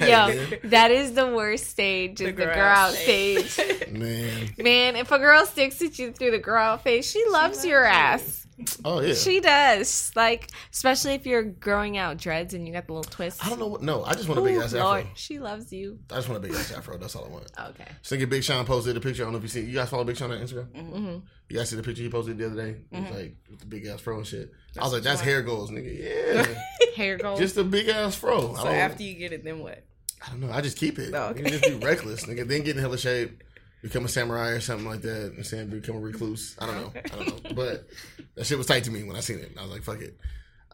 Yo, 0.00 0.28
that 0.64 0.90
is 0.90 1.12
the 1.14 1.26
worst 1.28 1.68
stage. 1.70 2.20
Is 2.20 2.26
the, 2.26 2.32
girl 2.32 2.58
out 2.58 2.92
stage. 2.94 3.56
Man. 3.90 4.50
Man, 4.58 4.96
if 4.96 5.12
a 5.12 5.18
girl 5.18 5.46
sticks 5.46 5.80
at 5.82 5.98
you 5.98 6.10
through 6.12 6.32
the 6.32 6.38
girl 6.38 6.58
out 6.62 6.82
phase, 6.82 7.08
she 7.08 7.24
loves 7.28 7.64
your 7.64 7.84
loves 7.84 7.92
you. 7.92 7.96
ass. 7.96 8.45
Oh 8.86 9.00
yeah. 9.00 9.12
She 9.14 9.40
does. 9.40 10.10
Like, 10.16 10.48
especially 10.72 11.12
if 11.12 11.26
you're 11.26 11.42
growing 11.42 11.98
out 11.98 12.16
dreads 12.16 12.54
and 12.54 12.66
you 12.66 12.72
got 12.72 12.86
the 12.86 12.94
little 12.94 13.10
twist. 13.10 13.44
I 13.44 13.50
don't 13.50 13.58
know 13.58 13.66
what. 13.66 13.82
No, 13.82 14.02
I 14.04 14.14
just 14.14 14.28
want 14.28 14.40
a 14.40 14.42
big 14.42 14.56
Ooh, 14.56 14.62
ass 14.62 14.72
Lord, 14.72 15.00
afro. 15.02 15.10
she 15.14 15.38
loves 15.38 15.72
you. 15.72 15.98
I 16.10 16.14
just 16.16 16.28
want 16.28 16.42
a 16.42 16.48
big 16.48 16.56
ass 16.56 16.72
afro. 16.72 16.96
That's 16.96 17.14
all 17.16 17.26
I 17.26 17.28
want. 17.28 17.50
Okay. 17.68 17.84
So 18.02 18.16
Big 18.26 18.42
Sean 18.44 18.64
posted 18.64 18.96
a 18.96 19.00
picture. 19.00 19.22
I 19.22 19.26
don't 19.26 19.32
know 19.32 19.38
if 19.38 19.42
you 19.42 19.48
see. 19.50 19.60
You 19.62 19.74
guys 19.74 19.90
follow 19.90 20.04
Big 20.04 20.16
Sean 20.16 20.30
on 20.32 20.38
Instagram? 20.38 20.68
hmm 20.74 21.18
You 21.50 21.56
guys 21.58 21.68
see 21.68 21.76
the 21.76 21.82
picture 21.82 22.02
he 22.02 22.08
posted 22.08 22.38
the 22.38 22.46
other 22.46 22.56
day? 22.56 22.76
It 22.90 23.00
was 23.00 23.10
Mhm. 23.10 23.14
like 23.14 23.36
with 23.50 23.60
the 23.60 23.66
big 23.66 23.86
ass 23.86 24.00
fro 24.00 24.16
and 24.18 24.26
shit. 24.26 24.50
I 24.78 24.84
was 24.84 24.92
like, 24.92 25.02
that's 25.02 25.20
hair 25.20 25.42
goals, 25.42 25.70
nigga. 25.70 26.46
Yeah, 26.56 26.92
Hair 26.96 27.18
goals. 27.18 27.38
just 27.40 27.56
a 27.58 27.64
big 27.64 27.88
ass 27.88 28.14
fro. 28.16 28.54
So 28.54 28.66
after 28.68 29.02
you 29.02 29.14
get 29.14 29.32
it, 29.32 29.44
then 29.44 29.58
what? 29.60 29.84
I 30.26 30.30
don't 30.30 30.40
know. 30.40 30.50
I 30.50 30.60
just 30.62 30.78
keep 30.78 30.98
it. 30.98 31.12
Oh, 31.14 31.28
okay. 31.28 31.42
Nigga, 31.42 31.50
just 31.60 31.64
be 31.64 31.74
reckless, 31.86 32.24
nigga. 32.24 32.48
Then 32.48 32.62
get 32.62 32.76
in 32.76 32.80
hella 32.82 32.96
shape, 32.98 33.42
become 33.82 34.04
a 34.04 34.08
samurai 34.08 34.50
or 34.50 34.60
something 34.60 34.86
like 34.88 35.02
that. 35.02 35.32
And 35.34 35.44
saying 35.46 35.70
become 35.70 35.96
a 35.96 36.00
recluse. 36.00 36.56
I 36.58 36.66
don't 36.66 36.76
know. 36.76 36.92
I 36.96 37.08
don't 37.24 37.44
know. 37.44 37.50
But 37.54 37.86
that 38.34 38.44
shit 38.46 38.58
was 38.58 38.66
tight 38.66 38.84
to 38.84 38.90
me 38.90 39.04
when 39.04 39.16
I 39.16 39.20
seen 39.20 39.38
it. 39.38 39.52
I 39.58 39.62
was 39.62 39.70
like, 39.70 39.82
fuck 39.82 40.00
it. 40.00 40.18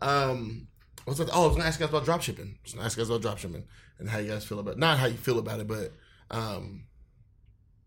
Um, 0.01 0.67
what's 1.05 1.19
that? 1.19 1.29
Oh, 1.33 1.45
I 1.45 1.47
was 1.47 1.57
gonna 1.57 1.69
ask 1.69 1.79
you 1.81 1.87
guys 1.87 1.91
about 1.93 2.05
drop 2.05 2.23
shipping. 2.23 2.57
I 2.59 2.59
was 2.65 2.73
gonna 2.75 2.87
ask 2.87 2.97
you 2.97 3.03
guys 3.03 3.11
about 3.11 3.23
drop 3.23 3.39
shipping 3.39 3.65
and 3.99 4.09
how 4.09 4.19
you 4.19 4.31
guys 4.31 4.45
feel 4.45 4.59
about 4.59 4.79
not 4.79 4.99
how 4.99 5.07
you 5.07 5.17
feel 5.17 5.39
about 5.39 5.61
it, 5.61 5.69
but 5.69 5.93
um, 6.31 6.85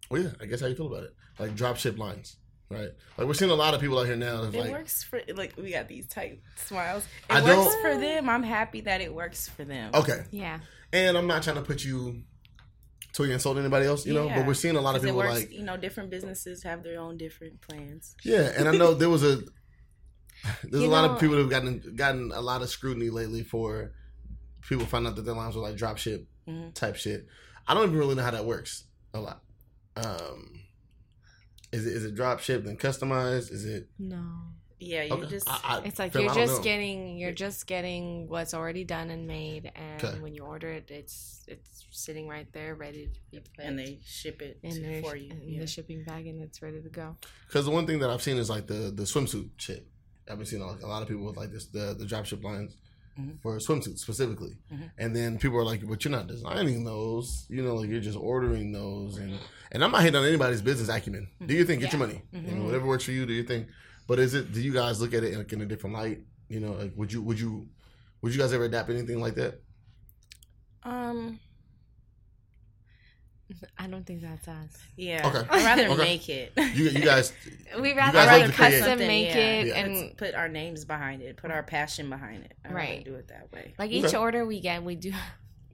well, 0.10 0.22
yeah, 0.22 0.30
I 0.42 0.46
guess 0.46 0.62
how 0.62 0.68
you 0.68 0.76
feel 0.76 0.88
about 0.88 1.04
it. 1.04 1.16
Like 1.40 1.56
drop 1.56 1.76
ship 1.78 1.98
lines, 1.98 2.38
right? 2.70 2.90
Like 3.18 3.28
we're 3.28 3.34
seeing 3.34 3.52
a 3.52 3.56
lot 3.56 3.74
of 3.74 3.82
people 3.82 4.00
out 4.00 4.06
here 4.06 4.16
now. 4.16 4.44
That's 4.44 4.56
It 4.56 4.60
like, 4.62 4.72
works 4.72 5.04
for 5.04 5.20
like 5.36 5.56
we 5.58 5.72
got 5.72 5.88
these 5.90 6.08
tight 6.08 6.40
smiles. 6.56 7.04
It 7.30 7.34
I 7.36 7.42
works 7.44 7.74
don't- 7.74 7.82
for 7.82 7.98
them. 8.00 8.30
I'm 8.30 8.44
happy 8.44 8.82
that 8.82 9.02
it 9.02 9.14
works 9.14 9.50
for 9.50 9.66
them. 9.66 9.92
okay, 9.94 10.24
yeah. 10.32 10.60
and 10.94 11.18
I'm 11.18 11.28
not 11.28 11.44
trying 11.44 11.58
to 11.58 11.62
put 11.64 11.84
you 11.84 12.22
to 13.16 13.24
insult 13.24 13.58
anybody 13.58 13.86
else, 13.86 14.06
you 14.06 14.14
know. 14.14 14.28
But 14.28 14.46
we're 14.46 14.54
seeing 14.54 14.76
a 14.76 14.82
lot 14.82 14.96
of 14.96 15.02
people 15.02 15.18
works, 15.18 15.34
like, 15.40 15.52
you 15.52 15.64
know, 15.64 15.78
different 15.78 16.10
businesses 16.10 16.64
have 16.64 16.84
their 16.84 17.00
own 17.00 17.18
different 17.18 17.62
plans. 17.62 18.16
yeah, 18.24 18.52
and 18.58 18.68
I 18.68 18.72
know 18.72 18.94
there 18.94 19.10
was 19.10 19.24
a 19.24 19.42
there's 20.64 20.84
You 20.84 20.90
a 20.90 20.92
lot 20.92 21.10
of 21.10 21.20
people 21.20 21.36
who've 21.38 21.50
gotten 21.50 21.96
gotten 21.96 22.32
a 22.34 22.42
lot 22.42 22.62
of 22.62 22.70
scrutiny 22.70 23.10
lately 23.10 23.44
for 23.44 23.92
people 24.68 24.86
find 24.86 25.08
out 25.08 25.16
that 25.16 25.24
their 25.24 25.34
lines 25.36 25.56
were 25.56 25.62
like 25.62 25.76
drop 25.76 25.98
ship 25.98 26.28
Mhm. 26.48 26.74
type 26.76 26.96
shit. 26.96 27.26
I 27.68 27.74
don't 27.74 27.86
even 27.88 27.98
really 27.98 28.16
know 28.16 28.22
how 28.24 28.32
that 28.32 28.46
works 28.46 28.84
a 29.14 29.20
lot. 29.20 29.42
Um, 29.96 30.62
is 31.72 31.86
it 31.88 31.94
is 31.94 32.06
it 32.06 32.16
drop 32.16 32.40
ship 32.42 32.64
then 32.66 32.78
customized? 32.78 33.52
Is 33.52 33.66
it 33.66 33.90
No. 33.98 34.24
Yeah, 34.80 35.04
you 35.04 35.14
okay? 35.14 35.28
just 35.30 35.50
I, 35.50 35.60
I 35.64 35.82
It's 35.86 36.00
like 36.00 36.14
you're 36.14 36.34
just 36.34 36.58
know. 36.58 36.64
getting 36.64 37.18
you're 37.18 37.32
just 37.32 37.66
getting 37.66 38.28
what's 38.28 38.54
already 38.54 38.84
done 38.84 39.10
and 39.10 39.26
made, 39.26 39.72
and 39.76 40.04
Okay. 40.04 40.20
when 40.20 40.34
you 40.36 40.44
order 40.44 40.70
it, 40.70 40.92
it's 40.92 41.46
it's 41.48 41.86
sitting 41.92 42.28
right 42.28 42.52
there, 42.52 42.76
ready 42.76 43.08
to 43.08 43.20
be 43.32 43.40
put 43.56 43.64
and 43.66 43.80
they 43.80 44.00
ship 44.06 44.42
it 44.42 44.60
in, 44.64 44.82
there, 44.82 45.02
for 45.02 45.16
you. 45.16 45.32
in 45.32 45.42
yeah. 45.44 45.60
the 45.62 45.68
shipping 45.68 46.04
bag, 46.04 46.28
and 46.28 46.42
it's 46.42 46.62
ready 46.62 46.82
to 46.82 46.90
go. 46.90 47.16
Because 47.48 47.66
the 47.66 47.72
one 47.72 47.88
thing 47.88 48.00
that 48.00 48.10
I've 48.10 48.22
seen 48.22 48.38
is 48.38 48.50
like 48.50 48.68
the 48.68 48.92
the 48.94 49.04
swimsuit 49.04 49.50
shit. 49.58 49.88
I've 50.30 50.38
been 50.38 50.46
seeing 50.46 50.62
like 50.62 50.82
a 50.82 50.88
lot 50.88 51.02
of 51.02 51.08
people 51.08 51.24
with 51.26 51.38
like 51.38 51.52
this 51.52 51.68
the 51.68 51.96
the 51.98 52.04
dropship 52.06 52.44
lines 52.44 52.76
Mhm. 53.18 53.40
for 53.42 53.58
swimsuits 53.60 54.00
specifically, 54.00 54.58
Mhm. 54.74 54.92
and 54.98 55.16
then 55.16 55.38
people 55.40 55.58
are 55.58 55.64
like, 55.64 55.88
"But 55.88 56.04
you're 56.04 56.12
not 56.12 56.28
designing 56.28 56.84
those. 56.84 57.46
You 57.50 57.64
know, 57.64 57.76
like 57.76 57.90
you're 57.90 58.02
just 58.02 58.18
ordering 58.18 58.74
those." 58.74 59.18
And 59.20 59.40
and 59.72 59.82
I'm 59.86 59.92
not 59.92 60.02
hitting 60.04 60.18
on 60.20 60.26
anybody's 60.26 60.62
business 60.62 60.90
acumen. 60.90 61.30
Do 61.46 61.54
you 61.54 61.64
think 61.64 61.80
get 61.82 61.94
your 61.94 62.00
money? 62.00 62.24
You 62.34 62.42
know, 62.42 62.50
Mhm. 62.62 62.66
whatever 62.66 62.86
works 62.88 63.06
for 63.06 63.12
you. 63.14 63.26
Do 63.26 63.32
you 63.32 63.44
think? 63.44 63.70
But 64.08 64.20
is 64.20 64.34
it? 64.34 64.52
Do 64.52 64.62
you 64.62 64.72
guys 64.74 65.02
look 65.02 65.14
at 65.14 65.24
it 65.24 65.34
in, 65.34 65.40
like, 65.40 65.54
in 65.54 65.62
a 65.62 65.66
different 65.66 65.96
light? 65.96 66.22
You 66.50 66.60
know, 66.60 66.74
like 66.74 66.94
would 66.96 67.12
you 67.12 67.22
would 67.24 67.40
you 67.40 67.68
would 68.22 68.34
you 68.34 68.40
guys 68.40 68.54
ever 68.54 68.66
adapt 68.66 68.90
anything 68.90 69.20
like 69.20 69.36
that? 69.36 69.62
Um. 70.84 71.40
I 73.78 73.88
don't 73.88 74.06
think 74.06 74.22
that's 74.22 74.48
us. 74.48 74.78
Yeah. 74.98 75.28
Okay. 75.28 75.48
I'd 75.50 75.64
rather 75.66 75.88
Okay. 75.94 75.98
make 76.04 76.30
it. 76.30 76.52
You 76.58 76.86
you 76.90 77.02
guys 77.02 77.32
We 77.80 77.94
rather 77.94 78.18
love 78.18 78.28
rather 78.28 78.52
custom 78.52 78.98
make 79.00 79.28
yeah. 79.28 79.38
it 79.38 79.68
Yeah. 79.68 79.74
and 79.76 79.96
Let's 79.98 80.14
put 80.16 80.34
our 80.36 80.50
names 80.50 80.84
behind 80.86 81.22
it. 81.22 81.38
Put 81.38 81.52
our 81.52 81.62
passion 81.64 82.10
behind 82.10 82.44
it. 82.46 82.54
I'd 82.66 82.74
Right. 82.74 83.06
do 83.06 83.14
it 83.16 83.28
that 83.28 83.52
way. 83.52 83.76
like 83.78 83.90
Okay. 83.92 84.00
each 84.08 84.16
order 84.16 84.46
we 84.46 84.60
get, 84.62 84.84
we 84.84 84.96
do. 84.96 85.12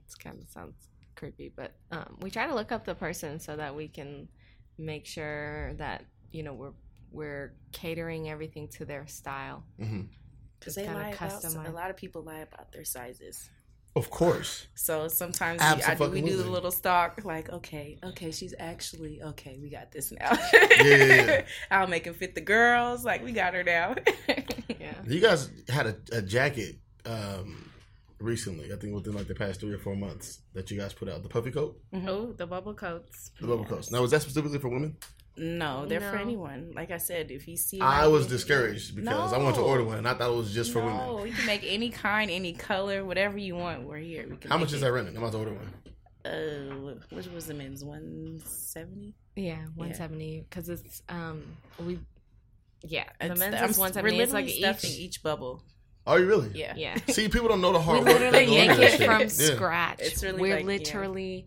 It's 0.04 0.14
kind 0.16 0.38
of 0.42 0.46
sounds 0.50 0.74
creepy, 1.16 1.50
but 1.56 1.72
um, 1.90 2.18
we 2.20 2.30
try 2.30 2.46
to 2.46 2.54
look 2.54 2.70
up 2.70 2.84
the 2.84 2.94
person 2.94 3.40
so 3.40 3.56
that 3.56 3.74
we 3.74 3.88
can 3.88 4.28
make 4.76 5.06
sure 5.06 5.72
that 5.78 6.04
you 6.32 6.42
know 6.42 6.52
we're 6.52 6.72
we're 7.12 7.54
catering 7.72 8.28
everything 8.30 8.68
to 8.68 8.84
their 8.84 9.06
style. 9.06 9.64
mhm. 9.78 10.08
Because 10.58 10.76
they 10.76 10.84
kinda 10.84 10.98
lie 10.98 11.08
about 11.10 11.30
customize. 11.42 11.68
a 11.68 11.72
lot 11.72 11.90
of 11.90 11.96
people 11.96 12.22
lie 12.22 12.38
about 12.40 12.70
their 12.72 12.84
sizes. 12.84 13.50
of 13.96 14.08
course. 14.10 14.66
So 14.74 15.08
sometimes 15.08 15.60
we, 15.60 15.82
I 15.82 15.94
do, 15.94 16.08
we 16.10 16.22
do 16.22 16.36
the 16.36 16.48
little 16.48 16.70
stock, 16.70 17.20
like, 17.24 17.50
okay, 17.50 17.98
okay, 18.02 18.30
she's 18.30 18.54
actually 18.58 19.20
okay. 19.22 19.58
We 19.60 19.68
got 19.70 19.90
this 19.92 20.12
now. 20.12 20.30
yeah, 20.52 21.04
yeah. 21.04 21.42
I'll 21.70 21.88
make 21.88 22.06
it 22.06 22.14
fit 22.16 22.34
the 22.34 22.40
girls. 22.40 23.04
Like 23.04 23.22
we 23.24 23.32
got 23.32 23.54
her 23.54 23.64
now. 23.64 23.94
Yeah. 24.80 24.94
You 25.06 25.20
guys 25.20 25.48
had 25.68 25.86
a, 25.86 25.96
a 26.12 26.22
jacket 26.22 26.76
um, 27.06 27.70
recently. 28.18 28.72
I 28.72 28.76
think 28.76 28.94
within 28.94 29.12
like 29.14 29.28
the 29.28 29.34
past 29.34 29.60
three 29.60 29.72
or 29.72 29.78
four 29.78 29.94
months 29.94 30.40
that 30.54 30.70
you 30.70 30.78
guys 30.78 30.92
put 30.92 31.08
out 31.08 31.22
the 31.22 31.28
puffy 31.28 31.50
coat, 31.52 31.78
Oh, 32.06 32.32
the 32.32 32.46
bubble 32.48 32.74
coats. 32.74 33.30
the 33.40 33.46
bubble 33.46 33.64
coats. 33.64 33.90
Now, 33.92 34.00
was 34.02 34.10
that 34.10 34.22
specifically 34.22 34.58
for 34.58 34.70
women? 34.70 34.96
No, 35.36 35.86
they're 35.86 36.00
for 36.00 36.16
anyone. 36.16 36.72
Like 36.74 36.90
I 36.90 36.98
said, 36.98 37.30
if 37.30 37.48
you 37.48 37.56
see, 37.56 37.80
I 37.80 38.06
was 38.06 38.26
discouraged 38.26 38.94
because 38.96 39.32
I 39.32 39.38
wanted 39.38 39.56
to 39.56 39.62
order 39.62 39.84
one, 39.84 39.98
and 39.98 40.08
I 40.08 40.14
thought 40.14 40.30
it 40.30 40.36
was 40.36 40.52
just 40.52 40.72
for 40.72 40.80
women. 40.80 40.96
no, 40.98 41.24
you 41.24 41.32
can 41.32 41.46
make 41.46 41.64
any 41.66 41.88
kind, 41.90 42.30
any 42.30 42.52
color, 42.52 43.04
whatever 43.04 43.38
you 43.38 43.56
want. 43.56 43.82
We're 43.84 43.96
here. 43.98 44.26
We 44.28 44.36
How 44.48 44.58
much 44.58 44.68
is 44.72 44.82
it. 44.82 44.84
that 44.84 44.92
renting? 44.92 45.16
I'm 45.16 45.22
about 45.22 45.32
to 45.32 45.38
order 45.38 45.54
one. 45.54 45.72
Uh, 46.24 46.94
which 47.10 47.26
was 47.28 47.46
the 47.46 47.54
men's 47.54 47.84
one 47.84 48.40
seventy. 48.44 49.14
Yeah, 49.34 49.64
one 49.74 49.92
seventy 49.94 50.44
because 50.48 50.68
it's 50.68 51.02
um 51.08 51.42
we. 51.80 51.98
Yeah, 52.84 53.04
the 53.20 53.26
It's- 53.26 53.38
men's 53.38 53.54
I'm- 53.54 53.70
is 53.70 53.78
one 53.78 53.92
It's 53.96 54.32
like 54.32 54.46
each. 54.48 54.84
each 54.84 55.22
bubble. 55.22 55.62
Are 56.06 56.18
you 56.18 56.26
really? 56.26 56.50
Yeah, 56.54 56.74
Yeah, 56.76 56.96
See, 57.10 57.28
people 57.28 57.46
don't 57.48 57.60
know 57.60 57.72
the 57.72 57.78
we 57.78 57.84
hard 57.84 57.98
work. 58.04 58.06
that 58.08 58.32
literally 58.32 58.46
goes 58.66 58.78
make 58.78 59.00
it 59.00 59.04
from 59.06 59.20
Yeah. 59.20 59.26
scratch. 59.28 60.00
It's 60.00 60.22
really 60.24 60.40
We're 60.40 60.56
like, 60.56 60.64
yeah. 60.86 61.44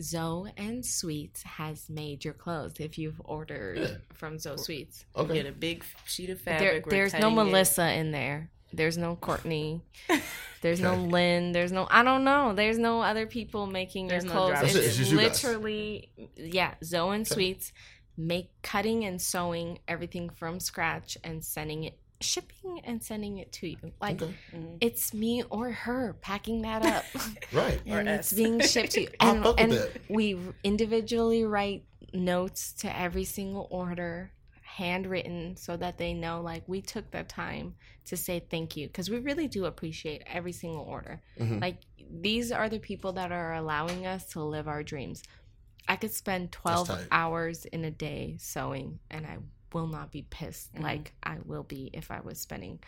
Literally 0.00 0.46
Zoe 0.46 0.52
and 0.56 0.84
Sweets 0.84 1.42
has 1.42 1.88
made 1.90 2.24
your 2.24 2.34
clothes 2.34 2.74
if 2.78 2.98
you've 2.98 3.20
ordered 3.24 3.78
Yeah. 3.78 3.96
from 4.14 4.38
Zoe 4.38 4.56
Sweets. 4.58 5.04
You 5.16 5.22
Okay. 5.22 5.34
get 5.34 5.46
a 5.46 5.52
big 5.52 5.84
sheet 6.06 6.30
of 6.30 6.40
fabric. 6.40 6.86
we're 6.86 6.90
there's 6.90 7.12
no 7.12 7.18
cutting 7.20 7.32
it. 7.38 7.44
Melissa 7.44 7.92
in 7.92 8.10
there. 8.12 8.50
There's 8.72 8.96
no 8.96 9.16
Courtney. 9.16 9.82
There's 10.62 10.78
no 10.80 10.94
Lynn. 10.94 11.52
There's 11.52 11.72
no 11.72 11.88
I 11.90 12.02
don't 12.04 12.22
know. 12.22 12.52
There's 12.54 12.78
no 12.78 13.00
other 13.02 13.26
people 13.26 13.66
making 13.66 14.06
There's 14.08 14.24
your 14.24 14.32
clothes. 14.32 14.50
drop 14.50 14.62
That's 14.62 14.74
it, 14.74 14.78
it's 14.78 14.86
it's 14.88 14.96
just 14.98 15.10
you 15.10 15.16
literally 15.16 16.10
yeah, 16.36 16.74
Zoe 16.84 17.14
and 17.14 17.26
Okay. 17.26 17.34
Sweets 17.34 17.72
make 18.16 18.50
cutting 18.62 19.04
and 19.04 19.20
sewing 19.20 19.78
everything 19.88 20.28
from 20.30 20.60
scratch 20.60 21.16
and 21.24 21.42
sending 21.44 21.84
it 21.84 21.98
shipping 22.20 22.80
and 22.84 23.02
sending 23.02 23.38
it 23.38 23.52
to 23.52 23.68
you. 23.68 23.76
Like 24.00 24.20
Okay. 24.22 24.34
it's 24.80 25.12
me 25.14 25.42
or 25.50 25.70
her 25.72 26.16
packing 26.20 26.62
that 26.62 26.84
up. 26.84 27.04
Right. 27.52 27.80
Or 27.88 27.98
and 27.98 28.08
it's 28.08 28.32
us. 28.32 28.36
being 28.36 28.60
shipped 28.60 28.92
to 28.92 29.02
you. 29.02 29.08
I 29.20 29.30
And, 29.30 29.46
and 29.58 29.72
that. 29.72 29.90
we 30.08 30.38
individually 30.62 31.44
write 31.44 31.84
notes 32.12 32.72
to 32.74 32.96
every 32.96 33.24
single 33.24 33.66
order, 33.70 34.30
handwritten, 34.62 35.56
so 35.56 35.76
that 35.76 35.98
they 35.98 36.12
know 36.14 36.40
like 36.42 36.62
we 36.68 36.80
took 36.80 37.10
the 37.10 37.24
time 37.24 37.74
to 38.06 38.16
say 38.16 38.40
thank 38.50 38.76
you 38.76 38.86
because 38.86 39.10
we 39.10 39.18
really 39.18 39.48
do 39.48 39.64
appreciate 39.64 40.22
every 40.26 40.52
single 40.52 40.84
order. 40.84 41.20
Mhm. 41.38 41.60
Like 41.60 41.78
these 42.10 42.52
are 42.52 42.68
the 42.68 42.78
people 42.78 43.12
that 43.14 43.32
are 43.32 43.54
allowing 43.54 44.06
us 44.06 44.26
to 44.32 44.42
live 44.42 44.68
our 44.68 44.82
dreams. 44.82 45.22
I 45.88 45.96
could 45.96 46.12
spend 46.12 46.52
12 46.52 47.08
hours 47.10 47.64
in 47.64 47.84
a 47.84 47.90
day 47.90 48.36
sewing 48.38 49.00
and 49.10 49.26
I 49.26 49.38
will 49.72 49.86
not 49.86 50.10
be 50.10 50.22
pissed 50.22 50.74
Mhm. 50.74 50.82
like 50.82 51.12
I 51.22 51.38
will 51.44 51.62
be 51.62 51.90
if 51.92 52.10
I 52.10 52.20
was 52.20 52.40
spending 52.40 52.80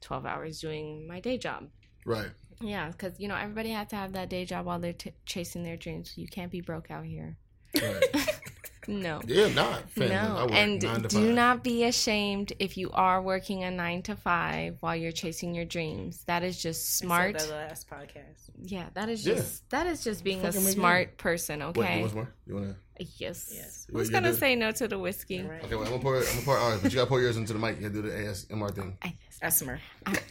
12 0.00 0.26
hours 0.26 0.60
doing 0.60 1.06
my 1.06 1.20
day 1.20 1.38
job. 1.38 1.68
Right. 2.04 2.30
Yeah, 2.60 2.90
because 2.90 3.18
you 3.18 3.28
know 3.28 3.36
everybody 3.36 3.70
has 3.70 3.88
to 3.88 3.96
have 3.96 4.12
that 4.12 4.28
day 4.28 4.44
job 4.44 4.66
while 4.66 4.78
they're 4.78 4.92
t- 4.92 5.12
chasing 5.26 5.62
their 5.64 5.76
dreams. 5.76 6.16
You 6.16 6.26
can't 6.28 6.50
be 6.52 6.60
broke 6.60 6.90
out 6.90 7.04
here. 7.04 7.36
Right. 7.80 8.02
No, 8.88 9.20
Yeah, 9.28 9.46
not. 9.54 9.88
Family. 9.92 10.10
No, 10.10 10.48
and 10.50 10.80
do 10.80 10.88
five. 10.88 11.34
not 11.34 11.62
be 11.62 11.84
ashamed 11.84 12.52
if 12.58 12.76
you 12.76 12.90
are 12.90 13.22
working 13.22 13.62
a 13.62 13.70
nine 13.70 14.02
to 14.02 14.16
five 14.16 14.78
while 14.80 14.96
you're 14.96 15.12
chasing 15.12 15.54
your 15.54 15.64
dreams. 15.64 16.24
That 16.24 16.42
is 16.42 16.60
just 16.60 16.96
smart. 16.98 17.38
that 17.38 17.46
the 17.46 17.54
last 17.54 17.88
podcast. 17.88 18.50
Yeah, 18.60 18.88
that 18.94 19.08
is 19.08 19.24
Yeah. 19.24 19.34
just 19.36 19.70
that 19.70 19.86
is 19.86 20.02
just 20.02 20.24
being 20.24 20.40
a 20.40 20.50
Fucking 20.50 20.66
it 20.66 20.72
smart 20.72 21.16
person. 21.16 21.60
Wait, 21.60 21.68
Okay. 21.68 21.94
you 21.94 22.00
want 22.00 22.10
some 22.10 22.18
more? 22.18 22.34
You 22.44 22.54
want 22.56 22.66
to? 22.70 22.76
Yes. 23.16 23.50
Yes. 23.54 23.86
What 23.90 24.00
Who's 24.00 24.08
you 24.08 24.12
gonna 24.12 24.26
gonna 24.26 24.34
do? 24.34 24.40
say 24.40 24.54
no 24.56 24.70
to 24.72 24.88
the 24.88 24.98
whiskey? 24.98 25.42
Right. 25.42 25.62
Okay, 25.64 25.74
well, 25.74 25.84
I'm 25.84 25.90
gonna 25.90 26.02
pour. 26.02 26.16
I'm 26.18 26.24
gonna 26.24 26.42
pour 26.42 26.56
ours, 26.58 26.80
but 26.82 26.92
you 26.92 26.96
gotta 26.96 27.08
pour 27.08 27.20
yours 27.20 27.36
into 27.36 27.52
the 27.52 27.58
mic. 27.58 27.76
You 27.80 27.88
gotta 27.88 27.94
do 27.94 28.02
the 28.02 28.10
ASMR 28.10 28.74
thing 28.74 28.96
I, 29.02 29.14
Asthma. 29.42 29.78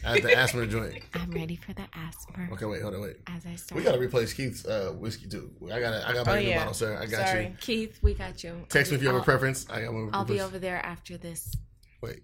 at 0.03 0.21
the 0.23 0.35
asthma 0.37 0.65
joint. 0.67 1.03
I'm 1.13 1.31
ready 1.31 1.55
for 1.55 1.73
the 1.73 1.83
asthma 1.93 2.47
Okay, 2.53 2.65
wait, 2.65 2.81
hold 2.81 2.95
on, 2.95 3.01
wait. 3.01 3.17
as 3.27 3.45
I 3.45 3.55
start. 3.55 3.77
We 3.79 3.83
gotta 3.85 3.99
replace 3.99 4.33
Keith's 4.33 4.65
uh, 4.65 4.93
whiskey 4.97 5.27
too. 5.27 5.51
I 5.71 5.79
got. 5.79 5.91
to 5.91 6.07
I 6.07 6.13
got 6.13 6.25
my 6.25 6.37
Oh, 6.37 6.39
new 6.41 6.47
yeah. 6.47 6.57
bottle, 6.59 6.73
sir. 6.73 6.97
I 6.97 7.05
got 7.05 7.27
Sorry. 7.27 7.45
you. 7.47 7.55
Keith, 7.59 7.99
we 8.01 8.13
got 8.13 8.43
you. 8.43 8.65
Text 8.69 8.91
me 8.91 8.95
if 8.97 9.01
you 9.01 9.07
have 9.07 9.15
a 9.15 9.19
I'll- 9.19 9.25
preference. 9.25 9.65
I 9.69 9.81
got 9.83 9.93
one. 9.93 10.09
I'll 10.13 10.25
be 10.25 10.39
over 10.41 10.59
there 10.59 10.77
after 10.85 11.17
this, 11.17 11.55
Wait. 12.01 12.21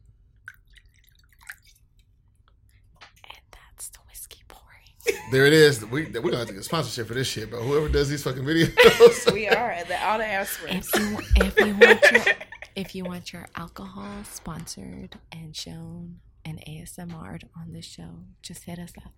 and 3.23 3.41
that's 3.51 3.89
the 3.89 3.99
whiskey 4.09 4.43
pouring. 4.47 4.93
There 5.31 5.45
it 5.45 5.53
is. 5.53 5.83
We 5.85 6.05
we 6.05 6.11
gonna 6.11 6.37
have 6.37 6.47
to 6.47 6.53
get 6.53 6.63
sponsorship 6.63 7.07
for 7.07 7.13
this 7.13 7.27
shit, 7.27 7.51
but 7.51 7.61
Whoever 7.61 7.89
does 7.89 8.09
these 8.09 8.23
fucking 8.23 8.43
videos. 8.43 9.31
We 9.33 9.47
are 9.47 9.71
at 9.71 9.87
the 9.87 10.01
all 10.05 10.17
the 10.17 10.25
aspirants. 10.25 10.89
if 10.93 10.99
you 11.01 11.17
if 11.43 11.59
you 11.59 11.75
want 11.75 12.11
your 12.11 12.35
if 12.75 12.95
you 12.95 13.03
want 13.03 13.33
your 13.33 13.47
alcohol 13.55 14.23
sponsored 14.23 15.15
and 15.31 15.55
shown 15.55 16.19
and 16.45 16.59
ASMR'd 16.65 17.43
on 17.57 17.73
the 17.73 17.81
show, 17.81 18.19
just 18.41 18.63
hit 18.63 18.79
us 18.79 18.93
up. 19.05 19.13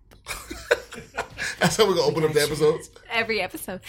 That's 1.60 1.76
how 1.76 1.86
we're 1.86 1.94
gonna 1.94 2.06
open 2.10 2.24
up 2.24 2.32
the 2.32 2.42
episodes. 2.42 2.90
Every 3.10 3.40
episode. 3.40 3.80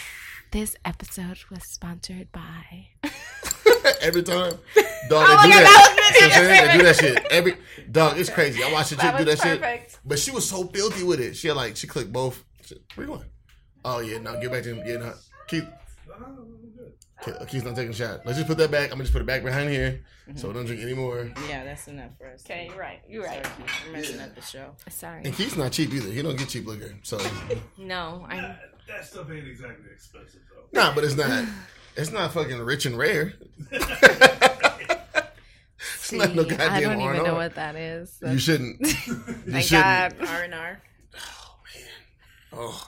This 0.51 0.75
episode 0.85 1.39
was 1.49 1.63
sponsored 1.63 2.31
by. 2.31 2.89
Every 4.01 4.23
time. 4.23 4.53
Dog, 5.09 5.27
Oh 5.29 5.35
my 5.35 5.43
they 5.43 5.51
do 5.51 5.53
God, 5.59 5.63
that. 5.63 5.95
that 5.97 6.07
was 6.09 6.17
See 6.17 6.25
what 6.25 6.33
I'm 6.33 6.45
saying? 6.45 6.67
They 6.67 6.77
do 6.77 6.83
that 6.83 6.95
shit. 6.95 7.25
Every 7.31 7.53
dog, 7.91 8.17
it's 8.17 8.29
crazy. 8.29 8.63
I 8.63 8.71
watched 8.71 8.91
a 8.93 8.97
chick 8.97 9.17
do 9.17 9.25
was 9.25 9.39
that 9.39 9.61
shit. 9.61 9.99
But 10.05 10.19
she 10.19 10.31
was 10.31 10.47
so 10.47 10.63
filthy 10.65 11.03
with 11.03 11.19
it. 11.19 11.35
She 11.35 11.47
had 11.47 11.57
like 11.57 11.75
she 11.75 11.87
clicked 11.87 12.11
both. 12.13 12.43
She, 12.63 12.75
Where 12.95 13.07
you 13.07 13.13
going? 13.13 13.25
Oh 13.83 13.99
yeah, 13.99 14.19
no, 14.19 14.39
get 14.39 14.51
back 14.51 14.63
to 14.63 14.73
him. 14.75 14.83
Yeah, 14.85 14.97
no. 14.97 15.13
I'm 17.39 17.47
Keith's 17.47 17.65
not 17.65 17.75
taking 17.75 17.91
a 17.91 17.93
shot. 17.93 18.21
Let's 18.25 18.37
just 18.37 18.47
put 18.47 18.57
that 18.57 18.71
back. 18.71 18.85
I'm 18.85 18.91
gonna 18.91 19.03
just 19.03 19.13
put 19.13 19.21
it 19.21 19.25
back 19.25 19.43
behind 19.43 19.69
here. 19.69 20.01
So 20.35 20.47
we 20.47 20.53
don't 20.53 20.65
drink 20.65 20.81
anymore. 20.81 21.29
Yeah, 21.49 21.63
that's 21.65 21.87
enough 21.87 22.11
for 22.17 22.27
us. 22.27 22.43
Okay, 22.45 22.67
you're 22.69 22.77
right. 22.79 23.01
You're 23.07 23.25
Sorry, 23.25 23.37
right. 23.37 23.43
Keith. 23.57 23.81
We're 23.85 23.91
messing 23.91 24.19
up 24.21 24.33
the 24.35 24.41
show. 24.41 24.71
Sorry. 24.89 25.21
And 25.25 25.35
Keith's 25.35 25.57
not 25.57 25.71
cheap 25.73 25.91
either. 25.93 26.09
He 26.09 26.21
don't 26.21 26.37
get 26.37 26.47
cheap 26.47 26.65
liquor. 26.65 26.95
So 27.03 27.19
No, 27.77 28.25
I'm. 28.29 28.41
That, 28.41 28.59
that 28.87 29.05
stuff 29.05 29.29
ain't 29.29 29.47
exactly 29.47 29.85
expensive 29.93 30.41
though. 30.55 30.79
nah, 30.79 30.95
but 30.95 31.03
it's 31.03 31.15
not 31.15 31.27
it's 31.95 32.11
not 32.11 32.31
fucking 32.33 32.59
rich 32.59 32.85
and 32.85 32.97
rare. 32.97 33.33
See, 35.97 36.17
not 36.17 36.35
no 36.35 36.43
I 36.43 36.79
don't 36.81 36.99
even 37.01 37.13
know 37.23 37.25
R&R. 37.25 37.33
what 37.35 37.55
that 37.55 37.75
is. 37.75 38.17
You 38.21 38.37
shouldn't. 38.37 38.79
You 39.07 39.53
Thank 39.53 39.65
shouldn't. 39.65 40.19
God. 40.19 40.27
R 40.27 40.43
and 40.43 40.53
R. 40.53 40.81
Oh. 41.15 41.55
Man. 41.75 41.83
Oh. 42.53 42.87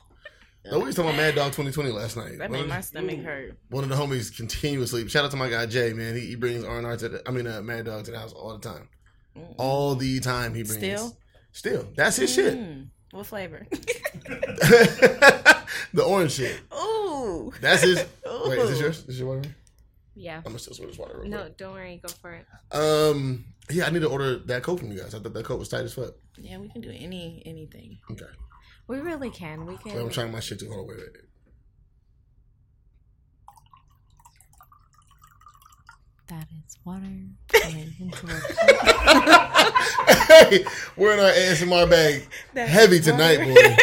No, 0.65 0.79
we 0.79 0.85
was 0.85 0.95
talking 0.95 1.09
about 1.11 1.17
Mad 1.21 1.35
Dog 1.35 1.47
2020 1.53 1.91
last 1.91 2.15
night. 2.15 2.37
That 2.37 2.49
One 2.49 2.51
made 2.51 2.59
of 2.61 2.67
the- 2.67 2.73
my 2.73 2.81
stomach 2.81 3.19
hurt. 3.21 3.57
one 3.69 3.83
of 3.83 3.89
the 3.89 3.95
homies 3.95 4.35
continuously. 4.35 5.07
Shout 5.09 5.25
out 5.25 5.31
to 5.31 5.37
my 5.37 5.49
guy 5.49 5.65
Jay, 5.65 5.93
man. 5.93 6.15
He, 6.15 6.27
he 6.27 6.35
brings 6.35 6.63
R 6.63 6.77
and 6.77 6.85
R 6.87 6.95
to 6.97 7.09
the. 7.09 7.21
I 7.27 7.31
mean, 7.31 7.47
uh, 7.47 7.61
Mad 7.61 7.85
Dog 7.85 8.05
to 8.05 8.11
the 8.11 8.19
house 8.19 8.33
all 8.33 8.57
the 8.57 8.69
time. 8.69 8.87
Mm. 9.37 9.55
All 9.57 9.95
the 9.95 10.19
time 10.19 10.53
he 10.53 10.63
brings. 10.63 10.77
Still? 10.77 11.17
still. 11.51 11.87
That's 11.95 12.15
his 12.17 12.33
shit. 12.33 12.57
What 13.13 13.27
flavor? 13.27 13.65
the 15.93 16.03
orange 16.05 16.31
shit. 16.33 16.59
Ooh. 16.73 17.53
That's 17.61 17.83
his. 17.83 17.97
Wait, 18.45 18.57
is 18.59 18.69
this 18.71 18.79
yours? 18.79 18.97
Is 18.99 19.05
this 19.05 19.19
your 19.19 19.35
water? 19.35 19.49
Yeah. 20.15 20.37
I'm 20.37 20.43
gonna 20.43 20.59
still 20.59 20.73
switch 20.73 20.89
this 20.89 20.97
water. 20.97 21.19
Real 21.19 21.29
No, 21.29 21.41
quick. 21.41 21.57
don't 21.57 21.73
worry. 21.73 22.01
Go 22.05 22.09
for 22.21 22.33
it. 22.33 22.45
Um. 22.75 23.45
Yeah, 23.69 23.85
I 23.85 23.91
need 23.91 24.01
to 24.01 24.09
order 24.09 24.37
that 24.39 24.63
coat 24.63 24.79
from 24.79 24.91
you 24.91 24.99
guys. 24.99 25.13
I 25.15 25.19
thought 25.19 25.33
that 25.33 25.45
coat 25.45 25.59
was 25.59 25.69
tight 25.69 25.83
as 25.85 25.93
fuck. 25.93 26.13
Yeah, 26.37 26.57
we 26.57 26.69
can 26.69 26.81
do 26.81 26.89
any 26.89 27.41
anything. 27.45 27.99
Okay. 28.11 28.25
We 28.87 28.97
really 28.99 29.29
can. 29.29 29.65
We 29.65 29.73
Wait, 29.75 29.83
can. 29.83 29.99
I'm 29.99 30.09
trying 30.09 30.31
my 30.31 30.39
shit 30.41 30.59
to 30.59 30.67
Hold 30.67 30.79
on, 30.81 30.87
wait, 30.87 30.97
wait. 30.97 31.07
That 36.27 36.47
is 36.65 36.77
water 36.85 37.01
going 37.51 37.93
into 37.99 38.27
a 38.27 38.39
hey, 40.27 40.65
we're 40.95 41.13
in 41.13 41.19
our 41.19 41.31
ASMR 41.31 41.89
bag. 41.89 42.27
That's 42.53 42.71
Heavy 42.71 42.99
tonight, 43.01 43.39
boy. 43.43 43.75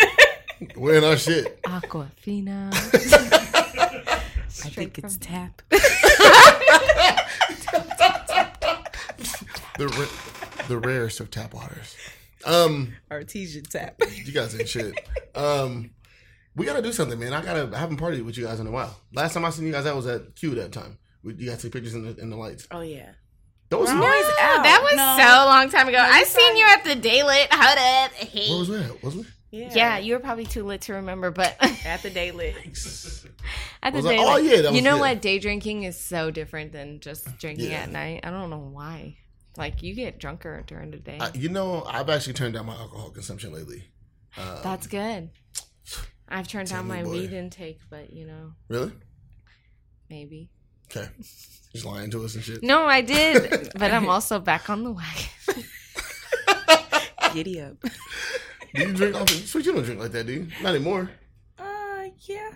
we're 0.80 0.96
in 0.98 1.04
our 1.04 1.16
shit. 1.16 1.62
Aquafina. 1.62 2.72
I 4.62 4.68
think 4.68 4.98
it's 4.98 5.16
tap. 5.18 5.62
The 9.78 9.88
ra- 9.88 10.66
the 10.68 10.78
rarest 10.78 11.20
of 11.20 11.30
tap 11.30 11.54
waters. 11.54 11.96
Um. 12.44 12.94
Artesian 13.10 13.64
tap. 13.64 14.00
You 14.24 14.32
guys 14.32 14.58
ain't 14.58 14.68
shit. 14.68 14.98
Um, 15.34 15.90
we 16.56 16.66
gotta 16.66 16.82
do 16.82 16.92
something, 16.92 17.18
man. 17.18 17.32
I 17.32 17.42
gotta. 17.42 17.74
I 17.74 17.78
haven't 17.78 17.98
partied 17.98 18.24
with 18.24 18.36
you 18.36 18.44
guys 18.46 18.60
in 18.60 18.66
a 18.66 18.70
while. 18.70 18.96
Last 19.12 19.34
time 19.34 19.44
I 19.44 19.50
seen 19.50 19.66
you 19.66 19.72
guys, 19.72 19.86
I 19.86 19.92
was 19.92 20.06
at 20.06 20.36
Q 20.36 20.54
that 20.56 20.72
time. 20.72 20.98
We, 21.22 21.34
got 21.34 21.58
to 21.58 21.62
take 21.64 21.72
pictures 21.72 21.94
in 21.94 22.02
the 22.04 22.16
in 22.20 22.30
the 22.30 22.36
lights. 22.36 22.66
Oh 22.70 22.80
yeah. 22.80 23.10
Those. 23.68 23.88
We're 23.88 24.00
Where 24.00 24.10
always 24.12 24.26
out. 24.40 24.62
that 24.64 24.80
was 24.82 24.96
No. 24.96 25.16
so 25.24 25.46
long 25.46 25.70
time 25.70 25.88
ago. 25.88 25.98
No, 25.98 26.04
I 26.04 26.24
seen 26.24 26.56
you 26.56 26.66
at 26.68 26.82
the 26.84 26.96
daylit. 26.96 27.46
Hold 27.52 27.78
up. 27.78 28.12
Hey. 28.14 28.58
was 28.58 28.68
we 28.68 28.76
at? 28.78 29.02
Was 29.02 29.16
we? 29.16 29.26
Yeah. 29.52 29.68
Yeah, 29.74 29.98
you 29.98 30.14
were 30.14 30.20
probably 30.20 30.44
too 30.46 30.62
lit 30.64 30.82
to 30.82 30.94
remember, 30.94 31.30
but 31.32 31.56
At 31.84 32.02
the 32.02 32.10
daylit. 32.10 32.54
at 33.82 33.92
the 33.92 33.96
Was 33.98 34.06
I- 34.06 34.08
day, 34.10 34.16
oh, 34.20 34.36
yeah, 34.36 34.62
that 34.62 34.68
you 34.68 34.74
was 34.74 34.82
know 34.82 34.94
good. 34.94 35.00
what? 35.00 35.22
Day 35.22 35.38
drinking 35.40 35.82
is 35.82 35.98
so 36.00 36.30
different 36.30 36.70
than 36.72 37.00
just 37.00 37.26
drinking 37.38 37.70
Yeah. 37.72 37.78
at 37.82 37.90
night. 37.90 38.20
I 38.22 38.30
don't 38.30 38.48
know 38.50 38.58
why. 38.72 39.16
Like 39.56 39.82
you 39.82 39.94
get 39.96 40.20
drunker 40.20 40.62
during 40.68 40.92
the 40.92 40.98
day. 40.98 41.18
I, 41.20 41.30
you 41.34 41.48
know, 41.48 41.82
I've 41.84 42.08
actually 42.08 42.34
turned 42.34 42.54
down 42.54 42.66
my 42.66 42.74
alcohol 42.76 43.10
consumption 43.10 43.52
lately. 43.52 43.82
Um, 44.38 44.58
That's 44.62 44.86
good. 44.86 45.30
I've 46.28 46.46
turned 46.46 46.68
down 46.68 46.86
my 46.86 47.02
boy. 47.02 47.10
weed 47.10 47.32
intake, 47.32 47.80
but 47.90 48.12
you 48.12 48.26
know, 48.26 48.52
really 48.68 48.92
maybe. 50.08 50.50
Okay. 50.96 51.08
Just 51.72 51.84
lying 51.84 52.10
to 52.10 52.24
us 52.24 52.34
and 52.34 52.42
shit. 52.42 52.62
No, 52.62 52.84
I 52.84 53.00
did, 53.00 53.70
but 53.78 53.92
I'm 53.92 54.08
also 54.08 54.38
back 54.40 54.68
on 54.68 54.82
the 54.84 54.90
wagon. 54.92 55.64
Giddy 57.32 57.60
up. 57.60 57.76
Do 58.74 58.82
you 58.82 58.92
drink? 58.92 59.14
Often? 59.14 59.36
Sweet, 59.46 59.66
you 59.66 59.72
don't 59.72 59.84
drink 59.84 60.00
like 60.00 60.10
that, 60.12 60.26
do 60.26 60.32
you? 60.32 60.46
Not 60.62 60.74
anymore. 60.74 61.10
Uh 61.58 62.08
yeah. 62.22 62.50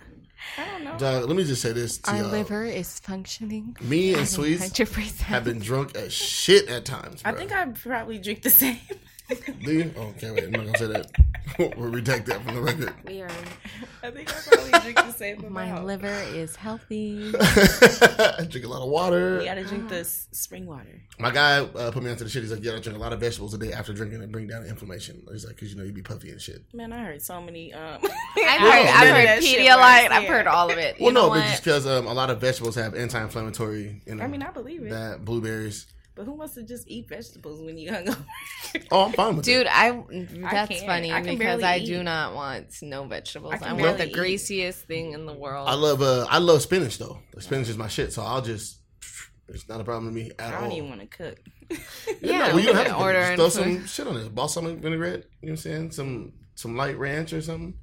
I 0.58 0.64
don't 0.66 0.84
know. 0.84 0.98
Dog, 0.98 1.26
let 1.28 1.36
me 1.36 1.44
just 1.44 1.62
say 1.62 1.72
this 1.72 1.98
to 1.98 2.10
Our 2.10 2.18
y'all. 2.18 2.28
liver 2.28 2.64
is 2.64 2.98
functioning. 3.00 3.76
Me 3.80 4.14
and 4.14 4.26
Sweets 4.28 4.62
Hundred 4.62 4.92
percent. 4.92 5.20
have 5.20 5.44
been 5.44 5.58
drunk 5.58 5.96
as 5.96 6.12
shit 6.12 6.68
at 6.68 6.84
times. 6.84 7.22
I 7.24 7.32
think 7.32 7.52
I 7.52 7.64
probably 7.66 8.18
drink 8.18 8.42
the 8.42 8.50
same. 8.50 8.78
Do 9.28 9.72
you? 9.72 9.90
Oh, 9.96 10.02
okay, 10.08 10.30
wait. 10.30 10.44
I'm 10.44 10.50
not 10.50 10.66
gonna 10.66 10.78
say 10.78 10.86
that. 10.86 11.10
we'll 11.58 11.90
redact 11.90 12.26
that 12.26 12.42
from 12.44 12.54
the 12.54 12.60
record. 12.60 12.92
We 13.06 13.22
are. 13.22 13.30
I 14.02 14.10
think 14.10 14.30
I 14.30 14.40
probably 14.40 14.80
drink 14.80 14.96
the 14.96 15.12
same 15.12 15.52
My 15.52 15.66
amount. 15.66 15.86
liver 15.86 16.22
is 16.32 16.56
healthy. 16.56 17.32
I 17.38 18.44
drink 18.50 18.66
a 18.66 18.68
lot 18.68 18.82
of 18.82 18.88
water. 18.90 19.38
We 19.38 19.44
gotta 19.46 19.64
drink 19.64 19.88
the 19.88 20.04
spring 20.04 20.66
water. 20.66 21.00
My 21.18 21.30
guy 21.30 21.58
uh, 21.60 21.90
put 21.90 22.02
me 22.02 22.10
onto 22.10 22.24
the 22.24 22.30
shit. 22.30 22.42
He's 22.42 22.52
like, 22.52 22.62
"Yeah, 22.62 22.72
I 22.76 22.80
drink 22.80 22.98
a 22.98 23.00
lot 23.00 23.12
of 23.14 23.20
vegetables 23.20 23.54
a 23.54 23.58
day 23.58 23.72
after 23.72 23.94
drinking 23.94 24.22
and 24.22 24.30
bring 24.30 24.46
down 24.46 24.64
inflammation." 24.66 25.22
He's 25.32 25.46
like, 25.46 25.56
"Cause 25.58 25.70
you 25.70 25.76
know 25.76 25.84
you'd 25.84 25.94
be 25.94 26.02
puffy 26.02 26.30
and 26.30 26.40
shit." 26.40 26.62
Man, 26.74 26.92
I 26.92 27.04
heard 27.04 27.22
so 27.22 27.40
many. 27.40 27.72
Um, 27.72 27.98
I've 28.02 28.10
heard, 28.60 28.60
no, 28.60 28.70
I've 28.70 29.14
maybe 29.14 29.26
heard 29.26 29.42
Pedialyte. 29.42 30.10
I've 30.10 30.28
heard 30.28 30.46
all 30.46 30.70
of 30.70 30.76
it. 30.76 30.96
Well, 31.00 31.08
you 31.08 31.14
know 31.14 31.28
no, 31.28 31.34
but 31.34 31.42
just 31.44 31.64
because 31.64 31.86
um, 31.86 32.06
a 32.06 32.12
lot 32.14 32.28
of 32.30 32.40
vegetables 32.40 32.74
have 32.74 32.94
anti-inflammatory. 32.94 34.02
You 34.06 34.14
know, 34.16 34.24
I 34.24 34.26
mean, 34.28 34.42
I 34.42 34.50
believe 34.50 34.82
it. 34.82 34.90
that 34.90 35.24
blueberries. 35.24 35.86
But 36.16 36.26
who 36.26 36.32
wants 36.32 36.54
to 36.54 36.62
just 36.62 36.86
eat 36.88 37.08
vegetables 37.08 37.60
when 37.60 37.76
you 37.76 37.90
hungover? 37.90 38.24
Oh, 38.90 39.06
I'm 39.06 39.12
fine 39.12 39.36
with 39.36 39.44
Dude, 39.44 39.66
it. 39.66 39.68
I 39.72 39.90
that's 40.52 40.68
can't. 40.70 40.86
funny 40.86 41.12
I 41.12 41.22
because 41.22 41.62
I 41.62 41.76
eat. 41.78 41.86
do 41.86 42.02
not 42.02 42.34
want 42.34 42.66
no 42.82 43.04
vegetables. 43.04 43.54
I 43.54 43.58
can 43.58 43.66
I, 43.68 43.72
want 43.72 43.82
the 43.98 44.04
barely 44.04 44.10
eat. 44.10 44.14
greasiest 44.14 44.86
thing 44.86 45.12
in 45.12 45.26
the 45.26 45.32
world. 45.34 45.68
I 45.68 45.74
love 45.74 46.02
uh, 46.02 46.26
I 46.30 46.38
love 46.38 46.62
spinach 46.62 46.98
though. 46.98 47.18
Like, 47.34 47.42
spinach 47.42 47.68
is 47.68 47.76
my 47.76 47.88
shit. 47.88 48.12
So 48.12 48.22
I'll 48.22 48.42
just 48.42 48.78
It's 49.48 49.68
not 49.68 49.80
a 49.80 49.84
problem 49.84 50.14
to 50.14 50.14
me 50.14 50.30
at 50.38 50.52
all. 50.52 50.58
I 50.58 50.60
don't 50.62 50.70
all. 50.70 50.76
even 50.76 50.88
want 50.88 51.00
to 51.02 51.06
cook. 51.06 51.38
Yeah, 52.20 52.48
well, 52.48 52.60
you 52.60 52.66
don't 52.66 52.76
have 52.76 52.86
to 52.88 52.96
order 52.96 53.36
Just 53.36 53.56
throw 53.56 53.64
some 53.64 53.86
shit 53.86 54.06
on 54.06 54.16
it. 54.16 54.34
Balsamic 54.34 54.78
vinaigrette. 54.78 55.12
You 55.14 55.20
know 55.20 55.26
what 55.42 55.50
I'm 55.50 55.56
saying? 55.56 55.90
Some 55.92 56.32
some 56.54 56.76
light 56.76 56.98
ranch 56.98 57.32
or 57.32 57.42
something. 57.42 57.74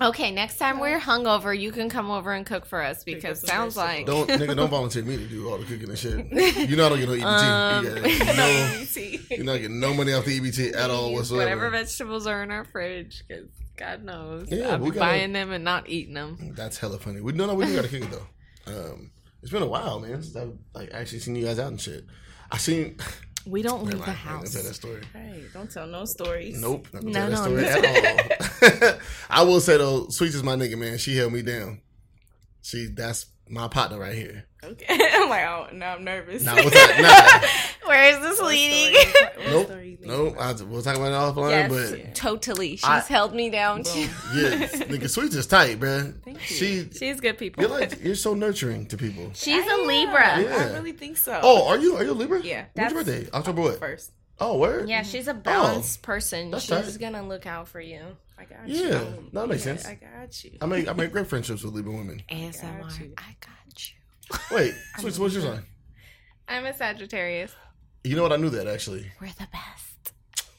Okay, 0.00 0.30
next 0.30 0.56
time 0.58 0.80
we're 0.80 0.98
hungover, 0.98 1.58
you 1.58 1.70
can 1.72 1.88
come 1.88 2.10
over 2.10 2.32
and 2.32 2.44
cook 2.46 2.66
for 2.66 2.82
us 2.82 3.04
because 3.04 3.40
some 3.40 3.48
sounds 3.48 3.76
like 3.76 4.06
Don't 4.06 4.28
nigga, 4.28 4.56
don't 4.56 4.70
volunteer 4.70 5.02
me 5.04 5.16
to 5.16 5.26
do 5.26 5.48
all 5.48 5.58
the 5.58 5.64
cooking 5.64 5.88
and 5.88 5.98
shit. 5.98 6.26
You 6.68 6.76
know 6.76 6.86
I 6.86 6.88
don't 6.88 6.98
get 6.98 7.08
no 7.08 7.14
EBT. 7.14 7.24
Um, 7.24 7.84
you 8.10 8.18
got 8.18 8.36
no, 8.36 9.36
you're 9.36 9.44
not 9.44 9.56
getting 9.60 9.80
no 9.80 9.94
money 9.94 10.12
off 10.12 10.24
the 10.24 10.40
EBT 10.40 10.74
at 10.76 10.90
all 10.90 11.12
whatsoever. 11.12 11.44
whatever 11.44 11.70
vegetables 11.70 12.26
are 12.26 12.42
in 12.42 12.50
our 12.50 12.64
fridge, 12.64 13.22
because 13.28 13.48
God 13.76 14.02
knows 14.04 14.48
Yeah, 14.50 14.70
I'll 14.72 14.78
we 14.78 14.90
be 14.90 14.94
gotta- 14.96 15.12
buying 15.12 15.32
them 15.32 15.52
and 15.52 15.62
not 15.64 15.88
eating 15.88 16.14
them. 16.14 16.52
That's 16.56 16.78
hella 16.78 16.98
funny. 16.98 17.20
We 17.20 17.32
no 17.32 17.46
no 17.46 17.54
we 17.54 17.66
do 17.66 17.76
gotta 17.76 17.88
kick 17.88 18.02
it 18.04 18.10
though. 18.10 18.26
Um, 18.72 19.10
it's 19.42 19.52
been 19.52 19.62
a 19.62 19.66
while, 19.66 20.00
man, 20.00 20.20
since 20.22 20.34
I've 20.36 20.52
like 20.74 20.90
actually 20.92 21.20
seen 21.20 21.36
you 21.36 21.44
guys 21.46 21.58
out 21.58 21.68
and 21.68 21.80
shit. 21.80 22.04
I 22.50 22.56
seen. 22.58 22.96
We 23.48 23.62
don't 23.62 23.84
leave 23.84 23.92
the 24.00 24.06
mind, 24.06 24.18
I 24.26 24.34
ain't 24.36 24.52
tell 24.52 24.62
that 24.62 24.68
house. 24.68 24.76
story. 24.76 25.02
Hey, 25.12 25.44
don't 25.54 25.70
tell 25.70 25.86
no 25.86 26.04
stories. 26.04 26.60
Nope, 26.60 26.86
not 26.92 27.02
gonna 27.02 27.30
No, 27.30 27.30
tell 27.30 27.50
no, 27.50 27.56
that 27.56 28.52
story 28.62 28.72
at 28.74 28.82
all. 28.92 28.98
I 29.30 29.42
will 29.42 29.60
say 29.60 29.78
though, 29.78 30.08
Sweets 30.08 30.34
is 30.34 30.42
my 30.42 30.54
nigga, 30.54 30.76
man. 30.76 30.98
She 30.98 31.16
held 31.16 31.32
me 31.32 31.42
down. 31.42 31.80
She 32.62 32.86
that's 32.86 33.26
my 33.48 33.68
partner 33.68 33.98
right 33.98 34.14
here. 34.14 34.44
Okay. 34.64 34.86
I'm 35.14 35.28
like, 35.28 35.44
oh, 35.46 35.68
now 35.72 35.94
I'm 35.94 36.04
nervous. 36.04 36.42
Nah, 36.42 36.54
what's 36.56 36.70
that? 36.70 37.70
Where 37.86 38.10
is 38.10 38.18
this 38.20 38.40
What 38.40 38.48
leading? 38.48 38.94
story- 39.08 39.46
nope, 39.50 39.66
story 39.66 39.98
nope. 40.00 40.32
about? 40.34 40.60
I, 40.60 40.64
we'll 40.64 40.82
talk 40.82 40.96
about 40.96 41.12
it 41.12 41.34
offline, 41.36 41.50
yes, 41.70 41.90
but 41.92 42.14
totally. 42.14 42.70
She's 42.76 42.84
I- 42.84 43.00
held 43.00 43.34
me 43.34 43.50
down 43.50 43.84
too. 43.84 44.06
Boom. 44.06 44.10
yeah, 44.34 44.66
nigga, 44.90 45.08
Sweets 45.08 45.36
is 45.36 45.46
tight, 45.46 45.78
bruh. 45.78 46.20
Thank 46.24 46.38
you. 46.50 46.56
She, 46.56 46.88
She's 46.92 47.20
good 47.20 47.38
people. 47.38 47.62
you're 47.62 47.70
like, 47.70 48.02
you're 48.02 48.14
so 48.16 48.34
nurturing 48.34 48.86
to 48.86 48.96
people. 48.96 49.30
She's 49.34 49.64
I 49.64 49.74
a. 49.74 49.86
Libra. 49.86 50.40
Yeah. 50.42 50.70
I 50.70 50.74
really 50.74 50.92
think 50.92 51.16
so. 51.16 51.38
Oh, 51.42 51.68
are 51.68 51.78
you? 51.78 51.96
Are 51.96 52.02
you 52.04 52.10
a 52.10 52.12
Libra? 52.12 52.42
Yeah. 52.42 52.66
When's 52.74 52.92
your 52.92 53.04
birthday? 53.04 53.28
October 53.32 53.62
what? 53.62 53.78
First. 53.78 54.12
Oh, 54.40 54.58
word. 54.58 54.88
Yeah, 54.88 55.02
she's 55.02 55.26
a 55.28 55.32
oh. 55.32 55.34
balanced 55.34 56.02
person. 56.02 56.52
She's 56.58 56.66
tight. 56.68 56.98
gonna 57.00 57.26
look 57.26 57.46
out 57.46 57.68
for 57.68 57.80
you. 57.80 58.00
I 58.38 58.44
got 58.44 58.68
Yeah, 58.68 58.80
you. 58.82 58.88
Yeah, 58.88 59.04
that 59.32 59.48
makes 59.48 59.66
Yeah, 59.66 59.76
sense. 59.76 59.86
I 59.86 59.94
got 59.94 60.44
you. 60.44 60.52
I 60.60 60.66
make 60.66 60.88
I 60.88 60.92
make 60.92 61.10
great 61.12 61.26
friendships 61.26 61.64
with 61.64 61.74
Libra 61.74 61.92
women. 61.92 62.22
ASMR. 62.30 62.80
Got 62.82 63.00
you. 63.00 63.12
I 63.18 63.34
got 63.40 63.50
you. 63.50 63.57
Wait, 64.50 64.74
Sweets, 64.98 65.18
what's 65.18 65.34
your 65.34 65.42
sign? 65.42 65.62
I'm 66.48 66.64
a 66.64 66.74
Sagittarius. 66.74 67.54
You 68.04 68.16
know 68.16 68.22
what? 68.22 68.32
I 68.32 68.36
knew 68.36 68.50
that 68.50 68.66
actually. 68.66 69.10
We're 69.20 69.28
the 69.28 69.48
best. 69.52 70.12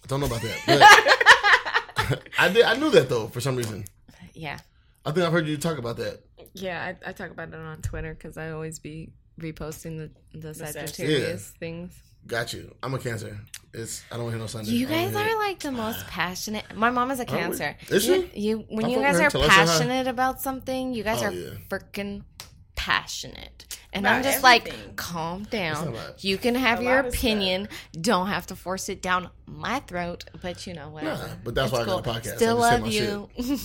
I 0.04 0.08
don't 0.08 0.20
know 0.20 0.28
about 0.28 0.42
that. 0.42 0.60
But 0.68 2.22
I 2.40 2.50
did. 2.50 2.64
I 2.64 2.76
knew 2.76 2.90
that 2.92 3.10
though 3.10 3.28
for 3.28 3.42
some 3.42 3.56
reason. 3.56 3.86
Yeah. 4.34 4.58
I 5.06 5.12
think 5.12 5.26
I've 5.26 5.34
heard 5.34 5.48
you 5.48 5.58
talk 5.58 5.80
about 5.80 5.98
that. 5.98 6.22
Yeah, 6.54 6.94
I, 7.06 7.10
I 7.10 7.12
talk 7.12 7.30
about 7.30 7.50
it 7.50 7.56
on 7.56 7.82
Twitter 7.82 8.14
because 8.14 8.38
I 8.38 8.52
always 8.52 8.80
be 8.80 9.10
reposting 9.38 9.98
the, 10.32 10.38
the 10.40 10.54
Sag- 10.54 10.74
Sagittarius 10.74 11.52
things. 11.60 11.94
Got 12.26 12.54
you. 12.54 12.74
I'm 12.82 12.94
a 12.94 13.00
Cancer. 13.00 13.38
It's 13.74 14.02
I 14.10 14.16
don't 14.16 14.30
hear 14.30 14.40
no 14.40 14.48
Sunday. 14.48 14.72
You 14.72 14.86
guys 14.86 15.14
are 15.14 15.38
like 15.40 15.60
the 15.60 15.72
most 15.74 16.08
passionate. 16.08 16.64
My 16.74 16.90
mom 16.90 17.12
is 17.12 17.20
a 17.20 17.26
Cancer. 17.26 17.76
Is 17.90 18.08
you, 18.08 18.30
she? 18.34 18.40
you 18.40 18.66
when 18.70 18.86
I 18.86 18.90
you 18.90 19.00
guys 19.00 19.20
are 19.20 19.30
Tell 19.30 19.42
her 19.42 19.48
I 19.48 19.50
said 19.50 19.58
hi. 19.58 19.66
passionate 19.66 20.08
about 20.08 20.40
something, 20.40 20.94
you 20.94 21.04
guys 21.04 21.22
Oh, 21.22 21.26
are 21.28 21.32
yeah. 21.34 21.50
freaking 21.70 22.24
passionate. 22.90 23.78
And 23.94 24.06
About 24.06 24.18
I'm 24.18 24.24
just 24.24 24.44
like, 24.44 24.96
calm 24.96 25.44
down. 25.44 25.94
not. 25.94 26.24
You 26.24 26.38
can 26.38 26.56
have 26.56 26.80
A 26.80 26.84
your 26.84 26.96
lot 26.98 27.06
of 27.06 27.14
opinion. 27.14 27.68
Don't 28.00 28.28
have 28.28 28.48
to 28.48 28.56
force 28.56 28.90
it 28.90 29.02
down 29.02 29.30
my 29.48 29.80
throat. 29.82 30.26
But 30.42 30.66
you 30.68 30.74
know 30.74 30.90
what? 30.90 31.04
Nah, 31.04 31.18
but 31.44 31.56
that's 31.56 31.72
why 31.72 31.80
I 31.80 31.82
It's 31.84 31.92
got 31.92 32.06
a 32.08 32.10
podcast. 32.10 32.34
I 32.34 32.36
Still 32.36 32.58
just 32.60 32.82
love 32.82 32.88
you. 32.88 33.30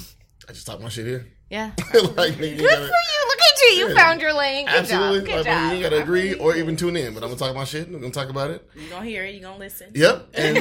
I 0.48 0.52
just 0.52 0.66
talk 0.66 0.80
my 0.80 0.88
shit 0.90 1.06
here. 1.06 1.26
yeah. 1.50 1.72
like, 1.78 2.34
nigga, 2.34 2.50
you 2.50 2.56
Good 2.56 2.68
gotta- 2.70 2.86
for 2.86 3.00
you. 3.10 3.28
Look 3.28 3.40
at 3.40 3.60
you. 3.62 3.68
You 3.78 3.88
Yeah. 3.88 3.94
found 3.94 4.20
your 4.20 4.32
lane. 4.34 4.66
Good 4.66 4.74
Absolutely. 4.76 5.18
job. 5.20 5.26
Good 5.26 5.36
like, 5.36 5.44
job. 5.46 5.72
you 5.76 5.82
gotta 5.82 6.02
agree 6.02 6.34
or 6.34 6.54
even 6.56 6.76
tune 6.76 6.96
in. 6.96 7.14
But 7.14 7.22
I'm 7.22 7.28
gonna 7.30 7.38
talk 7.38 7.54
my 7.54 7.64
shit. 7.64 7.86
I'm 7.88 7.94
gonna 8.00 8.10
talk 8.10 8.28
about 8.28 8.50
it. 8.50 8.68
You 8.74 8.88
gonna 8.90 9.04
hear 9.06 9.24
it? 9.24 9.34
You 9.34 9.40
gonna 9.40 9.58
listen? 9.58 9.90
Yep. 9.94 10.28
And, 10.36 10.56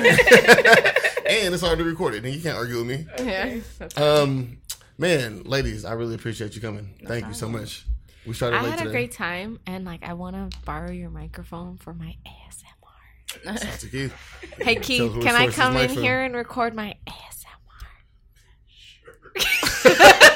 and 1.46 1.54
it's 1.56 1.64
already 1.64 1.84
recorded, 1.84 2.26
and 2.26 2.34
you 2.36 2.42
can't 2.42 2.58
argue 2.58 2.78
with 2.84 2.88
me. 2.88 3.06
Yeah. 3.18 3.60
Um, 3.96 4.58
man, 4.98 5.44
ladies, 5.44 5.86
I 5.86 5.94
really 5.94 6.16
appreciate 6.16 6.54
you 6.56 6.62
coming. 6.62 6.96
Thank 7.08 7.28
you 7.28 7.34
so 7.34 7.48
much. 7.48 7.86
We 8.26 8.34
started 8.34 8.58
I 8.58 8.62
late 8.62 8.80
had 8.80 8.88
a 8.88 8.92
great 8.92 9.12
time, 9.12 9.60
and 9.68 9.84
like 9.86 10.04
I 10.04 10.14
want 10.14 10.52
to 10.52 10.58
borrow 10.66 10.92
your 10.92 11.10
microphone 11.10 11.78
for 11.78 11.94
my 11.94 12.16
ASMR. 12.26 13.80
To 13.80 13.88
Keith. 13.88 14.14
Hey 14.62 14.76
Keith, 14.76 15.12
can 15.22 15.36
I 15.36 15.48
come 15.48 15.76
in 15.78 15.90
from. 15.90 16.04
here 16.04 16.22
and 16.24 16.36
record 16.36 16.74
my 16.76 16.96
ASMR? 17.08 17.44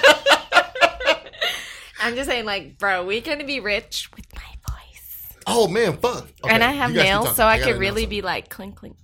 I'm 1.99 2.15
just 2.15 2.29
saying, 2.29 2.45
like, 2.45 2.77
bro, 2.77 3.05
we're 3.05 3.21
gonna 3.21 3.43
be 3.45 3.59
rich 3.59 4.09
with 4.15 4.25
my 4.35 4.41
voice, 4.69 5.27
Oh 5.45 5.67
man, 5.67 5.97
fuck. 5.97 6.23
Okay, 6.43 6.53
and 6.53 6.63
I 6.63 6.71
have 6.71 6.91
you 6.91 6.97
guys 6.97 7.05
keep 7.05 7.13
nails, 7.23 7.35
so 7.35 7.45
I 7.45 7.59
gotta 7.59 7.71
could 7.73 7.79
really 7.79 8.05
be 8.05 8.21
like 8.21 8.49
clink 8.49 8.75
clink. 8.75 8.97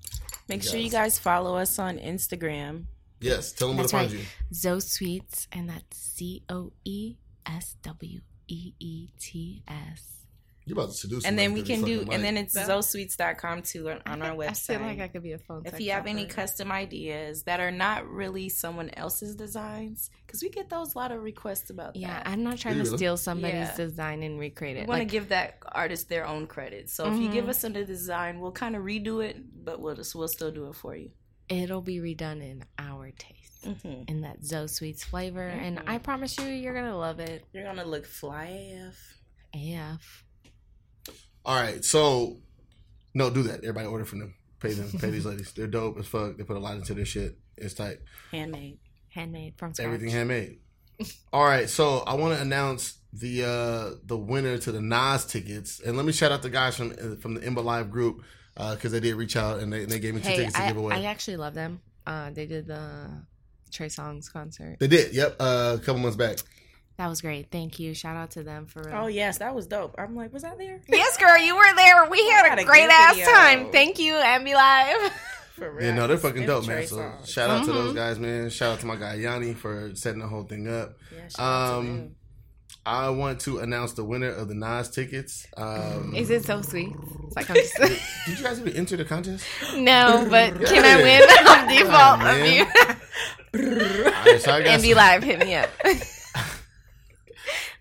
Make 0.47 0.61
sure 0.63 0.75
Yes. 0.77 0.85
you 0.85 0.91
guys 0.91 1.19
follow 1.19 1.55
us 1.55 1.79
on 1.79 1.97
Instagram. 1.99 2.85
Yes, 3.19 3.51
tell 3.53 3.69
them 3.69 3.77
where 3.77 3.87
to 3.87 3.91
That's 3.95 4.11
find 4.11 4.19
you. 4.19 4.25
Zoe 4.53 4.79
Sweets, 4.81 5.47
and 5.51 5.69
that's 5.69 5.97
C 5.97 6.43
O 6.49 6.71
E 6.83 7.15
S 7.45 7.75
W 7.83 8.21
E 8.53 8.73
E 8.79 9.07
T 9.19 9.63
S. 9.67 10.09
You 10.65 10.75
about 10.75 10.91
to 10.91 10.93
seduce 10.93 11.25
And 11.25 11.37
then 11.37 11.51
we 11.51 11.61
can 11.61 11.81
do, 11.83 12.05
and 12.09 12.23
then 12.23 12.35
mic. 12.35 12.45
it's 12.45 12.53
That- 12.53 12.69
zosweets.com 12.69 13.63
too 13.63 13.89
on, 13.89 14.01
on 14.05 14.21
our 14.21 14.33
website. 14.33 14.75
I 14.75 14.77
feel 14.77 14.87
like 14.87 14.99
I 15.01 15.07
could 15.09 15.21
be 15.23 15.33
a 15.33 15.37
phone. 15.37 15.63
if 15.65 15.77
you 15.81 15.91
have 15.91 16.07
any 16.07 16.25
custom 16.25 16.71
ideas 16.71 17.43
that 17.43 17.59
are 17.59 17.69
not 17.71 18.07
really 18.07 18.47
someone 18.47 18.89
else's 18.91 19.35
designs, 19.35 20.09
because 20.25 20.41
we 20.41 20.47
get 20.49 20.69
those 20.69 20.95
a 20.95 20.97
lot 20.97 21.11
of 21.11 21.21
requests 21.21 21.69
about 21.69 21.97
yeah, 21.97 22.13
that. 22.23 22.27
I'm 22.29 22.43
not 22.43 22.59
trying 22.59 22.77
You 22.77 22.83
to 22.85 22.97
steal 22.97 23.17
somebody's 23.17 23.55
Yeah. 23.55 23.75
design 23.75 24.23
and 24.23 24.39
recreate 24.39 24.77
it. 24.77 24.81
We 24.81 24.83
it. 24.83 24.87
want 24.87 24.99
to 24.99 25.03
Like, 25.03 25.11
give 25.11 25.29
that 25.29 25.57
artist 25.69 26.07
their 26.07 26.25
own 26.25 26.47
credit. 26.47 26.89
So 26.89 27.11
if 27.11 27.19
you 27.19 27.29
give 27.29 27.43
Mhm. 27.45 27.49
us 27.49 27.63
a 27.65 27.69
design, 27.69 28.39
we'll 28.39 28.53
kind 28.53 28.77
of 28.77 28.83
redo 28.83 29.21
it, 29.21 29.35
but 29.65 29.81
we'll 29.81 29.95
just 29.95 30.15
we'll 30.15 30.29
still 30.29 30.51
do 30.51 30.69
it 30.69 30.75
for 30.75 30.95
you. 30.95 31.11
it'll 31.49 31.81
be 31.81 31.97
redone 31.97 32.41
in 32.41 32.63
our 32.79 33.11
taste. 33.11 33.42
Mm-hmm. 33.63 34.03
in 34.07 34.21
that 34.21 34.43
Zoe 34.43 34.67
Sweets 34.67 35.03
flavor, 35.03 35.47
and 35.47 35.77
Mhm. 35.77 35.83
I 35.87 35.97
promise 35.97 36.37
you, 36.37 36.45
you're 36.47 36.73
gonna 36.73 36.97
love 36.97 37.19
it. 37.19 37.45
You're 37.53 37.63
gonna 37.63 37.85
look 37.85 38.05
fly 38.05 38.45
AF. 38.45 39.17
AF. 39.53 40.23
All 41.45 41.55
right, 41.55 41.83
so 41.83 42.37
no, 43.13 43.29
do 43.29 43.43
that. 43.43 43.59
Everybody 43.59 43.87
order 43.87 44.05
from 44.05 44.19
them. 44.19 44.33
Pay 44.59 44.73
them. 44.73 44.91
Pay 44.99 45.09
these 45.09 45.25
ladies. 45.25 45.51
They're 45.51 45.67
dope 45.67 45.97
as 45.99 46.07
fuck. 46.07 46.37
They 46.37 46.43
put 46.43 46.55
a 46.57 46.59
lot 46.59 46.75
into 46.75 46.93
their 46.93 47.05
shit. 47.05 47.37
It's 47.57 47.73
tight. 47.73 47.97
handmade. 48.31 48.79
handmade 49.09 49.55
from 49.57 49.73
scratch. 49.73 49.85
Everything 49.85 50.09
handmade. 50.09 50.59
All 51.33 51.43
right, 51.45 51.69
so 51.69 51.99
I 51.99 52.13
want 52.15 52.35
to 52.35 52.41
announce 52.41 52.97
the 53.11 53.43
uh 53.45 53.95
the 54.05 54.17
winner 54.17 54.57
to 54.57 54.71
the 54.71 54.81
Nas 54.81 55.25
tickets, 55.25 55.79
and 55.79 55.95
let 55.97 56.05
me 56.05 56.11
shout 56.13 56.31
out 56.31 56.41
the 56.41 56.49
guys 56.49 56.75
from 56.75 57.17
from 57.17 57.33
the 57.35 57.41
Imba 57.41 57.63
Live 57.63 57.91
group 57.91 58.23
because 58.55 58.91
they 58.91 58.99
did 58.99 59.15
reach 59.15 59.35
out 59.35 59.59
and 59.59 59.71
they, 59.73 59.85
they 59.85 59.99
gave 59.99 60.13
me 60.15 60.21
two 60.21 60.27
Hey, 60.29 60.35
tickets 60.37 60.55
to 60.55 60.63
I, 60.63 60.67
give 60.67 60.77
away. 60.77 60.95
I 60.95 61.03
actually 61.05 61.37
love 61.37 61.53
them. 61.55 61.81
Uh, 62.05 62.29
they 62.31 62.45
did 62.45 62.67
the 62.67 63.09
Trey 63.73 63.87
Songz 63.87 64.31
concert. 64.31 64.77
they 64.79 64.87
did. 64.87 65.13
Yep, 65.13 65.35
uh, 65.39 65.77
a 65.79 65.83
couple 65.83 65.99
months 66.01 66.15
back. 66.17 66.37
That 66.97 67.07
was 67.07 67.21
great. 67.21 67.49
Thank 67.51 67.79
you. 67.79 67.93
Shout 67.95 68.15
out 68.15 68.31
to 68.31 68.43
them 68.43 68.67
for 68.67 68.83
real. 68.83 68.95
Oh 68.95 69.07
yes, 69.07 69.39
that 69.39 69.55
was 69.55 69.65
dope. 69.65 69.95
I'm 69.97 70.15
like, 70.15 70.31
was 70.31 70.43
that 70.43 70.57
there? 70.59 70.79
Yes, 70.87 71.17
girl, 71.17 71.37
you 71.39 71.55
were 71.55 71.75
there. 71.75 72.07
We 72.09 72.19
had 72.29 72.47
had 72.47 72.59
a 72.59 72.61
a 72.61 72.65
great 72.65 72.87
ass 72.89 73.15
video. 73.15 73.31
time. 73.33 73.71
Thank 73.71 73.97
you, 73.99 74.13
Ambi 74.13 74.53
Live. 74.53 75.11
For 75.53 75.71
real. 75.71 75.85
Yeah, 75.85 75.93
no, 75.95 76.07
they're 76.07 76.17
fucking 76.17 76.45
dope, 76.47 76.67
man. 76.67 76.85
So 76.87 76.97
Songz. 76.97 77.27
shout 77.27 77.49
out 77.49 77.65
to 77.65 77.71
Mhm. 77.71 77.73
those 77.73 77.93
guys, 77.93 78.19
man. 78.19 78.49
Shout 78.49 78.73
out 78.73 78.79
to 78.81 78.85
my 78.87 78.95
guy 78.95 79.15
Yanni 79.15 79.53
for 79.53 79.91
setting 79.95 80.19
the 80.19 80.27
whole 80.27 80.43
thing 80.43 80.67
up. 80.67 80.97
Yeah, 81.11 81.27
shout 81.27 81.39
out 81.39 81.67
to 81.69 81.75
Um, 81.77 81.85
them. 81.97 82.15
I 82.85 83.09
want 83.11 83.39
to 83.41 83.59
announce 83.59 83.93
the 83.93 84.03
winner 84.03 84.29
of 84.29 84.49
the 84.49 84.55
Nas 84.55 84.89
tickets. 84.89 85.47
Um, 85.55 86.13
Is 86.15 86.29
it 86.29 86.43
so 86.43 86.61
sweet? 86.61 86.93
It's 87.25 87.35
like 87.35 87.49
I'm 87.49 87.55
just 87.55 87.75
did 87.77 88.37
you 88.37 88.43
guys 88.43 88.59
even 88.59 88.73
enter 88.75 88.97
the 88.97 89.05
contest? 89.05 89.45
no, 89.77 90.27
but 90.29 90.53
can 90.65 90.83
I 90.83 90.99
Yeah. 90.99 91.03
win 91.03 91.21
on 91.47 91.67
default 91.69 92.19
Come 92.19 92.27
on, 92.27 92.41
of 92.41 92.47
you? 92.47 92.65
All 92.65 94.11
right, 94.31 94.41
so 94.41 94.51
I 94.51 94.63
got 94.63 94.79
Ambi 94.79 94.89
some- 94.89 94.97
Live, 94.97 95.23
hit 95.23 95.39
me 95.39 95.55
up. 95.55 95.69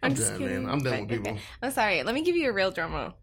I'm 0.04 0.14
just 0.14 0.30
done, 0.30 0.38
kidding. 0.40 0.62
man. 0.64 0.72
I'm 0.72 0.80
done 0.82 1.00
with 1.00 1.08
people. 1.10 1.32
okay. 1.32 1.40
I'm 1.62 1.70
sorry. 1.72 2.02
Let 2.02 2.14
me 2.14 2.22
give 2.22 2.36
you 2.36 2.50
a 2.50 2.52
real 2.52 2.70
drama. 2.70 3.14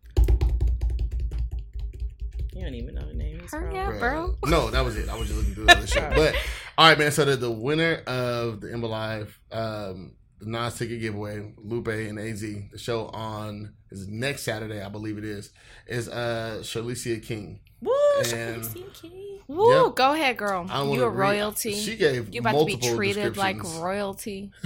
You 2.53 2.65
don't 2.65 2.73
even 2.75 2.95
know 2.95 3.07
the 3.07 3.13
name. 3.13 3.41
Hurry 3.49 3.73
wrong. 3.73 3.93
up. 3.93 3.99
bro. 3.99 4.35
No, 4.49 4.69
that 4.69 4.83
was 4.83 4.97
it. 4.97 5.07
I 5.09 5.15
was 5.17 5.27
just 5.27 5.39
looking 5.39 5.55
through 5.55 5.65
the 5.67 5.77
other 5.77 5.87
shit. 5.87 6.09
But 6.15 6.35
all 6.77 6.89
right, 6.89 6.97
man. 6.99 7.11
So 7.11 7.23
the, 7.25 7.35
the 7.37 7.51
winner 7.51 7.95
of 8.05 8.59
the 8.61 8.67
Imba 8.67 8.89
Live, 8.89 9.39
um, 9.51 10.13
the 10.39 10.45
Nas 10.49 10.75
ticket 10.77 10.99
giveaway, 11.01 11.51
Lupe 11.57 11.87
and 11.87 12.19
Az, 12.19 12.41
the 12.41 12.77
show 12.77 13.07
on 13.07 13.73
is 13.91 14.07
next 14.07 14.43
Saturday, 14.43 14.81
I 14.83 14.89
believe 14.89 15.17
it 15.17 15.23
is, 15.23 15.51
is 15.87 16.07
uh 16.09 16.59
Charlicia 16.61 17.21
King. 17.21 17.59
Woo! 17.81 17.91
And- 18.19 18.63
Sharice 18.63 18.93
Key. 19.01 19.25
Woo, 19.47 19.85
Yep. 19.87 19.95
go 19.95 20.13
ahead, 20.13 20.37
girl. 20.37 20.63
You 20.65 20.89
wanna 20.89 21.03
a 21.05 21.09
royalty. 21.09 21.73
She 21.73 21.95
gave 21.95 22.31
you 22.33 22.41
about 22.41 22.59
to 22.59 22.65
be 22.65 22.77
treated 22.77 23.35
like 23.37 23.61
royalty. 23.79 24.51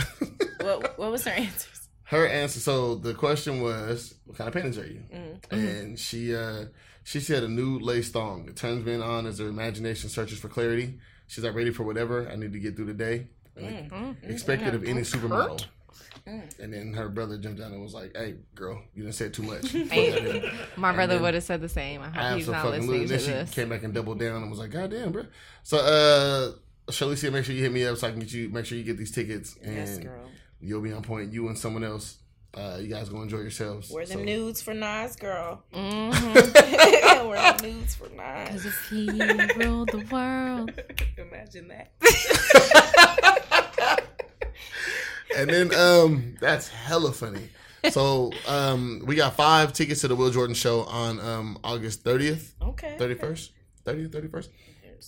What, 0.61 0.97
what 0.97 1.11
was 1.11 1.25
her 1.25 1.31
answer? 1.31 1.67
Her 2.05 2.25
answer. 2.25 2.59
So 2.61 2.95
the 2.95 3.13
question 3.13 3.61
was, 3.61 4.13
"What 4.25 4.37
kind 4.37 4.47
of 4.47 4.53
panties 4.53 4.77
are 4.77 4.85
you?" 4.87 5.01
Mm. 5.13 5.51
And 5.51 5.99
she 5.99 6.33
uh 6.33 6.65
she 7.03 7.19
said 7.19 7.43
a 7.43 7.49
new 7.49 7.79
lace 7.79 8.11
thong. 8.11 8.47
It 8.47 8.55
turns 8.55 8.85
men 8.85 9.01
on 9.01 9.25
as 9.25 9.39
their 9.39 9.47
imagination 9.49 10.09
searches 10.09 10.39
for 10.39 10.47
clarity. 10.47 10.99
She's 11.27 11.43
like 11.43 11.53
ready 11.55 11.71
for 11.71 11.83
whatever 11.83 12.29
I 12.29 12.37
need 12.37 12.53
to 12.53 12.59
get 12.59 12.77
through 12.77 12.85
the 12.85 12.93
day. 12.93 13.27
Like, 13.55 13.89
Mm. 13.91 14.29
Expected 14.29 14.73
of 14.75 14.83
any 14.83 15.01
supermodel. 15.01 15.63
And 16.25 16.73
then 16.73 16.93
her 16.93 17.09
brother 17.09 17.37
jumped 17.37 17.59
down 17.59 17.73
and 17.73 17.81
was 17.83 17.93
like, 17.93 18.15
"Hey, 18.15 18.35
girl, 18.55 18.81
you 18.95 19.03
didn't 19.03 19.15
say 19.15 19.29
too 19.29 19.43
much." 19.43 19.69
Hey, 19.71 20.49
My 20.77 20.93
brother 20.93 21.19
would 21.19 21.33
have 21.33 21.43
said 21.43 21.59
the 21.61 21.67
same. 21.69 22.01
I 22.01 22.07
hope 22.09 22.37
he's 22.37 22.47
not 22.47 22.65
Absolutely. 22.65 22.99
listening 22.99 23.07
Then 23.07 23.19
to 23.19 23.23
she 23.25 23.31
this. 23.31 23.51
came 23.53 23.69
back 23.69 23.83
and 23.83 23.93
doubled 23.93 24.19
down 24.19 24.41
and 24.41 24.49
was 24.49 24.59
like, 24.59 24.71
"God 24.71 24.89
damn, 24.91 25.11
bro." 25.11 25.25
So, 25.63 25.77
uh, 25.77 26.91
Shalicia, 26.91 27.31
make 27.31 27.43
sure 27.45 27.53
you 27.53 27.61
hit 27.61 27.71
me 27.73 27.85
up 27.85 27.97
so 27.97 28.07
I 28.07 28.11
can 28.11 28.19
get 28.21 28.31
you. 28.31 28.49
Make 28.49 28.65
sure 28.65 28.77
you 28.77 28.83
get 28.85 28.97
these 28.97 29.11
tickets, 29.11 29.57
and 29.61 29.75
Yes, 29.75 29.97
girl. 29.97 30.29
you'll 30.61 30.81
be 30.81 30.93
on 30.93 31.01
point. 31.03 31.33
You 31.33 31.47
and 31.49 31.57
someone 31.57 31.83
else. 31.83 32.17
Uh, 32.55 32.77
you 32.79 32.87
guys 32.87 33.09
go 33.09 33.19
enjoy 33.21 33.39
yourselves. 33.39 33.89
Wear 33.89 34.05
them 34.05 34.19
So- 34.19 34.23
nudes 34.23 34.61
for 34.61 34.73
Nas, 34.75 35.15
girl. 35.15 35.63
Mhm. 35.73 37.27
Wear 37.27 37.53
them 37.57 37.71
nudes 37.79 37.95
for 37.95 38.09
Nas. 38.09 38.49
Cause 38.49 38.65
if 38.67 38.87
he 38.89 39.09
ruled 39.57 39.89
the 39.91 40.05
world. 40.11 40.71
Imagine 41.17 41.67
that. 41.69 41.91
And 45.35 45.49
then 45.49 45.73
um 45.73 46.35
that's 46.41 46.67
hella 46.67 47.11
funny. 47.11 47.49
So 47.91 48.31
um 48.47 49.03
we 49.05 49.15
got 49.15 49.35
five 49.35 49.73
tickets 49.73 50.01
to 50.01 50.07
the 50.07 50.15
Will 50.15 50.31
Jordan 50.31 50.55
show 50.55 50.83
on 50.83 51.19
um 51.19 51.59
August 51.63 52.03
30th, 52.03 52.51
Okay. 52.61 52.95
31st, 52.99 53.49
30th, 53.85 54.09
31st. 54.09 54.47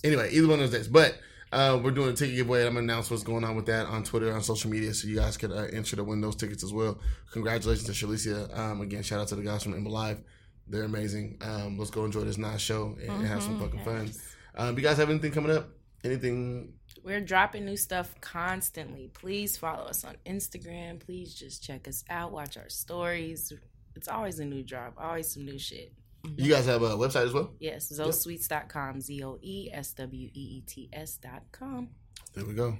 Anyway, 0.04 0.28
either 0.32 0.46
one 0.48 0.60
of 0.60 0.70
those 0.70 0.78
days. 0.78 0.88
But 0.88 1.16
uh, 1.52 1.80
we're 1.82 1.92
doing 1.92 2.10
a 2.10 2.12
ticket 2.12 2.34
giveaway. 2.34 2.62
I'm 2.66 2.74
gonna 2.74 2.80
announce 2.80 3.10
what's 3.10 3.22
going 3.22 3.44
on 3.44 3.54
with 3.56 3.66
that 3.66 3.86
on 3.86 4.02
Twitter, 4.02 4.34
on 4.34 4.42
social 4.42 4.68
media, 4.68 4.92
so 4.92 5.06
you 5.08 5.16
guys 5.16 5.36
can 5.36 5.52
uh, 5.52 5.68
enter 5.72 5.96
to 5.96 6.04
win 6.04 6.20
those 6.20 6.34
tickets 6.36 6.64
as 6.64 6.72
well. 6.72 6.98
Congratulations 7.32 7.86
to 7.86 7.92
Shalicia. 8.06 8.54
Um, 8.58 8.80
again, 8.82 9.02
shout 9.04 9.20
out 9.20 9.28
to 9.28 9.36
the 9.36 9.42
guys 9.42 9.62
from 9.62 9.72
Imba 9.72 9.88
Live. 9.88 10.20
They're 10.66 10.82
amazing. 10.82 11.38
Um, 11.40 11.78
let's 11.78 11.90
go 11.92 12.04
enjoy 12.04 12.22
this 12.22 12.36
nice 12.36 12.60
show 12.60 12.96
and 13.00 13.24
have 13.26 13.42
some 13.42 13.58
fucking 13.60 13.84
fun. 13.84 14.10
Um, 14.56 14.76
you 14.76 14.82
guys 14.82 14.96
have 14.98 15.08
anything 15.08 15.30
coming 15.32 15.56
up? 15.56 15.68
Anything? 16.04 16.72
We're 17.06 17.20
dropping 17.20 17.64
new 17.64 17.76
stuff 17.76 18.12
constantly. 18.20 19.12
Please 19.14 19.56
follow 19.56 19.84
us 19.84 20.04
on 20.04 20.16
Instagram. 20.26 20.98
Please 20.98 21.32
just 21.32 21.62
check 21.62 21.86
us 21.86 22.02
out. 22.10 22.32
Watch 22.32 22.56
our 22.56 22.68
stories. 22.68 23.52
It's 23.94 24.08
always 24.08 24.40
a 24.40 24.44
new 24.44 24.64
drop. 24.64 24.94
Always 24.98 25.28
some 25.32 25.44
new 25.44 25.56
shit. 25.56 25.92
You 26.36 26.50
guys 26.52 26.66
have 26.66 26.82
a 26.82 26.96
website 26.96 27.26
as 27.26 27.32
well? 27.32 27.52
Yes, 27.60 27.92
zoesweets.com. 27.92 29.00
Z 29.00 29.22
O 29.22 29.38
E 29.40 29.70
S 29.72 29.92
W 29.92 30.26
E 30.26 30.40
E 30.56 30.62
T 30.66 30.88
S.com. 30.92 31.90
There 32.34 32.44
we 32.44 32.54
go. 32.54 32.76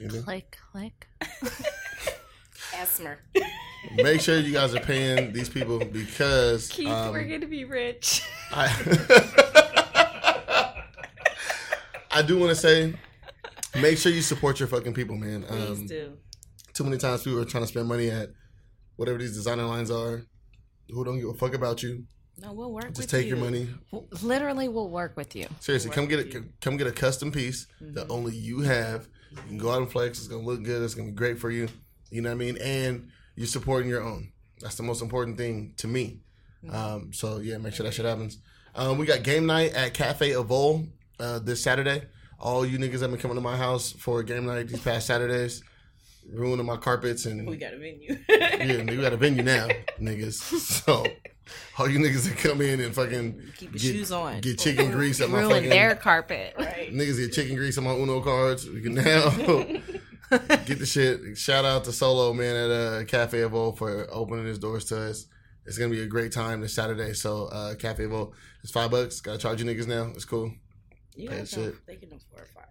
Anything? 0.00 0.22
Click, 0.22 0.56
click. 0.72 1.06
Asmer. 2.72 3.16
Make 3.94 4.22
sure 4.22 4.38
you 4.38 4.54
guys 4.54 4.74
are 4.74 4.80
paying 4.80 5.34
these 5.34 5.50
people 5.50 5.80
because 5.80 6.68
Keith, 6.68 6.88
um, 6.88 7.12
we're 7.12 7.24
gonna 7.28 7.46
be 7.46 7.66
rich. 7.66 8.22
I, 8.52 8.70
I 12.10 12.22
do 12.22 12.38
want 12.38 12.48
to 12.48 12.56
say, 12.56 12.94
make 13.80 13.98
sure 13.98 14.12
you 14.12 14.22
support 14.22 14.58
your 14.60 14.68
fucking 14.68 14.94
people, 14.94 15.16
man. 15.16 15.42
Please 15.42 15.68
Um, 15.80 15.86
do. 15.86 16.12
too 16.72 16.84
many 16.84 16.96
times 16.98 17.22
people 17.22 17.40
are 17.40 17.44
trying 17.44 17.64
to 17.64 17.68
spend 17.68 17.88
money 17.88 18.10
at 18.10 18.30
whatever 18.96 19.18
these 19.18 19.34
designer 19.34 19.64
lines 19.64 19.90
are, 19.90 20.24
who 20.90 21.04
don't 21.04 21.18
give 21.18 21.28
a 21.28 21.34
fuck 21.34 21.54
about 21.54 21.82
you. 21.82 22.04
No, 22.38 22.52
we'll 22.52 22.72
work 22.72 22.86
with 22.86 22.96
Just 22.96 23.10
take 23.10 23.26
you. 23.26 23.36
your 23.36 23.44
money. 23.44 23.68
Literally, 24.22 24.68
we'll 24.68 24.90
work 24.90 25.16
with 25.16 25.36
you. 25.36 25.46
Seriously, 25.60 25.90
come 25.90 26.06
get 26.06 26.34
a 26.34 26.44
come 26.60 26.76
get 26.76 26.86
a 26.88 26.92
custom 26.92 27.30
piece 27.30 27.68
that 27.80 28.08
only 28.10 28.34
you 28.34 28.60
have. 28.60 29.08
You 29.30 29.42
can 29.48 29.58
go 29.58 29.70
out 29.70 29.82
and 29.82 29.90
flex. 29.90 30.18
It's 30.18 30.26
gonna 30.28 30.42
look 30.42 30.62
good. 30.64 30.82
It's 30.82 30.94
gonna 30.94 31.10
be 31.10 31.14
great 31.14 31.38
for 31.38 31.50
you. 31.50 31.68
You 32.10 32.22
know 32.22 32.30
what 32.30 32.34
I 32.34 32.38
mean? 32.38 32.56
And 32.58 33.08
you're 33.36 33.46
supporting 33.46 33.88
your 33.88 34.02
own. 34.02 34.32
That's 34.60 34.74
the 34.74 34.82
most 34.82 35.00
important 35.00 35.36
thing 35.36 35.74
to 35.78 35.86
me. 35.88 36.20
Um, 36.70 37.12
so 37.12 37.38
yeah, 37.38 37.58
make 37.58 37.74
sure 37.74 37.84
that 37.84 37.92
shit 37.92 38.04
happens. 38.06 38.38
Um, 38.74 38.98
we 38.98 39.06
got 39.06 39.22
game 39.22 39.46
night 39.46 39.72
at 39.74 39.94
Cafe 39.94 40.30
Evo 40.30 40.88
uh, 41.20 41.38
this 41.38 41.62
Saturday. 41.62 42.02
All 42.40 42.64
you 42.66 42.78
niggas 42.78 43.00
have 43.00 43.10
been 43.10 43.20
coming 43.20 43.36
to 43.36 43.40
my 43.40 43.56
house 43.56 43.92
for 43.92 44.22
game 44.22 44.46
night 44.46 44.68
these 44.68 44.80
past 44.80 45.06
Saturdays, 45.06 45.62
ruining 46.32 46.66
my 46.66 46.76
carpets 46.76 47.26
and 47.26 47.46
We 47.48 47.56
got 47.56 47.72
a 47.74 47.78
venue. 47.78 48.18
yeah, 48.28 48.84
we 48.84 48.96
got 49.00 49.12
a 49.12 49.16
venue 49.16 49.42
now, 49.42 49.68
niggas. 50.00 50.34
So 50.34 51.04
all 51.78 51.88
you 51.88 51.98
niggas 51.98 52.28
that 52.28 52.38
come 52.38 52.60
in 52.60 52.80
and 52.80 52.94
fucking 52.94 53.40
Keep 53.56 53.72
your 53.72 53.78
get, 53.78 53.80
shoes 53.80 54.12
on. 54.12 54.40
get 54.40 54.58
chicken 54.58 54.90
grease 54.90 55.20
at 55.20 55.30
my 55.30 55.40
Ruin 55.40 55.50
fucking 55.50 55.68
their 55.70 55.94
carpet. 55.94 56.54
right. 56.58 56.92
Niggas 56.92 57.18
get 57.18 57.32
chicken 57.32 57.56
grease 57.56 57.76
on 57.78 57.84
my 57.84 57.92
Uno 57.94 58.20
cards. 58.20 58.68
We 58.68 58.80
can 58.80 58.94
now 58.94 59.30
get 60.66 60.78
the 60.78 60.86
shit. 60.86 61.36
Shout 61.36 61.64
out 61.64 61.84
to 61.84 61.92
Solo 61.92 62.32
man 62.32 62.56
at 62.56 62.70
uh, 62.70 63.04
Cafe 63.04 63.38
Evo 63.38 63.76
for 63.76 64.06
opening 64.10 64.46
his 64.46 64.58
doors 64.58 64.84
to 64.86 65.10
us. 65.10 65.26
It's 65.66 65.78
gonna 65.78 65.90
be 65.90 66.02
a 66.02 66.06
great 66.06 66.32
time 66.32 66.60
this 66.60 66.74
Saturday. 66.74 67.12
So 67.14 67.46
uh, 67.46 67.74
Cafe 67.74 68.02
Evo, 68.04 68.32
it's 68.62 68.72
five 68.72 68.90
bucks. 68.90 69.20
Gotta 69.20 69.38
charge 69.38 69.62
you 69.62 69.66
niggas 69.66 69.86
now. 69.86 70.10
It's 70.14 70.24
cool. 70.24 70.52
You 71.14 71.28
Bad 71.28 71.38
guys 71.38 71.50
shit. 71.50 71.58
know 71.58 71.72
they 71.86 71.96
can 71.96 72.12
afford 72.12 72.48
five. 72.54 72.64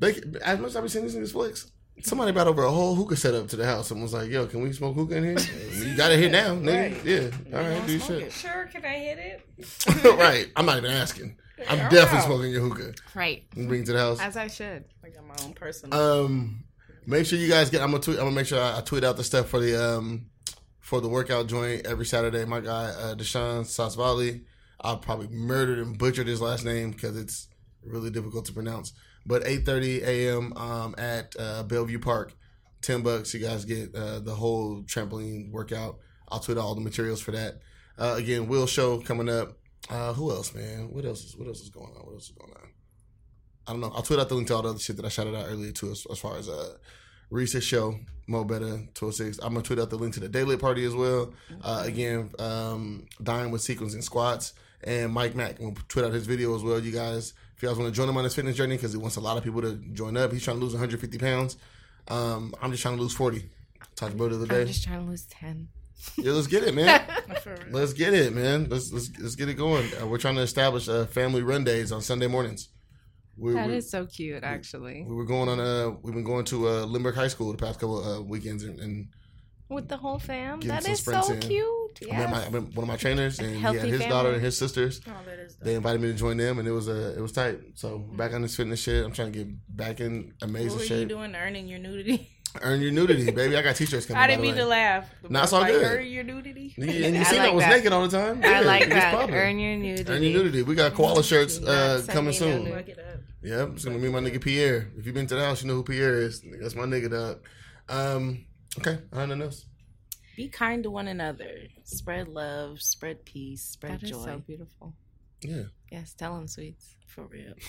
They, 0.00 0.20
as 0.42 0.58
much 0.58 0.68
as 0.68 0.76
I've 0.76 0.82
been 0.82 0.88
seeing 0.90 1.04
these 1.04 1.16
niggas 1.16 1.32
flex, 1.32 1.70
somebody 2.02 2.32
brought 2.32 2.46
over 2.46 2.62
a 2.64 2.70
whole 2.70 2.94
hookah 2.94 3.16
set 3.16 3.34
up 3.34 3.48
to 3.48 3.56
the 3.56 3.64
house 3.66 3.90
and 3.90 4.00
was 4.02 4.12
like, 4.12 4.30
"Yo, 4.30 4.46
can 4.46 4.62
we 4.62 4.72
smoke 4.72 4.94
hookah 4.94 5.16
in 5.16 5.24
here? 5.24 5.38
you 5.72 5.96
got 5.96 6.12
it 6.12 6.18
here 6.18 6.30
now, 6.30 6.54
nigga. 6.54 6.92
Right. 6.94 7.04
Yeah, 7.04 7.56
all 7.56 7.62
right, 7.64 7.74
wanna 7.74 7.86
do 7.86 7.98
smoke 7.98 8.18
shit. 8.20 8.28
it? 8.28 8.32
Sure, 8.32 8.66
can 8.72 8.84
I 8.84 8.98
hit 8.98 9.18
it? 9.18 10.04
right. 10.18 10.46
I'm 10.56 10.66
not 10.66 10.78
even 10.78 10.90
asking. 10.90 11.36
I'm 11.68 11.80
All 11.80 11.88
definitely 11.90 12.18
right. 12.18 12.24
smoking 12.26 12.50
your 12.52 12.60
hookah. 12.62 12.94
Right. 13.16 13.42
And 13.56 13.66
bring 13.66 13.82
it 13.82 13.86
to 13.86 13.92
the 13.92 13.98
house. 13.98 14.20
As 14.20 14.36
I 14.36 14.46
should. 14.46 14.84
I 15.04 15.08
got 15.08 15.26
my 15.26 15.34
own 15.42 15.54
personal. 15.54 15.98
Um, 15.98 16.62
make 17.04 17.26
sure 17.26 17.36
you 17.38 17.48
guys 17.48 17.68
get. 17.70 17.82
I'm 17.82 17.90
gonna 17.90 18.02
tweet. 18.02 18.18
I'm 18.18 18.24
gonna 18.26 18.36
make 18.36 18.46
sure 18.46 18.60
I, 18.62 18.78
I 18.78 18.80
tweet 18.82 19.02
out 19.02 19.16
the 19.16 19.24
stuff 19.24 19.48
for 19.48 19.58
the 19.58 19.74
um 19.74 20.26
for 20.78 21.00
the 21.00 21.08
workout 21.08 21.48
joint 21.48 21.84
every 21.84 22.06
Saturday. 22.06 22.44
My 22.44 22.60
guy 22.60 22.84
uh, 22.90 23.14
Deshaun 23.16 23.62
Sasvali. 23.64 24.44
I'll 24.80 24.98
probably 24.98 25.26
murdered 25.26 25.80
and 25.80 25.98
butchered 25.98 26.28
his 26.28 26.40
last 26.40 26.64
name 26.64 26.92
because 26.92 27.16
it's 27.16 27.48
really 27.88 28.10
difficult 28.10 28.44
to 28.46 28.52
pronounce. 28.52 28.92
But 29.26 29.44
8:30 29.44 30.02
a.m. 30.02 30.52
Um, 30.56 30.94
at 30.96 31.34
uh, 31.38 31.62
Bellevue 31.64 31.98
Park, 31.98 32.34
ten 32.82 33.02
bucks. 33.02 33.34
You 33.34 33.40
guys 33.40 33.64
get 33.64 33.94
uh, 33.94 34.20
the 34.20 34.34
whole 34.34 34.82
trampoline 34.82 35.50
workout. 35.50 35.98
I'll 36.28 36.40
tweet 36.40 36.58
all 36.58 36.74
the 36.74 36.80
materials 36.80 37.20
for 37.20 37.32
that. 37.32 37.60
Uh, 37.98 38.14
again, 38.16 38.48
Will 38.48 38.66
show 38.66 39.00
coming 39.00 39.28
up. 39.28 39.58
Uh, 39.90 40.12
who 40.12 40.30
else, 40.30 40.54
man? 40.54 40.90
What 40.92 41.04
else 41.04 41.24
is 41.24 41.36
what 41.36 41.48
else 41.48 41.60
is 41.60 41.70
going 41.70 41.92
on? 41.96 42.06
What 42.06 42.14
else 42.14 42.30
is 42.30 42.36
going 42.36 42.52
on? 42.52 42.68
I 43.66 43.72
don't 43.72 43.80
know. 43.80 43.92
I'll 43.94 44.02
tweet 44.02 44.18
out 44.18 44.28
the 44.28 44.34
link 44.34 44.48
to 44.48 44.56
all 44.56 44.62
the 44.62 44.70
other 44.70 44.78
shit 44.78 44.96
that 44.96 45.04
I 45.04 45.08
shouted 45.08 45.34
out 45.34 45.46
earlier 45.48 45.72
too, 45.72 45.90
as, 45.90 46.06
as 46.10 46.18
far 46.18 46.36
as 46.36 46.48
uh 46.48 46.76
Reese's 47.30 47.64
show, 47.64 47.98
Mo 48.26 48.44
Better, 48.44 48.86
206. 48.94 49.38
I'm 49.38 49.52
gonna 49.52 49.62
tweet 49.62 49.78
out 49.78 49.90
the 49.90 49.96
link 49.96 50.14
to 50.14 50.20
the 50.20 50.28
Daylit 50.28 50.60
Party 50.60 50.84
as 50.84 50.94
well. 50.94 51.34
Uh, 51.62 51.82
again, 51.84 52.30
um, 52.38 53.06
dying 53.22 53.50
with 53.50 53.62
sequencing 53.62 54.02
squats. 54.02 54.54
And 54.82 55.12
Mike 55.12 55.34
Mack 55.34 55.58
will 55.58 55.76
tweet 55.88 56.04
out 56.04 56.12
his 56.12 56.26
video 56.26 56.54
as 56.54 56.62
well. 56.62 56.78
You 56.78 56.92
guys, 56.92 57.34
if 57.58 57.62
you 57.64 57.68
guys 57.68 57.76
want 57.76 57.92
to 57.92 57.94
join 57.96 58.08
him 58.08 58.16
on 58.16 58.22
his 58.24 58.34
fitness 58.34 58.56
journey, 58.56 58.76
because 58.76 58.92
he 58.92 58.98
wants 58.98 59.16
a 59.16 59.20
lot 59.20 59.36
of 59.36 59.42
people 59.44 59.60
to 59.62 59.74
join 59.92 60.16
up. 60.16 60.32
He's 60.32 60.42
trying 60.44 60.58
to 60.58 60.62
lose 60.62 60.72
150 60.74 61.18
pounds. 61.18 61.56
Um, 62.06 62.54
I'm 62.62 62.70
just 62.70 62.82
trying 62.82 62.96
to 62.96 63.02
lose 63.02 63.12
40. 63.14 63.50
Talked 63.96 64.14
about 64.14 64.26
it 64.26 64.28
the 64.30 64.36
other 64.36 64.46
day. 64.46 64.60
I'm 64.62 64.66
just 64.68 64.84
trying 64.84 65.04
to 65.04 65.10
lose 65.10 65.26
10. 65.26 65.68
Yeah, 66.16 66.30
let's 66.32 66.46
get 66.46 66.62
it, 66.62 66.72
man. 66.76 67.02
Let's 67.72 67.92
get 67.92 68.14
it, 68.14 68.32
man. 68.32 68.68
Let's 68.70 68.92
let's 68.92 69.10
let's 69.18 69.34
get 69.34 69.48
it 69.48 69.54
going. 69.54 69.90
Uh, 70.00 70.06
we're 70.06 70.16
trying 70.18 70.36
to 70.36 70.42
establish 70.42 70.88
uh, 70.88 71.06
family 71.06 71.42
run 71.42 71.64
days 71.64 71.90
on 71.90 72.00
Sunday 72.02 72.28
mornings. 72.28 72.68
We're, 73.36 73.54
That 73.54 73.66
we're- 73.66 73.78
is 73.78 73.90
so 73.90 74.06
cute, 74.06 74.44
actually. 74.44 75.04
we 75.08 75.14
were 75.16 75.24
going 75.24 75.48
on 75.48 75.58
a. 75.58 75.90
we've 75.90 76.14
been 76.14 76.22
going 76.24 76.44
to 76.46 76.68
uh 76.68 76.84
Lindbergh 76.84 77.16
High 77.16 77.26
School 77.28 77.50
the 77.50 77.58
past 77.58 77.80
couple 77.80 78.02
uh, 78.04 78.20
weekends 78.20 78.62
and, 78.62 78.78
and 78.78 79.08
With 79.68 79.88
the 79.88 79.96
whole 79.96 80.20
fam. 80.20 80.60
Getting 80.60 80.68
That 80.68 80.82
some 80.84 80.92
is 80.92 81.26
so 81.26 81.32
in. 81.34 81.40
cute. 81.40 81.66
I 82.12 82.16
met, 82.16 82.30
my, 82.30 82.44
I 82.46 82.50
met 82.50 82.62
one 82.74 82.84
of 82.84 82.86
my 82.88 82.96
trainers 82.96 83.38
and 83.38 83.54
he 83.56 83.60
had 83.60 83.74
his 83.76 84.00
family. 84.00 84.08
daughter 84.08 84.32
and 84.32 84.42
his 84.42 84.56
sisters. 84.56 85.00
Oh, 85.06 85.12
that 85.26 85.38
is 85.38 85.56
They 85.56 85.74
invited 85.74 86.00
me 86.00 86.08
to 86.08 86.14
join 86.14 86.36
them 86.36 86.58
and 86.58 86.66
it 86.68 86.72
was 86.72 86.88
uh, 86.88 87.14
it 87.16 87.20
was 87.20 87.32
tight. 87.32 87.58
So 87.74 87.98
back 87.98 88.32
on 88.34 88.42
this 88.42 88.54
fitness 88.56 88.80
shit. 88.80 89.04
I'm 89.04 89.12
trying 89.12 89.32
to 89.32 89.38
get 89.44 89.76
back 89.76 90.00
in 90.00 90.32
What 90.38 90.48
amazing 90.50 90.76
were 90.78 90.82
you 90.82 90.88
shape. 90.88 91.08
doing 91.08 91.34
earning 91.34 91.66
your 91.68 91.78
nudity? 91.78 92.30
Earn 92.62 92.80
your 92.80 92.92
nudity, 92.92 93.30
baby. 93.30 93.56
I 93.56 93.62
got 93.62 93.76
t-shirts 93.76 94.06
coming. 94.06 94.22
I 94.22 94.26
didn't 94.26 94.40
mean 94.40 94.54
to 94.54 94.64
laugh. 94.64 95.06
Not 95.28 95.50
so 95.50 95.60
Like, 95.60 95.70
good. 95.70 95.84
Earn 95.84 96.06
your 96.06 96.24
nudity. 96.24 96.74
Yeah, 96.78 97.06
And 97.06 97.14
you 97.14 97.20
I 97.20 97.24
see 97.24 97.38
like 97.38 97.50
I 97.50 97.52
was 97.52 97.62
that. 97.64 97.70
naked 97.76 97.92
all 97.92 98.08
the 98.08 98.16
time. 98.16 98.40
I 98.42 98.48
Yeah, 98.48 98.60
like 98.60 98.88
that. 98.88 99.14
popping. 99.14 99.34
Earn 99.34 99.58
your 99.58 99.76
nudity. 99.76 100.10
Earn 100.10 100.22
your 100.22 100.32
nudity. 100.32 100.62
We 100.62 100.74
got 100.74 100.94
koala 100.94 101.22
shirts 101.22 101.58
uh, 101.60 102.02
coming 102.08 102.32
soon. 102.32 102.64
nude. 102.64 102.74
Look 102.74 102.88
it 102.88 102.98
up. 102.98 103.74
It's 103.74 103.84
gonna 103.84 103.98
be 103.98 104.08
my 104.08 104.20
nigga 104.20 104.40
Pierre. 104.40 104.88
If 104.96 105.04
you've 105.04 105.14
been 105.14 105.26
to 105.26 105.34
the 105.36 105.44
house, 105.44 105.62
you 105.62 105.68
know 105.68 105.74
who 105.74 105.82
Pierre 105.84 106.20
is. 106.20 106.40
That's 106.60 106.74
my 106.74 106.84
nigga, 106.84 107.10
dog. 107.10 107.40
Um, 107.90 108.46
okay, 108.78 108.98
nothing 109.12 109.42
else. 109.42 109.66
Be 110.38 110.46
kind 110.48 110.84
to 110.84 110.90
one 110.92 111.08
another. 111.08 111.50
Spread 111.82 112.28
love. 112.28 112.80
Spread 112.80 113.24
peace. 113.24 113.60
Spread 113.60 113.94
That 113.94 114.02
is 114.04 114.10
joy. 114.10 114.24
so 114.24 114.38
beautiful. 114.46 114.94
Yeah, 115.42 115.62
Yes, 115.90 116.14
tell 116.14 116.36
them, 116.36 116.46
sweets. 116.46 116.94
For 117.08 117.24
real. 117.26 117.54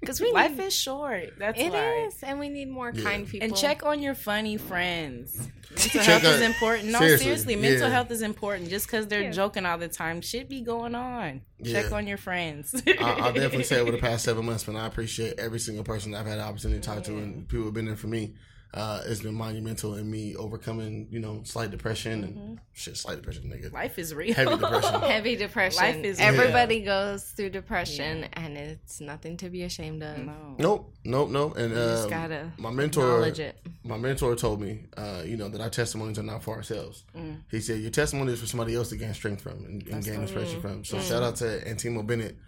Because 0.00 0.20
we 0.20 0.32
Life 0.32 0.56
need, 0.56 0.64
is 0.64 0.74
short. 0.74 1.28
That's 1.38 1.60
It 1.60 1.70
why. 1.70 2.06
is, 2.08 2.20
and 2.24 2.40
we 2.40 2.48
need 2.48 2.68
more 2.68 2.90
Yeah. 2.92 3.04
kind 3.04 3.24
people. 3.28 3.46
And 3.46 3.56
check 3.56 3.84
on 3.86 4.02
your 4.02 4.14
funny 4.16 4.56
friends. 4.56 5.36
Mental 5.70 5.88
Check 6.02 6.22
health 6.22 6.24
is 6.24 6.40
important. 6.40 6.88
No, 6.90 6.98
seriously, 6.98 7.24
seriously, 7.24 7.54
mental 7.56 7.86
yeah. 7.88 7.94
health 7.94 8.10
is 8.10 8.20
important. 8.22 8.68
Just 8.68 8.86
because 8.86 9.06
they're 9.06 9.22
Yeah. 9.22 9.30
joking 9.30 9.64
all 9.64 9.78
the 9.78 9.86
time, 9.86 10.20
shit 10.20 10.48
be 10.48 10.60
going 10.62 10.96
on. 10.96 11.42
Check 11.64 11.92
on 11.92 12.08
your 12.08 12.16
friends. 12.18 12.74
I, 12.84 12.94
I'll 13.00 13.32
definitely 13.32 13.62
say 13.62 13.78
over 13.78 13.92
the 13.92 13.98
past 13.98 14.24
seven 14.24 14.44
months, 14.44 14.66
man, 14.66 14.76
I 14.76 14.88
appreciate 14.88 15.38
every 15.38 15.60
single 15.60 15.84
person 15.84 16.16
I've 16.16 16.26
had 16.26 16.38
the 16.40 16.42
opportunity 16.44 16.80
to 16.80 16.84
talk 16.86 17.04
to, 17.04 17.16
and 17.18 17.48
people 17.48 17.66
have 17.66 17.74
been 17.74 17.86
there 17.86 17.94
for 17.96 18.08
me. 18.08 18.34
Uh, 18.74 19.02
it's 19.06 19.20
been 19.20 19.34
monumental 19.34 19.96
in 19.96 20.10
me 20.10 20.34
overcoming, 20.34 21.06
you 21.10 21.20
know, 21.20 21.42
slight 21.44 21.70
depression 21.70 22.24
and 22.24 22.34
Mhm. 22.36 22.58
shit, 22.72 22.96
slight 22.96 23.16
depression, 23.16 23.44
nigga. 23.44 23.70
Life 23.70 23.98
is 23.98 24.14
real. 24.14 24.32
Heavy 24.32 24.56
depression. 24.56 25.00
Heavy 25.02 25.36
depression. 25.36 25.82
Life 25.82 26.04
is- 26.04 26.18
Everybody 26.18 26.80
goes 26.80 27.22
through 27.22 27.50
depression, 27.50 28.24
and 28.32 28.56
it's 28.56 28.98
nothing 28.98 29.36
to 29.36 29.50
be 29.50 29.64
ashamed 29.64 30.02
of. 30.02 30.16
No. 30.24 30.54
Nope, 30.58 30.94
nope, 31.04 31.28
nope. 31.28 31.56
And 31.58 31.68
You 31.70 31.76
just 31.76 32.04
um, 32.04 32.10
gotta 32.10 32.52
my 32.56 32.70
mentor, 32.70 33.02
acknowledge 33.02 33.40
it. 33.40 33.56
my 33.84 33.98
mentor 33.98 34.34
told 34.36 34.62
me, 34.62 34.86
uh, 34.96 35.22
you 35.26 35.36
know, 35.36 35.50
that 35.50 35.60
our 35.60 35.68
testimonies 35.70 36.18
are 36.18 36.22
not 36.22 36.42
for 36.42 36.56
ourselves. 36.56 37.04
Mm. 37.14 37.42
He 37.50 37.60
said 37.60 37.80
your 37.80 37.90
testimony 37.90 38.32
is 38.32 38.40
for 38.40 38.46
somebody 38.46 38.74
else 38.74 38.88
to 38.88 38.96
gain 38.96 39.12
strength 39.12 39.42
from 39.42 39.64
and, 39.66 39.86
and 39.88 40.02
gain 40.02 40.14
dope. 40.14 40.22
inspiration 40.22 40.62
from. 40.62 40.82
So 40.86 40.96
Mm. 40.96 41.02
shout 41.08 41.22
out 41.22 41.36
to 41.36 41.60
Antimo 41.68 42.02
Bennett, 42.06 42.38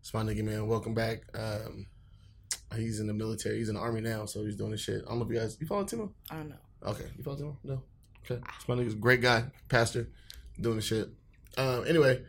it's 0.00 0.14
my 0.14 0.22
nigga 0.22 0.44
man. 0.44 0.68
Welcome 0.68 0.94
back. 0.94 1.22
Um, 1.36 1.86
he's 2.76 3.00
in 3.00 3.06
the 3.06 3.12
military. 3.14 3.58
He's 3.58 3.68
in 3.68 3.74
the 3.74 3.80
army 3.80 4.00
now, 4.00 4.26
so 4.26 4.44
he's 4.44 4.56
doing 4.56 4.70
this 4.72 4.80
shit. 4.80 5.02
I 5.06 5.08
don't 5.10 5.18
know 5.18 5.24
if 5.26 5.30
you 5.32 5.38
guys 5.38 5.56
you 5.60 5.66
follow 5.66 5.84
Timo. 5.84 6.10
I 6.30 6.36
don't 6.36 6.48
know. 6.50 6.56
Okay, 6.86 7.04
you 7.16 7.24
follow 7.24 7.36
Timo? 7.36 7.56
No. 7.64 7.82
Okay, 8.24 8.40
it's 8.56 8.68
my 8.68 8.74
nigga's 8.74 8.94
a 8.94 8.96
great 8.96 9.20
guy, 9.20 9.44
pastor, 9.68 10.08
doing 10.60 10.76
the 10.76 10.82
shit. 10.82 11.08
Um, 11.56 11.84
anyway. 11.86 12.22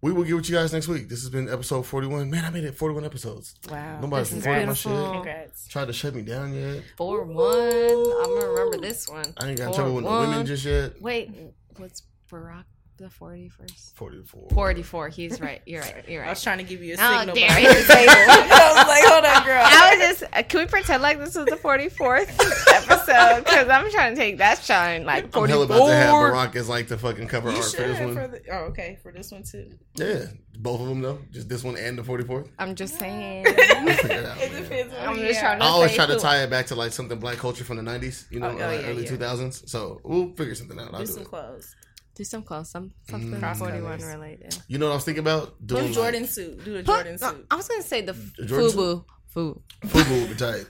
We 0.00 0.12
will 0.12 0.22
get 0.22 0.36
with 0.36 0.48
you 0.48 0.54
guys 0.54 0.72
next 0.72 0.86
week. 0.86 1.08
This 1.08 1.22
has 1.22 1.30
been 1.30 1.48
episode 1.48 1.84
41. 1.84 2.30
Man, 2.30 2.44
I 2.44 2.50
made 2.50 2.62
it 2.62 2.76
41 2.76 3.04
episodes. 3.04 3.56
Wow. 3.68 3.98
Nobody's 4.00 4.30
This 4.30 4.38
is 4.38 4.46
recording 4.46 4.68
my 4.68 4.74
shit. 4.74 4.92
Congrats. 4.92 5.66
Tried 5.66 5.86
to 5.86 5.92
shut 5.92 6.14
me 6.14 6.22
down 6.22 6.54
yet. 6.54 6.84
Four 6.96 7.24
one. 7.24 7.58
I'm 7.58 8.38
gonna 8.38 8.46
remember 8.48 8.78
this 8.78 9.08
one. 9.08 9.24
I 9.38 9.48
ain't 9.48 9.58
got 9.58 9.66
Four, 9.66 9.74
trouble 9.74 9.94
with 9.96 10.04
no 10.04 10.10
one. 10.10 10.28
women 10.30 10.46
just 10.46 10.64
yet. 10.64 11.02
Wait, 11.02 11.32
what's 11.78 12.04
Barack 12.30 12.62
the 12.98 13.08
forty 13.10 13.48
first? 13.48 13.96
44. 13.96 14.48
Forty 14.50 14.82
four. 14.82 15.08
He's 15.08 15.40
right. 15.40 15.62
You're 15.66 15.80
right. 15.82 16.04
You're 16.08 16.20
right. 16.22 16.28
I 16.28 16.30
was 16.32 16.42
trying 16.42 16.58
to 16.58 16.64
give 16.64 16.82
you 16.82 16.94
a 16.94 16.96
Oh, 17.00 17.18
signal 17.18 17.34
damn 17.34 17.46
behind 17.48 17.64
it. 17.66 17.90
I 17.90 18.74
was 18.74 18.88
like, 18.88 19.04
hold 19.04 19.24
on, 19.24 19.44
girl. 19.46 19.62
I 19.64 19.96
was 19.96 20.08
just. 20.18 20.22
uh, 20.32 20.42
Can 20.42 20.60
we 20.60 20.66
pretend 20.66 21.02
like 21.02 21.18
this 21.18 21.34
was 21.34 21.46
the 21.46 21.56
forty 21.56 21.88
fourth 21.88 22.28
episode? 22.68 23.44
Because 23.44 23.68
I'm 23.68 23.90
trying 23.90 24.14
to 24.14 24.20
take 24.20 24.38
that 24.38 24.58
shine 24.62 25.04
like 25.04 25.24
I'm 25.24 25.30
forty 25.30 25.52
hella 25.52 25.64
about 25.64 25.86
to 25.86 25.92
have 25.94 26.10
four. 26.10 26.32
Barack 26.32 26.56
as 26.56 26.68
like 26.68 26.88
the 26.88 26.98
fucking 26.98 27.28
cover 27.28 27.50
You 27.50 27.56
art 27.56 27.64
for 27.66 27.82
this 27.82 28.00
one. 28.00 28.14
for 28.14 28.28
the, 28.28 28.42
oh, 28.52 28.58
okay, 28.66 28.98
for 29.02 29.12
this 29.12 29.30
one 29.32 29.42
too. 29.42 29.70
yeah, 29.96 30.24
both 30.58 30.80
of 30.80 30.88
them 30.88 31.00
though. 31.00 31.18
Just 31.30 31.48
this 31.48 31.62
one 31.64 31.76
and 31.76 31.96
the 31.98 32.02
44th. 32.02 32.48
I'm 32.58 32.74
just 32.74 32.98
saying. 32.98 33.44
We'll 33.44 33.94
figure 33.94 34.16
it 34.18 34.26
out. 34.26 34.38
It 34.40 34.52
depends 34.52 34.92
on 34.94 35.08
I'm 35.08 35.14
just 35.16 35.34
you 35.34 35.40
trying 35.40 35.58
to 35.60 35.64
I 35.64 35.68
always 35.68 35.90
say 35.90 35.96
try 35.96 36.06
to 36.06 36.14
who- 36.14 36.18
tie 36.20 36.42
it 36.42 36.50
back 36.50 36.66
to 36.66 36.74
like 36.74 36.92
something 36.92 37.18
black 37.18 37.36
culture 37.38 37.64
from 37.64 37.76
the 37.76 37.82
90s, 37.82 38.24
you 38.30 38.40
know, 38.40 38.48
Oh, 38.48 38.50
oh, 38.50 38.66
like 38.66 38.80
yeah, 38.82 38.86
early 38.88 39.04
yeah. 39.04 39.10
2000s. 39.10 39.68
So 39.68 40.00
we'll 40.04 40.30
figure 40.34 40.54
something 40.54 40.78
out. 40.78 40.92
I'll 40.94 41.00
Do 41.00 41.06
do 41.06 41.12
some 41.12 41.22
it. 41.22 41.28
clothes. 41.28 41.74
Do 42.18 42.24
some 42.24 42.42
close, 42.42 42.68
some 42.70 42.92
something 43.08 43.30
Mm. 43.40 43.56
forty 43.56 43.80
one 43.80 44.00
related. 44.00 44.58
You 44.66 44.78
know 44.78 44.86
what 44.86 44.92
I 44.92 44.94
was 44.96 45.04
thinking 45.04 45.20
about? 45.20 45.54
Do 45.64 45.76
Doing 45.76 45.84
a 45.84 45.86
like, 45.86 45.94
Jordan 45.94 46.26
suit. 46.26 46.64
Do 46.64 46.72
the 46.72 46.82
Jordan 46.82 47.16
no, 47.20 47.28
suit. 47.30 47.46
I 47.48 47.54
was 47.54 47.68
gonna 47.68 47.82
say 47.82 48.00
the 48.00 48.16
A 48.42 48.44
Jordan 48.44 48.70
fubu. 48.70 49.04
Fu. 49.28 49.62
Fubu 49.86 50.20
would 50.22 50.30
be 50.30 50.34
tight. 50.34 50.66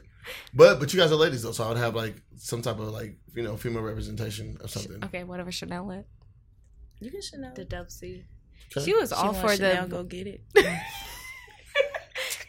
But 0.53 0.79
but 0.79 0.93
you 0.93 1.01
guys 1.01 1.11
are 1.11 1.15
ladies 1.15 1.43
though, 1.45 1.53
so 1.53 1.65
I 1.65 1.69
would 1.69 1.79
have 1.79 1.95
like 1.95 2.17
some 2.37 2.61
type 2.61 2.79
of 2.79 2.89
like 2.89 3.17
you 3.35 3.43
know 3.43 3.57
female 3.57 3.81
representation 3.81 4.59
of 4.61 4.69
something. 4.71 5.03
Okay, 5.07 5.25
whatever 5.25 5.51
Chanel 5.51 5.87
lit. 5.89 6.07
You 7.01 7.11
can 7.11 7.23
Chanel. 7.23 7.55
The 7.55 7.65
Dove 7.65 7.91
C. 7.91 8.25
Okay. 8.77 8.85
She 8.85 8.93
was 8.95 9.09
She 9.09 9.15
all 9.15 9.33
want 9.33 9.39
for 9.49 9.57
Chanel, 9.57 9.85
the. 9.85 9.97
go 9.97 10.03
get 10.05 10.27
it. 10.27 10.43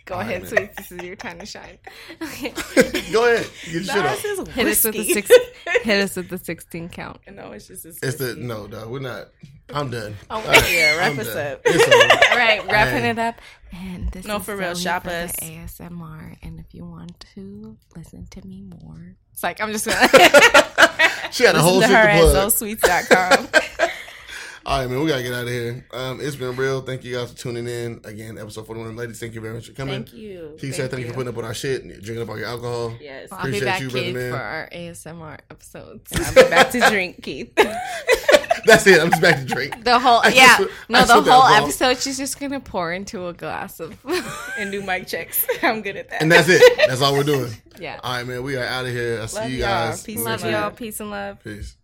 Go 0.10 0.16
All 0.16 0.22
ahead, 0.22 0.42
right, 0.42 0.50
sweet. 0.50 0.76
This 0.76 0.92
is 0.92 1.04
your 1.04 1.16
time 1.16 1.38
to 1.40 1.46
shine. 1.46 1.78
Okay. 2.22 2.50
Go 3.14 3.32
ahead, 3.32 3.48
get 3.66 3.72
your 3.74 3.84
shit 3.84 3.96
Nah, 3.96 4.06
off. 4.08 4.14
it's 4.14 4.24
just 4.24 4.48
Hit 4.52 4.68
us 4.68 4.84
with 4.84 4.94
the 4.96 5.00
whiskey. 5.02 5.14
six. 5.14 5.32
Hit 5.84 6.04
us 6.04 6.16
with 6.16 6.30
the 6.30 6.38
sixteen 6.40 6.90
count. 6.90 7.20
no, 7.32 7.52
it's 7.52 7.68
just 7.68 7.86
It's 7.86 8.16
the 8.16 8.36
no, 8.36 8.66
no, 8.66 8.88
we're 8.88 9.00
not. 9.00 9.28
I'm 9.72 9.92
done. 9.92 10.16
Oh, 10.32 10.38
All 10.38 10.42
right, 10.48 10.72
yeah, 10.74 10.98
wrap 10.98 11.12
I'm 11.12 11.20
us 11.20 11.28
done. 11.28 11.54
up. 11.54 11.62
All 11.68 12.38
right, 12.38 12.66
wrapping 12.66 13.06
it 13.06 13.20
up. 13.20 13.36
And 13.72 14.12
this 14.12 14.26
No, 14.26 14.38
is 14.38 14.46
for 14.46 14.56
real, 14.58 14.74
Zoe 14.74 14.84
shop 14.84 15.04
for 15.04 15.12
us. 15.12 15.32
ASMR. 15.36 16.38
And 16.42 16.60
if 16.60 16.74
you 16.74 16.86
want 16.86 17.20
to 17.36 17.78
listen 17.96 18.26
to 18.32 18.48
me 18.48 18.64
more, 18.64 19.16
it's 19.32 19.44
like 19.44 19.62
I'm 19.62 19.72
just 19.72 19.86
gonna. 19.86 20.08
She 21.32 21.44
had 21.44 21.54
a 21.56 21.62
whole 21.62 21.78
Listen 21.78 21.92
to 21.92 21.98
her 21.98 22.06
to 22.08 22.12
at 22.12 22.20
plug. 22.22 22.34
zosweets.com. 24.70 24.72
All 24.72 24.80
right, 24.80 24.90
man, 24.90 25.04
we 25.04 25.10
gotta 25.10 25.24
get 25.24 25.34
out 25.34 25.44
of 25.44 25.50
here. 25.50 25.86
Um, 25.92 26.20
it's 26.22 26.36
been 26.36 26.56
real. 26.56 26.82
Thank 26.82 27.04
you 27.04 27.16
guys 27.16 27.32
for 27.32 27.38
tuning 27.38 27.68
in 27.68 28.02
again. 28.04 28.38
Episode 28.38 28.68
forty-one, 28.68 28.96
ladies. 28.96 29.20
Thank 29.20 29.34
you 29.34 29.42
very 29.42 29.54
much 29.54 29.68
for 29.68 29.74
coming. 29.74 30.04
Thank 30.04 30.14
you. 30.14 30.56
He 30.60 30.72
said, 30.72 30.92
"Thank 30.92 31.02
you 31.04 31.08
for 31.10 31.14
putting 31.16 31.30
up 31.30 31.36
with 31.36 31.46
our 31.46 31.54
shit, 31.54 31.84
and 31.84 31.92
drinking 32.02 32.22
up 32.22 32.30
all 32.30 32.38
your 32.38 32.48
alcohol." 32.48 32.94
Yes. 33.02 33.30
I'll 33.32 33.44
be 33.44 33.58
Appreciate 33.58 33.66
back, 33.66 33.82
you, 33.82 33.90
brother 33.90 34.06
Keith, 34.06 34.16
man. 34.16 34.32
for 34.32 34.38
our 34.40 34.70
ASMR 34.72 35.38
episodes. 35.50 36.12
I'll 36.16 36.34
be 36.36 36.50
back 36.50 36.72
to 36.72 36.80
drink, 36.90 37.24
Keith. 37.24 37.52
That's 38.66 38.86
it. 38.88 39.02
I'm 39.02 39.10
just 39.10 39.22
back 39.22 39.40
to 39.40 39.46
drink. 39.46 39.84
The 39.86 39.98
whole 39.98 40.20
I 40.24 40.30
yeah, 40.30 40.58
swear- 40.58 40.68
no, 40.90 41.00
I 41.00 41.06
the 41.06 41.14
whole 41.14 41.24
alcohol. 41.32 41.64
episode 41.64 41.98
she's 42.00 42.18
just 42.18 42.40
gonna 42.40 42.60
pour 42.60 42.92
into 42.92 43.26
a 43.28 43.34
glass 43.34 43.80
of 43.80 43.98
and 44.60 44.72
do 44.72 44.82
mic 44.84 45.08
checks. 45.08 45.48
I'm 45.64 45.82
good 45.82 45.96
at 45.96 46.10
that. 46.10 46.22
And 46.22 46.32
that's 46.32 46.50
it. 46.50 46.62
That's 46.88 47.02
all 47.02 47.14
we're 47.14 47.24
doing. 47.24 47.52
yeah. 47.80 48.00
All 48.04 48.18
right, 48.18 48.28
man. 48.28 48.44
We 48.44 48.58
are 48.58 48.66
out 48.66 48.86
of 48.86 48.92
here. 48.92 49.20
I'll 49.22 49.28
see 49.30 49.40
Love 49.40 49.50
you 49.50 49.58
y'all. 49.60 49.68
guys. 49.68 50.04
Peace 50.04 50.20
Love 50.24 50.44
y'all. 50.46 50.72
Peace 50.72 51.00
and 51.00 51.10
love. 51.10 51.44
Peace. 51.44 51.76